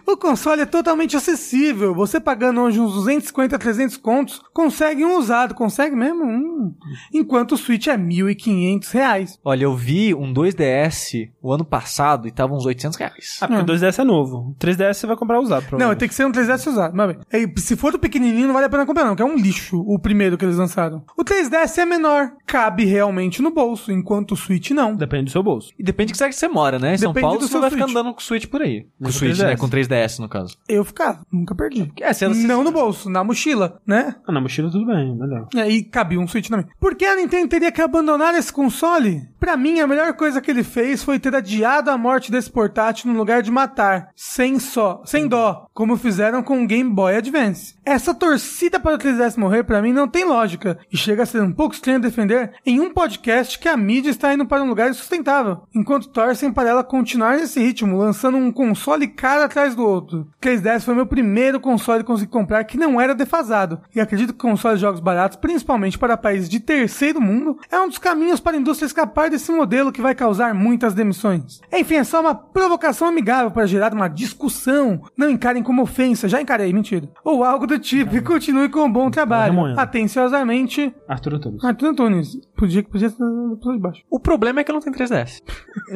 O 0.06 0.16
console 0.16 0.62
é 0.62 0.66
totalmente 0.66 1.16
acessível. 1.16 1.94
Você 1.94 2.18
pagando 2.20 2.60
hoje 2.62 2.80
uns 2.80 2.94
250, 2.94 3.58
300 3.58 3.96
contos, 3.96 4.40
consegue 4.52 5.04
um 5.04 5.18
usado. 5.18 5.54
Consegue 5.54 5.94
mesmo? 5.94 6.24
Hum. 6.24 6.74
Enquanto 7.12 7.52
o 7.52 7.56
Switch 7.58 7.86
é 7.86 7.96
1.500 7.96 8.90
reais. 8.92 9.38
Olha, 9.44 9.64
eu 9.64 9.74
vi 9.74 10.14
um 10.14 10.32
2DS 10.32 11.30
o 11.42 11.52
ano 11.52 11.64
passado 11.64 12.26
e 12.26 12.30
tava 12.30 12.54
uns 12.54 12.64
800 12.66 12.98
reais. 12.98 13.38
Ah, 13.40 13.48
porque 13.48 13.62
o 13.62 13.66
2DS 13.66 13.98
é 13.98 14.04
novo. 14.04 14.50
O 14.50 14.54
3DS 14.58 14.94
você 14.94 15.06
vai 15.06 15.16
comprar 15.16 15.40
usado, 15.40 15.76
Não, 15.78 15.94
tem 15.94 16.08
que 16.08 16.14
ser 16.14 16.26
um 16.26 16.32
3DS 16.32 16.66
usado. 16.66 16.94
Mas, 16.96 17.16
bem, 17.30 17.54
se 17.56 17.76
for 17.76 17.92
do 17.92 17.98
pequenininho, 17.98 18.46
não 18.46 18.54
vale 18.54 18.66
a 18.66 18.70
pena 18.70 18.86
comprar, 18.86 19.04
não, 19.04 19.14
que 19.16 19.22
é 19.22 19.24
um 19.24 19.36
lixo 19.36 19.78
o 19.86 19.98
primeiro 19.98 20.36
que 20.36 20.44
eles 20.44 20.56
lançaram. 20.56 21.02
O 21.16 21.24
3DS 21.24 21.78
é 21.78 21.86
menor, 21.86 22.32
cabe 22.46 22.84
realmente 22.84 23.42
no 23.42 23.50
bolso, 23.50 23.92
enquanto 23.92 24.32
o 24.32 24.36
Switch 24.36 24.70
não. 24.70 24.94
Depende 24.96 25.24
do 25.26 25.30
seu 25.30 25.42
bolso. 25.42 25.72
E 25.78 25.82
depende 25.82 26.12
de 26.12 26.18
que 26.18 26.32
você 26.32 26.48
mora, 26.48 26.78
né? 26.78 26.94
Em 26.94 26.98
São 26.98 27.12
Depende 27.12 27.22
Paulo 27.26 27.38
do 27.40 27.46
você 27.46 27.52
seu 27.52 27.60
vai 27.60 27.70
ficar 27.70 27.84
Switch. 27.84 27.96
andando 27.96 28.14
com 28.14 28.20
o 28.20 28.22
Switch 28.22 28.46
por 28.46 28.62
aí. 28.62 28.82
Com 28.98 29.04
com 29.04 29.10
o 29.10 29.12
Switch, 29.12 29.36
3DS. 29.36 29.44
né? 29.44 29.56
Com 29.56 29.67
3DS, 29.68 30.18
no 30.18 30.28
caso. 30.28 30.56
Eu 30.68 30.84
ficava, 30.84 31.20
nunca 31.30 31.54
perdi. 31.54 31.92
É, 32.00 32.12
você 32.12 32.24
anda- 32.24 32.36
Não 32.36 32.62
no 32.64 32.70
bolso, 32.72 33.08
na 33.10 33.22
mochila, 33.24 33.80
né? 33.86 34.14
Ah, 34.26 34.32
na 34.32 34.40
mochila 34.40 34.70
tudo 34.70 34.86
bem, 34.86 35.14
melhor. 35.16 35.48
É, 35.54 35.68
E 35.68 35.82
cabia 35.82 36.18
um 36.20 36.26
Switch 36.28 36.48
também. 36.48 36.66
Por 36.80 36.94
que 36.94 37.04
a 37.04 37.16
Nintendo 37.16 37.48
teria 37.48 37.70
que 37.72 37.80
abandonar 37.82 38.34
esse 38.34 38.52
console? 38.52 39.28
Pra 39.38 39.56
mim, 39.56 39.78
a 39.80 39.86
melhor 39.86 40.12
coisa 40.14 40.40
que 40.40 40.50
ele 40.50 40.64
fez 40.64 41.02
foi 41.02 41.18
ter 41.18 41.34
adiado 41.34 41.90
a 41.90 41.96
morte 41.98 42.30
desse 42.30 42.50
portátil 42.50 43.10
no 43.12 43.18
lugar 43.18 43.42
de 43.42 43.50
matar, 43.50 44.08
sem 44.16 44.58
só, 44.58 45.02
sem 45.04 45.28
dó, 45.28 45.66
como 45.72 45.96
fizeram 45.96 46.42
com 46.42 46.62
o 46.62 46.66
Game 46.66 46.90
Boy 46.90 47.14
Advance. 47.16 47.74
Essa 47.84 48.12
torcida 48.12 48.80
para 48.80 48.96
o 48.96 48.98
3DS 48.98 49.36
morrer 49.38 49.62
pra 49.64 49.80
mim 49.80 49.92
não 49.92 50.08
tem 50.08 50.24
lógica 50.24 50.78
e 50.92 50.96
chega 50.96 51.22
a 51.22 51.26
ser 51.26 51.40
um 51.42 51.52
pouco 51.52 51.74
estranho 51.74 52.00
defender 52.00 52.52
em 52.66 52.80
um 52.80 52.92
podcast 52.92 53.58
que 53.58 53.68
a 53.68 53.76
mídia 53.76 54.10
está 54.10 54.34
indo 54.34 54.44
para 54.44 54.62
um 54.62 54.68
lugar 54.68 54.90
insustentável, 54.90 55.62
enquanto 55.74 56.08
torcem 56.08 56.52
para 56.52 56.68
ela 56.68 56.84
continuar 56.84 57.36
nesse 57.36 57.60
ritmo, 57.60 57.96
lançando 57.96 58.36
um 58.36 58.50
console 58.52 59.06
cara 59.08 59.44
atrás 59.44 59.57
do 59.74 59.84
outro. 59.84 60.28
3DS 60.40 60.82
foi 60.82 60.94
meu 60.94 61.06
primeiro 61.06 61.60
console 61.60 62.00
que 62.00 62.06
consegui 62.06 62.30
comprar 62.30 62.64
que 62.64 62.78
não 62.78 63.00
era 63.00 63.14
defasado. 63.14 63.80
E 63.94 64.00
acredito 64.00 64.32
que 64.32 64.38
consoles 64.38 64.78
de 64.78 64.82
jogos 64.82 65.00
baratos, 65.00 65.36
principalmente 65.36 65.98
para 65.98 66.16
países 66.16 66.48
de 66.48 66.60
terceiro 66.60 67.20
mundo, 67.20 67.58
é 67.70 67.80
um 67.80 67.88
dos 67.88 67.98
caminhos 67.98 68.40
para 68.40 68.56
a 68.56 68.60
indústria 68.60 68.86
escapar 68.86 69.30
desse 69.30 69.50
modelo 69.50 69.92
que 69.92 70.00
vai 70.00 70.14
causar 70.14 70.54
muitas 70.54 70.94
demissões. 70.94 71.60
Enfim, 71.72 71.96
é 71.96 72.04
só 72.04 72.20
uma 72.20 72.34
provocação 72.34 73.08
amigável 73.08 73.50
para 73.50 73.66
gerar 73.66 73.92
uma 73.92 74.08
discussão. 74.08 75.02
Não 75.16 75.28
encarem 75.28 75.62
como 75.62 75.82
ofensa, 75.82 76.28
já 76.28 76.40
encarei, 76.40 76.72
mentira. 76.72 77.08
Ou 77.24 77.44
algo 77.44 77.66
do 77.66 77.78
tipo 77.78 78.16
e 78.16 78.20
continue 78.20 78.68
com 78.68 78.84
um 78.84 78.92
bom 78.92 79.10
trabalho. 79.10 79.52
remoendo. 79.52 79.80
Atenciosamente, 79.80 80.94
Arthur 81.08 81.34
Antunes. 81.34 81.64
Arthur 81.64 81.88
Antunes. 81.88 82.36
Podia, 82.56 82.82
podia 82.82 83.08
estar 83.08 83.24
de 83.24 83.78
baixo. 83.78 84.02
O 84.10 84.20
problema 84.20 84.60
é 84.60 84.64
que 84.64 84.70
eu 84.70 84.74
não 84.74 84.80
tenho 84.80 84.94
3DS. 84.94 85.40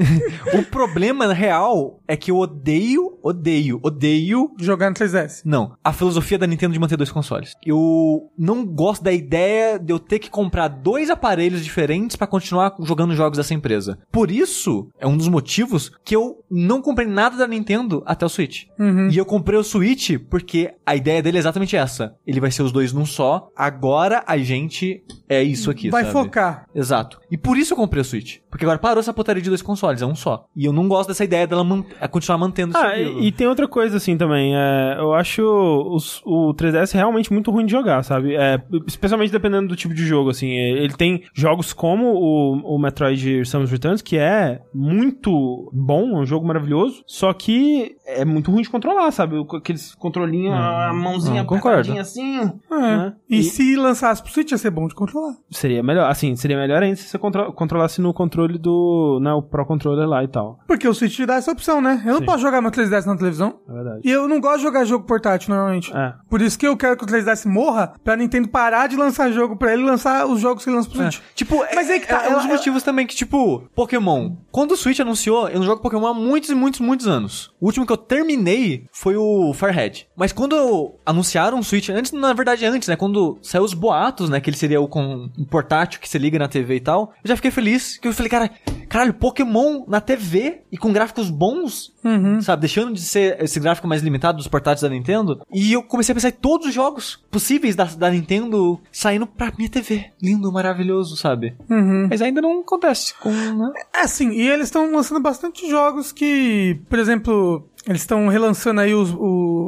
o 0.58 0.62
problema 0.64 1.32
real 1.32 2.00
é 2.06 2.16
que 2.16 2.30
eu 2.30 2.36
odeio, 2.36 3.18
odeio, 3.22 3.51
odeio. 3.82 4.50
Jogar 4.58 4.88
no 4.90 4.96
3DS. 4.96 5.42
Não, 5.44 5.74
a 5.82 5.92
filosofia 5.92 6.38
da 6.38 6.46
Nintendo 6.46 6.72
de 6.72 6.78
manter 6.78 6.96
dois 6.96 7.10
consoles. 7.12 7.54
Eu 7.64 8.30
não 8.38 8.64
gosto 8.64 9.02
da 9.02 9.12
ideia 9.12 9.78
de 9.78 9.92
eu 9.92 9.98
ter 9.98 10.18
que 10.18 10.30
comprar 10.30 10.68
dois 10.68 11.10
aparelhos 11.10 11.64
diferentes 11.64 12.16
pra 12.16 12.26
continuar 12.26 12.74
jogando 12.80 13.14
jogos 13.14 13.38
dessa 13.38 13.54
empresa. 13.54 13.98
Por 14.10 14.30
isso, 14.30 14.88
é 14.98 15.06
um 15.06 15.16
dos 15.16 15.28
motivos 15.28 15.90
que 16.04 16.14
eu 16.16 16.42
não 16.50 16.80
comprei 16.82 17.06
nada 17.06 17.36
da 17.36 17.46
Nintendo 17.46 18.02
até 18.06 18.24
o 18.24 18.28
Switch. 18.28 18.64
E 19.10 19.16
eu 19.16 19.24
comprei 19.24 19.58
o 19.58 19.64
Switch 19.64 20.10
porque 20.30 20.72
a 20.84 20.94
ideia 20.96 21.22
dele 21.22 21.36
é 21.38 21.40
exatamente 21.40 21.76
essa. 21.76 22.14
Ele 22.26 22.40
vai 22.40 22.50
ser 22.50 22.62
os 22.62 22.72
dois 22.72 22.92
num 22.92 23.06
só. 23.06 23.48
Agora 23.56 24.22
a 24.26 24.36
gente 24.38 25.02
é 25.28 25.42
isso 25.42 25.70
aqui, 25.70 25.88
Vai 25.90 26.02
sabe? 26.04 26.12
focar. 26.12 26.66
Exato. 26.74 27.20
E 27.30 27.36
por 27.38 27.56
isso 27.56 27.72
eu 27.72 27.76
comprei 27.76 28.00
o 28.00 28.04
Switch. 28.04 28.38
Porque 28.50 28.64
agora 28.64 28.78
parou 28.78 29.00
essa 29.00 29.12
putaria 29.12 29.42
de 29.42 29.48
dois 29.48 29.62
consoles, 29.62 30.02
é 30.02 30.06
um 30.06 30.14
só. 30.14 30.46
E 30.54 30.64
eu 30.64 30.72
não 30.72 30.86
gosto 30.88 31.08
dessa 31.08 31.24
ideia 31.24 31.46
dela 31.46 31.64
man- 31.64 31.84
continuar 32.10 32.38
mantendo 32.38 32.76
Ah, 32.76 32.96
isso. 32.98 33.08
vivo. 33.10 33.20
e, 33.22 33.28
e 33.28 33.31
tem 33.32 33.46
outra 33.46 33.66
coisa 33.68 33.96
assim 33.96 34.16
também. 34.16 34.54
É, 34.56 34.96
eu 34.98 35.12
acho 35.14 35.42
os- 35.42 36.22
o 36.24 36.52
3DS 36.54 36.92
realmente 36.92 37.32
muito 37.32 37.50
ruim 37.50 37.66
de 37.66 37.72
jogar, 37.72 38.02
sabe? 38.02 38.34
É, 38.34 38.60
especialmente 38.86 39.32
dependendo 39.32 39.68
do 39.68 39.76
tipo 39.76 39.94
de 39.94 40.04
jogo, 40.06 40.30
assim. 40.30 40.50
Ele 40.50 40.92
tem 40.94 41.22
jogos 41.34 41.72
como 41.72 42.12
o, 42.14 42.74
o 42.76 42.78
Metroid 42.78 43.44
Samus 43.46 43.70
Returns, 43.70 44.02
que 44.02 44.16
é 44.16 44.60
muito 44.74 45.70
bom, 45.72 46.16
é 46.16 46.20
um 46.20 46.26
jogo 46.26 46.46
maravilhoso, 46.46 47.02
só 47.06 47.32
que 47.32 47.96
é 48.06 48.24
muito 48.24 48.50
ruim 48.50 48.62
de 48.62 48.70
controlar, 48.70 49.10
sabe? 49.10 49.36
Aqueles 49.56 49.94
controlinhos, 49.94 50.54
a 50.54 50.92
mãozinha 50.92 51.40
não, 51.40 51.46
concordo. 51.46 51.78
apertadinha 51.92 52.02
assim. 52.02 52.38
É. 52.70 52.76
né? 52.80 53.14
E, 53.28 53.42
se 53.42 53.76
lançasse 53.76 54.22
pro 54.22 54.32
Switch 54.32 54.50
ia 54.50 54.58
ser 54.58 54.70
bom 54.70 54.86
de 54.88 54.94
controlar. 54.94 55.34
Seria 55.50 55.82
melhor, 55.82 56.10
assim, 56.10 56.34
seria 56.36 56.56
melhor 56.56 56.82
ainda 56.82 56.96
se 56.96 57.04
você 57.08 57.18
contro- 57.18 57.52
controlasse 57.52 58.00
no 58.00 58.12
controle 58.12 58.58
do, 58.58 59.18
né, 59.22 59.32
o 59.32 59.42
Pro 59.42 59.64
Controller 59.66 60.06
lá 60.08 60.22
e 60.24 60.28
tal. 60.28 60.58
Porque 60.66 60.86
o 60.86 60.94
Switch 60.94 61.14
te 61.16 61.26
dá 61.26 61.34
essa 61.36 61.52
opção, 61.52 61.80
né? 61.80 62.02
Eu 62.04 62.12
não 62.12 62.18
Sim. 62.20 62.26
posso 62.26 62.38
jogar 62.42 62.60
meu 62.60 62.70
3DS 62.70 63.06
na 63.06 63.14
televisão. 63.22 63.60
É 63.68 63.72
verdade. 63.72 64.00
E 64.04 64.10
eu 64.10 64.28
não 64.28 64.40
gosto 64.40 64.58
de 64.58 64.62
jogar 64.64 64.84
jogo 64.84 65.06
portátil 65.06 65.54
normalmente. 65.54 65.92
É. 65.94 66.14
Por 66.28 66.40
isso 66.40 66.58
que 66.58 66.66
eu 66.66 66.76
quero 66.76 66.96
que 66.96 67.04
o 67.04 67.06
3DS 67.06 67.46
morra 67.48 67.94
pra 68.02 68.16
Nintendo 68.16 68.48
parar 68.48 68.86
de 68.86 68.96
lançar 68.96 69.30
jogo 69.32 69.56
pra 69.56 69.72
ele 69.72 69.82
lançar 69.84 70.26
os 70.26 70.40
jogos 70.40 70.64
que 70.64 70.70
ele 70.70 70.76
lança 70.76 70.88
pro 70.88 70.98
Switch. 70.98 71.20
Tipo, 71.34 71.64
Mas 71.74 71.90
aí 71.90 72.00
que 72.00 72.06
tá, 72.06 72.24
É, 72.24 72.28
é 72.28 72.30
um 72.30 72.38
dos 72.38 72.46
motivos 72.46 72.82
também 72.82 73.06
que, 73.06 73.14
tipo, 73.14 73.68
Pokémon. 73.74 74.36
Quando 74.50 74.72
o 74.72 74.76
Switch 74.76 75.00
anunciou, 75.00 75.48
eu 75.48 75.58
não 75.60 75.66
jogo 75.66 75.82
Pokémon 75.82 76.06
há 76.06 76.14
muitos 76.14 76.50
e 76.50 76.54
muitos, 76.54 76.80
muitos 76.80 77.06
anos. 77.06 77.52
O 77.60 77.66
último 77.66 77.86
que 77.86 77.92
eu 77.92 77.96
terminei 77.96 78.86
foi 78.92 79.16
o 79.16 79.52
Firehead. 79.54 80.06
Mas 80.16 80.32
quando 80.32 80.94
anunciaram 81.04 81.58
o 81.58 81.64
Switch, 81.64 81.88
antes, 81.88 82.12
na 82.12 82.32
verdade, 82.32 82.64
antes, 82.64 82.88
né? 82.88 82.96
Quando 82.96 83.38
saiu 83.42 83.64
os 83.64 83.74
boatos, 83.74 84.28
né? 84.28 84.40
Que 84.40 84.50
ele 84.50 84.56
seria 84.56 84.80
o 84.80 84.88
com 84.88 85.28
um 85.38 85.44
portátil 85.44 86.00
que 86.00 86.08
você 86.08 86.18
liga 86.18 86.38
na 86.38 86.48
TV 86.48 86.76
e 86.76 86.80
tal. 86.80 87.12
Eu 87.24 87.28
já 87.28 87.36
fiquei 87.36 87.50
feliz. 87.50 87.98
Que 87.98 88.08
eu 88.08 88.12
falei, 88.12 88.30
cara, 88.30 88.50
caralho, 88.92 89.14
Pokémon 89.14 89.84
na 89.88 90.02
TV 90.02 90.60
e 90.70 90.76
com 90.76 90.92
gráficos 90.92 91.30
bons, 91.30 91.94
sabe? 92.42 92.60
Deixando 92.60 92.92
de 92.92 93.00
ser 93.00 93.42
esse 93.42 93.58
gráfico 93.58 93.88
mais 93.88 94.02
limitado 94.02 94.36
dos 94.36 94.46
portáteis 94.46 94.82
da 94.82 94.88
Nintendo. 94.90 95.40
E 95.50 95.72
eu 95.72 95.82
comecei 95.82 96.12
a 96.12 96.16
pensar 96.16 96.28
em 96.28 96.32
todos 96.32 96.66
os 96.66 96.74
jogos 96.74 97.16
possíveis 97.30 97.74
da, 97.74 97.84
da 97.84 98.10
Nintendo 98.10 98.78
saindo 98.92 99.26
pra 99.26 99.50
minha 99.56 99.70
TV. 99.70 100.12
Lindo, 100.22 100.52
maravilhoso, 100.52 101.16
sabe? 101.16 101.56
Uhum. 101.70 102.08
Mas 102.10 102.20
ainda 102.20 102.42
não 102.42 102.60
acontece 102.60 103.14
com. 103.18 103.30
Né? 103.30 103.72
É, 103.94 104.06
sim, 104.06 104.30
e 104.30 104.46
eles 104.46 104.66
estão 104.66 104.92
lançando 104.92 105.22
bastante 105.22 105.68
jogos 105.70 106.12
que, 106.12 106.78
por 106.90 106.98
exemplo, 106.98 107.66
eles 107.86 108.02
estão 108.02 108.28
relançando 108.28 108.80
aí 108.80 108.94
os 108.94 109.12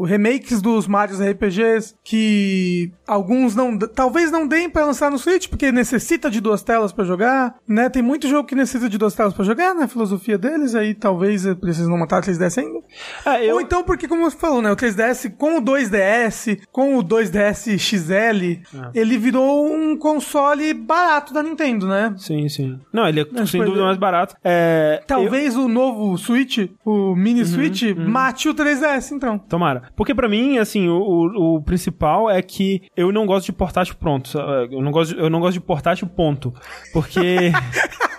remakes 0.09 0.61
dos 0.63 0.87
Marios 0.87 1.21
RPGs, 1.21 1.95
que 2.05 2.91
alguns 3.07 3.55
não, 3.57 3.79
talvez 3.79 4.31
não 4.31 4.47
deem 4.47 4.69
pra 4.71 4.85
lançar 4.85 5.11
no 5.11 5.19
Switch, 5.19 5.49
porque 5.49 5.73
necessita 5.73 6.31
de 6.31 6.41
duas 6.41 6.63
telas 6.63 6.93
pra 6.93 7.05
jogar, 7.05 7.55
né? 7.67 7.89
Tem 7.89 8.03
muito 8.03 8.29
jogo 8.29 8.47
que 8.49 8.55
necessita 8.55 8.89
de 8.89 8.99
duas 8.99 9.15
telas 9.15 9.35
pra 9.35 9.45
jogar, 9.45 9.75
né? 9.75 9.85
A 9.85 9.89
filosofia 9.89 10.39
deles, 10.39 10.75
aí 10.75 10.95
talvez 10.95 11.45
precisem 11.55 11.89
não 11.91 11.99
matar 11.99 12.21
o 12.21 12.25
3DS 12.25 12.59
ainda. 12.59 12.81
É, 13.27 13.45
eu, 13.51 13.55
Ou 13.57 13.61
então, 13.61 13.83
porque, 13.83 14.07
como 14.07 14.23
você 14.31 14.37
falou, 14.37 14.63
né? 14.63 14.71
O 14.71 14.77
3DS 14.77 15.33
com 15.37 15.59
o 15.59 15.63
2DS, 15.63 16.61
com 16.71 16.97
o 16.99 17.03
2DS 17.03 17.79
XL, 17.79 18.61
ele 18.95 19.19
virou 19.19 19.67
um 19.75 19.97
console 19.97 20.73
barato 20.75 21.33
da 21.35 21.43
Nintendo, 21.43 21.87
né? 21.87 22.15
Sim, 22.19 22.49
sim. 22.49 22.79
Não, 22.93 23.09
ele 23.09 23.21
é 23.21 23.47
sem 23.47 23.63
dúvida 23.65 23.85
mais 23.85 23.99
barato. 23.99 24.37
É, 24.45 24.99
eu- 25.01 25.07
Talvez 25.07 25.57
o 25.57 25.69
novo 25.69 26.17
Switch, 26.19 26.59
o 26.85 27.15
mini 27.15 27.45
Switch, 27.45 27.83
mate 28.11 28.49
o 28.49 28.55
3DS, 28.55 29.13
então. 29.13 29.39
Tomara. 29.39 29.85
Porque 29.97 30.15
pra 30.15 30.29
mim, 30.29 30.59
assim, 30.59 30.89
o, 30.89 30.97
o, 30.99 31.57
o 31.57 31.63
principal 31.63 32.31
é 32.31 32.41
que 32.43 32.83
eu 32.97 33.11
não 33.13 33.27
gosto 33.27 33.47
de 33.47 33.53
portátil 33.53 33.95
pronto. 33.97 34.31
Eu 34.71 34.81
não 34.83 34.91
gosto, 34.93 35.15
de- 35.15 35.21
eu 35.21 35.29
não 35.31 35.41
gosto 35.41 35.55
de 35.55 35.61
portátil 35.61 36.07
ponto. 36.07 36.53
Porque. 36.93 37.53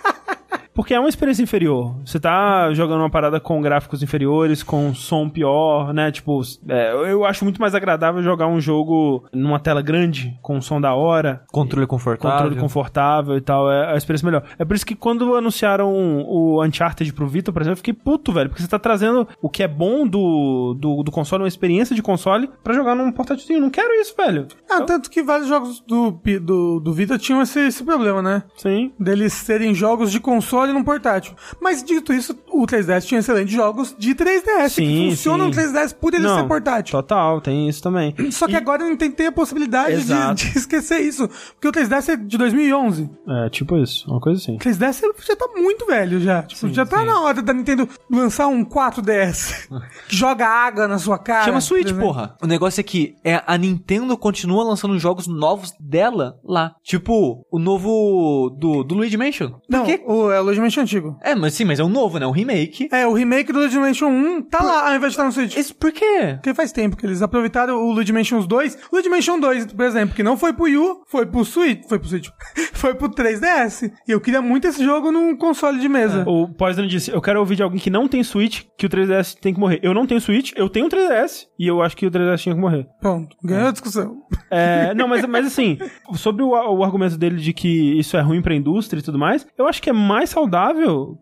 Porque 0.76 0.92
é 0.92 1.00
uma 1.00 1.08
experiência 1.08 1.42
inferior. 1.42 1.96
Você 2.04 2.20
tá 2.20 2.70
jogando 2.74 3.00
uma 3.00 3.08
parada 3.10 3.40
com 3.40 3.60
gráficos 3.62 4.02
inferiores, 4.02 4.62
com 4.62 4.94
som 4.94 5.26
pior, 5.28 5.94
né? 5.94 6.12
Tipo, 6.12 6.42
é, 6.68 6.92
eu 7.10 7.24
acho 7.24 7.44
muito 7.44 7.58
mais 7.60 7.74
agradável 7.74 8.22
jogar 8.22 8.46
um 8.46 8.60
jogo 8.60 9.24
numa 9.32 9.58
tela 9.58 9.80
grande, 9.80 10.38
com 10.42 10.60
som 10.60 10.78
da 10.78 10.94
hora, 10.94 11.42
Controle 11.50 11.86
confortável. 11.86 12.36
controle 12.38 12.60
confortável 12.60 13.36
e 13.38 13.40
tal, 13.40 13.72
é 13.72 13.94
a 13.94 13.96
experiência 13.96 14.26
melhor. 14.26 14.42
É 14.58 14.64
por 14.66 14.76
isso 14.76 14.84
que 14.84 14.94
quando 14.94 15.34
anunciaram 15.34 15.90
o 15.92 16.62
Uncharted 16.62 17.10
pro 17.14 17.26
Vita, 17.26 17.50
por 17.50 17.62
exemplo, 17.62 17.72
eu 17.72 17.78
fiquei 17.78 17.94
puto, 17.94 18.30
velho, 18.30 18.50
porque 18.50 18.60
você 18.62 18.68
tá 18.68 18.78
trazendo 18.78 19.26
o 19.40 19.48
que 19.48 19.62
é 19.62 19.68
bom 19.68 20.06
do, 20.06 20.76
do, 20.78 21.02
do 21.02 21.10
console, 21.10 21.42
uma 21.42 21.48
experiência 21.48 21.96
de 21.96 22.02
console, 22.02 22.50
pra 22.62 22.74
jogar 22.74 22.94
num 22.94 23.10
portátilzinho. 23.10 23.60
Não 23.60 23.70
quero 23.70 23.94
isso, 23.94 24.14
velho. 24.14 24.46
Ah, 24.70 24.82
tanto 24.82 25.10
que 25.10 25.22
vários 25.22 25.48
jogos 25.48 25.80
do, 25.80 26.10
do, 26.42 26.80
do 26.80 26.92
Vita 26.92 27.18
tinham 27.18 27.40
esse, 27.40 27.60
esse 27.60 27.82
problema, 27.82 28.20
né? 28.20 28.42
Sim. 28.56 28.92
Deles 29.00 29.32
serem 29.32 29.74
jogos 29.74 30.12
de 30.12 30.20
console 30.20 30.65
num 30.72 30.84
portátil. 30.84 31.34
Mas 31.60 31.82
dito 31.82 32.12
isso, 32.12 32.36
o 32.50 32.66
3DS 32.66 33.04
tinha 33.04 33.20
excelentes 33.20 33.54
jogos 33.54 33.94
de 33.98 34.14
3DS 34.14 34.68
Sim, 34.70 34.82
que 34.82 35.10
funcionam 35.10 35.52
sim. 35.52 35.60
no 35.60 35.72
3DS 35.72 35.94
por 35.94 36.14
ele 36.14 36.22
Não, 36.22 36.36
ser 36.36 36.44
portátil. 36.44 36.92
Total, 36.92 37.40
tem 37.40 37.68
isso 37.68 37.82
também. 37.82 38.14
Só 38.30 38.46
que 38.46 38.56
agora 38.56 38.84
a 38.84 38.88
Nintendo 38.88 39.14
tem 39.14 39.26
a 39.26 39.32
possibilidade 39.32 40.04
de, 40.04 40.34
de 40.34 40.58
esquecer 40.58 41.00
isso. 41.00 41.28
Porque 41.54 41.68
o 41.68 41.72
3DS 41.72 42.08
é 42.08 42.16
de 42.16 42.38
2011. 42.38 43.10
É, 43.28 43.50
tipo 43.50 43.76
isso, 43.76 44.10
uma 44.10 44.20
coisa 44.20 44.40
assim. 44.40 44.56
O 44.56 44.58
3DS 44.58 45.02
já 45.26 45.36
tá 45.36 45.48
muito 45.56 45.86
velho 45.86 46.20
já. 46.20 46.42
Tipo, 46.42 46.68
já 46.68 46.86
tá 46.86 47.04
na 47.04 47.20
hora 47.20 47.42
da 47.42 47.52
Nintendo 47.52 47.88
lançar 48.10 48.46
um 48.46 48.64
4DS. 48.64 49.68
que 50.08 50.16
joga 50.16 50.46
água 50.46 50.86
na 50.88 50.98
sua 50.98 51.18
cara. 51.18 51.44
Chama 51.44 51.60
Switch, 51.60 51.92
porra. 51.94 52.36
O 52.42 52.46
negócio 52.46 52.80
é 52.80 52.84
que 52.84 53.14
é, 53.24 53.42
a 53.46 53.56
Nintendo 53.56 54.16
continua 54.16 54.64
lançando 54.64 54.98
jogos 54.98 55.26
novos 55.26 55.72
dela 55.80 56.38
lá. 56.44 56.74
Tipo, 56.82 57.46
o 57.50 57.58
novo 57.58 58.50
do, 58.58 58.82
do 58.82 58.94
Luigi 58.94 59.16
Mansion. 59.16 59.52
Não, 59.68 59.84
o, 60.06 60.30
é 60.30 60.40
o 60.40 60.44
Luigi 60.56 60.60
Mansion 60.60 60.82
antigo. 60.82 61.18
É, 61.22 61.34
mas 61.34 61.54
sim, 61.54 61.64
mas 61.64 61.78
é 61.78 61.84
um 61.84 61.88
novo, 61.88 62.18
né? 62.18 62.26
Um 62.26 62.30
remake. 62.30 62.88
É, 62.90 63.06
o 63.06 63.12
remake 63.12 63.52
do 63.52 63.58
Luigi 63.58 63.78
Mansion 63.78 64.08
1 64.08 64.42
tá 64.42 64.62
lá, 64.62 64.88
ao 64.88 64.96
invés 64.96 65.12
de 65.12 65.18
estar 65.18 65.24
no 65.24 65.32
Switch. 65.32 65.56
Isso 65.56 65.74
por 65.74 65.92
quê? 65.92 66.34
Porque 66.34 66.54
faz 66.54 66.72
tempo 66.72 66.96
que 66.96 67.06
eles 67.06 67.22
aproveitaram 67.22 67.76
o 67.76 67.92
Luigi 67.92 68.12
Mansion 68.12 68.40
2. 68.40 68.74
O 68.90 68.94
Luigi 68.94 69.08
Mansion 69.08 69.38
2, 69.38 69.72
por 69.72 69.84
exemplo, 69.84 70.14
que 70.14 70.22
não 70.22 70.36
foi 70.36 70.52
pro 70.52 70.64
Wii 70.64 70.76
U, 70.76 71.02
foi 71.06 71.26
pro 71.26 71.44
Switch, 71.44 71.82
foi 71.88 71.98
pro 71.98 72.08
Switch, 72.08 72.28
foi 72.72 72.94
pro 72.94 73.08
3DS. 73.08 73.90
E 74.06 74.10
eu 74.10 74.20
queria 74.20 74.40
muito 74.40 74.66
esse 74.66 74.84
jogo 74.84 75.10
num 75.12 75.36
console 75.36 75.78
de 75.78 75.88
mesa. 75.88 76.24
O 76.26 76.48
Poison 76.48 76.86
disse: 76.86 77.10
Eu 77.10 77.20
quero 77.20 77.40
ouvir 77.40 77.56
de 77.56 77.62
alguém 77.62 77.80
que 77.80 77.90
não 77.90 78.08
tem 78.08 78.22
Switch 78.22 78.62
que 78.76 78.86
o 78.86 78.88
3DS 78.88 79.36
tem 79.40 79.52
que 79.52 79.60
morrer. 79.60 79.80
Eu 79.82 79.92
não 79.94 80.06
tenho 80.06 80.20
Switch, 80.20 80.52
eu 80.56 80.68
tenho 80.68 80.86
um 80.86 80.88
3DS 80.88 81.46
e 81.58 81.66
eu 81.66 81.82
acho 81.82 81.96
que 81.96 82.06
o 82.06 82.10
3DS 82.10 82.38
tinha 82.38 82.54
que 82.54 82.60
morrer. 82.60 82.86
Pronto, 83.00 83.36
ganhou 83.42 83.68
a 83.68 83.72
discussão. 83.72 84.16
É, 84.50 84.92
não, 84.96 85.08
mas, 85.08 85.24
mas 85.26 85.46
assim, 85.46 85.78
sobre 86.14 86.42
o, 86.42 86.50
o 86.50 86.84
argumento 86.84 87.16
dele 87.16 87.36
de 87.36 87.52
que 87.52 87.98
isso 87.98 88.16
é 88.16 88.20
ruim 88.20 88.42
pra 88.42 88.54
indústria 88.54 89.00
e 89.00 89.02
tudo 89.02 89.18
mais, 89.18 89.46
eu 89.58 89.66
acho 89.66 89.82
que 89.82 89.90
é 89.90 89.92
mais 89.92 90.30
saudável 90.30 90.45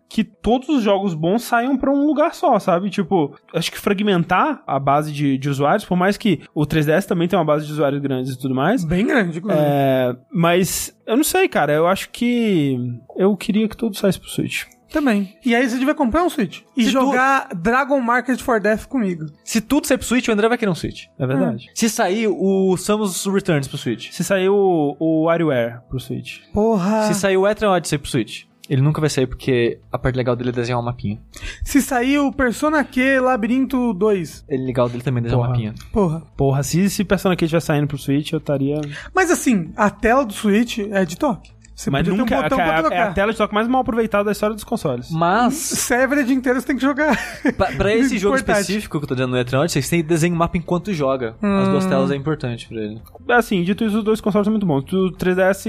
que 0.09 0.25
todos 0.25 0.69
os 0.69 0.83
jogos 0.83 1.15
bons 1.15 1.43
saiam 1.43 1.77
pra 1.77 1.91
um 1.91 2.07
lugar 2.07 2.35
só, 2.35 2.59
sabe? 2.59 2.91
Tipo, 2.91 3.37
acho 3.53 3.71
que 3.71 3.79
fragmentar 3.79 4.63
a 4.67 4.79
base 4.79 5.13
de, 5.13 5.39
de 5.39 5.49
usuários, 5.49 5.85
por 5.85 5.97
mais 5.97 6.17
que 6.17 6.43
o 6.55 6.63
3DS 6.63 7.07
também 7.07 7.29
tem 7.29 7.39
uma 7.39 7.45
base 7.45 7.67
de 7.67 7.73
usuários 7.73 8.01
grandes 8.01 8.33
e 8.35 8.39
tudo 8.39 8.55
mais. 8.55 8.85
Bem 8.85 9.07
grande, 9.07 9.39
inclusive. 9.39 9.65
É, 9.65 10.15
mas 10.33 10.97
eu 11.07 11.17
não 11.17 11.25
sei, 11.25 11.49
cara. 11.49 11.73
Eu 11.73 11.87
acho 11.87 12.11
que 12.11 12.79
eu 13.17 13.37
queria 13.37 13.69
que 13.69 13.77
tudo 13.77 13.97
saísse 13.97 14.21
pro 14.21 14.29
Switch. 14.29 14.65
Também. 14.95 15.37
E 15.45 15.57
aí 15.57 15.69
você 15.69 15.77
devia 15.77 15.95
comprar 15.95 16.23
um 16.23 16.31
Switch. 16.31 16.61
E 16.77 16.85
Se 16.85 16.91
jogar 16.91 17.49
Dragon 17.53 18.01
Market 18.01 18.41
for 18.41 18.61
Death 18.61 18.87
comigo. 18.87 19.27
Se 19.43 19.61
tudo 19.61 19.89
sair 19.89 19.99
pro 19.99 20.07
Switch, 20.07 20.29
o 20.29 20.33
André 20.33 20.49
vai 20.49 20.57
querer 20.57 20.71
um 20.71 20.75
Switch. 20.75 21.07
É 21.19 21.27
verdade. 21.27 21.69
Se 21.75 21.91
sair 21.91 22.29
o 22.29 22.77
Samus 22.77 23.27
Returns 23.27 23.67
pro 23.67 23.77
Switch. 23.77 24.13
Se 24.13 24.23
sair 24.23 24.49
o, 24.49 24.97
o 25.01 25.25
WarioWare 25.25 25.81
pro 25.89 25.99
Switch. 25.99 26.43
Porra. 26.53 27.09
Se 27.09 27.15
sair 27.15 27.37
o 27.37 27.45
Etrian 27.45 27.73
Odyssey 27.73 27.99
pro 27.99 28.09
Switch. 28.09 28.45
Ele 28.69 28.81
nunca 28.81 29.01
vai 29.01 29.11
sair 29.11 29.27
porque 29.27 29.79
a 29.93 29.99
parte 29.99 30.17
legal 30.17 30.35
dele 30.35 30.51
é 30.51 30.53
desenhar 30.53 30.81
um 30.81 30.85
mapinha. 30.85 31.21
Se 31.63 31.83
sair 31.83 32.19
o 32.19 32.33
Persona 32.33 32.83
Q 32.83 33.21
Labirinto 33.21 33.93
2. 33.93 34.47
Ele 34.49 34.65
legal 34.65 34.89
dele 34.89 35.03
também 35.03 35.21
é 35.21 35.25
desenhar 35.25 35.41
um 35.41 35.43
Porra. 35.45 35.53
mapinha. 35.53 35.75
Porra. 35.93 36.23
Porra, 36.37 36.63
se 36.63 36.81
esse 36.81 37.05
Persona 37.05 37.37
Q 37.37 37.45
estiver 37.45 37.61
saindo 37.61 37.87
pro 37.87 37.99
Switch, 37.99 38.33
eu 38.33 38.39
estaria. 38.39 38.81
Mas 39.15 39.31
assim, 39.31 39.71
a 39.77 39.91
tela 39.91 40.25
do 40.25 40.33
Switch 40.33 40.79
é 40.79 41.05
de 41.05 41.19
toque. 41.19 41.53
Você 41.75 41.91
Mas 41.91 42.07
nunca. 42.07 42.23
um 42.23 42.43
botão 42.43 42.57
pra 42.57 42.67
é, 42.67 42.71
a- 42.71 42.81
trocar. 42.81 42.97
é 42.97 43.03
a 43.03 43.13
tela 43.13 43.33
de 43.33 43.39
toque 43.39 43.53
mais 43.53 43.67
mal 43.67 43.81
aproveitada 43.81 44.25
da 44.25 44.33
história 44.33 44.55
dos 44.55 44.63
consoles. 44.65 45.11
Mas, 45.11 45.55
Server 45.55 46.31
inteiro 46.31 46.61
você 46.61 46.67
tem 46.69 46.77
que 46.77 46.83
jogar. 46.83 47.17
pra, 47.57 47.73
pra 47.73 47.93
esse 47.95 48.17
jogo 48.19 48.37
Portátil. 48.37 48.61
específico 48.61 48.99
que 48.99 49.05
eu 49.05 49.09
tô 49.09 49.15
dizendo 49.15 49.33
no 49.33 49.39
Eternal, 49.39 49.69
vocês 49.69 49.89
têm 49.89 50.01
que 50.01 50.09
desenhar 50.09 50.37
o 50.37 50.39
mapa 50.39 50.57
enquanto 50.57 50.93
joga. 50.93 51.35
As 51.43 51.69
duas 51.69 51.85
telas 51.87 52.11
é 52.13 52.17
importante 52.17 52.69
pra 52.69 52.79
ele. 52.79 53.03
Assim, 53.31 53.63
dito 53.65 53.85
isso, 53.85 53.99
os 53.99 54.05
dois 54.05 54.21
consoles 54.21 54.45
são 54.47 54.53
muito 54.53 54.67
bons. 54.67 54.85
O 54.93 55.11
3DS 55.13 55.67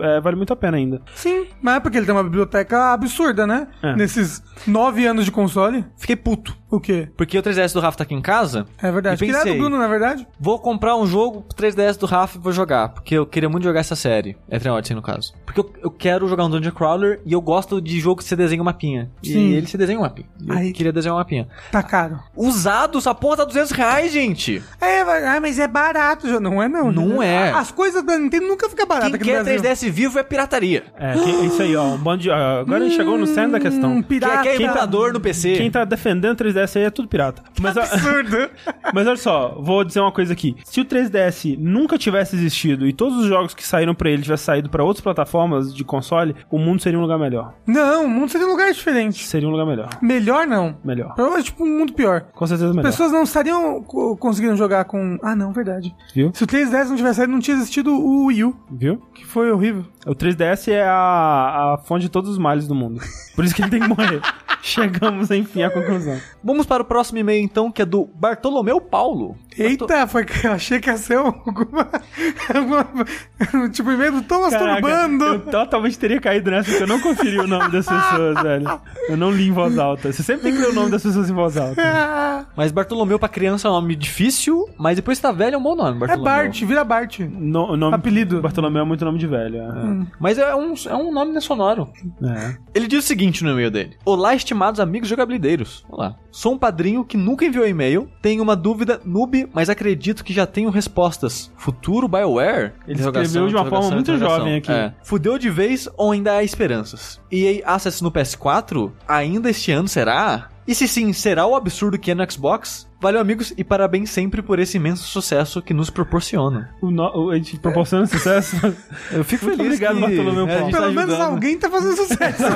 é, 0.00 0.20
vale 0.20 0.36
muito 0.36 0.52
a 0.52 0.56
pena 0.56 0.76
ainda. 0.76 1.02
Sim, 1.14 1.46
mas 1.60 1.76
é 1.76 1.80
porque 1.80 1.96
ele 1.98 2.06
tem 2.06 2.14
uma 2.14 2.22
biblioteca 2.24 2.92
absurda, 2.92 3.46
né? 3.46 3.66
É. 3.82 3.96
Nesses 3.96 4.42
nove 4.66 5.04
anos 5.06 5.24
de 5.24 5.32
console. 5.32 5.84
Fiquei 5.96 6.14
puto. 6.16 6.56
O 6.72 6.80
quê? 6.80 7.06
Porque 7.16 7.38
o 7.38 7.42
3DS 7.42 7.74
do 7.74 7.80
Rafa 7.80 7.98
tá 7.98 8.04
aqui 8.04 8.14
em 8.14 8.20
casa. 8.22 8.66
É 8.82 8.90
verdade. 8.90 9.22
E 9.22 9.26
pensei, 9.28 9.52
do 9.52 9.58
Bruno, 9.58 9.76
na 9.78 9.86
verdade. 9.86 10.26
Vou 10.40 10.58
comprar 10.58 10.96
um 10.96 11.06
jogo 11.06 11.42
pro 11.42 11.54
3DS 11.66 11.98
do 11.98 12.06
Rafa 12.06 12.38
e 12.38 12.40
vou 12.40 12.50
jogar. 12.50 12.88
Porque 12.88 13.14
eu 13.14 13.26
queria 13.26 13.48
muito 13.48 13.64
jogar 13.64 13.80
essa 13.80 13.94
série. 13.94 14.36
Eternal 14.50 14.78
Odyssey, 14.78 14.96
no 14.96 15.02
caso. 15.02 15.34
Porque 15.44 15.60
eu, 15.60 15.70
eu 15.82 15.90
quero 15.90 16.26
jogar 16.26 16.46
um 16.46 16.50
Dungeon 16.50 16.72
Crawler 16.72 17.20
e 17.26 17.32
eu 17.34 17.42
gosto 17.42 17.78
de 17.80 18.00
jogo 18.00 18.16
que 18.22 18.24
você 18.24 18.34
desenha 18.34 18.62
um 18.62 18.64
mapinha. 18.64 19.10
Sim. 19.22 19.50
E 19.50 19.54
ele 19.54 19.66
se 19.66 19.76
desenha 19.76 19.98
um 19.98 20.02
mapinha. 20.02 20.26
Eu 20.48 20.54
Aí- 20.56 20.72
queria 20.72 20.92
desenhar 20.92 21.14
um 21.14 21.18
mapinha. 21.18 21.46
Tá 21.70 21.82
caro. 21.82 22.18
Usados, 22.34 23.06
a 23.06 23.14
porra 23.14 23.36
tá 23.38 23.44
200 23.44 23.70
reais, 23.72 24.10
gente. 24.10 24.62
É, 24.80 25.04
mas- 25.04 25.24
ah, 25.24 25.40
mas 25.40 25.58
é 25.58 25.68
barato, 25.68 26.26
já. 26.28 26.40
Não 26.40 26.62
é, 26.62 26.68
não. 26.68 26.90
Não 26.90 27.22
é. 27.22 27.50
As 27.50 27.70
coisas 27.70 28.02
da 28.02 28.18
Nintendo 28.18 28.46
nunca 28.48 28.68
ficam 28.68 28.86
baratas 28.86 29.10
Quem 29.10 29.16
aqui 29.16 29.24
quer 29.26 29.38
no 29.38 29.44
Brasil. 29.44 29.62
3DS 29.62 29.90
vivo 29.90 30.18
é 30.18 30.22
pirataria. 30.22 30.84
É, 30.96 31.12
que- 31.12 31.30
isso 31.46 31.60
aí, 31.60 31.76
ó. 31.76 31.84
Um 31.84 31.98
bando 31.98 32.22
de. 32.22 32.30
Agora 32.30 32.78
a 32.84 32.88
gente 32.88 32.96
chegou 32.96 33.18
no 33.18 33.26
centro 33.26 33.52
da 33.52 33.60
questão. 33.60 33.90
Hum, 33.90 33.94
Quem, 34.02 34.02
pirata. 34.04 34.42
quer 34.42 34.56
quem 34.56 34.66
tá- 34.66 34.86
no 34.86 35.20
PC? 35.20 35.56
Quem 35.56 35.70
tá 35.70 35.84
defendendo 35.84 36.32
o 36.32 36.36
3DS 36.64 36.76
aí 36.76 36.84
é 36.84 36.90
tudo 36.90 37.08
pirata. 37.08 37.42
Mas, 37.60 37.76
Absurdo. 37.76 38.50
mas 38.94 39.06
olha 39.06 39.16
só, 39.16 39.56
vou 39.60 39.84
dizer 39.84 40.00
uma 40.00 40.12
coisa 40.12 40.32
aqui. 40.32 40.56
Se 40.64 40.80
o 40.80 40.84
3DS 40.84 41.56
nunca 41.58 41.98
tivesse 41.98 42.36
existido 42.36 42.86
e 42.86 42.92
todos 42.92 43.18
os 43.18 43.26
jogos 43.26 43.54
que 43.54 43.66
saíram 43.66 43.94
pra 43.94 44.10
ele 44.10 44.22
tivessem 44.22 44.44
saído 44.46 44.68
pra 44.70 44.82
outras 44.84 45.02
plataformas 45.02 45.74
de 45.74 45.84
console, 45.84 46.34
o 46.50 46.58
mundo 46.58 46.80
seria 46.82 46.98
um 46.98 47.02
lugar 47.02 47.18
melhor. 47.18 47.54
não, 47.66 48.04
o 48.06 48.08
mundo 48.08 48.30
seria 48.30 48.46
um 48.46 48.50
lugar 48.50 48.72
diferente. 48.72 49.24
Seria 49.24 49.48
um 49.48 49.52
lugar 49.52 49.66
melhor. 49.66 49.88
Melhor 50.00 50.46
não. 50.46 50.76
Melhor. 50.84 51.14
Provavelmente, 51.14 51.46
tipo, 51.46 51.64
um 51.64 51.78
mundo 51.78 51.92
pior. 51.92 52.22
Com 52.34 52.46
certeza 52.46 52.70
melhor. 52.70 52.82
Pessoas 52.90 53.12
não 53.12 53.22
estariam 53.22 53.82
co- 53.82 54.16
conseguindo 54.16 54.56
jogar 54.56 54.84
com. 54.84 55.18
Ah, 55.22 55.34
não, 55.36 55.52
verdade. 55.52 55.94
Viu? 56.14 56.30
Se 56.34 56.44
o 56.44 56.46
3DS 56.46 56.88
não 56.88 56.96
tivesse 56.96 57.16
saído, 57.16 57.32
não 57.32 57.40
tinha 57.40 57.56
existido 57.56 57.92
o 57.94 58.26
Wii 58.26 58.44
U, 58.44 58.56
Viu? 58.70 59.02
que 59.14 59.24
foi 59.24 59.50
horrível. 59.50 59.84
O 60.06 60.14
3DS 60.14 60.68
é 60.72 60.82
a, 60.84 61.74
a 61.74 61.78
fonte 61.84 62.02
de 62.02 62.08
todos 62.08 62.30
os 62.30 62.38
males 62.38 62.66
do 62.66 62.74
mundo. 62.74 63.00
Por 63.34 63.44
isso 63.44 63.54
que 63.54 63.62
ele 63.62 63.70
tem 63.70 63.80
que 63.80 63.88
morrer. 63.88 64.20
Chegamos, 64.62 65.30
enfim, 65.30 65.62
à 65.62 65.70
conclusão. 65.70 66.16
Vamos 66.52 66.66
para 66.66 66.82
o 66.82 66.84
próximo 66.84 67.18
e-mail, 67.18 67.42
então, 67.42 67.72
que 67.72 67.80
é 67.80 67.84
do 67.86 68.04
Bartolomeu 68.14 68.78
Paulo. 68.78 69.38
Eita, 69.56 70.06
foi 70.06 70.26
que 70.26 70.46
eu 70.46 70.52
achei 70.52 70.78
que 70.78 70.90
ia 70.90 70.98
ser 70.98 71.16
alguma. 71.16 71.88
alguma 72.54 73.68
tipo, 73.70 73.90
em 73.90 73.96
vez 73.96 74.12
do 74.12 74.20
tô 74.20 74.38
masturbando. 74.42 75.24
eu 75.24 75.40
totalmente 75.40 75.98
teria 75.98 76.20
caído 76.20 76.50
nessa 76.50 76.68
porque 76.68 76.82
eu 76.82 76.86
não 76.86 77.00
conferi 77.00 77.38
o 77.38 77.46
nome 77.46 77.70
das 77.70 77.86
pessoas, 77.86 78.42
velho. 78.42 78.80
Eu 79.08 79.16
não 79.16 79.30
li 79.30 79.48
em 79.48 79.50
voz 79.50 79.78
alta. 79.78 80.12
Você 80.12 80.22
sempre 80.22 80.42
tem 80.42 80.52
que 80.52 80.58
ler 80.58 80.68
o 80.68 80.74
nome 80.74 80.90
das 80.90 81.02
pessoas 81.02 81.30
em 81.30 81.32
voz 81.32 81.56
alta. 81.56 81.80
Mas 82.54 82.70
Bartolomeu 82.70 83.18
pra 83.18 83.30
criança 83.30 83.68
é 83.68 83.70
um 83.70 83.74
nome 83.74 83.96
difícil, 83.96 84.68
mas 84.76 84.96
depois 84.96 85.18
que 85.18 85.22
tá 85.22 85.32
velho 85.32 85.54
é 85.54 85.58
um 85.58 85.62
bom 85.62 85.74
nome, 85.74 85.96
é 85.96 86.00
Bartolomeu. 86.00 86.24
Bart, 86.24 86.62
vira 86.64 86.84
Bart. 86.84 87.20
No, 87.20 87.76
nome 87.76 87.94
Apelido. 87.94 88.42
Bartolomeu 88.42 88.82
é 88.82 88.84
muito 88.84 89.04
nome 89.04 89.18
de 89.18 89.26
velho. 89.26 89.56
é. 89.56 90.06
Mas 90.20 90.38
é 90.38 90.54
um, 90.54 90.74
é 90.86 90.94
um 90.94 91.12
nome 91.12 91.40
sonoro. 91.40 91.88
É. 92.22 92.56
Ele 92.74 92.86
diz 92.86 93.04
o 93.04 93.06
seguinte 93.06 93.42
no 93.42 93.50
e-mail 93.50 93.70
dele: 93.70 93.96
Olá, 94.04 94.34
estimados 94.34 94.80
amigos 94.80 95.08
jogabilideiros. 95.08 95.84
Olá. 95.88 96.16
Sou 96.42 96.54
um 96.54 96.58
padrinho 96.58 97.04
que 97.04 97.16
nunca 97.16 97.44
enviou 97.44 97.64
e-mail, 97.64 98.10
tenho 98.20 98.42
uma 98.42 98.56
dúvida 98.56 99.00
noob, 99.04 99.48
mas 99.54 99.70
acredito 99.70 100.24
que 100.24 100.32
já 100.32 100.44
tenho 100.44 100.70
respostas. 100.70 101.52
Futuro 101.56 102.08
BioWare? 102.08 102.72
Ele 102.84 103.00
escreveu 103.00 103.46
de 103.46 103.54
uma 103.54 103.64
forma 103.64 103.92
muito 103.92 104.18
jovem 104.18 104.56
aqui. 104.56 104.72
É. 104.72 104.92
Fudeu 105.04 105.38
de 105.38 105.48
vez 105.48 105.88
ou 105.96 106.10
ainda 106.10 106.32
há 106.32 106.42
esperanças? 106.42 107.20
EA 107.30 107.62
Access 107.64 108.02
no 108.02 108.10
PS4? 108.10 108.90
Ainda 109.06 109.50
este 109.50 109.70
ano 109.70 109.86
será? 109.86 110.48
E 110.66 110.74
se 110.74 110.88
sim, 110.88 111.12
será 111.12 111.46
o 111.46 111.54
absurdo 111.54 111.96
que 111.96 112.10
é 112.10 112.14
no 112.16 112.28
Xbox? 112.28 112.88
Valeu, 113.02 113.20
amigos, 113.20 113.52
e 113.58 113.64
parabéns 113.64 114.10
sempre 114.10 114.40
por 114.40 114.58
esse 114.60 114.76
imenso 114.76 115.02
sucesso 115.04 115.60
que 115.60 115.74
nos 115.74 115.90
proporciona. 115.90 116.70
O 116.80 116.88
no- 116.90 117.26
o- 117.26 117.30
a 117.30 117.34
gente 117.36 117.58
proporciona 117.58 118.06
sucesso. 118.06 118.56
Eu 119.12 119.24
fico 119.24 119.44
Muito 119.46 119.56
feliz 119.58 119.74
obrigado, 119.74 119.94
que 119.96 120.00
Bartolomeu 120.02 120.46
é, 120.48 120.52
Paulo. 120.52 120.64
gente 120.64 120.72
tá 120.72 120.80
Pelo 120.80 120.92
menos 120.94 121.14
alguém 121.20 121.58
tá 121.58 121.68
fazendo 121.68 121.96
sucesso. 121.96 122.42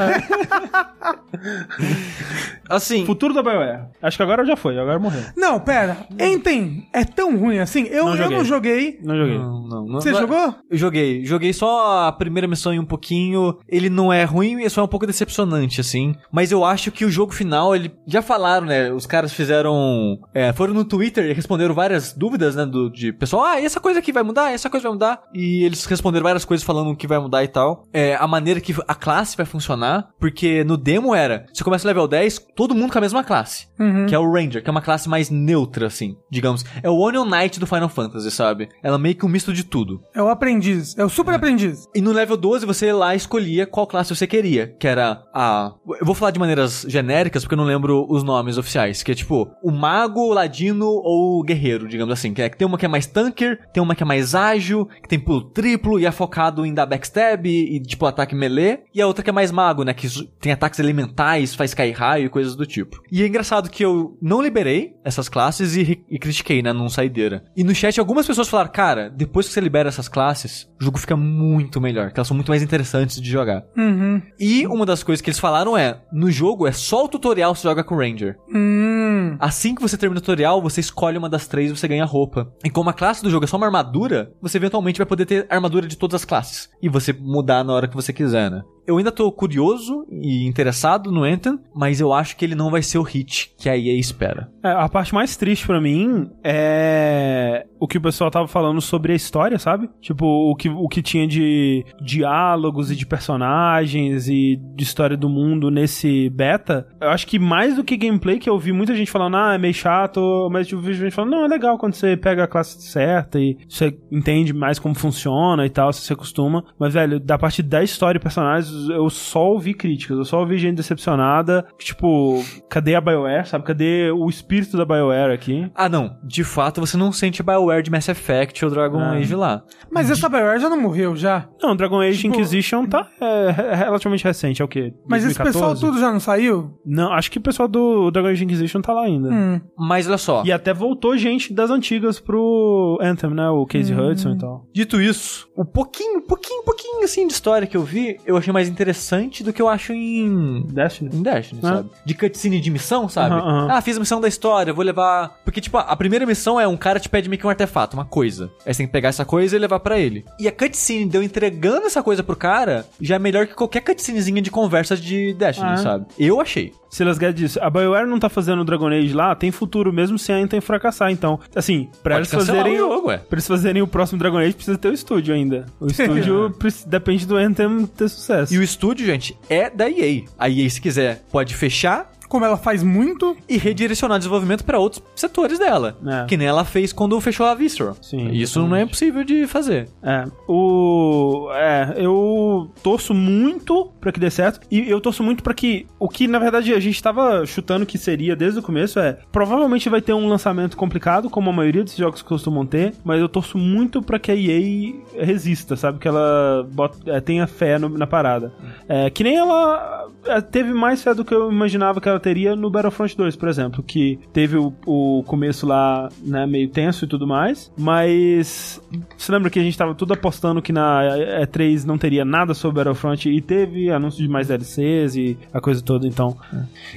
Assim, 2.69 3.07
Futuro 3.07 3.33
da 3.33 3.43
BioWare. 3.43 3.85
Acho 4.03 4.17
que 4.17 4.23
agora 4.23 4.45
já 4.45 4.57
foi, 4.57 4.77
agora 4.79 4.99
morreu. 4.99 5.23
não, 5.37 5.61
pera. 5.61 5.99
Enten 6.19 6.89
é 6.93 7.05
tão 7.05 7.37
ruim 7.39 7.59
assim? 7.61 7.85
Eu 7.85 8.07
Não 8.07 8.17
eu 8.17 8.31
não 8.31 8.45
joguei. 8.45 8.99
Não 9.03 9.17
joguei. 9.17 9.39
Não, 9.39 9.63
não, 9.69 9.87
não. 9.87 10.01
Você 10.01 10.11
não 10.11 10.19
é- 10.19 10.21
jogou? 10.23 10.55
Eu 10.71 10.77
joguei. 10.79 11.25
Joguei 11.25 11.53
só 11.53 12.07
a 12.09 12.13
primeira 12.13 12.49
missão 12.49 12.75
e 12.75 12.79
um 12.81 12.85
pouquinho. 12.85 13.57
Ele 13.69 13.89
não 13.89 14.13
é 14.13 14.25
ruim, 14.25 14.63
é 14.65 14.69
só 14.69 14.83
um 14.85 14.89
pouco 14.89 15.07
decepcionante, 15.07 15.81
assim. 15.81 16.15
Mas 16.33 16.51
eu 16.51 16.65
acho 16.65 16.91
que 16.91 17.05
o 17.05 17.11
jogo 17.11 17.33
final, 17.33 17.75
ele. 17.75 17.93
Já 18.07 18.21
falaram, 18.21 18.67
né? 18.67 18.93
Os 18.93 19.07
caras 19.07 19.33
fizeram. 19.33 20.19
É, 20.37 20.53
foram 20.53 20.75
no 20.75 20.85
Twitter 20.85 21.25
e 21.25 21.33
responderam 21.33 21.75
várias 21.75 22.13
dúvidas, 22.13 22.55
né? 22.55 22.67
Do, 22.67 22.91
de 22.91 23.11
pessoal, 23.11 23.45
ah, 23.45 23.59
e 23.59 23.65
essa 23.65 23.81
coisa 23.81 24.01
aqui 24.01 24.13
vai 24.13 24.23
mudar? 24.23 24.53
Essa 24.53 24.69
coisa 24.69 24.83
vai 24.83 24.93
mudar? 24.93 25.23
E 25.33 25.65
eles 25.65 25.87
responderam 25.87 26.25
várias 26.25 26.45
coisas 26.45 26.63
falando 26.63 26.91
o 26.91 26.97
que 26.97 27.07
vai 27.07 27.19
mudar 27.19 27.43
e 27.43 27.49
tal. 27.49 27.85
É, 27.91 28.15
a 28.17 28.27
maneira 28.27 28.61
que 28.61 28.75
a 28.87 28.95
classe 28.95 29.35
vai 29.35 29.47
funcionar. 29.47 30.11
Porque 30.21 30.63
no 30.65 30.77
demo 30.77 31.15
era: 31.15 31.47
você 31.51 31.65
começa 31.65 31.89
level 31.89 32.07
10, 32.07 32.49
todo 32.55 32.75
mundo 32.75 32.93
com 32.93 32.99
a 32.99 33.01
mesma 33.01 33.25
classe. 33.25 33.67
Uhum. 33.81 34.05
Que 34.07 34.15
é 34.15 34.19
o 34.19 34.31
Ranger, 34.31 34.63
que 34.63 34.69
é 34.69 34.71
uma 34.71 34.83
classe 34.83 35.09
mais 35.09 35.31
neutra, 35.31 35.87
assim, 35.87 36.17
digamos. 36.31 36.67
É 36.83 36.91
o 36.91 36.99
Onion 36.99 37.25
Knight 37.25 37.59
do 37.59 37.67
Final 37.67 37.89
Fantasy, 37.89 38.31
sabe? 38.31 38.69
Ela 38.83 38.97
é 38.97 38.99
meio 38.99 39.15
que 39.15 39.25
um 39.25 39.31
misto 39.31 39.55
de 39.55 39.65
tudo. 39.65 40.03
É 40.15 40.23
o 40.23 40.29
aprendiz. 40.29 40.97
É 40.99 41.05
o 41.05 41.09
super 41.09 41.35
aprendiz. 41.35 41.89
E 41.95 42.03
no 42.03 42.13
level 42.13 42.37
12 42.37 42.67
você 42.67 42.93
lá 42.93 43.15
escolhia 43.15 43.67
qual 43.67 43.87
classe 43.87 44.15
você 44.15 44.27
queria, 44.27 44.75
que 44.79 44.87
era 44.87 45.23
a... 45.33 45.73
Eu 45.99 46.05
vou 46.05 46.15
falar 46.15 46.31
de 46.31 46.39
maneiras 46.39 46.85
genéricas 46.87 47.43
porque 47.43 47.55
eu 47.55 47.59
não 47.59 47.65
lembro 47.65 48.07
os 48.09 48.23
nomes 48.23 48.59
oficiais, 48.59 49.03
que 49.03 49.13
é 49.13 49.15
tipo 49.15 49.51
o 49.63 49.71
mago, 49.71 50.26
o 50.29 50.35
ladino 50.35 50.87
ou 50.87 51.43
guerreiro, 51.43 51.89
digamos 51.89 52.13
assim. 52.13 52.33
Que 52.33 52.43
é 52.43 52.49
que 52.49 52.57
tem 52.57 52.67
uma 52.67 52.79
que 52.79 52.85
é 52.85 52.89
mais 52.89 53.07
tanker, 53.07 53.59
tem 53.73 53.83
uma 53.83 53.95
que 53.95 54.03
é 54.03 54.07
mais 54.07 54.35
ágil, 54.35 54.87
que 55.03 55.09
tem 55.09 55.19
pulo 55.19 55.43
triplo 55.43 55.99
e 55.99 56.07
é 56.07 56.13
focado 56.13 56.65
em 56.65 56.75
dar 56.75 56.87
backstab 56.87 57.49
e, 57.49 57.77
e, 57.77 57.81
tipo 57.81 58.07
ataque 58.07 58.35
melee, 58.35 58.81
e 58.95 59.01
a 59.01 59.07
outra 59.07 59.23
que 59.23 59.31
é 59.31 59.33
mais 59.33 59.51
mago, 59.51 59.85
né, 59.85 59.95
que 59.95 60.09
tem 60.41 60.53
ataques 60.53 60.79
elementais, 60.79 61.55
faz 61.55 61.75
cair 61.75 61.93
raio 61.93 62.27
e 62.27 62.29
coisas 62.29 62.57
do 62.57 62.67
tipo. 62.67 63.03
E 63.11 63.23
é 63.23 63.27
engraçado 63.27 63.71
que 63.71 63.85
eu 63.85 64.17
não 64.21 64.43
liberei 64.43 64.95
essas 65.05 65.29
classes 65.29 65.77
e, 65.77 66.05
e 66.09 66.19
critiquei, 66.19 66.63
né, 66.63 66.73
num 66.73 66.89
saideira. 66.89 67.45
E 67.57 67.65
no 67.65 67.75
chat 67.75 67.99
algumas 67.99 68.27
pessoas 68.27 68.49
falaram, 68.49 68.71
cara, 68.71 69.09
depois 69.11 69.47
que 69.47 69.53
você 69.53 69.61
libera 69.61 69.89
essas 69.89 70.09
classes, 70.09 70.69
o 70.81 70.85
jogo 70.85 70.99
fica 70.99 71.17
muito 71.17 71.81
melhor, 71.81 72.13
que 72.13 72.19
elas 72.19 72.29
são 72.29 72.35
muito 72.35 72.51
mais 72.51 72.63
interessantes 72.63 73.21
de 73.21 73.31
jogar. 73.31 73.65
Uhum. 73.77 74.21
E 74.39 74.67
uma 74.67 74.87
das 74.87 75.03
coisas 75.03 75.21
que 75.21 75.31
eles 75.31 75.39
falaram 75.39 75.77
é, 75.77 76.01
no 76.13 76.31
jogo 76.31 76.67
é 76.67 76.73
só 76.73 77.05
o 77.05 77.09
tutorial 77.09 77.55
você 77.55 77.63
joga 77.63 77.85
com 77.85 77.95
o 77.95 77.99
Ranger. 77.99 78.37
Hum. 78.55 79.37
Assim 79.39 79.75
que 79.75 79.83
você 79.83 79.97
termina 80.07 80.19
o 80.19 80.23
tutorial, 80.23 80.63
você 80.63 80.81
escolhe 80.81 81.19
uma 81.19 81.29
das 81.29 81.47
três 81.47 81.71
e 81.71 81.77
você 81.77 81.89
ganha 81.89 82.05
roupa. 82.05 82.53
E 82.65 82.71
como 82.71 82.89
a 82.89 82.93
classe 82.93 83.23
do 83.23 83.31
jogo 83.31 83.45
é 83.45 83.49
só 83.49 83.57
uma 83.57 83.67
armadura, 83.67 84.33
você 84.41 84.57
eventualmente 84.57 84.99
vai 84.99 85.07
poder 85.07 85.27
ter 85.27 85.47
armadura 85.51 85.87
de 85.87 85.97
todas 85.97 86.15
as 86.15 86.25
classes. 86.25 86.71
E 86.81 86.89
você 86.89 87.13
mudar 87.13 87.65
na 87.65 87.73
hora 87.73 87.89
que 87.89 87.95
você 87.97 88.13
quiser, 88.13 88.51
né? 88.51 88.63
Eu 88.87 88.99
ainda 88.99 89.11
tô 89.11 89.31
curioso 89.33 90.07
e 90.11 90.47
interessado 90.47 91.11
no 91.11 91.25
Anthem, 91.25 91.59
mas 91.75 92.01
eu 92.01 92.13
acho 92.13 92.37
que 92.37 92.45
ele 92.45 92.55
não 92.55 92.71
vai 92.71 92.83
ser 92.83 92.99
o 92.99 93.03
hit 93.03 93.53
que 93.59 93.69
a 93.69 93.77
EA 93.77 93.99
espera. 93.99 94.51
É, 94.63 94.71
a 94.71 94.89
parte 94.89 95.15
mais 95.15 95.37
triste 95.37 95.67
pra 95.67 95.81
mim 95.81 96.31
é 96.43 97.67
o 97.79 97.87
que 97.87 97.99
o 97.99 98.01
pessoal 98.01 98.31
tava 98.31 98.49
falando 98.49 98.81
sobre 98.81 99.13
a 99.13 99.17
história, 99.17 99.59
sabe? 99.59 99.89
Tipo, 100.01 100.27
o 100.27 100.55
que, 100.55 100.69
o 100.69 100.89
que 100.89 101.03
tinha 101.03 101.27
de 101.27 101.85
diálogos 102.01 102.91
e 102.91 102.97
de 102.97 103.07
personagens 103.07 104.29
e 104.29 104.57
de 104.75 104.85
história 104.85 105.17
do 105.17 105.29
mundo 105.29 105.71
nesse 105.71 106.31
beta. 106.31 106.87
Eu 107.01 107.11
acho 107.11 107.27
que 107.27 107.39
mais 107.39 107.77
do 107.77 107.85
que 107.85 107.97
gameplay, 107.97 108.39
que 108.39 108.49
eu 108.49 108.59
vi 108.59 108.73
muita 108.73 108.95
gente 108.95 109.11
falando, 109.11 109.37
ah, 109.37 109.55
é 109.55 109.59
meio 109.59 109.75
chato, 109.75 110.49
mas 110.51 110.71
eu 110.71 110.81
vi 110.81 110.95
gente 110.95 111.15
falando, 111.15 111.33
não, 111.33 111.45
é 111.45 111.49
legal 111.49 111.79
quando 111.79 111.95
você 111.95 112.17
pega 112.17 112.45
a 112.45 112.49
classe 112.49 112.81
certa 112.83 113.39
e 113.39 113.57
você 113.69 113.97
entende 114.11 114.53
mais 114.53 114.79
como 114.79 114.95
funciona 114.95 115.65
e 115.67 115.71
tal, 115.71 115.93
você 115.93 116.01
se 116.01 116.13
acostuma. 116.13 116.65
Mas, 116.79 116.95
velho, 116.95 117.21
da 117.21 117.39
parte 117.39 117.63
da 117.63 117.83
história 117.83 118.19
e 118.19 118.23
personagens, 118.23 118.76
eu 118.89 119.09
só 119.11 119.47
ouvi 119.51 119.75
críticas, 119.75 120.17
eu 120.19 120.25
só 120.25 120.41
ouvi 120.41 120.59
gente 120.59 120.77
decepcionada. 120.77 121.67
Tipo, 121.79 122.43
cadê 122.69 122.95
a 122.95 123.01
BioWare, 123.01 123.47
sabe? 123.49 123.65
Cadê 123.65 124.11
o 124.11 124.29
espírito 124.29 124.77
da 124.77 124.85
BioWare 124.85 125.33
aqui? 125.33 125.71
Ah, 125.75 125.89
não. 125.89 126.17
De 126.23 126.43
fato, 126.45 126.81
você 126.81 126.97
não 126.97 127.13
sente 127.13 127.43
BioWare 127.43 127.83
de 127.83 127.91
Mass 127.91 128.09
Effect 128.09 128.65
ou 128.65 128.71
Dragon 128.71 128.99
Ah. 129.01 129.13
Age 129.13 129.35
lá. 129.35 129.63
Mas 129.91 130.11
essa 130.11 130.29
BioWare 130.29 130.61
já 130.61 130.69
não 130.69 130.81
morreu, 130.81 131.15
já? 131.17 131.49
Não, 131.63 131.75
Dragon 131.77 132.01
Age 132.01 132.19
Tipo- 132.23 132.35
Inquisition 132.35 132.87
tá 132.87 133.09
é, 133.21 133.47
é 133.73 133.75
relativamente 133.75 134.25
recente, 134.25 134.61
é 134.61 134.65
o 134.65 134.69
quê? 134.69 134.93
Mas 135.09 135.25
esse 135.25 135.35
2014? 135.39 135.53
pessoal 135.53 135.75
tudo 135.93 136.01
já 136.01 136.13
não 136.13 136.21
saiu? 136.21 136.79
Não, 136.85 137.13
acho 137.13 137.31
que 137.31 137.39
o 137.39 137.43
pessoal 137.43 137.69
do 137.69 138.11
Dragon 138.11 138.29
Age 138.29 138.45
Inquisition 138.45 138.81
tá 138.81 138.93
lá 138.93 139.05
ainda. 139.05 139.31
Hum. 139.31 139.61
Mas 139.79 140.07
olha 140.09 140.19
só. 140.19 140.43
E 140.45 140.53
até 140.53 140.73
voltou 140.75 141.17
gente 141.17 141.53
das 141.55 141.71
antigas 141.71 142.21
pro 142.21 142.99
Anthem, 143.01 143.31
né? 143.31 143.49
O 143.49 143.65
Casey 143.67 143.95
Hudson 143.99 144.33
e 144.33 144.39
tal. 144.39 144.67
Dito 144.73 145.01
isso, 145.01 145.49
o 145.57 145.65
pouquinho, 145.65 146.23
pouquinho, 146.23 146.63
pouquinho 146.65 147.03
assim 147.05 147.27
de 147.27 147.33
história 147.33 147.67
que 147.67 147.77
eu 147.77 147.83
vi, 147.83 148.19
eu 148.27 148.37
achei 148.37 148.53
mais 148.53 148.66
mais 148.67 148.73
interessante 148.73 149.43
do 149.43 149.53
que 149.53 149.61
eu 149.63 149.69
acho 149.69 149.93
em 149.93 150.63
Destiny. 150.69 151.11
em 151.15 151.23
Destiny, 151.23 151.61
Ah. 151.63 151.69
sabe? 151.77 151.91
De 152.05 152.15
cutscene 152.15 152.61
de 152.61 152.71
missão, 152.71 153.09
sabe? 153.09 153.35
Aham, 153.35 153.49
aham. 153.49 153.69
Ah, 153.71 153.81
fiz 153.81 153.97
a 153.97 154.01
missão 154.01 154.21
da 154.21 154.29
história, 154.29 154.73
vou 154.73 154.85
levar. 154.85 155.39
Porque, 155.45 155.61
tipo, 155.61 155.79
a 155.79 155.97
primeira 155.97 156.27
missão 156.27 156.59
é 156.61 156.67
um 156.67 156.77
cara 156.77 156.99
te 157.01 157.09
pede 157.09 157.29
meio 157.29 157.41
que 157.41 157.47
um 157.47 157.51
artefato, 157.51 157.97
uma 157.97 158.05
coisa. 158.05 158.51
Aí 158.67 158.73
você 158.75 158.79
tem 158.79 158.87
que 158.87 158.93
pegar 158.93 159.09
essa 159.11 159.25
coisa 159.25 159.57
e 159.57 159.59
levar 159.59 159.81
pra 159.81 159.99
ele. 159.99 160.25
E 160.39 160.49
a 160.49 160.53
cutscene 160.53 161.09
de 161.09 161.17
eu 161.17 161.23
entregando 161.23 161.87
essa 161.87 162.03
coisa 162.03 162.23
pro 162.23 162.37
cara 162.37 162.87
já 163.01 163.17
é 163.17 163.19
melhor 163.19 163.47
que 163.47 163.55
qualquer 163.55 163.81
cutscenezinha 163.81 164.43
de 164.43 164.51
conversa 164.51 164.97
de 164.97 165.35
Destiny, 165.35 165.71
Ah. 165.71 165.77
sabe? 165.77 166.07
Eu 166.19 166.41
achei. 166.41 166.73
Silas 166.91 167.19
Guedes 167.19 167.41
disse, 167.41 167.61
a 167.61 167.69
BioWare 167.69 168.07
não 168.07 168.19
tá 168.19 168.29
fazendo 168.29 168.61
o 168.63 168.65
Dragon 168.65 168.89
Age 168.89 169.13
lá, 169.13 169.35
tem 169.35 169.51
futuro 169.51 169.93
mesmo 169.93 170.19
sem 170.19 170.35
a 170.35 170.39
Anthem 170.39 170.61
fracassar, 170.61 171.11
então, 171.11 171.39
assim, 171.55 171.89
pra 172.03 172.17
Pode 172.17 172.29
eles 172.29 172.47
fazerem 172.47 172.75
o 172.75 172.79
jogo, 172.79 173.09
ué. 173.09 173.19
Pra 173.19 173.35
eles 173.37 173.47
fazerem 173.49 173.83
o 173.83 173.87
próximo 173.87 174.19
Dragon 174.19 174.39
Age, 174.39 174.55
precisa 174.55 174.79
ter 174.79 174.89
o 174.89 174.93
estúdio 174.95 175.35
ainda. 175.35 175.67
O 175.81 175.87
estúdio 175.89 176.51
preci- 176.59 176.89
depende 176.89 177.27
do 177.27 177.37
Anthem 177.37 177.87
ter 177.87 178.09
sucesso. 178.09 178.55
E 178.55 178.59
o 178.59 178.63
estúdio, 178.63 179.05
gente, 179.05 179.37
é 179.49 179.69
da 179.69 179.91
EA. 179.91 180.23
A 180.39 180.49
EA, 180.49 180.71
se 180.71 180.81
quiser, 180.81 181.23
pode 181.31 181.55
fechar 181.55 182.11
Como 182.29 182.45
ela 182.45 182.57
faz 182.57 182.83
muito, 182.83 183.37
e 183.49 183.57
redirecionar 183.57 184.19
desenvolvimento 184.19 184.65
pra 184.65 184.79
outros 184.79 185.03
setores 185.15 185.59
dela. 185.59 185.97
É. 186.07 186.25
Que 186.27 186.37
nem 186.37 186.47
ela 186.47 186.65
fez 186.65 186.93
quando 186.93 187.21
fechou 187.21 187.47
a 187.47 187.55
Visceral. 187.55 187.97
Sim, 188.03 188.29
Isso 188.33 188.67
não 188.67 188.77
é 188.77 188.85
possível 188.87 189.25
de 189.25 189.47
fazer. 189.47 189.89
É, 190.03 190.25
o. 190.49 191.49
É, 191.53 191.95
eu 191.99 192.71
torço 192.83 193.15
muito 193.15 193.87
pra 194.01 194.13
que 194.13 194.21
dê 194.21 194.31
certo. 194.31 194.61
E 194.71 194.89
eu 194.89 195.01
torço 195.01 195.23
muito 195.23 195.43
pra 195.43 195.55
que. 195.55 195.87
O 195.99 196.09
que 196.09 196.27
na 196.27 196.39
verdade 196.39 196.73
a 196.75 196.81
gente 196.81 197.03
tava 197.03 197.45
chutando 197.47 197.87
que 197.87 197.99
seria 197.99 198.35
desde 198.37 198.59
o 198.59 198.63
começo 198.63 198.99
é. 198.99 199.19
Provavelmente 199.33 199.89
vai 199.89 200.01
ter 200.01 200.13
um 200.13 200.29
lançamento 200.29 200.77
complicado, 200.77 201.31
como 201.31 201.51
a 201.51 201.53
maioria 201.53 201.83
desses 201.85 201.99
jogos 201.99 202.23
costumam 202.23 202.65
ter. 202.67 202.95
Mas 203.05 203.21
eu 203.21 203.29
torço 203.29 203.59
muito 203.59 204.03
pra 204.03 204.19
que 204.19 204.31
a 204.31 204.35
EA 204.35 204.95
resista, 205.25 205.77
sabe? 205.77 205.99
Que 205.99 206.09
ela 206.09 206.67
bota, 206.73 206.99
é, 207.11 207.21
tenha 207.21 207.47
fé 207.47 207.79
no- 207.79 207.89
na 207.89 208.07
parada. 208.07 208.53
É, 208.89 209.11
que 209.11 209.23
nem 209.25 209.37
ela 209.37 210.09
é, 210.25 210.41
teve 210.41 210.73
mais 210.73 211.03
fé 211.03 211.15
do 211.15 211.25
que 211.25 211.35
eu 211.35 211.51
imaginava 211.51 212.01
que 212.01 212.09
ela 212.09 212.16
teria 212.21 212.55
no 212.57 212.71
Battlefront 212.71 213.17
2, 213.17 213.37
por 213.37 213.49
exemplo. 213.49 213.83
Que 213.83 214.19
teve 214.33 214.57
o, 214.57 214.73
o 214.87 215.23
começo 215.27 215.67
lá, 215.67 216.09
né, 216.23 216.47
meio 216.47 216.69
tenso 216.69 217.05
e 217.05 217.09
tudo 217.09 217.27
mais. 217.27 217.71
Mas. 217.77 218.81
Você 219.17 219.33
lembra 219.33 219.51
que 219.51 219.59
a 219.59 219.63
gente 219.63 219.77
tava 219.77 219.95
tudo 219.95 220.13
apostando 220.15 220.61
que 220.63 220.73
na 220.73 221.03
E3 221.43 221.85
não 221.85 221.99
teria 221.99 222.25
nada 222.25 222.55
sobre 222.55 222.77
Battlefront 222.85 223.29
e 223.29 223.41
teve 223.41 223.91
anúncio 223.91 224.23
de 224.23 224.29
mais 224.29 224.49
DLCs 224.49 225.17
e 225.17 225.39
a 225.53 225.61
coisa 225.61 225.83
toda, 225.83 226.07
então. 226.07 226.37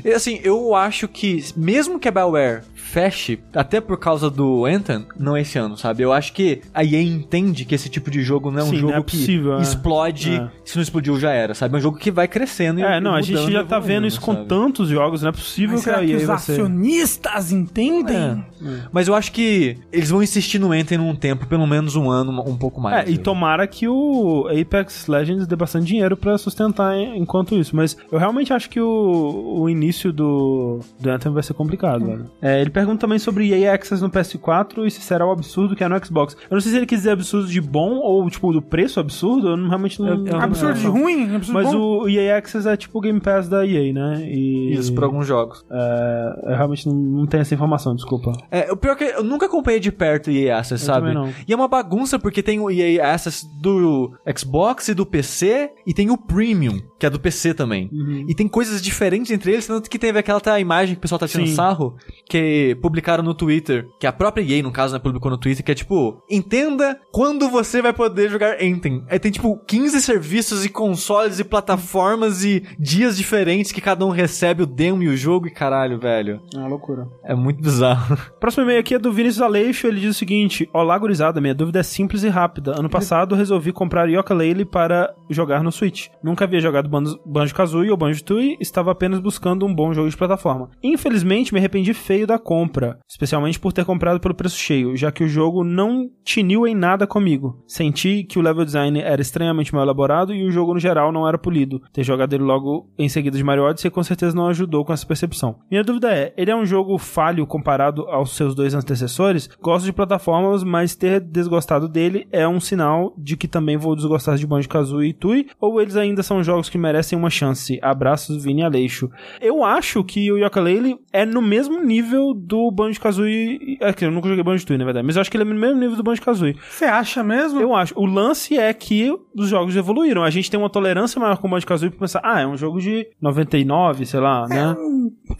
E, 0.03 0.09
Assim, 0.11 0.39
eu 0.43 0.75
acho 0.75 1.07
que, 1.07 1.43
mesmo 1.55 1.99
que 1.99 2.07
a 2.07 2.11
BioWare 2.11 2.63
feche, 2.75 3.39
até 3.53 3.79
por 3.79 3.97
causa 3.97 4.29
do 4.29 4.65
Anthem, 4.65 5.05
não 5.17 5.35
é 5.37 5.41
esse 5.41 5.57
ano, 5.57 5.77
sabe? 5.77 6.03
Eu 6.03 6.11
acho 6.11 6.33
que 6.33 6.61
a 6.73 6.83
EA 6.83 7.01
entende 7.01 7.63
que 7.65 7.75
esse 7.75 7.87
tipo 7.89 8.09
de 8.11 8.21
jogo 8.21 8.49
não 8.51 8.59
é 8.59 8.63
um 8.63 8.69
Sim, 8.69 8.77
jogo 8.77 8.93
é 8.93 9.01
possível, 9.01 9.53
que 9.55 9.59
é. 9.59 9.61
explode, 9.63 10.31
É. 10.35 10.49
se 10.65 10.75
não 10.75 10.83
explodiu 10.83 11.19
já 11.19 11.31
era, 11.31 11.53
sabe? 11.53 11.75
É 11.75 11.77
um 11.77 11.81
jogo 11.81 11.97
que 11.97 12.11
vai 12.11 12.27
crescendo 12.27 12.79
e 12.79 12.83
É, 12.83 12.99
não, 12.99 13.13
a 13.13 13.21
gente 13.21 13.37
mudando, 13.37 13.51
já 13.51 13.63
tá 13.63 13.79
vendo 13.79 14.07
isso 14.07 14.19
com 14.19 14.33
sabe? 14.33 14.47
tantos 14.47 14.89
jogos, 14.89 15.08
não 15.21 15.29
é 15.29 15.31
possível 15.31 15.75
mas 15.75 15.83
que 15.83 15.89
a 15.89 15.93
será 15.95 16.05
que 16.05 16.15
os 16.15 16.21
ser. 16.23 16.31
acionistas 16.31 17.51
entendem? 17.51 18.43
É. 18.63 18.79
Mas 18.91 19.07
eu 19.07 19.15
acho 19.15 19.31
que 19.31 19.77
eles 19.91 20.09
vão 20.09 20.21
insistir 20.21 20.59
no 20.59 20.71
Anthem 20.71 20.97
num 20.97 21.15
tempo, 21.15 21.45
pelo 21.47 21.65
menos 21.65 21.95
um 21.95 22.09
ano, 22.09 22.31
um 22.47 22.57
pouco 22.57 22.79
mais. 22.81 23.07
É, 23.07 23.11
e 23.11 23.17
tomara 23.17 23.65
que 23.67 23.87
o 23.87 24.47
Apex 24.49 25.07
Legends 25.07 25.47
dê 25.47 25.55
bastante 25.55 25.85
dinheiro 25.87 26.15
pra 26.17 26.37
sustentar 26.37 26.95
en- 26.97 27.17
enquanto 27.17 27.55
isso. 27.55 27.75
Mas 27.75 27.97
eu 28.11 28.17
realmente 28.19 28.51
acho 28.53 28.69
que 28.69 28.79
o, 28.79 29.59
o 29.61 29.69
início 29.69 30.11
do, 30.11 30.79
do 30.99 31.09
Anthem 31.09 31.31
vai 31.31 31.43
ser 31.43 31.53
complicado, 31.53 32.05
velho. 32.05 32.25
É, 32.41 32.59
ele 32.61 32.69
pergunta 32.69 32.99
também 32.99 33.19
sobre 33.19 33.49
EA 33.53 33.73
Access 33.73 34.01
no 34.01 34.09
PS4 34.09 34.85
e 34.85 34.91
se 34.91 35.01
será 35.01 35.25
o 35.25 35.31
absurdo 35.31 35.75
que 35.75 35.83
é 35.83 35.87
no 35.87 36.05
Xbox. 36.05 36.35
Eu 36.49 36.55
não 36.55 36.61
sei 36.61 36.71
se 36.71 36.77
ele 36.77 36.85
quis 36.85 36.99
dizer 36.99 37.11
absurdo 37.11 37.47
de 37.47 37.61
bom 37.61 37.95
ou, 37.97 38.29
tipo, 38.29 38.51
do 38.51 38.61
preço 38.61 38.99
absurdo. 38.99 39.49
Eu 39.49 39.57
não- 39.57 39.67
realmente 39.67 39.99
não... 40.01 40.07
Eu- 40.07 40.27
eu- 40.27 40.39
Absurdo 40.41 40.79
de 40.79 40.87
ruim? 40.87 41.35
Absurdo 41.35 41.53
Mas 41.53 41.71
bom? 41.73 42.01
o 42.03 42.09
EA 42.09 42.37
Access 42.37 42.67
é 42.67 42.75
tipo 42.77 42.97
o 42.97 43.01
Game 43.01 43.19
Pass 43.19 43.47
da 43.47 43.65
EA, 43.65 43.93
né? 43.93 44.21
E, 44.25 44.73
Isso, 44.73 44.93
por 44.99 45.05
alguns 45.05 45.27
jogos. 45.27 45.65
É, 45.69 46.51
eu 46.51 46.55
realmente 46.55 46.87
não, 46.87 46.95
não 46.95 47.25
tenho 47.25 47.41
essa 47.41 47.53
informação, 47.53 47.95
desculpa. 47.95 48.31
É, 48.51 48.71
o 48.71 48.77
pior 48.77 48.93
é 48.93 48.95
que 48.95 49.03
eu 49.03 49.23
nunca 49.23 49.45
acompanhei 49.45 49.79
de 49.79 49.91
perto 49.91 50.27
o 50.27 50.31
EA 50.31 50.57
Access, 50.57 50.83
Eu 50.83 50.93
sabe? 50.93 51.13
não. 51.13 51.33
E 51.47 51.53
é 51.53 51.55
uma 51.55 51.67
bagunça 51.67 52.19
porque 52.19 52.43
tem 52.43 52.59
o 52.59 52.69
EA 52.69 53.13
Access 53.13 53.47
do 53.59 54.11
Xbox 54.37 54.89
e 54.89 54.93
do 54.93 55.05
PC 55.05 55.71
e 55.85 55.93
tem 55.93 56.09
o 56.09 56.17
Premium, 56.17 56.79
que 56.97 57.05
é 57.05 57.09
do 57.09 57.19
PC 57.19 57.53
também. 57.53 57.89
Uhum. 57.91 58.25
E 58.27 58.35
tem 58.35 58.47
coisas 58.47 58.81
diferentes 58.81 59.31
entre 59.31 59.51
eles, 59.51 59.67
tanto 59.67 59.89
que 59.89 59.99
teve 59.99 60.19
aquela 60.19 60.39
tá, 60.39 60.59
imagem 60.59 60.95
que 60.95 60.99
o 60.99 61.01
pessoal 61.01 61.19
tá 61.19 61.27
tirando 61.27 61.47
Sim. 61.47 61.55
sarro, 61.55 61.95
que 62.27 62.77
publicaram 62.81 63.23
no 63.23 63.33
Twitter, 63.33 63.87
que 63.99 64.07
a 64.07 64.13
própria 64.13 64.43
EA, 64.43 64.63
no 64.63 64.71
caso, 64.71 64.93
né, 64.93 64.99
publicou 64.99 65.31
no 65.31 65.37
Twitter, 65.37 65.63
que 65.63 65.71
é 65.71 65.75
tipo, 65.75 66.21
entenda 66.29 66.99
quando 67.11 67.49
você 67.49 67.81
vai 67.81 67.93
poder 67.93 68.29
jogar 68.29 68.57
Anthem. 68.61 69.03
Aí 69.09 69.19
tem 69.19 69.31
tipo 69.31 69.57
15 69.65 70.01
serviços 70.01 70.65
e 70.65 70.69
consoles 70.69 71.39
e 71.39 71.43
plataformas 71.43 72.43
e 72.43 72.63
dias 72.77 73.17
diferentes 73.17 73.71
que 73.71 73.81
cada 73.81 74.05
um 74.05 74.09
recebe 74.09 74.63
o 74.63 74.65
demo 74.65 74.88
e 75.01 75.07
o 75.07 75.15
jogo 75.17 75.47
e 75.47 75.51
caralho, 75.51 75.99
velho. 75.99 76.41
É 76.55 76.57
uma 76.57 76.67
loucura. 76.67 77.07
É 77.23 77.35
muito 77.35 77.61
bizarro. 77.61 78.17
Próximo 78.39 78.63
e-mail 78.63 78.79
aqui 78.79 78.95
é 78.95 78.99
do 78.99 79.11
Vinícius 79.11 79.41
Aleixo, 79.41 79.87
ele 79.87 79.99
diz 79.99 80.15
o 80.15 80.17
seguinte: 80.19 80.69
Olá, 80.73 80.97
gurizada, 80.97 81.39
minha 81.41 81.53
dúvida 81.55 81.79
é 81.79 81.83
simples 81.83 82.23
e 82.23 82.29
rápida. 82.29 82.77
Ano 82.79 82.89
passado 82.89 83.35
resolvi 83.35 83.71
comprar 83.71 84.09
Yooka-Laylee 84.09 84.65
para 84.65 85.13
jogar 85.29 85.63
no 85.63 85.71
Switch. 85.71 86.07
Nunca 86.23 86.45
havia 86.45 86.59
jogado 86.59 86.89
Banjo- 86.89 87.19
Banjo-Kazooie 87.25 87.91
ou 87.91 87.97
Banjo-Tooie, 87.97 88.57
estava 88.59 88.91
apenas 88.91 89.19
buscando 89.19 89.65
um 89.65 89.73
bom 89.73 89.93
jogo 89.93 90.09
de 90.09 90.17
plataforma. 90.17 90.69
Infelizmente, 90.83 91.53
me 91.53 91.59
arrependi 91.59 91.93
feio 91.93 92.25
da 92.27 92.37
compra, 92.39 92.99
especialmente 93.09 93.59
por 93.59 93.71
ter 93.73 93.85
comprado 93.85 94.19
pelo 94.19 94.35
preço 94.35 94.57
cheio, 94.57 94.95
já 94.95 95.11
que 95.11 95.23
o 95.23 95.27
jogo 95.27 95.63
não 95.63 96.09
tiniu 96.23 96.65
em 96.67 96.75
nada 96.75 97.05
comigo. 97.07 97.63
Senti 97.67 98.23
que 98.23 98.39
o 98.39 98.41
level 98.41 98.65
design 98.65 98.99
era 98.99 99.21
estranhamente 99.21 99.73
mal 99.73 99.83
elaborado 99.83 100.33
e 100.33 100.45
o 100.47 100.51
jogo 100.51 100.73
no 100.73 100.79
geral 100.79 101.11
não 101.11 101.27
era 101.27 101.37
polido. 101.37 101.81
Ter 101.93 102.03
jogado 102.03 102.33
ele 102.33 102.43
logo 102.43 102.89
em 102.97 103.07
seguida 103.09 103.37
de 103.37 103.43
Mario 103.43 103.63
Odyssey 103.65 103.89
com 103.91 104.03
certeza 104.03 104.35
não 104.35 104.47
ajudou 104.47 104.78
com 104.85 104.93
essa 104.93 105.05
percepção. 105.05 105.55
Minha 105.69 105.83
dúvida 105.83 106.13
é, 106.13 106.33
ele 106.37 106.51
é 106.51 106.55
um 106.55 106.65
jogo 106.65 106.97
falho 106.97 107.45
comparado 107.45 108.03
aos 108.09 108.35
seus 108.35 108.55
dois 108.55 108.73
antecessores? 108.73 109.49
Gosto 109.61 109.85
de 109.85 109.93
plataformas, 109.93 110.63
mas 110.63 110.95
ter 110.95 111.19
desgostado 111.19 111.87
dele 111.87 112.27
é 112.31 112.47
um 112.47 112.59
sinal 112.59 113.13
de 113.17 113.37
que 113.37 113.47
também 113.47 113.77
vou 113.77 113.95
desgostar 113.95 114.35
de 114.35 114.47
Banjo-Kazooie 114.47 115.09
e 115.09 115.13
Tui, 115.13 115.47
ou 115.59 115.81
eles 115.81 115.95
ainda 115.95 116.23
são 116.23 116.43
jogos 116.43 116.69
que 116.69 116.77
merecem 116.77 117.17
uma 117.17 117.29
chance? 117.29 117.79
Abraços, 117.81 118.43
Vini 118.43 118.63
Aleixo. 118.63 119.09
Eu 119.41 119.63
acho 119.63 120.03
que 120.03 120.31
o 120.31 120.37
Yooka-Laylee 120.37 120.97
é 121.11 121.25
no 121.25 121.41
mesmo 121.41 121.83
nível 121.83 122.33
do 122.33 122.71
Banjo-Kazooie... 122.71 123.77
É 123.81 123.93
que 123.93 124.05
eu 124.05 124.11
nunca 124.11 124.27
joguei 124.27 124.43
Banjo-Tooie, 124.43 124.77
na 124.77 124.85
verdade, 124.85 125.05
mas 125.05 125.15
eu 125.15 125.21
acho 125.21 125.31
que 125.31 125.37
ele 125.37 125.43
é 125.43 125.53
no 125.53 125.59
mesmo 125.59 125.79
nível 125.79 125.95
do 125.95 126.03
Banjo-Kazooie. 126.03 126.55
Você 126.69 126.85
acha 126.85 127.23
mesmo? 127.23 127.59
Eu 127.59 127.75
acho. 127.75 127.93
O 127.97 128.05
lance 128.05 128.57
é 128.57 128.73
que 128.73 129.11
os 129.35 129.49
jogos 129.49 129.75
evoluíram. 129.75 130.23
A 130.23 130.29
gente 130.29 130.49
tem 130.49 130.59
uma 130.59 130.69
tolerância 130.69 131.19
maior 131.19 131.37
com 131.37 131.47
o 131.47 131.51
Banjo-Kazooie 131.51 131.91
pra 131.91 131.99
pensar, 131.99 132.21
ah, 132.23 132.41
é 132.41 132.47
um 132.47 132.57
jogo 132.57 132.79
de 132.79 133.07
99, 133.21 134.05
sei 134.05 134.19
lá, 134.19 134.47
né? 134.47 134.68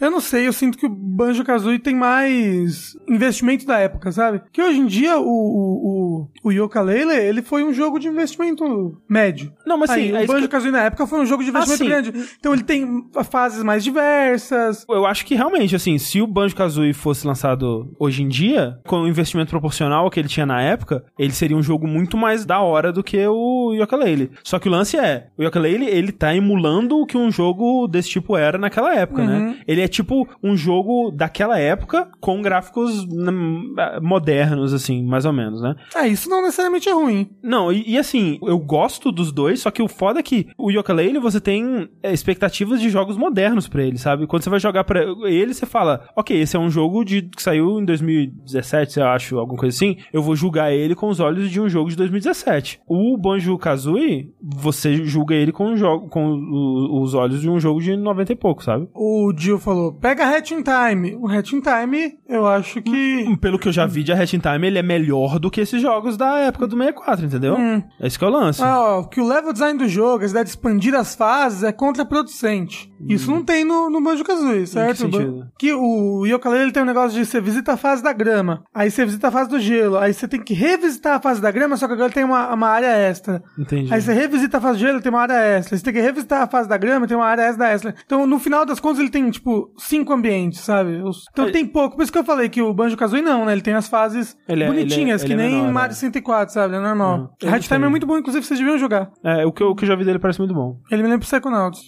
Eu 0.00 0.10
não 0.10 0.20
sei, 0.20 0.46
eu 0.46 0.52
sinto 0.52 0.78
que 0.78 0.86
o 0.86 0.88
Banjo 0.88 1.44
Kazooie 1.44 1.78
tem 1.78 1.94
mais 1.94 2.96
investimento 3.08 3.66
da 3.66 3.78
época, 3.78 4.10
sabe? 4.12 4.40
Que 4.52 4.62
hoje 4.62 4.78
em 4.78 4.86
dia 4.86 5.18
o, 5.18 5.22
o, 5.24 6.26
o, 6.44 6.48
o 6.48 6.52
Yooka-Laylee, 6.52 7.16
ele 7.18 7.42
foi 7.42 7.62
um 7.64 7.72
jogo 7.72 7.98
de 7.98 8.08
investimento 8.08 9.00
médio. 9.08 9.52
Não, 9.66 9.76
mas 9.76 9.90
assim, 9.90 10.00
Aí, 10.00 10.10
é 10.14 10.18
o 10.18 10.20
que- 10.20 10.26
Banjo 10.26 10.48
Kazooie 10.48 10.72
na 10.72 10.82
época 10.84 11.06
foi 11.06 11.20
um 11.20 11.26
jogo 11.26 11.42
de 11.42 11.50
investimento 11.50 11.82
Ah, 11.82 11.84
sim. 11.84 11.88
grande. 12.12 12.28
Então 12.38 12.52
ele 12.52 12.62
tem 12.62 13.04
fases 13.24 13.62
mais 13.62 13.82
diversas. 13.84 14.84
Eu 14.88 15.06
acho 15.06 15.24
que 15.26 15.34
realmente, 15.34 15.74
assim, 15.76 15.98
se 15.98 16.20
o 16.20 16.26
Banjo-Kazooie 16.26 16.92
fosse 16.92 17.26
lançado 17.26 17.92
hoje 17.98 18.22
em 18.22 18.28
dia, 18.28 18.78
com 18.86 19.02
o 19.02 19.08
investimento 19.08 19.50
proporcional 19.50 20.04
ao 20.04 20.10
que 20.10 20.20
ele 20.20 20.28
tinha 20.28 20.46
na 20.46 20.60
época, 20.62 21.04
ele 21.18 21.32
seria 21.32 21.56
um 21.56 21.62
jogo 21.62 21.86
muito 21.86 22.16
mais 22.16 22.44
da 22.44 22.60
hora 22.60 22.92
do 22.92 23.02
que 23.02 23.24
o 23.26 23.72
Yooka-Laylee. 23.74 24.30
Só 24.44 24.58
que 24.58 24.68
o 24.68 24.72
lance 24.72 24.96
é, 24.96 25.28
o 25.36 25.42
Yooka-Laylee, 25.42 25.88
ele 25.88 26.12
tá 26.12 26.34
emulando 26.34 26.98
o 26.98 27.06
que 27.06 27.16
um 27.16 27.30
jogo 27.30 27.86
desse 27.86 28.08
tipo 28.08 28.36
era 28.36 28.58
naquela 28.58 28.94
época, 28.94 29.19
né? 29.26 29.56
Ele 29.66 29.80
é 29.80 29.88
tipo 29.88 30.28
um 30.42 30.56
jogo 30.56 31.10
daquela 31.10 31.58
época 31.58 32.08
com 32.20 32.42
gráficos 32.42 33.04
hum, 33.04 33.74
modernos, 34.02 34.72
assim, 34.72 35.02
mais 35.02 35.24
ou 35.24 35.32
menos, 35.32 35.62
né? 35.62 35.74
Ah, 35.94 36.06
isso 36.06 36.28
não 36.28 36.42
necessariamente 36.42 36.88
é 36.88 36.92
ruim. 36.92 37.30
Não, 37.42 37.72
e, 37.72 37.90
e 37.90 37.98
assim, 37.98 38.38
eu 38.42 38.58
gosto 38.58 39.12
dos 39.12 39.32
dois, 39.32 39.60
só 39.60 39.70
que 39.70 39.82
o 39.82 39.88
foda 39.88 40.20
é 40.20 40.22
que 40.22 40.48
o 40.56 40.70
Yooka-Laylee, 40.70 41.20
você 41.20 41.40
tem 41.40 41.88
é, 42.02 42.12
expectativas 42.12 42.80
de 42.80 42.90
jogos 42.90 43.16
modernos 43.16 43.68
pra 43.68 43.82
ele, 43.82 43.98
sabe? 43.98 44.26
Quando 44.26 44.42
você 44.42 44.50
vai 44.50 44.60
jogar 44.60 44.84
pra 44.84 45.02
ele, 45.24 45.54
você 45.54 45.66
fala, 45.66 46.08
ok, 46.16 46.40
esse 46.40 46.56
é 46.56 46.58
um 46.58 46.70
jogo 46.70 47.04
de, 47.04 47.22
que 47.22 47.42
saiu 47.42 47.80
em 47.80 47.84
2017, 47.84 48.98
eu 48.98 49.06
acho, 49.06 49.38
alguma 49.38 49.58
coisa 49.58 49.74
assim, 49.76 49.96
eu 50.12 50.22
vou 50.22 50.36
julgar 50.36 50.72
ele 50.72 50.94
com 50.94 51.08
os 51.08 51.20
olhos 51.20 51.50
de 51.50 51.60
um 51.60 51.68
jogo 51.68 51.90
de 51.90 51.96
2017. 51.96 52.80
O 52.86 53.16
Banjo-Kazooie, 53.16 54.32
você 54.42 55.04
julga 55.04 55.34
ele 55.34 55.52
com, 55.52 55.72
o 55.72 55.76
jogo, 55.76 56.08
com 56.08 57.00
os 57.02 57.14
olhos 57.14 57.40
de 57.40 57.48
um 57.48 57.58
jogo 57.58 57.80
de 57.80 57.96
90 57.96 58.32
e 58.32 58.36
pouco, 58.36 58.62
sabe? 58.62 58.88
O 58.94 59.09
Dio 59.32 59.58
falou, 59.58 59.92
pega 59.92 60.24
Hatch 60.24 60.52
in 60.52 60.62
Time. 60.62 61.16
O 61.16 61.28
Hatch 61.28 61.52
in 61.52 61.60
Time, 61.60 62.18
eu 62.28 62.46
acho 62.46 62.82
que... 62.82 63.36
Pelo 63.40 63.58
que 63.58 63.68
eu 63.68 63.72
já 63.72 63.86
vi 63.86 64.02
de 64.02 64.12
Hat 64.12 64.34
in 64.34 64.40
Time, 64.40 64.66
ele 64.66 64.78
é 64.78 64.82
melhor 64.82 65.38
do 65.38 65.50
que 65.50 65.60
esses 65.60 65.80
jogos 65.80 66.16
da 66.16 66.38
época 66.38 66.66
do 66.66 66.76
64, 66.76 67.26
entendeu? 67.26 67.56
Esse 68.00 68.18
que 68.18 68.24
é 68.24 68.28
o 68.28 68.30
lance. 68.30 68.62
Ah, 68.62 68.98
ó, 68.98 69.02
que 69.04 69.20
o 69.20 69.26
level 69.26 69.52
design 69.52 69.78
do 69.78 69.88
jogo, 69.88 70.24
a 70.24 70.26
ideia 70.26 70.44
de 70.44 70.50
expandir 70.50 70.94
as 70.94 71.14
fases, 71.14 71.62
é 71.62 71.72
contraproducente. 71.72 72.89
Isso 73.08 73.30
não 73.30 73.42
tem 73.42 73.64
no, 73.64 73.88
no 73.90 74.00
Banjo-Kazooie, 74.00 74.66
certo? 74.66 74.98
sentido? 74.98 75.46
Que 75.58 75.72
o 75.72 76.24
Yooka-Laylee 76.26 76.64
ele 76.66 76.72
tem 76.72 76.82
um 76.82 76.86
negócio 76.86 77.18
de 77.18 77.24
você 77.24 77.40
visita 77.40 77.72
a 77.72 77.76
fase 77.76 78.02
da 78.02 78.12
grama, 78.12 78.62
aí 78.74 78.90
você 78.90 79.04
visita 79.04 79.28
a 79.28 79.30
fase 79.30 79.48
do 79.50 79.58
gelo, 79.58 79.96
aí 79.98 80.12
você 80.12 80.26
tem 80.28 80.42
que 80.42 80.52
revisitar 80.54 81.16
a 81.16 81.20
fase 81.20 81.40
da 81.40 81.50
grama, 81.50 81.76
só 81.76 81.86
que 81.86 81.92
agora 81.94 82.10
tem 82.12 82.24
uma, 82.24 82.52
uma 82.52 82.68
área 82.68 82.86
extra. 82.88 83.42
Entendi. 83.58 83.92
Aí 83.92 84.00
você 84.00 84.12
revisita 84.12 84.58
a 84.58 84.60
fase 84.60 84.78
do 84.78 84.80
gelo, 84.86 85.00
tem 85.00 85.10
uma 85.10 85.22
área 85.22 85.34
extra. 85.34 85.76
Você 85.76 85.84
tem 85.84 85.92
que 85.94 86.00
revisitar 86.00 86.42
a 86.42 86.46
fase 86.46 86.68
da 86.68 86.76
grama, 86.76 87.06
tem 87.06 87.16
uma 87.16 87.26
área 87.26 87.42
extra 87.42 87.66
da 87.66 87.70
extra. 87.72 87.94
Então, 88.04 88.26
no 88.26 88.38
final 88.38 88.64
das 88.66 88.80
contas, 88.80 88.98
ele 89.00 89.10
tem, 89.10 89.30
tipo, 89.30 89.72
cinco 89.78 90.12
ambientes, 90.12 90.60
sabe? 90.60 91.00
Então 91.32 91.46
É. 91.46 91.50
tem 91.50 91.64
pouco. 91.66 91.96
Por 91.96 92.02
isso 92.02 92.12
que 92.12 92.18
eu 92.18 92.24
falei 92.24 92.48
que 92.48 92.60
o 92.62 92.72
Banjo-Kazooie 92.74 93.22
não, 93.22 93.44
né? 93.44 93.52
Ele 93.52 93.60
tem 93.62 93.74
as 93.74 93.88
fases 93.88 94.36
Ele 94.48 94.64
é- 94.64 94.66
bonitinhas, 94.66 95.22
ele 95.22 95.32
é- 95.32 95.36
que 95.36 95.42
ele 95.42 95.42
é 95.42 95.50
nem 95.50 95.60
menor, 95.62 95.72
Mario 95.72 95.90
né? 95.90 95.94
64, 95.94 96.52
sabe? 96.54 96.74
É 96.76 96.80
normal. 96.80 97.30
O 97.42 97.44
Eu 97.46 97.50
Hard 97.50 97.62
Time 97.62 97.84
é 97.84 97.88
muito 97.88 98.06
bom, 98.06 98.18
inclusive 98.18 98.44
vocês 98.44 98.58
deviam 98.58 98.78
jogar. 98.78 99.10
É, 99.24 99.44
o 99.46 99.52
que, 99.52 99.62
eu, 99.62 99.68
o 99.70 99.74
que 99.74 99.84
eu 99.84 99.88
já 99.88 99.94
vi 99.96 100.04
dele 100.04 100.18
parece 100.18 100.38
muito 100.38 100.54
bom. 100.54 100.76
Ele 100.90 101.02
me 101.02 101.08
lembra 101.08 101.26
Psychonauts. 101.26 101.80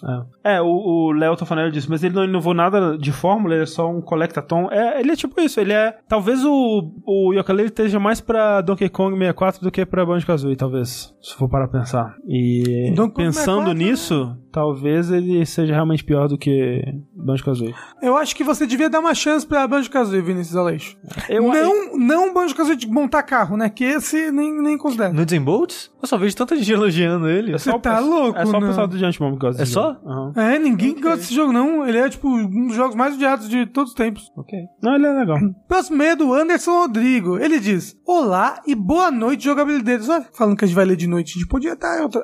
É, 0.44 0.56
É, 0.56 0.60
o 0.60 0.82
o 1.01 1.01
Léo 1.10 1.36
falando 1.44 1.72
disso, 1.72 1.88
mas 1.90 2.04
ele 2.04 2.14
não 2.14 2.24
inovou 2.24 2.54
nada 2.54 2.96
de 2.96 3.10
fórmula, 3.10 3.54
ele 3.54 3.64
é 3.64 3.66
só 3.66 3.90
um 3.90 4.00
collectathon. 4.00 4.68
É, 4.70 5.00
ele 5.00 5.12
é 5.12 5.16
tipo 5.16 5.40
isso, 5.40 5.58
ele 5.58 5.72
é... 5.72 5.98
Talvez 6.08 6.44
o, 6.44 6.92
o 7.04 7.32
Yooka-Laylee 7.32 7.66
esteja 7.66 7.98
mais 7.98 8.20
pra 8.20 8.60
Donkey 8.60 8.88
Kong 8.88 9.16
64 9.16 9.62
do 9.62 9.70
que 9.70 9.84
pra 9.84 10.06
Banjo-Kazooie, 10.06 10.56
talvez. 10.56 11.14
Se 11.20 11.34
for 11.34 11.48
para 11.48 11.66
pensar. 11.66 12.16
E 12.28 12.92
Donkey 12.94 13.24
pensando 13.24 13.70
64, 13.70 13.74
nisso, 13.74 14.36
talvez 14.52 15.10
ele 15.10 15.44
seja 15.46 15.72
realmente 15.72 16.04
pior 16.04 16.28
do 16.28 16.36
que 16.38 16.82
Banjo-Kazooie. 17.14 17.74
Eu 18.02 18.16
acho 18.16 18.36
que 18.36 18.44
você 18.44 18.66
devia 18.66 18.90
dar 18.90 19.00
uma 19.00 19.14
chance 19.14 19.46
pra 19.46 19.66
Banjo-Kazooie, 19.66 20.20
Vinícius 20.22 20.56
Aleixo. 20.56 20.96
Eu- 21.28 21.42
não, 21.48 21.96
não 21.96 22.34
Banjo-Kazooie 22.34 22.76
de 22.76 22.86
montar 22.88 23.22
carro, 23.22 23.56
né? 23.56 23.68
Que 23.70 23.84
esse 23.84 24.30
nem, 24.30 24.52
nem 24.60 24.76
considero. 24.78 25.14
No 25.14 25.24
Bolts? 25.40 25.90
Eu 26.02 26.06
só 26.08 26.16
vejo 26.18 26.36
tanta 26.36 26.56
gente 26.56 26.70
elogiando 26.72 27.28
ele. 27.28 27.54
É 27.54 27.58
só 27.58 27.70
Você 27.72 27.76
o 27.76 27.80
tá 27.80 27.94
pessoal- 27.96 28.10
louco, 28.10 28.38
É 28.38 28.46
só 28.46 28.52
não. 28.52 28.58
o 28.58 28.66
pessoal 28.68 28.86
do 28.88 28.98
Giant 28.98 29.18
Bomb 29.18 29.32
que 29.34 29.38
gosta 29.46 29.62
É 29.62 29.64
só? 29.66 29.96
Aham. 30.04 30.32
É, 30.36 30.58
ninguém 30.58 30.94
gosta 31.00 31.16
desse 31.18 31.34
jogo, 31.34 31.52
não. 31.52 31.86
Ele 31.86 31.98
é, 31.98 32.08
tipo, 32.08 32.28
um 32.28 32.66
dos 32.66 32.76
jogos 32.76 32.94
mais 32.96 33.14
odiados 33.14 33.48
de 33.48 33.66
todos 33.66 33.90
os 33.92 33.96
tempos. 33.96 34.30
Ok. 34.36 34.58
Não, 34.82 34.94
ele 34.96 35.06
é 35.06 35.12
legal. 35.12 35.38
Próximo 35.68 35.96
e-mail 35.96 36.10
é 36.12 36.16
do 36.16 36.34
Anderson 36.34 36.72
Rodrigo. 36.82 37.38
Ele 37.38 37.58
diz: 37.60 37.96
Olá 38.06 38.60
e 38.66 38.74
boa 38.74 39.10
noite, 39.10 39.44
jogabilideiros. 39.44 40.08
Olha, 40.08 40.26
falando 40.32 40.56
que 40.56 40.64
a 40.64 40.68
gente 40.68 40.74
vai 40.76 40.84
ler 40.84 40.96
de 40.96 41.06
noite, 41.06 41.30
a 41.36 41.38
gente 41.40 41.48
podia 41.48 41.72
estar 41.74 41.98
em 41.98 42.02
outra. 42.02 42.22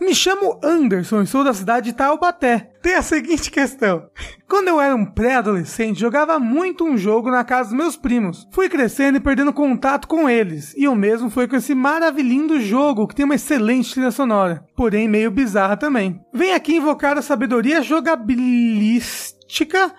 Me 0.00 0.14
chamo 0.14 0.58
Anderson 0.62 1.22
e 1.22 1.26
sou 1.26 1.42
da 1.44 1.51
cidade 1.54 1.86
de 1.86 1.96
Taubaté. 1.96 2.70
Tem 2.82 2.94
a 2.94 3.02
seguinte 3.02 3.50
questão. 3.50 4.08
Quando 4.48 4.68
eu 4.68 4.80
era 4.80 4.94
um 4.94 5.04
pré-adolescente, 5.04 6.00
jogava 6.00 6.38
muito 6.38 6.84
um 6.84 6.96
jogo 6.96 7.30
na 7.30 7.44
casa 7.44 7.70
dos 7.70 7.78
meus 7.78 7.96
primos. 7.96 8.46
Fui 8.50 8.68
crescendo 8.68 9.18
e 9.18 9.20
perdendo 9.20 9.52
contato 9.52 10.08
com 10.08 10.28
eles. 10.28 10.74
E 10.76 10.88
o 10.88 10.94
mesmo 10.94 11.30
foi 11.30 11.46
com 11.46 11.56
esse 11.56 11.74
maravilhindo 11.74 12.60
jogo 12.60 13.06
que 13.06 13.14
tem 13.14 13.24
uma 13.24 13.36
excelente 13.36 13.92
trilha 13.92 14.10
sonora, 14.10 14.64
porém 14.76 15.08
meio 15.08 15.30
bizarra 15.30 15.76
também. 15.76 16.20
Vem 16.32 16.54
aqui 16.54 16.76
invocar 16.76 17.16
a 17.16 17.22
sabedoria 17.22 17.82
jogabilística 17.82 19.41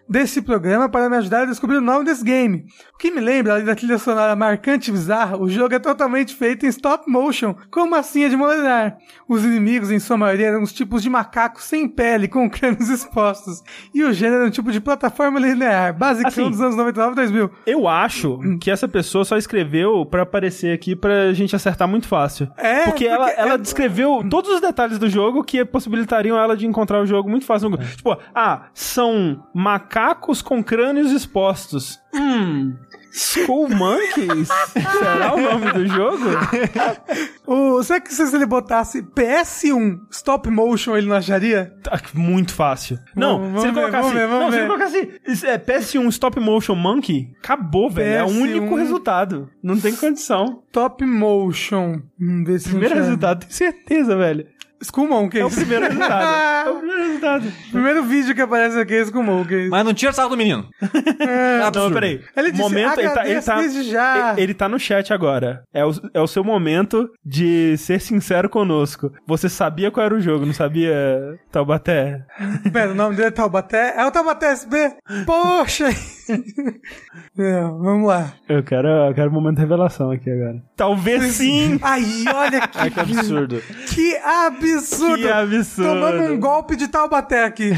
desse 0.10 0.42
programa 0.42 0.90
para 0.90 1.10
me 1.10 1.18
ajudar 1.18 1.42
a 1.44 1.46
descobrir 1.46 1.78
o 1.78 1.82
nome 1.82 2.06
desse 2.06 2.24
game. 2.24 2.66
O 2.94 2.98
que 2.98 3.12
me 3.12 3.20
lembra, 3.20 3.54
além 3.54 3.66
da 3.66 3.76
trilha 3.76 3.98
sonora 3.98 4.36
marcante 4.36 4.90
e 4.90 4.94
bizarra, 4.94 5.38
o 5.38 5.50
jogo 5.50 5.76
é 5.76 5.80
totalmente 5.80 6.34
feito 6.36 6.66
em 6.66 6.70
stop 6.70 7.10
motion, 7.10 7.56
com 7.70 7.86
massinha 7.88 8.30
de 8.30 8.36
modelar. 8.36 8.98
Os 9.28 9.44
inimigos, 9.44 9.92
em 9.92 10.00
sua 10.00 10.18
maioria, 10.18 10.48
eram 10.48 10.64
os 10.64 10.72
tipos 10.74 11.04
de 11.04 11.10
macacos 11.10 11.64
sem 11.66 11.88
pele, 11.88 12.28
com 12.28 12.50
crânios 12.52 12.90
expostos. 12.90 13.62
E 13.94 14.04
o 14.04 14.14
gênero 14.14 14.38
era 14.42 14.48
um 14.48 14.52
tipo 14.52 14.72
de 14.72 14.80
plataforma 14.80 15.40
linear, 15.40 15.96
basicão 15.98 16.30
Assim, 16.30 16.50
dos 16.50 16.62
anos 16.62 16.76
99 16.76 17.12
e 17.12 17.16
2000. 17.16 17.52
Eu 17.66 17.88
acho 17.88 18.40
que 18.60 18.72
essa 18.72 18.88
pessoa 18.88 19.24
só 19.26 19.38
escreveu 19.38 20.06
pra 20.06 20.24
aparecer 20.24 20.74
aqui 20.74 20.96
pra 20.96 21.34
gente 21.34 21.56
acertar 21.56 21.88
muito 21.88 22.08
fácil. 22.08 22.50
É, 22.58 22.86
porque 22.86 23.06
ela, 23.06 23.26
porque 23.28 23.40
ela 23.42 23.54
é- 23.54 23.58
descreveu 23.58 24.24
todos 24.30 24.50
os 24.52 24.62
detalhes 24.62 24.98
do 24.98 25.10
jogo 25.10 25.44
que 25.44 25.64
possibilitariam 25.66 26.38
ela 26.38 26.56
de 26.56 26.66
encontrar 26.66 27.02
o 27.02 27.06
jogo 27.06 27.30
muito 27.30 27.46
fácil. 27.46 27.70
Tipo, 27.96 28.18
ah, 28.34 28.68
são 28.74 29.43
macacos 29.53 30.41
com 30.41 30.64
crânios 30.64 31.11
expostos. 31.11 31.99
Hum. 32.14 32.76
Skull 33.11 33.70
Monkeys? 33.70 34.48
Será 34.74 35.36
o 35.36 35.40
nome 35.40 35.72
do 35.72 35.88
jogo? 35.88 36.18
O, 37.45 37.84
será 37.84 37.99
que 38.02 38.11
se 38.11 38.36
ele 38.36 38.45
botasse 38.45 39.03
PS1 39.03 39.99
stop 40.11 40.49
motion, 40.49 40.98
ele 40.98 41.07
não 41.07 41.15
acharia? 41.18 41.74
Tá 41.84 41.99
muito 42.15 42.53
fácil. 42.53 42.98
Não, 43.15 43.40
Vamos- 43.40 43.61
se 43.61 43.68
ele 43.68 43.74
colocasse. 43.76 44.02
vamos 44.02 44.14
ver, 44.14 44.28
vamos 44.28 44.44
não, 44.45 44.52
se 44.52 44.57
ele 44.57 44.68
colocasse 44.68 45.45
é, 45.45 45.57
PS1 45.60 46.07
Stop 46.10 46.40
Motion 46.40 46.76
Monkey, 46.76 47.34
acabou, 47.40 47.90
velho. 47.90 48.14
É 48.15 48.24
o 48.24 48.28
PS1. 48.30 48.41
único 48.41 48.76
resultado. 48.76 49.49
Não 49.61 49.80
tem 49.80 49.95
condição. 49.95 50.64
Top 50.72 51.06
motion. 51.06 52.02
Hum, 52.20 52.44
Primeiro 52.64 52.95
resultado, 52.95 53.41
tenho 53.41 53.52
certeza, 53.53 54.15
velho. 54.18 54.48
Skull 54.84 55.08
Monkeys. 55.08 55.42
É 55.44 55.46
o 55.46 55.50
primeiro 55.50 55.86
resultado. 55.86 56.24
É 56.64 56.70
o 56.70 56.76
primeiro 56.78 57.04
resultado. 57.04 57.54
Primeiro 57.72 58.04
vídeo 58.06 58.34
que 58.36 58.42
aparece 58.42 58.80
aqui 58.80 58.94
é 58.94 59.02
Skull 59.02 59.24
Monkeys. 59.24 59.70
Mas 59.70 59.84
não 59.86 59.94
tira 59.94 60.12
o 60.12 60.16
sarro 60.16 60.30
do 60.30 60.38
menino. 60.38 60.68
É 61.20 61.60
Não, 61.60 61.68
absurdo. 61.68 61.94
peraí. 61.94 62.22
Ele 62.36 62.52
disse, 62.52 62.62
momento, 62.64 63.00
ele 63.00 63.10
tá, 63.10 63.22
ele 63.26 63.38
"Agradeço 63.38 63.46
tá, 63.48 63.56
desde 63.58 63.84
já." 63.84 64.32
ele- 64.34 64.42
ele 64.42 64.54
tá 64.54 64.70
no 64.70 64.80
chat 64.80 65.14
agora. 65.14 65.64
É 65.74 65.86
o, 65.86 65.92
é 66.14 66.20
o 66.22 66.28
seu 66.28 66.44
momento 66.44 67.10
de 67.26 67.76
ser 67.78 68.00
sincero 68.02 68.50
conosco. 68.50 69.12
Você 69.28 69.50
sabia 69.50 69.90
qual 69.92 70.06
era 70.06 70.16
o 70.16 70.22
jogo, 70.22 70.46
não 70.46 70.54
sabia, 70.54 70.96
Taubaté? 71.52 72.22
Pera, 72.72 72.92
o 72.92 72.96
nome 72.96 73.16
dele 73.16 73.30
é 73.30 73.32
Taubaté? 73.32 73.94
É 73.98 74.06
o 74.06 74.12
Taubaté 74.12 74.52
SB? 74.52 74.94
Poxa! 75.26 75.86
É, 77.36 77.62
vamos 77.62 78.08
lá. 78.08 78.34
Eu 78.48 78.62
quero, 78.64 78.88
eu 78.88 79.14
quero 79.16 79.32
um 79.32 79.34
momento 79.34 79.56
de 79.56 79.62
revelação 79.62 80.12
aqui 80.12 80.30
agora. 80.30 80.62
Talvez 80.76 81.24
sim! 81.34 81.80
Aí, 81.82 82.26
olha 82.32 82.68
que, 82.68 82.78
Ai, 82.78 82.91
que 82.91 83.00
absurdo. 83.00 83.62
que 83.90 84.16
absurdo! 84.18 85.18
Que 85.24 85.30
absurdo. 85.30 85.90
Tomamos 85.94 86.30
um 86.30 86.40
golpe 86.40 86.76
de 86.76 86.88
Taubaté 86.88 87.44
aqui. 87.44 87.72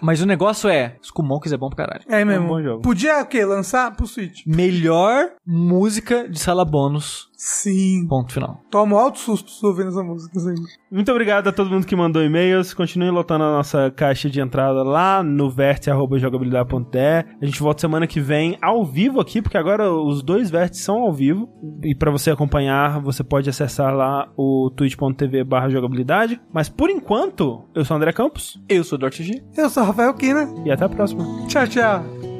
Mas 0.00 0.20
o 0.20 0.26
negócio 0.26 0.68
é, 0.70 0.94
Skull 1.02 1.24
Monkeys 1.24 1.52
é 1.52 1.56
bom 1.56 1.68
pra 1.70 1.86
caralho. 1.86 2.04
É 2.08 2.24
mesmo. 2.24 2.44
um 2.44 2.48
bom 2.48 2.62
jogo. 2.62 2.82
Podia 2.82 3.20
o 3.20 3.26
quê? 3.26 3.44
Lançar 3.44 3.90
pro 3.96 4.06
Switch? 4.06 4.42
Melhor 4.46 5.30
música 5.44 6.28
de 6.28 6.38
sala 6.38 6.64
bônus. 6.64 7.28
Sim. 7.36 8.06
Ponto 8.08 8.32
final. 8.32 8.60
Tomo 8.70 8.96
alto 8.96 9.18
susto 9.18 9.66
ouvindo 9.66 9.88
essa 9.88 10.02
música. 10.02 10.38
assim. 10.38 10.54
Muito 10.90 11.10
obrigado 11.10 11.48
a 11.48 11.52
todo 11.52 11.70
mundo 11.70 11.86
que 11.86 11.96
mandou 11.96 12.22
e-mails. 12.22 12.72
Continue 12.72 13.10
lotando 13.10 13.44
a 13.44 13.52
nossa 13.52 13.90
caixa 13.90 14.30
de 14.30 14.40
entrada 14.40 14.82
lá 14.82 15.22
no 15.22 15.50
vértice.jogabilidade.de. 15.50 16.98
A 17.40 17.44
gente 17.44 17.60
volta 17.60 17.80
semana 17.80 18.06
que 18.06 18.20
vem 18.20 18.56
ao 18.62 18.84
vivo 18.84 19.20
aqui, 19.20 19.42
porque 19.42 19.58
agora 19.58 19.92
os 19.92 20.22
dois 20.22 20.50
vértices 20.50 20.84
são 20.84 20.98
ao 21.02 21.12
vivo. 21.12 21.48
E 21.82 21.94
pra 21.94 22.10
você 22.10 22.30
acompanhar, 22.30 23.00
você 23.00 23.22
pode 23.24 23.48
acessar 23.50 23.94
lá 23.94 24.28
o 24.36 24.70
twitch.tv 24.76 25.44
barra 25.44 25.68
jogabilidade. 25.68 26.40
Mas 26.52 26.68
por 26.68 26.88
enquanto, 26.90 27.64
eu 27.74 27.84
sou 27.84 27.94
o 27.94 27.98
André 27.98 28.12
Campos 28.12 28.60
Eu 28.68 28.84
sou 28.84 28.96
o 28.96 29.00
Dortg. 29.00 29.42
Eu 29.56 29.68
sou 29.68 29.82
o 29.82 29.86
Rafael 29.86 30.14
Kina. 30.14 30.48
e 30.64 30.70
até 30.70 30.84
a 30.84 30.88
próxima. 30.88 31.24
Tchau, 31.48 31.66
tchau. 31.66 32.33